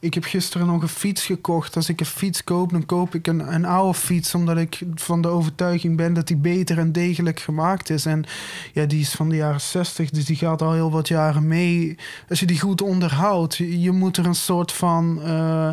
Ik 0.00 0.14
heb 0.14 0.24
gisteren 0.24 0.66
nog 0.66 0.82
een 0.82 0.88
fiets 0.88 1.24
gekocht. 1.26 1.76
Als 1.76 1.88
ik 1.88 2.00
een 2.00 2.06
fiets 2.06 2.44
koop, 2.44 2.70
dan 2.72 2.86
koop 2.86 3.14
ik 3.14 3.26
een, 3.26 3.54
een 3.54 3.64
oude 3.64 3.98
fiets... 3.98 4.34
omdat 4.34 4.56
ik 4.56 4.80
van 4.94 5.22
de 5.22 5.28
overtuiging 5.28 5.96
ben 5.96 6.14
dat 6.14 6.26
die 6.26 6.36
beter 6.36 6.78
en 6.78 6.92
degelijk 6.92 7.40
gemaakt 7.40 7.90
is. 7.90 8.06
En 8.06 8.24
ja, 8.72 8.84
die 8.86 9.00
is 9.00 9.10
van 9.12 9.28
de 9.28 9.36
jaren 9.36 9.60
60, 9.60 10.10
dus 10.10 10.24
die 10.24 10.36
gaat 10.36 10.62
al 10.62 10.72
heel 10.72 10.90
wat 10.90 11.08
jaren 11.08 11.46
mee. 11.46 11.96
Als 12.28 12.40
je 12.40 12.46
die 12.46 12.60
goed 12.60 12.82
onderhoudt, 12.82 13.56
je, 13.56 13.80
je 13.80 13.90
moet 13.92 14.16
er 14.16 14.26
een 14.26 14.34
soort 14.34 14.72
van... 14.72 15.22
eh, 15.22 15.70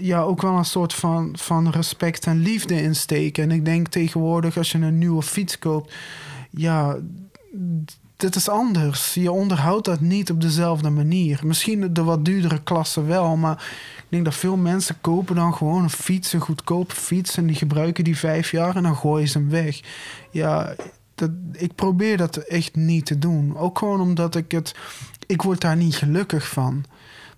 ja, 0.00 0.20
ook 0.20 0.42
wel 0.42 0.56
een 0.56 0.64
soort 0.64 0.94
van, 0.94 1.34
van 1.38 1.70
respect 1.70 2.26
en 2.26 2.38
liefde 2.38 2.82
in 2.82 2.96
steken. 2.96 3.42
En 3.42 3.50
ik 3.50 3.64
denk 3.64 3.88
tegenwoordig, 3.88 4.56
als 4.56 4.72
je 4.72 4.78
een 4.78 4.98
nieuwe 4.98 5.22
fiets 5.22 5.58
koopt... 5.58 5.94
Ja, 6.50 6.96
dit 8.16 8.34
is 8.34 8.48
anders. 8.48 9.14
Je 9.14 9.32
onderhoudt 9.32 9.84
dat 9.84 10.00
niet 10.00 10.30
op 10.30 10.40
dezelfde 10.40 10.90
manier. 10.90 11.40
Misschien 11.44 11.92
de 11.94 12.02
wat 12.02 12.24
duurdere 12.24 12.62
klasse 12.62 13.04
wel, 13.04 13.36
maar 13.36 13.64
ik 13.96 14.04
denk 14.08 14.24
dat 14.24 14.34
veel 14.34 14.56
mensen 14.56 15.00
kopen 15.00 15.34
dan 15.34 15.54
gewoon 15.54 15.82
een 15.82 15.90
fiets, 15.90 16.32
een 16.32 16.40
goedkope 16.40 16.94
fiets, 16.94 17.36
en 17.36 17.46
die 17.46 17.56
gebruiken 17.56 18.04
die 18.04 18.18
vijf 18.18 18.50
jaar 18.50 18.76
en 18.76 18.82
dan 18.82 18.96
gooien 18.96 19.28
ze 19.28 19.38
hem 19.38 19.48
weg. 19.48 19.80
Ja, 20.30 20.74
dat, 21.14 21.30
ik 21.52 21.74
probeer 21.74 22.16
dat 22.16 22.36
echt 22.36 22.76
niet 22.76 23.06
te 23.06 23.18
doen. 23.18 23.56
Ook 23.56 23.78
gewoon 23.78 24.00
omdat 24.00 24.34
ik 24.34 24.50
het, 24.50 24.74
ik 25.26 25.42
word 25.42 25.60
daar 25.60 25.76
niet 25.76 25.96
gelukkig 25.96 26.48
van. 26.48 26.84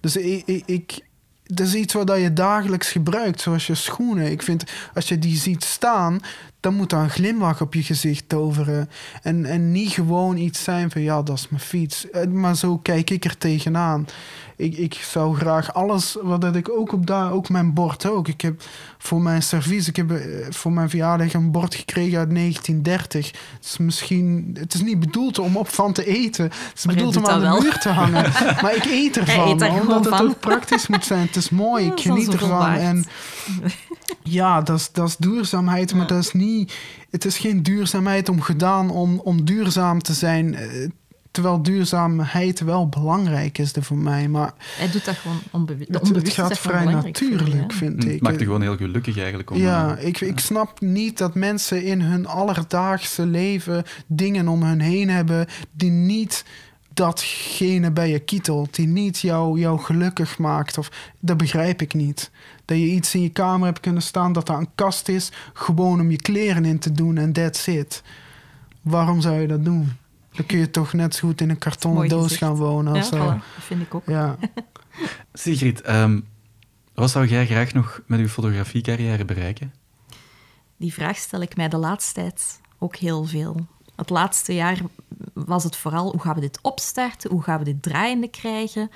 Dus 0.00 0.16
ik 0.16 1.00
dat 1.48 1.66
is 1.66 1.74
iets 1.74 1.92
wat 1.92 2.16
je 2.16 2.32
dagelijks 2.32 2.90
gebruikt, 2.90 3.40
zoals 3.40 3.66
je 3.66 3.74
schoenen. 3.74 4.30
Ik 4.30 4.42
vind, 4.42 4.64
als 4.94 5.08
je 5.08 5.18
die 5.18 5.36
ziet 5.36 5.64
staan, 5.64 6.20
dan 6.60 6.74
moet 6.74 6.90
daar 6.90 7.02
een 7.02 7.10
glimlach 7.10 7.60
op 7.60 7.74
je 7.74 7.82
gezicht 7.82 8.28
toveren. 8.28 8.90
En, 9.22 9.44
en 9.44 9.72
niet 9.72 9.90
gewoon 9.90 10.36
iets 10.36 10.62
zijn 10.62 10.90
van, 10.90 11.02
ja, 11.02 11.22
dat 11.22 11.36
is 11.36 11.48
mijn 11.48 11.62
fiets. 11.62 12.10
Eh, 12.10 12.26
Maar 12.26 12.56
zo 12.56 12.78
kijk 12.78 13.10
ik 13.10 13.24
er 13.24 13.38
tegenaan. 13.38 14.06
Ik, 14.58 14.76
ik 14.76 14.94
zou 14.94 15.36
graag 15.36 15.74
alles, 15.74 16.16
wat 16.22 16.40
dat 16.40 16.56
ik 16.56 16.68
ook 16.70 16.92
op 16.92 17.06
daar, 17.06 17.32
ook 17.32 17.48
mijn 17.48 17.74
bord 17.74 18.06
ook. 18.06 18.28
Ik 18.28 18.40
heb 18.40 18.62
voor 18.98 19.20
mijn 19.22 19.42
servies, 19.42 19.88
ik 19.88 19.96
heb 19.96 20.10
eh, 20.10 20.46
voor 20.50 20.72
mijn 20.72 20.88
verjaardag 20.90 21.32
een 21.32 21.50
bord 21.50 21.74
gekregen 21.74 22.18
uit 22.18 22.34
1930. 22.34 23.26
Het 23.26 23.64
is 23.64 23.78
misschien, 23.78 24.56
het 24.58 24.74
is 24.74 24.82
niet 24.82 25.00
bedoeld 25.00 25.38
om 25.38 25.56
op 25.56 25.68
van 25.68 25.92
te 25.92 26.06
eten. 26.06 26.44
Het 26.44 26.72
is 26.74 26.84
Maar 26.84 26.94
bedoeld 26.94 27.16
om 27.16 27.26
aan 27.26 27.40
de 27.40 27.46
wel. 27.46 27.60
muur 27.60 27.78
te 27.78 27.88
hangen. 27.88 28.32
Maar 28.62 28.74
ik 28.76 28.84
eet 28.84 29.16
ervan, 29.16 29.48
eet 29.62 29.80
omdat 29.80 30.04
het 30.04 30.14
van. 30.14 30.26
ook 30.26 30.40
praktisch 30.40 30.86
moet 30.86 31.04
zijn. 31.04 31.26
Het 31.26 31.36
is 31.36 31.50
mooi, 31.50 31.86
ik 31.86 32.00
geniet 32.06 32.32
ervan. 32.32 32.48
waard. 32.48 32.80
En 32.80 33.04
ja, 34.22 34.60
dat 34.60 34.78
is, 34.78 34.92
dat 34.92 35.08
is 35.08 35.16
duurzaamheid, 35.16 35.94
maar 35.94 36.06
dat 36.06 36.18
is 36.18 36.32
niet... 36.32 36.74
Het 37.10 37.24
is 37.24 37.38
geen 37.38 37.62
duurzaamheid 37.62 38.28
om 38.28 38.40
gedaan 38.40 38.90
om, 38.90 39.20
om 39.24 39.44
duurzaam 39.44 40.02
te 40.02 40.12
zijn... 40.12 40.56
Terwijl 41.38 41.62
duurzaamheid 41.62 42.60
wel 42.60 42.88
belangrijk 42.88 43.58
is 43.58 43.76
er 43.76 43.82
voor 43.82 43.96
mij. 43.96 44.28
Maar 44.28 44.52
hij 44.76 44.90
doet 44.90 45.04
dat 45.04 45.16
gewoon 45.16 45.38
onbewust. 45.50 45.88
het, 45.92 46.08
het 46.08 46.28
gaat 46.28 46.58
vrij 46.58 46.84
natuurlijk, 46.84 47.72
vind 47.72 48.02
Hm, 48.02 48.08
ik. 48.08 48.12
Het 48.12 48.22
maakt 48.22 48.38
je 48.38 48.44
gewoon 48.44 48.62
heel 48.62 48.76
gelukkig 48.76 49.18
eigenlijk. 49.18 49.50
Om, 49.50 49.58
Ja, 49.58 49.96
eh, 49.96 50.06
ik, 50.06 50.20
ik 50.20 50.38
snap 50.38 50.80
niet 50.80 51.18
dat 51.18 51.34
mensen 51.34 51.82
in 51.84 52.00
hun 52.00 52.26
alledaagse 52.26 53.26
leven 53.26 53.84
dingen 54.06 54.48
om 54.48 54.62
hun 54.62 54.80
heen 54.80 55.10
hebben 55.10 55.46
die 55.72 55.90
niet 55.90 56.44
datgene 56.94 57.90
bij 57.90 58.10
je 58.10 58.18
kietelt, 58.18 58.74
die 58.74 58.86
niet 58.86 59.18
jou, 59.18 59.58
jou 59.58 59.80
gelukkig 59.80 60.38
maakt. 60.38 60.78
Of, 60.78 60.90
dat 61.20 61.36
begrijp 61.36 61.82
ik 61.82 61.94
niet. 61.94 62.30
Dat 62.64 62.76
je 62.76 62.84
iets 62.84 63.14
in 63.14 63.22
je 63.22 63.28
kamer 63.30 63.66
hebt 63.66 63.80
kunnen 63.80 64.02
staan, 64.02 64.32
dat 64.32 64.46
daar 64.46 64.58
een 64.58 64.74
kast 64.74 65.08
is, 65.08 65.30
gewoon 65.52 66.00
om 66.00 66.10
je 66.10 66.16
kleren 66.16 66.64
in 66.64 66.78
te 66.78 66.92
doen 66.92 67.16
en 67.18 67.32
that's 67.32 67.66
it. 67.66 68.02
Waarom 68.82 69.20
zou 69.20 69.40
je 69.40 69.46
dat 69.46 69.64
doen? 69.64 69.92
Dan 70.38 70.46
kun 70.46 70.58
je 70.58 70.70
toch 70.70 70.92
net 70.92 71.14
zo 71.14 71.28
goed 71.28 71.40
in 71.40 71.50
een 71.50 71.58
kartonnen 71.58 72.08
doos 72.08 72.36
gaan 72.36 72.54
wonen. 72.54 72.94
Ja, 72.94 72.98
Als, 72.98 73.10
eh, 73.10 73.20
voilà, 73.20 73.38
dat 73.54 73.64
vind 73.64 73.82
ik 73.82 73.94
ook. 73.94 74.06
ja. 74.06 74.36
Sigrid, 75.32 75.80
ehm, 75.80 76.20
wat 76.94 77.10
zou 77.10 77.26
jij 77.26 77.46
graag 77.46 77.72
nog 77.72 78.00
met 78.06 78.20
uw 78.20 78.28
fotografiecarrière 78.28 79.24
bereiken? 79.24 79.74
Die 80.76 80.92
vraag 80.92 81.16
stel 81.16 81.40
ik 81.40 81.56
mij 81.56 81.68
de 81.68 81.76
laatste 81.76 82.14
tijd 82.14 82.60
ook 82.78 82.96
heel 82.96 83.24
veel. 83.24 83.66
Het 83.96 84.10
laatste 84.10 84.54
jaar 84.54 84.78
was 85.32 85.64
het 85.64 85.76
vooral 85.76 86.10
hoe 86.10 86.20
gaan 86.20 86.34
we 86.34 86.40
dit 86.40 86.58
opstarten, 86.62 87.30
hoe 87.30 87.42
gaan 87.42 87.58
we 87.58 87.64
dit 87.64 87.82
draaiende 87.82 88.28
krijgen. 88.28 88.90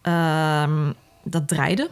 Ehm, 0.00 0.92
dat 1.24 1.48
draaide 1.48 1.90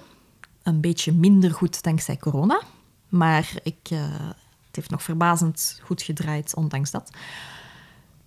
een 0.63 0.81
beetje 0.81 1.13
minder 1.13 1.51
goed 1.53 1.83
dankzij 1.83 2.17
corona, 2.17 2.63
maar 3.09 3.51
ik, 3.63 3.77
eh, 3.91 4.01
het 4.67 4.77
heeft 4.77 4.91
nog 4.91 5.03
verbazend 5.03 5.81
goed 5.83 6.03
gedraaid, 6.03 6.55
ondanks 6.55 6.91
dat. 6.91 7.11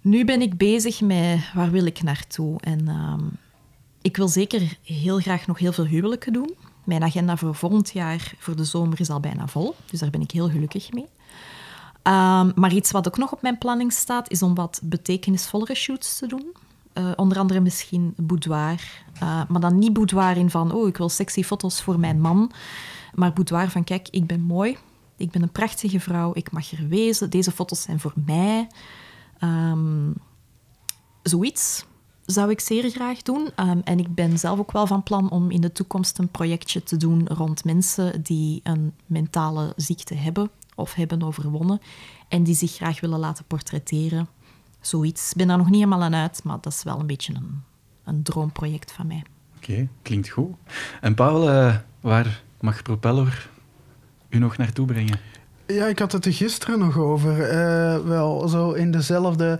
Nu 0.01 0.25
ben 0.25 0.41
ik 0.41 0.57
bezig 0.57 1.01
met 1.01 1.51
waar 1.53 1.71
wil 1.71 1.85
ik 1.85 2.03
naartoe 2.03 2.59
en 2.59 2.87
ehm, 2.87 3.23
ik 4.01 4.17
wil 4.17 4.27
zeker 4.27 4.77
heel 4.83 5.19
graag 5.19 5.47
nog 5.47 5.59
heel 5.59 5.73
veel 5.73 5.85
huwelijken 5.85 6.33
doen. 6.33 6.55
Mijn 6.83 7.03
agenda 7.03 7.37
voor 7.37 7.55
volgend 7.55 7.91
jaar, 7.91 8.33
voor 8.37 8.55
de 8.55 8.63
zomer, 8.63 8.99
is 8.99 9.09
al 9.09 9.19
bijna 9.19 9.47
vol. 9.47 9.75
Dus 9.89 9.99
daar 9.99 10.09
ben 10.09 10.21
ik 10.21 10.31
heel 10.31 10.49
gelukkig 10.49 10.91
mee. 10.93 11.07
Ehm, 12.01 12.51
maar 12.55 12.73
iets 12.73 12.91
wat 12.91 13.07
ook 13.07 13.17
nog 13.17 13.31
op 13.31 13.41
mijn 13.41 13.57
planning 13.57 13.93
staat, 13.93 14.31
is 14.31 14.41
om 14.41 14.55
wat 14.55 14.79
betekenisvollere 14.83 15.75
shoots 15.75 16.17
te 16.17 16.27
doen. 16.27 16.45
Eh, 16.93 17.11
onder 17.15 17.37
andere 17.37 17.59
misschien 17.59 18.13
boudoir. 18.17 19.03
Eh, 19.19 19.41
maar 19.47 19.61
dan 19.61 19.79
niet 19.79 19.93
boudoir 19.93 20.37
in 20.37 20.49
van, 20.49 20.71
oh, 20.71 20.87
ik 20.87 20.97
wil 20.97 21.09
sexy 21.09 21.43
foto's 21.43 21.81
voor 21.81 21.99
mijn 21.99 22.21
man. 22.21 22.51
Maar 23.13 23.33
boudoir 23.33 23.69
van, 23.69 23.83
kijk, 23.83 24.07
ik 24.11 24.27
ben 24.27 24.41
mooi. 24.41 24.77
Ik 25.17 25.31
ben 25.31 25.41
een 25.41 25.51
prachtige 25.51 25.99
vrouw. 25.99 26.31
Ik 26.33 26.51
mag 26.51 26.71
er 26.71 26.87
wezen. 26.87 27.29
Deze 27.29 27.51
foto's 27.51 27.81
zijn 27.81 27.99
voor 27.99 28.13
mij. 28.25 28.67
Ehm, 29.39 30.11
zoiets 31.23 31.85
zou 32.25 32.49
ik 32.49 32.59
zeer 32.59 32.89
graag 32.89 33.21
doen. 33.21 33.49
Ehm, 33.55 33.79
en 33.83 33.99
ik 33.99 34.15
ben 34.15 34.39
zelf 34.39 34.59
ook 34.59 34.71
wel 34.71 34.87
van 34.87 35.03
plan 35.03 35.29
om 35.29 35.51
in 35.51 35.61
de 35.61 35.71
toekomst 35.71 36.17
een 36.17 36.29
projectje 36.29 36.83
te 36.83 36.97
doen 36.97 37.27
rond 37.27 37.63
mensen 37.63 38.21
die 38.23 38.59
een 38.63 38.93
mentale 39.05 39.73
ziekte 39.75 40.15
hebben 40.15 40.49
of 40.75 40.93
hebben 40.93 41.23
overwonnen 41.23 41.79
en 42.27 42.43
die 42.43 42.55
zich 42.55 42.71
graag 42.71 42.99
willen 42.99 43.19
laten 43.19 43.45
portretteren. 43.45 44.27
Zoiets. 44.81 45.29
Ik 45.31 45.37
ben 45.37 45.47
daar 45.47 45.57
nog 45.57 45.65
niet 45.65 45.75
helemaal 45.75 46.01
aan 46.01 46.15
uit, 46.15 46.43
maar 46.43 46.57
dat 46.61 46.73
is 46.73 46.83
wel 46.83 46.99
een 46.99 47.07
beetje 47.07 47.33
een, 47.33 47.63
een 48.03 48.23
droomproject 48.23 48.91
van 48.91 49.07
mij. 49.07 49.23
Oké, 49.55 49.87
klinkt 50.01 50.29
goed. 50.29 50.55
En 51.01 51.15
Paul, 51.15 51.71
waar 52.01 52.43
mag 52.59 52.81
Propeller 52.81 53.49
u 54.29 54.37
nog 54.37 54.57
naartoe 54.57 54.85
brengen? 54.85 55.19
Ja, 55.73 55.87
ik 55.87 55.99
had 55.99 56.11
het 56.11 56.25
er 56.25 56.33
gisteren 56.33 56.79
nog 56.79 56.97
over. 56.97 57.41
Eh, 57.49 57.99
wel 57.99 58.47
zo 58.47 58.71
in 58.71 58.91
dezelfde 58.91 59.59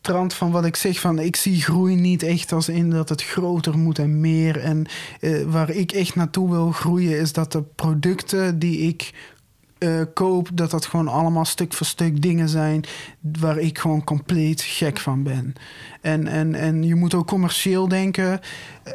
trant 0.00 0.34
van 0.34 0.50
wat 0.50 0.64
ik 0.64 0.76
zeg 0.76 1.00
van 1.00 1.18
ik 1.18 1.36
zie 1.36 1.62
groei 1.62 1.94
niet 1.94 2.22
echt 2.22 2.52
als 2.52 2.68
in 2.68 2.90
dat 2.90 3.08
het 3.08 3.22
groter 3.22 3.78
moet 3.78 3.98
en 3.98 4.20
meer. 4.20 4.58
En 4.58 4.86
eh, 5.20 5.42
waar 5.42 5.70
ik 5.70 5.92
echt 5.92 6.14
naartoe 6.14 6.50
wil 6.50 6.70
groeien 6.70 7.20
is 7.20 7.32
dat 7.32 7.52
de 7.52 7.62
producten 7.62 8.58
die 8.58 8.78
ik 8.78 9.12
eh, 9.78 10.00
koop, 10.14 10.48
dat 10.52 10.70
dat 10.70 10.86
gewoon 10.86 11.08
allemaal 11.08 11.44
stuk 11.44 11.72
voor 11.72 11.86
stuk 11.86 12.22
dingen 12.22 12.48
zijn 12.48 12.84
waar 13.40 13.58
ik 13.58 13.78
gewoon 13.78 14.04
compleet 14.04 14.60
gek 14.60 14.98
van 14.98 15.22
ben. 15.22 15.54
En, 16.00 16.26
en, 16.26 16.54
en 16.54 16.82
je 16.82 16.94
moet 16.94 17.14
ook 17.14 17.26
commercieel 17.26 17.88
denken. 17.88 18.40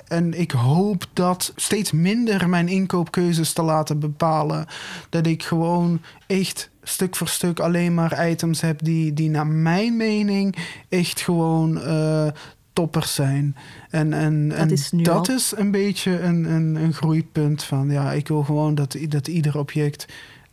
En 0.08 0.40
ik 0.40 0.52
hoop 0.52 1.06
dat 1.14 1.54
steeds 1.56 1.92
minder 1.92 2.50
mijn 2.50 2.68
inkoopkeuzes 2.68 3.54
te 3.54 3.62
laten 3.62 4.00
bepalen. 4.00 4.66
Dat 5.10 5.28
ik 5.28 5.44
gewoon 5.44 6.02
echt 6.28 6.70
stuk 6.84 7.16
voor 7.16 7.28
stuk 7.28 7.60
alleen 7.60 7.94
maar 7.94 8.30
items 8.30 8.62
heb 8.62 8.84
die, 8.84 9.14
die 9.14 9.30
naar 9.30 9.48
mijn 9.48 9.98
mening 9.98 10.56
echt 10.90 11.22
gewoon 11.22 11.78
uh, 11.78 12.28
toppers 12.74 13.14
zijn. 13.14 13.56
En, 13.90 14.14
en, 14.14 14.50
dat, 14.50 14.58
en 14.58 14.72
is, 14.72 14.90
dat 14.94 15.30
is 15.30 15.54
een 15.56 15.72
beetje 15.72 16.20
een, 16.20 16.44
een, 16.44 16.76
een 16.76 16.94
groeipunt 16.94 17.64
van 17.64 17.90
ja, 17.90 18.12
ik 18.12 18.28
wil 18.28 18.44
gewoon 18.44 18.76
dat, 18.76 18.98
dat 19.08 19.28
ieder 19.28 19.58
object 19.58 20.06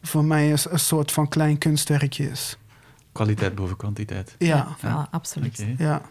voor 0.02 0.24
mij 0.24 0.52
een, 0.52 0.58
een 0.70 0.78
soort 0.78 1.12
van 1.12 1.28
klein 1.28 1.58
kunstwerkje 1.58 2.30
is. 2.30 2.58
Kwaliteit 3.12 3.54
boven 3.54 3.76
kwantiteit. 3.76 4.34
Ja, 4.38 4.76
ja. 4.82 5.08
absoluut. 5.10 5.66
Ja. 5.78 6.02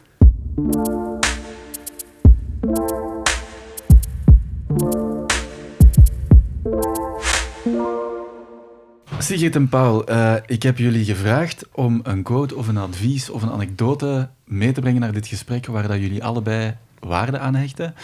Sigrid 9.18 9.56
en 9.56 9.70
Paul, 9.70 10.10
uh, 10.10 10.34
ik 10.46 10.64
heb 10.64 10.78
jullie 10.78 11.06
gevraagd 11.06 11.66
om 11.72 12.00
een 12.04 12.24
quote 12.24 12.56
of 12.56 12.68
een 12.68 12.78
advies 12.78 13.30
of 13.30 13.42
een 13.42 13.52
anekdote 13.52 14.30
mee 14.46 14.72
te 14.72 14.82
brengen 14.82 15.02
naar 15.02 15.12
dit 15.12 15.28
gesprek 15.28 15.66
waar 15.66 15.88
dat 15.88 16.00
jullie 16.00 16.24
allebei 16.24 16.76
waarde 17.00 17.40
aan 17.40 17.56
hechten. 17.56 17.96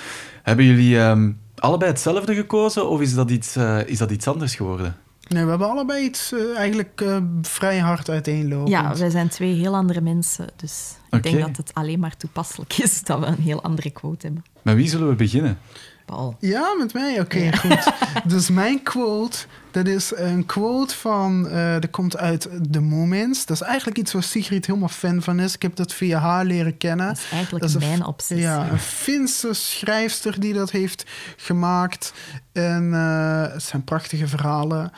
Hebben 0.44 0.66
jullie 0.66 1.00
um, 1.00 1.40
allebei 1.56 1.92
hetzelfde 1.92 2.36
gekozen 2.36 2.90
of 2.90 3.02
is 3.02 3.14
dat 3.14 3.30
iets, 3.32 3.58
uh, 3.58 3.88
is 3.88 3.98
dat 3.98 4.12
iets 4.12 4.28
anders 4.28 4.56
geworden? 4.56 4.96
Nee, 5.28 5.44
we 5.44 5.50
hebben 5.50 5.70
allebei 5.70 6.04
iets 6.04 6.34
uh, 6.34 6.58
eigenlijk 6.58 7.02
uh, 7.02 7.18
vrij 7.42 7.80
hard 7.80 8.10
uiteenlopen. 8.10 8.72
Ja, 8.72 8.96
wij 8.96 9.10
zijn 9.10 9.28
twee 9.28 9.54
heel 9.54 9.76
andere 9.76 10.02
mensen. 10.02 10.48
Dus 10.56 10.98
ik 11.10 11.24
denk 11.24 11.40
dat 11.40 11.58
het 11.58 11.74
alleen 11.74 12.00
maar 12.00 12.18
toepasselijk 12.18 12.78
is 12.78 13.04
dat 13.04 13.20
we 13.20 13.26
een 13.26 13.42
heel 13.42 13.64
andere 13.64 13.90
quote 13.90 14.26
hebben. 14.26 14.46
Met 14.62 14.76
wie 14.76 14.90
zullen 14.90 15.08
we 15.08 15.16
beginnen? 15.16 15.58
Paul. 16.06 16.38
Ja, 16.40 16.76
met 16.78 16.94
mij? 16.94 17.20
Oké, 17.20 17.38
ja. 17.38 17.52
goed. 17.52 17.92
dus 18.32 18.50
mijn 18.50 18.84
quote, 18.84 19.38
dat 19.72 19.88
is 19.88 20.12
een 20.16 20.46
quote 20.46 20.96
van... 20.96 21.48
Uh, 21.52 21.74
dat 21.74 21.90
komt 21.90 22.18
uit 22.18 22.50
The 22.72 22.80
Moments. 22.80 23.46
Dat 23.46 23.62
is 23.62 23.68
eigenlijk 23.68 23.98
iets 23.98 24.12
waar 24.14 24.24
Sigrid 24.24 24.66
helemaal 24.66 24.90
fan 24.90 25.22
van 25.22 25.40
is. 25.40 25.54
Ik 25.54 25.62
heb 25.62 25.76
dat 25.76 25.94
via 25.94 26.20
haar 26.20 26.46
leren 26.46 26.78
kennen. 26.78 27.08
Dat 27.08 27.18
is 27.18 27.32
eigenlijk 27.32 27.64
dat 27.64 27.82
is 27.82 27.88
mijn 27.88 28.06
obsessie. 28.06 28.48
Ja, 28.48 28.70
een 28.72 28.80
Finse 28.80 29.54
schrijfster 29.54 30.40
die 30.40 30.54
dat 30.54 30.72
heeft 30.72 31.06
gemaakt. 31.38 32.14
En 32.52 32.84
uh, 32.84 33.54
het 33.54 33.64
zijn 33.64 33.84
prachtige 33.84 34.28
verhalen. 34.28 34.92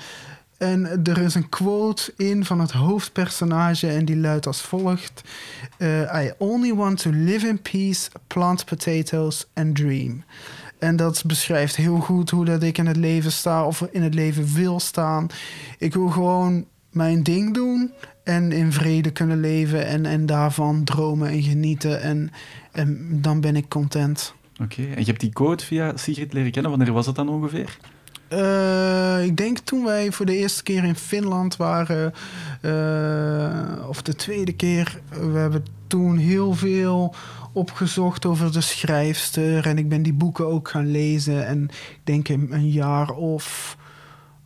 En 0.57 1.03
er 1.03 1.17
is 1.17 1.35
een 1.35 1.49
quote 1.49 2.13
in 2.15 2.45
van 2.45 2.59
het 2.59 2.71
hoofdpersonage 2.71 3.87
en 3.87 4.05
die 4.05 4.17
luidt 4.17 4.47
als 4.47 4.61
volgt: 4.61 5.21
uh, 5.77 5.99
I 6.01 6.31
only 6.37 6.73
want 6.73 7.01
to 7.01 7.09
live 7.13 7.47
in 7.47 7.61
peace, 7.61 8.09
plant 8.27 8.65
potatoes 8.65 9.45
and 9.53 9.75
dream. 9.75 10.23
En 10.79 10.95
dat 10.95 11.23
beschrijft 11.25 11.75
heel 11.75 11.99
goed 11.99 12.29
hoe 12.29 12.45
dat 12.45 12.63
ik 12.63 12.77
in 12.77 12.85
het 12.85 12.97
leven 12.97 13.31
sta 13.31 13.65
of 13.65 13.81
in 13.91 14.03
het 14.03 14.13
leven 14.13 14.53
wil 14.53 14.79
staan. 14.79 15.27
Ik 15.77 15.93
wil 15.93 16.07
gewoon 16.07 16.65
mijn 16.91 17.23
ding 17.23 17.53
doen 17.53 17.91
en 18.23 18.51
in 18.51 18.71
vrede 18.71 19.11
kunnen 19.11 19.39
leven 19.39 19.85
en, 19.85 20.05
en 20.05 20.25
daarvan 20.25 20.83
dromen 20.83 21.29
en 21.29 21.41
genieten. 21.41 22.01
En, 22.01 22.31
en 22.71 23.07
dan 23.21 23.41
ben 23.41 23.55
ik 23.55 23.69
content. 23.69 24.33
Oké, 24.61 24.81
en 24.81 24.99
je 24.99 25.05
hebt 25.05 25.19
die 25.19 25.33
quote 25.33 25.65
via 25.65 25.97
Sigrid 25.97 26.33
leren 26.33 26.51
kennen. 26.51 26.71
Wanneer 26.71 26.93
was 26.93 27.05
dat 27.05 27.15
dan 27.15 27.29
ongeveer? 27.29 27.77
Uh, 28.33 29.23
ik 29.23 29.37
denk 29.37 29.57
toen 29.57 29.83
wij 29.83 30.11
voor 30.11 30.25
de 30.25 30.37
eerste 30.37 30.63
keer 30.63 30.83
in 30.83 30.95
Finland 30.95 31.55
waren, 31.55 32.13
uh, 32.61 33.87
of 33.89 34.01
de 34.01 34.15
tweede 34.15 34.53
keer, 34.53 34.99
we 35.09 35.37
hebben 35.37 35.65
toen 35.87 36.17
heel 36.17 36.53
veel 36.53 37.15
opgezocht 37.57 38.25
over 38.25 38.51
de 38.51 38.61
schrijfster. 38.61 39.65
En 39.67 39.77
ik 39.77 39.89
ben 39.89 40.03
die 40.03 40.13
boeken 40.13 40.47
ook 40.47 40.69
gaan 40.69 40.91
lezen. 40.91 41.47
En 41.47 41.63
ik 41.63 41.99
denk 42.03 42.29
een 42.29 42.69
jaar 42.69 43.11
of 43.11 43.77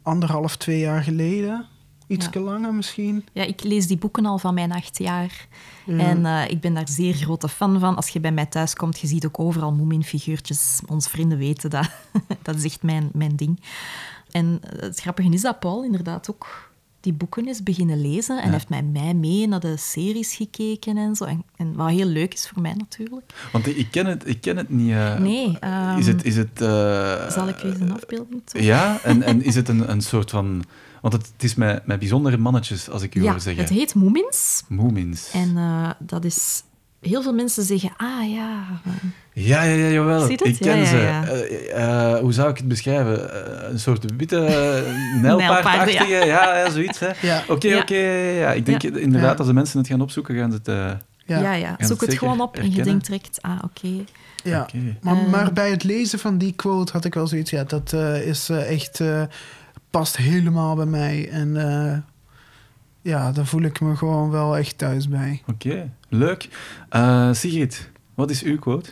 anderhalf, 0.02 0.56
twee 0.58 0.80
jaar 0.80 1.04
geleden. 1.04 1.66
Iets 2.08 2.28
ja. 2.32 2.40
langer 2.40 2.74
misschien. 2.74 3.26
Ja, 3.34 3.44
ik 3.44 3.64
lees 3.64 3.88
die 3.88 3.98
boeken 3.98 4.26
al 4.26 4.38
van 4.38 4.54
mijn 4.54 4.72
acht 4.72 4.98
jaar. 4.98 5.48
En 5.88 6.20
uh, 6.20 6.50
ik 6.50 6.62
ben 6.62 6.74
daar 6.74 6.90
zeer 6.90 7.14
grote 7.14 7.50
fan 7.50 7.80
van. 7.80 7.96
Als 7.96 8.10
je 8.10 8.20
bij 8.20 8.32
mij 8.32 8.46
thuis 8.46 8.74
komt, 8.74 9.00
je 9.00 9.08
ziet 9.08 9.26
ook 9.26 9.40
overal 9.40 9.74
Moomin-figuurtjes. 9.74 10.82
Onze 10.88 11.10
vrienden 11.10 11.38
weten 11.38 11.70
dat. 11.70 11.90
dat 12.42 12.56
is 12.56 12.64
echt 12.64 12.84
mijn, 12.84 13.10
mijn 13.14 13.36
ding. 13.36 13.60
En 14.32 14.62
het 14.80 15.00
grappige 15.00 15.30
is 15.30 15.42
dat 15.42 15.60
Paul 15.60 15.84
inderdaad 15.84 16.32
ook 16.32 16.71
die 17.02 17.14
boeken 17.14 17.48
is 17.48 17.64
beginnen 17.64 18.02
lezen 18.02 18.42
en 18.42 18.52
heeft 18.52 18.70
mij, 18.70 18.84
mij 18.84 19.14
mee 19.14 19.48
naar 19.48 19.60
de 19.60 19.78
series 19.78 20.34
gekeken 20.34 20.98
en 20.98 21.16
zo. 21.16 21.24
En, 21.24 21.44
en, 21.56 21.76
wat 21.76 21.90
heel 21.90 22.06
leuk 22.06 22.34
is 22.34 22.50
voor 22.50 22.62
mij 22.62 22.74
natuurlijk. 22.74 23.34
Want 23.52 23.68
ik 23.68 23.88
ken 23.92 24.06
het, 24.06 24.28
ik 24.28 24.42
ken 24.42 24.58
het 24.58 24.70
niet. 24.70 24.90
Uh, 24.90 25.20
nee. 25.20 25.58
Um, 25.64 25.98
is 25.98 26.08
het... 26.08 26.24
Is 26.24 26.36
het 26.36 26.62
uh, 26.62 27.30
zal 27.30 27.48
ik 27.48 27.64
eens 27.64 27.80
een 27.80 27.94
afbeelding 27.94 28.42
tonen? 28.46 28.68
Ja, 28.68 29.00
en, 29.04 29.24
en 29.24 29.44
is 29.44 29.56
het 29.56 29.68
een, 29.68 29.92
een 29.92 30.02
soort 30.02 30.30
van... 30.30 30.64
Want 31.02 31.14
het, 31.14 31.32
het 31.34 31.44
is 31.44 31.56
met, 31.56 31.86
met 31.86 32.00
bijzondere 32.00 32.38
mannetjes, 32.38 32.90
als 32.90 33.02
ik 33.02 33.16
u 33.16 33.24
ja, 33.24 33.32
hoor 33.32 33.40
zeggen. 33.40 33.64
het 33.64 33.74
heet 33.74 33.96
Moomins. 33.96 34.64
Moomins. 34.68 35.32
En 35.32 35.50
uh, 35.50 35.90
dat 36.00 36.26
is 36.26 36.64
heel 37.00 37.22
veel 37.22 37.34
mensen 37.34 37.64
zeggen, 37.64 37.92
ah 37.98 38.30
ja... 38.30 38.82
Ja, 39.34 39.64
ja, 39.64 39.76
ja, 39.76 39.88
jawel. 39.88 40.26
Ziet 40.26 40.40
het? 40.40 40.48
Ik 40.48 40.58
ken 40.58 40.78
ja, 40.78 40.84
ja, 40.84 40.86
ze. 40.86 40.98
ja. 40.98 41.24
Uh, 41.34 42.14
uh, 42.14 42.20
hoe 42.20 42.34
zou 42.34 42.50
ik 42.50 42.58
het 42.58 42.68
beschrijven? 42.68 43.20
Uh, 43.20 43.70
een 43.70 43.80
soort 43.80 44.06
witte 44.18 44.40
nijlpaardachtige... 45.22 46.08
ja, 46.08 46.56
ja, 46.56 46.70
zoiets. 46.70 47.02
Oké, 47.02 47.16
ja. 47.22 47.42
oké. 47.42 47.52
Okay, 47.52 47.80
okay, 47.80 48.34
ja. 48.38 48.52
Ik 48.52 48.66
denk 48.66 48.84
inderdaad, 48.84 49.38
als 49.38 49.48
de 49.48 49.54
mensen 49.54 49.80
het 49.80 49.88
gaan 49.88 50.02
opzoeken, 50.02 50.36
gaan 50.36 50.52
ze 50.52 50.58
het... 50.64 50.98
ja, 51.26 51.54
ja. 51.54 51.76
Zoek 51.80 52.02
het, 52.02 52.14
gewoon 52.14 52.42
op 52.42 52.54
herkennen. 52.54 52.80
en 52.80 52.86
je 52.86 52.92
denkt 52.92 53.06
direct, 53.06 53.42
ah, 53.42 53.52
oké. 53.64 53.86
Okay. 53.86 54.06
Ja, 54.44 54.62
okay. 54.62 54.98
maar, 55.02 55.16
maar, 55.16 55.54
bij 55.54 55.70
het 55.70 55.84
lezen 55.84 56.20
van 56.20 56.38
die 56.38 56.54
quote 56.54 56.92
had 56.92 57.06
ik 57.06 57.14
wel 57.14 57.28
zoiets... 57.28 57.52
Ja, 57.52 57.64
dat 57.64 57.94
is 58.26 58.50
echt... 58.50 59.02
past 59.90 60.18
helemaal 60.18 60.76
bij 60.76 60.86
mij. 60.86 61.30
En 61.30 61.56
ja, 63.02 63.32
daar 63.32 63.46
voel 63.46 63.62
ik 63.62 63.82
me 63.82 63.96
gewoon 63.96 64.30
wel 64.30 64.58
echt 64.58 64.78
thuis 64.78 65.08
bij. 65.08 65.42
Oké, 65.48 65.68
okay, 65.68 65.90
leuk. 66.10 66.50
Uh, 66.96 67.34
Sigrid, 67.34 67.90
wat 68.14 68.30
is 68.30 68.44
uw 68.44 68.60
quote? 68.60 68.90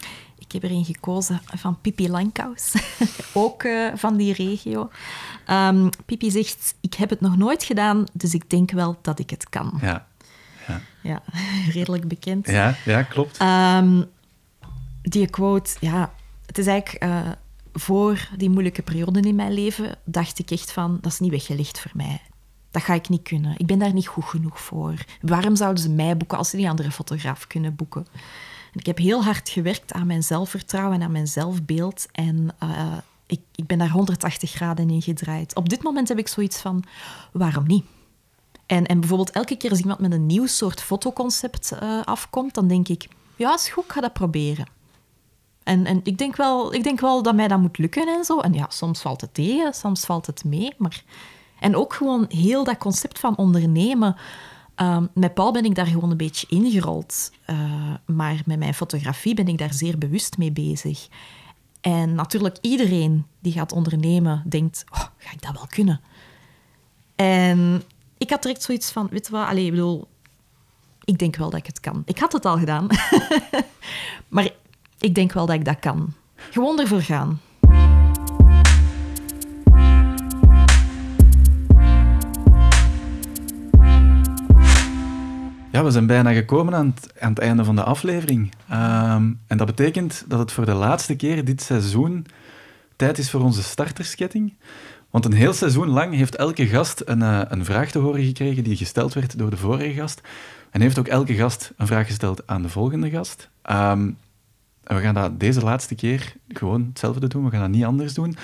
Ik 0.50 0.62
heb 0.62 0.72
er 0.72 0.78
een 0.78 0.86
gekozen 0.86 1.42
van 1.46 1.82
Pippi 1.82 2.10
Langkous, 2.10 2.74
ook 3.34 3.64
uh, 3.64 3.92
van 3.96 4.18
die 4.18 4.34
regio. 4.34 4.90
Um, 5.50 5.90
Pippi 6.06 6.32
zegt, 6.32 6.76
ik 6.82 6.94
heb 6.94 7.10
het 7.10 7.22
nog 7.22 7.38
nooit 7.38 7.64
gedaan, 7.64 8.04
dus 8.14 8.34
ik 8.34 8.50
denk 8.50 8.72
wel 8.72 8.98
dat 9.02 9.20
ik 9.20 9.30
het 9.30 9.50
kan. 9.50 9.80
Ja, 9.82 10.08
ja. 10.68 10.82
ja 11.02 11.22
redelijk 11.76 12.08
bekend. 12.08 12.48
Ja, 12.48 12.76
ja 12.86 13.04
klopt. 13.04 13.42
Um, 13.42 14.06
die 15.02 15.30
quote, 15.30 15.76
ja, 15.80 16.14
het 16.46 16.58
is 16.58 16.68
eigenlijk... 16.68 17.04
Uh, 17.04 17.20
voor 17.74 18.30
die 18.38 18.50
moeilijke 18.50 18.82
periode 18.82 19.20
in 19.20 19.36
mijn 19.36 19.54
leven 19.54 19.96
dacht 20.04 20.40
ik 20.40 20.52
echt 20.52 20.72
van, 20.72 20.98
dat 21.02 21.12
is 21.12 21.20
niet 21.20 21.32
weggelegd 21.32 21.80
voor 21.80 21.92
mij. 21.94 22.22
Dat 22.72 22.84
ga 22.84 22.94
ik 22.94 23.10
niet 23.10 23.24
kunnen. 23.24 23.54
Ik 23.58 23.66
ben 23.66 23.80
daar 23.80 23.94
niet 23.94 24.08
goed 24.08 24.24
genoeg 24.24 24.62
voor. 24.62 24.94
Waarom 25.22 25.56
zouden 25.56 25.84
ze 25.84 25.90
mij 25.90 26.18
boeken 26.18 26.38
als 26.38 26.50
ze 26.50 26.58
die 26.58 26.70
andere 26.70 26.92
fotograaf 26.92 27.48
kunnen 27.48 27.76
boeken? 27.76 28.08
Ik 28.74 28.86
heb 28.86 28.98
heel 28.98 29.24
hard 29.24 29.50
gewerkt 29.50 29.94
aan 29.94 30.08
mijn 30.08 30.24
zelfvertrouwen 30.24 30.96
en 30.96 31.02
aan 31.02 31.12
mijn 31.12 31.28
zelfbeeld. 31.28 32.06
En 32.12 32.56
uh, 32.64 32.98
ik, 33.26 33.42
ik 33.56 33.68
ben 33.68 33.78
daar 33.78 33.90
180 33.90 34.52
graden 34.52 34.90
in 34.90 35.02
gedraaid. 35.02 35.56
Op 35.56 35.70
dit 35.70 35.84
moment 35.84 36.08
heb 36.08 36.18
ik 36.18 36.28
zoiets 36.28 36.60
van, 36.60 36.84
waarom 37.32 37.68
niet? 37.68 37.86
En, 38.66 38.86
en 38.86 39.00
bijvoorbeeld 39.00 39.32
elke 39.32 39.56
keer 39.56 39.70
als 39.70 39.80
iemand 39.80 40.00
met 40.00 40.12
een 40.12 40.26
nieuw 40.26 40.46
soort 40.46 40.82
fotoconcept 40.82 41.72
uh, 41.84 42.02
afkomt, 42.04 42.54
dan 42.54 42.68
denk 42.68 42.88
ik, 42.88 43.08
ja, 43.36 43.54
is 43.54 43.70
goed, 43.70 43.84
ik 43.84 43.92
ga 43.92 44.02
dat 44.02 44.14
proberen. 44.14 44.66
En, 45.64 45.86
en 45.86 46.00
ik, 46.04 46.18
denk 46.18 46.36
wel, 46.36 46.74
ik 46.74 46.84
denk 46.84 47.00
wel 47.00 47.24
dat 47.24 47.36
mij 47.36 47.48
dat 47.48 47.60
moet 47.60 47.78
lukken 47.78 48.08
en 48.08 48.24
zo. 48.24 48.40
En 48.40 48.54
ja, 48.54 48.66
soms 48.70 49.02
valt 49.02 49.22
het 49.22 49.34
tegen, 49.34 49.74
soms 49.74 50.06
valt 50.06 50.26
het 50.26 50.44
mee, 50.44 50.74
maar 50.78 51.04
en 51.60 51.76
ook 51.76 51.94
gewoon 51.94 52.26
heel 52.30 52.64
dat 52.64 52.78
concept 52.78 53.20
van 53.20 53.38
ondernemen. 53.38 54.16
Um, 54.82 55.10
met 55.14 55.34
Paul 55.34 55.52
ben 55.52 55.66
ik 55.66 55.76
daar 55.76 55.86
gewoon 55.86 56.12
een 56.12 56.18
beetje 56.18 56.48
ingerold. 56.50 57.32
Uh, 57.48 57.94
maar 58.06 58.42
met 58.46 58.60
mijn 58.60 58.74
fotografie 58.74 59.34
ben 59.34 59.48
ik 59.48 59.58
daar 59.58 59.74
zeer 59.74 59.98
bewust 59.98 60.38
mee 60.38 60.52
bezig. 60.52 61.08
En 61.82 62.16
natuurlijk, 62.16 62.58
iedereen 62.62 63.26
die 63.40 63.52
gaat 63.52 63.72
ondernemen 63.72 64.44
denkt: 64.46 64.84
oh, 64.90 65.06
ga 65.18 65.32
ik 65.32 65.42
dat 65.42 65.54
wel 65.54 65.68
kunnen? 65.70 66.02
En 67.16 67.84
ik 68.18 68.30
had 68.30 68.42
direct 68.42 68.64
zoiets 68.64 68.92
van: 68.92 69.08
weet 69.12 69.26
je 69.26 69.32
wat, 69.32 69.48
Allee, 69.48 69.66
ik 69.66 69.72
bedoel, 69.72 70.08
ik 71.04 71.18
denk 71.18 71.36
wel 71.36 71.50
dat 71.50 71.60
ik 71.60 71.66
het 71.66 71.80
kan. 71.80 72.02
Ik 72.06 72.20
had 72.20 72.32
het 72.32 72.46
al 72.46 72.58
gedaan, 72.58 72.88
maar 74.28 74.50
ik 75.00 75.16
denk 75.16 75.32
wel 75.32 75.46
dat 75.46 75.56
ik 75.56 75.66
dat 75.66 75.80
kan. 75.80 76.14
Gewoon 76.36 76.80
ervoor 76.80 77.02
gaan. 77.02 77.42
Ja, 85.72 85.84
we 85.84 85.92
zijn 85.92 86.06
bijna 86.06 86.34
gekomen 86.34 86.76
aan 86.76 86.96
het, 87.14 87.40
einde 87.40 87.64
van 87.64 87.76
de 87.76 87.84
aflevering. 87.84 88.54
Ehm, 88.70 89.32
en 89.48 89.58
dat 89.58 89.68
betekent 89.68 90.26
dat 90.28 90.40
het 90.40 90.52
voor 90.52 90.66
de 90.66 90.74
laatste 90.74 91.16
keer 91.16 91.46
dit 91.46 91.62
seizoen 91.62 92.26
tijd 92.96 93.18
is 93.18 93.30
voor 93.30 93.42
onze 93.42 93.64
startersketting. 93.64 94.54
Want 95.10 95.26
een 95.26 95.34
heel 95.34 95.54
seizoen 95.54 95.88
lang 95.88 96.16
heeft 96.16 96.36
elke 96.36 96.68
gast 96.68 97.02
een, 97.06 97.22
eh, 97.22 97.42
een 97.48 97.66
vraag 97.66 97.92
te 97.92 98.00
horen 98.00 98.24
gekregen 98.24 98.64
die 98.64 98.76
gesteld 98.76 99.14
werd 99.14 99.38
door 99.38 99.50
de 99.50 99.58
vorige 99.58 99.94
gast. 99.94 100.22
En 100.70 100.82
heeft 100.82 101.00
ook 101.00 101.08
elke 101.08 101.34
gast 101.34 101.72
een 101.78 101.88
vraag 101.88 102.08
gesteld 102.08 102.48
aan 102.48 102.62
de 102.62 102.70
volgende 102.70 103.10
gast. 103.10 103.50
Ehm, 103.62 104.10
en 104.84 104.96
we 104.96 105.02
gaan 105.02 105.14
dat 105.14 105.40
deze 105.40 105.62
laatste 105.62 105.96
keer 105.96 106.34
gewoon 106.48 106.86
hetzelfde 106.90 107.28
doen. 107.28 107.46
We 107.46 107.52
gaan 107.52 107.62
dat 107.62 107.70
niet 107.70 107.86
anders 107.86 108.14
doen. 108.14 108.38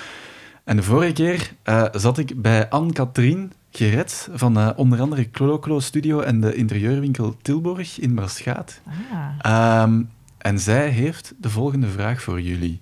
En 0.64 0.76
de 0.76 0.82
vorige 0.82 1.12
keer 1.12 1.52
eh, 1.62 1.84
zat 1.92 2.18
ik 2.18 2.42
bij 2.42 2.68
Anne-Katrien 2.68 3.52
Gerets 3.76 4.28
van 4.32 4.58
eh, 4.58 4.70
onder 4.76 5.00
andere 5.00 5.30
Cloclo 5.30 5.80
Studio 5.80 6.20
en 6.20 6.40
de 6.40 6.54
interieurwinkel 6.54 7.36
Tilburg 7.42 7.98
in 7.98 8.14
Braschaat. 8.14 8.80
Ah. 9.12 9.82
Ehm, 9.82 10.02
en 10.38 10.58
zij 10.58 10.88
heeft 10.88 11.34
de 11.38 11.50
volgende 11.50 11.88
vraag 11.88 12.22
voor 12.22 12.40
jullie. 12.40 12.80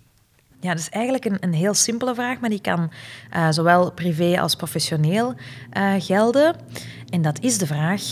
Ja, 0.61 0.71
dat 0.71 0.79
is 0.79 0.89
eigenlijk 0.89 1.25
een, 1.25 1.37
een 1.41 1.53
heel 1.53 1.75
simpele 1.75 2.15
vraag, 2.15 2.41
maar 2.41 2.51
die 2.51 2.61
kan 2.61 2.91
eh, 3.31 3.49
zowel 3.51 3.93
privé 3.93 4.41
als 4.41 4.55
professioneel 4.55 5.35
eh, 5.71 5.93
gelden. 5.99 6.57
En 7.09 7.23
dat 7.23 7.41
is 7.41 7.59
de 7.59 7.67
vraag: 7.67 8.03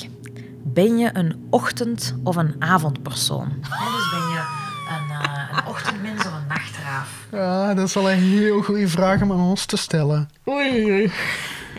ben 0.62 0.98
je 0.98 1.10
een 1.12 1.46
ochtend- 1.50 2.14
of 2.22 2.36
een 2.36 2.54
avondpersoon? 2.58 3.48
Ja, 3.62 3.78
dus 3.90 4.10
ben 4.10 4.28
je 4.30 4.44
een, 4.88 5.10
uh, 5.10 5.58
een 5.58 5.66
ochtendmens 5.66 6.26
of 6.26 6.32
een 6.32 6.46
nachtraaf? 6.48 7.26
Ja, 7.32 7.74
dat 7.74 7.86
is 7.86 7.94
wel 7.94 8.10
een 8.10 8.18
heel 8.18 8.62
goede 8.62 8.88
vraag 8.88 9.22
om 9.22 9.32
aan 9.32 9.40
ons 9.40 9.64
te 9.64 9.76
stellen. 9.76 10.28
Oei, 10.48 10.84
oei. 10.84 11.12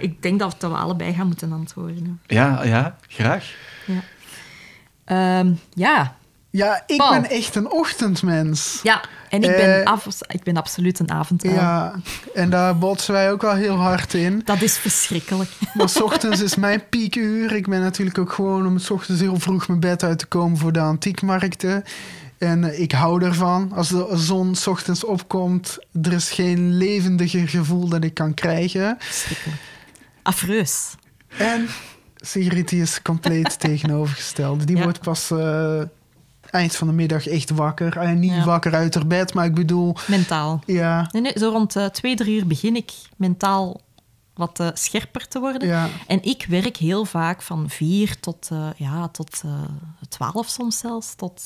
Ik 0.03 0.21
denk 0.21 0.39
dat 0.39 0.55
we 0.59 0.67
allebei 0.67 1.13
gaan 1.13 1.27
moeten 1.27 1.51
antwoorden. 1.51 2.21
Ja, 2.27 2.63
ja, 2.63 2.97
graag. 3.07 3.53
Ja. 3.85 5.39
Um, 5.39 5.59
ja. 5.73 6.15
Ja, 6.49 6.83
ik 6.87 6.97
Paul. 6.97 7.11
ben 7.11 7.29
echt 7.29 7.55
een 7.55 7.71
ochtendmens. 7.71 8.79
Ja, 8.83 9.01
en 9.29 9.43
ik 9.43 9.55
ben, 9.55 9.83
af, 9.83 10.07
ik 10.27 10.43
ben 10.43 10.57
absoluut 10.57 10.99
een 10.99 11.11
avonduil. 11.11 11.53
Ja, 11.53 11.93
en 12.33 12.49
daar 12.49 12.77
botsen 12.77 13.13
wij 13.13 13.31
ook 13.31 13.41
wel 13.41 13.53
heel 13.53 13.75
hard 13.75 14.13
in. 14.13 14.41
Dat 14.45 14.61
is 14.61 14.77
verschrikkelijk. 14.77 15.49
Maar 15.73 15.89
s 15.89 16.01
ochtends 16.01 16.41
is 16.41 16.55
mijn 16.55 16.83
piekuur. 16.89 17.55
Ik 17.55 17.67
ben 17.67 17.81
natuurlijk 17.81 18.17
ook 18.17 18.31
gewoon 18.31 18.67
om 18.67 18.77
s 18.77 18.89
ochtends 18.89 19.21
heel 19.21 19.39
vroeg 19.39 19.67
mijn 19.67 19.79
bed 19.79 20.03
uit 20.03 20.19
te 20.19 20.25
komen 20.25 20.57
voor 20.57 20.71
de 20.71 20.79
antiekmarkten. 20.79 21.83
En 22.37 22.81
ik 22.81 22.91
hou 22.91 23.23
ervan. 23.23 23.71
Als 23.75 23.89
de 23.89 24.09
zon 24.13 24.55
s 24.55 24.67
ochtends 24.67 25.05
opkomt, 25.05 25.77
er 26.01 26.13
is 26.13 26.31
geen 26.31 26.77
levendiger 26.77 27.47
gevoel 27.47 27.87
dat 27.87 28.03
ik 28.03 28.13
kan 28.13 28.33
krijgen. 28.33 28.95
Verschrikkelijk. 28.99 29.61
Afreus. 30.23 30.95
En 31.37 31.67
Sigrid 32.15 32.69
die 32.69 32.81
is 32.81 33.01
compleet 33.01 33.59
tegenovergesteld. 33.67 34.67
Die 34.67 34.77
Ja. 34.77 34.83
wordt 34.83 35.01
pas 35.01 35.31
uh, 35.31 35.81
eind 36.49 36.75
van 36.75 36.87
de 36.87 36.93
middag 36.93 37.27
echt 37.27 37.49
wakker. 37.49 37.97
En 37.97 38.19
niet 38.19 38.31
Ja. 38.33 38.43
wakker 38.45 38.73
uit 38.75 38.93
haar 38.95 39.07
bed, 39.07 39.33
maar 39.33 39.45
ik 39.45 39.53
bedoel... 39.53 39.95
Mentaal. 40.07 40.61
Ja, 40.65 41.07
Nee, 41.11 41.21
nee, 41.21 41.33
zo 41.35 41.49
rond 41.49 41.75
uh, 41.75 41.85
twee, 41.85 42.15
drie 42.15 42.37
uur 42.37 42.47
begin 42.47 42.75
ik 42.75 42.91
mentaal 43.17 43.81
wat 44.33 44.59
uh, 44.59 44.67
scherper 44.73 45.27
te 45.27 45.39
worden. 45.39 45.67
ja. 45.67 45.87
En 46.07 46.23
ik 46.23 46.45
werk 46.49 46.77
heel 46.77 47.05
vaak 47.05 47.41
van 47.41 47.69
vier 47.69 48.19
tot, 48.19 48.49
ja, 48.77 49.07
tot 49.07 49.41
twaalf 50.09 50.47
soms 50.47 50.77
zelfs. 50.77 51.15
Tot, 51.15 51.41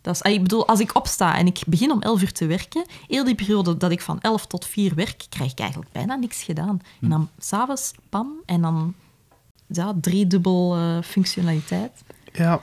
dat 0.00 0.14
is, 0.14 0.32
ik 0.32 0.42
bedoel, 0.42 0.68
als 0.68 0.80
ik 0.80 0.96
opsta 0.96 1.36
en 1.36 1.46
ik 1.46 1.60
begin 1.66 1.90
om 1.90 2.02
elf 2.02 2.22
uur 2.22 2.32
te 2.32 2.46
werken, 2.46 2.84
heel 3.08 3.24
die 3.24 3.34
periode 3.34 3.76
dat 3.76 3.90
ik 3.90 4.00
van 4.00 4.20
elf 4.20 4.46
tot 4.46 4.66
vier 4.66 4.94
werk, 4.94 5.26
krijg 5.28 5.52
ik 5.52 5.58
eigenlijk 5.58 5.92
bijna 5.92 6.14
niks 6.14 6.42
gedaan. 6.42 6.80
En 7.00 7.08
dan 7.08 7.28
s'avonds, 7.38 7.92
pam, 8.08 8.32
en 8.46 8.60
dan 8.60 8.94
ja, 9.66 9.94
driedubbel 10.00 10.78
uh, 10.78 11.02
functionaliteit. 11.02 12.02
ja. 12.32 12.60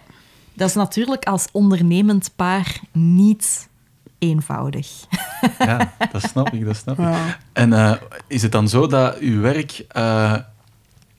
Dat 0.54 0.70
is 0.70 0.76
natuurlijk 0.76 1.26
als 1.26 1.48
ondernemend 1.52 2.32
paar 2.36 2.80
niet 2.92 3.70
eenvoudig. 4.18 5.06
Ja, 5.60 5.94
dat 6.12 6.22
snap 6.22 6.50
ik, 6.50 6.66
dat 6.66 6.76
snap 6.76 7.00
ik. 7.00 7.06
Ja. 7.06 7.38
En 7.54 7.72
uh, 7.72 7.94
is 8.28 8.42
het 8.42 8.52
dan 8.52 8.70
zo 8.70 8.88
dat 8.88 9.18
uw 9.18 9.42
werk 9.42 9.86
uh, 9.98 10.36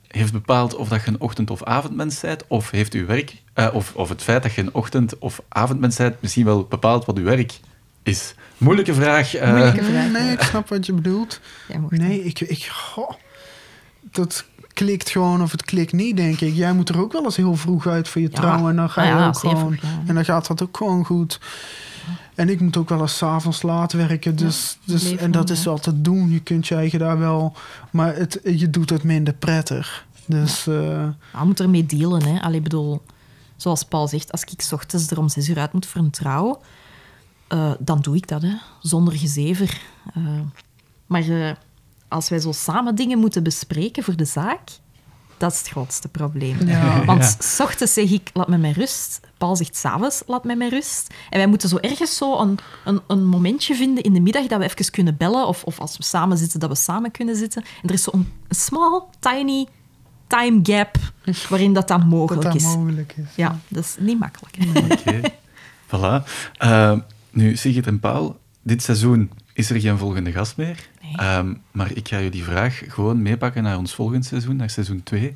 heeft 0.09 0.33
bepaald 0.33 0.75
of 0.75 0.89
dat 0.89 1.03
je 1.05 1.09
een 1.11 1.21
ochtend- 1.21 1.51
of 1.51 1.63
avondmens 1.65 2.21
bent? 2.21 2.45
Of 2.47 2.71
heeft 2.71 2.93
uw 2.95 3.07
werk, 3.07 3.35
uh, 3.55 3.69
of, 3.73 3.95
of 3.95 4.09
het 4.09 4.23
feit 4.23 4.43
dat 4.43 4.55
je 4.55 4.61
een 4.61 4.75
ochtend- 4.75 5.19
of 5.19 5.41
avondmens 5.49 5.97
bent, 5.97 6.17
misschien 6.21 6.45
wel 6.45 6.65
bepaald 6.65 7.05
wat 7.05 7.19
uw 7.19 7.25
werk 7.25 7.59
is? 8.03 8.35
Moeilijke 8.59 8.95
vraag. 8.95 9.35
eh. 9.35 9.51
Moeilijke 9.51 9.85
vraag. 9.85 10.11
Nee, 10.11 10.33
ik 10.33 10.41
snap 10.43 10.69
wat 10.69 10.87
je 10.87 10.93
bedoelt. 10.93 11.41
Mocht 11.81 11.93
Nee, 11.99 12.25
ik... 12.25 12.41
ik 12.41 12.65
goh, 12.67 13.11
dat 14.01 14.45
klikt 14.79 15.11
gewoon 15.11 15.43
of 15.43 15.51
het 15.51 15.65
klikt 15.65 15.93
niet, 15.93 16.17
denk 16.17 16.41
ik. 16.41 16.55
Jij 16.55 16.73
moet 16.73 16.89
er 16.89 17.01
ook 17.01 17.13
wel 17.13 17.25
eens 17.25 17.37
heel 17.37 17.57
vroeg 17.57 17.87
uit 17.87 18.09
voor 18.09 18.21
je 18.21 18.29
Ja. 18.31 18.35
trouwen. 18.35 18.71
En 18.71 18.77
dan 18.77 18.91
ga 18.91 19.03
je 19.03 19.09
ja, 19.09 19.27
ook 19.27 19.39
gewoon... 19.39 19.57
vroeg. 19.57 19.91
En 20.07 20.15
dan 20.15 20.25
gaat 20.25 20.47
dat 20.47 20.63
ook 20.63 20.77
gewoon 20.77 21.05
goed. 21.05 21.41
En 22.35 22.49
ik 22.49 22.61
moet 22.61 22.77
ook 22.77 22.89
wel 22.89 23.01
eens 23.01 23.17
s'avonds 23.17 23.63
laat 23.63 23.93
werken. 23.93 24.37
Dus, 24.37 24.79
dus, 24.85 25.17
en 25.17 25.31
dat 25.31 25.51
is 25.51 25.65
wel 25.65 25.79
te 25.79 26.01
doen. 26.01 26.31
Je 26.31 26.41
kunt 26.41 26.67
je 26.67 26.75
eigen 26.75 26.99
daar 26.99 27.19
wel... 27.19 27.57
Maar 27.91 28.15
het, 28.17 28.41
je 28.45 28.71
doet 28.71 28.91
het 28.91 29.03
minder 29.03 29.35
prettig. 29.35 30.07
Dus 30.27 30.67
eh, 30.67 30.75
je 31.33 31.45
moet 31.45 31.61
ermee 31.61 31.87
dealen. 31.87 32.23
Hè. 32.23 32.41
Allee, 32.41 32.61
bedoel, 32.61 33.03
zoals 33.57 33.85
Paul 33.85 34.09
zegt, 34.09 34.33
als 34.33 34.43
ik 34.43 34.61
's 34.63 34.73
ochtends 34.73 35.11
er 35.11 35.19
om 35.19 35.29
zes 35.29 35.49
uur 35.49 35.59
uit 35.59 35.73
moet 35.73 35.87
voor 35.87 36.01
een 36.01 36.11
trouw, 36.11 36.61
eh, 37.49 37.73
dan 37.79 38.01
doe 38.01 38.17
ik 38.17 38.29
dat, 38.29 38.43
hè. 38.43 38.55
zonder 38.81 39.15
gezever. 39.15 39.81
Eh, 40.15 40.23
maar 41.07 41.29
eh, 41.29 41.51
als 42.09 42.29
wij 42.29 42.39
zo 42.39 42.53
samen 42.53 42.95
dingen 42.95 43.19
moeten 43.19 43.43
bespreken 43.43 44.03
voor 44.03 44.17
de 44.17 44.25
zaak, 44.25 44.61
dat 45.37 45.53
is 45.53 45.59
het 45.59 45.69
grootste 45.69 46.09
probleem. 46.09 46.67
Ja. 46.67 47.05
Want 47.05 47.23
Ja. 47.23 47.35
s 47.39 47.61
ochtends 47.61 47.93
zeg 47.93 48.11
ik, 48.11 48.31
laat 48.33 48.49
me 48.49 48.59
met 48.59 48.77
rust. 48.77 49.21
Paul 49.37 49.57
zegt 49.57 49.77
s'avonds, 49.77 50.23
laat 50.27 50.45
me 50.45 50.57
met 50.57 50.71
rust. 50.73 51.15
En 51.31 51.39
wij 51.39 51.47
moeten 51.47 51.69
zo 51.69 51.77
ergens 51.77 52.17
zo 52.17 52.39
een, 52.39 52.59
een, 52.85 53.01
een 53.07 53.27
momentje 53.27 53.75
vinden 53.75 54.03
in 54.05 54.13
de 54.13 54.21
middag 54.21 54.47
dat 54.47 54.59
we 54.59 54.65
even 54.65 54.91
kunnen 54.91 55.17
bellen. 55.17 55.47
Of, 55.47 55.65
of 55.65 55.79
als 55.81 55.97
we 55.97 56.03
samen 56.05 56.37
zitten, 56.39 56.61
dat 56.61 56.69
we 56.69 56.75
samen 56.77 57.11
kunnen 57.11 57.37
zitten. 57.37 57.63
En 57.83 57.89
er 57.89 57.95
is 57.95 58.03
zo'n 58.03 58.33
een 58.49 58.57
small, 58.57 59.03
tiny 59.21 59.67
time 60.27 60.61
gap 60.63 60.97
waarin 61.49 61.73
dat 61.73 61.89
dan 61.89 62.07
mogelijk 62.07 62.43
dat 62.45 62.55
is. 62.55 62.63
mogelijk 62.63 63.15
is. 63.17 63.25
Ja, 63.35 63.59
dat 63.69 63.85
is 63.85 63.97
niet 63.99 64.19
makkelijk. 64.19 64.57
Oké, 64.93 65.21
voilà. 65.97 66.25
Uh, 66.65 66.99
nu, 67.31 67.57
Sigrid 67.57 67.87
en 67.87 68.01
Paul, 68.01 68.39
dit 68.63 68.83
seizoen 68.83 69.31
is 69.53 69.71
er 69.71 69.81
geen 69.81 69.99
volgende 69.99 70.33
gast 70.33 70.57
meer. 70.57 70.89
Nee. 71.17 71.37
Um, 71.37 71.63
maar 71.71 71.93
ik 71.93 72.09
ga 72.09 72.21
jullie 72.21 72.45
vraag 72.45 72.83
gewoon 72.87 73.23
meepakken 73.23 73.63
naar 73.63 73.79
ons 73.79 73.95
volgend 73.95 74.25
seizoen, 74.25 74.57
naar 74.57 74.71
seizoen 74.71 75.03
2. 75.03 75.35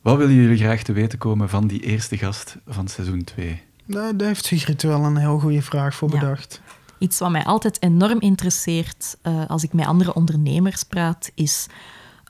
Wat 0.00 0.16
willen 0.16 0.34
jullie 0.34 0.56
graag 0.56 0.82
te 0.82 0.92
weten 0.92 1.18
komen 1.18 1.48
van 1.48 1.66
die 1.66 1.80
eerste 1.80 2.18
gast 2.18 2.56
van 2.66 2.88
seizoen 2.88 3.24
2? 3.24 3.62
Nou, 3.84 4.16
daar 4.16 4.28
heeft 4.28 4.44
Sigrid 4.44 4.82
wel 4.82 5.04
een 5.04 5.16
heel 5.16 5.38
goede 5.38 5.62
vraag 5.62 5.94
voor 5.94 6.10
Ja. 6.12 6.18
bedacht. 6.18 6.60
Iets 6.98 7.18
wat 7.18 7.30
mij 7.30 7.44
altijd 7.44 7.82
enorm 7.82 8.20
interesseert 8.20 9.16
eh, 9.22 9.46
als 9.46 9.62
ik 9.62 9.72
met 9.72 9.86
andere 9.86 10.14
ondernemers 10.14 10.82
praat, 10.82 11.30
is 11.34 11.66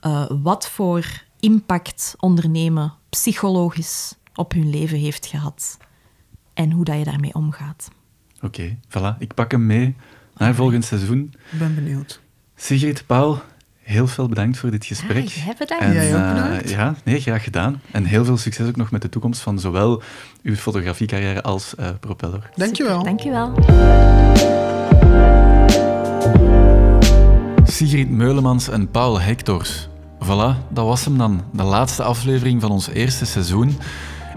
eh, 0.00 0.24
wat 0.42 0.68
voor 0.68 1.04
impact 1.40 2.14
ondernemen 2.18 2.92
psychologisch 3.10 4.14
op 4.34 4.52
hun 4.52 4.70
leven 4.70 4.98
heeft 4.98 5.26
gehad. 5.26 5.76
En 6.54 6.70
hoe 6.70 6.84
dat 6.84 6.98
je 6.98 7.04
daarmee 7.04 7.34
omgaat. 7.34 7.88
Oké, 8.40 8.76
voilà. 8.88 9.18
Ik 9.18 9.34
pak 9.34 9.50
hem 9.50 9.66
mee 9.66 9.96
naar 10.42 10.54
volgend 10.54 10.84
seizoen. 10.84 11.34
Ik 11.52 11.58
ben 11.58 11.74
benieuwd. 11.74 12.20
Sigrid, 12.56 13.04
Paul, 13.06 13.42
heel 13.82 14.06
veel 14.06 14.28
bedankt 14.28 14.58
voor 14.58 14.70
dit 14.70 14.84
gesprek. 14.84 15.24
Ah, 15.24 15.44
jij 15.44 15.54
bedankt. 15.58 15.84
En, 15.84 15.92
Jij 15.92 16.14
ook 16.14 16.20
eh, 16.20 16.34
bedankt. 16.34 16.70
ja, 16.70 16.94
nee, 17.04 17.20
graag 17.20 17.44
gedaan. 17.44 17.80
En 17.90 18.04
heel 18.04 18.24
veel 18.24 18.36
succes 18.36 18.68
ook 18.68 18.76
nog 18.76 18.90
met 18.90 19.02
de 19.02 19.08
toekomst 19.08 19.40
van 19.40 19.58
zowel 19.60 20.02
uw 20.42 20.54
fotografiecarrière 20.54 21.42
als 21.42 21.74
eh, 21.74 21.88
Propeller. 22.00 22.50
Dankjewel. 22.54 23.02
Dankjewel. 23.02 23.54
Sigrid 27.64 28.10
Meulemans 28.10 28.68
en 28.68 28.90
Paul 28.90 29.20
Hectors. 29.20 29.88
Voilà, 30.24 30.68
dat 30.70 30.84
was 30.86 31.04
hem 31.04 31.18
dan. 31.18 31.44
De 31.52 31.62
laatste 31.62 32.02
aflevering 32.02 32.60
van 32.60 32.70
ons 32.70 32.88
eerste 32.88 33.26
seizoen. 33.26 33.78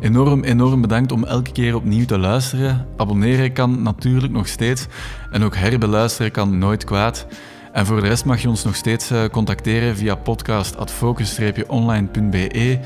Enorm, 0.01 0.43
enorm 0.43 0.81
bedankt 0.81 1.11
om 1.11 1.23
elke 1.23 1.51
keer 1.51 1.75
opnieuw 1.75 2.05
te 2.05 2.17
luisteren. 2.17 2.87
Abonneren 2.97 3.53
kan 3.53 3.81
natuurlijk 3.81 4.33
nog 4.33 4.47
steeds. 4.47 4.87
En 5.31 5.43
ook 5.43 5.55
herbeluisteren 5.55 6.31
kan 6.31 6.57
nooit 6.57 6.83
kwaad. 6.83 7.27
En 7.71 7.85
voor 7.85 8.01
de 8.01 8.07
rest 8.07 8.25
mag 8.25 8.41
je 8.41 8.49
ons 8.49 8.63
nog 8.63 8.75
steeds 8.75 9.11
eh, 9.11 9.23
contacteren 9.31 9.97
via 9.97 10.15
podcast.focus-online.be. 10.15 12.79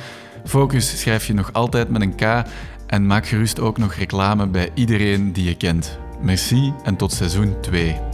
Focus 0.46 1.00
schrijf 1.00 1.28
je 1.28 1.34
nog 1.34 1.54
altijd 1.54 1.90
met 1.90 2.02
een 2.02 2.16
K. 2.16 2.44
En 2.88 3.06
maak 3.06 3.28
gerust 3.28 3.60
ook 3.60 3.78
nog 3.78 3.94
reclame 3.94 4.48
bij 4.48 4.70
iedereen 4.74 5.34
die 5.34 5.44
je 5.44 5.58
kent. 5.58 5.98
Merci 6.22 6.74
en 6.84 6.96
tot 6.96 7.12
seizoen 7.12 7.56
2. 7.62 8.09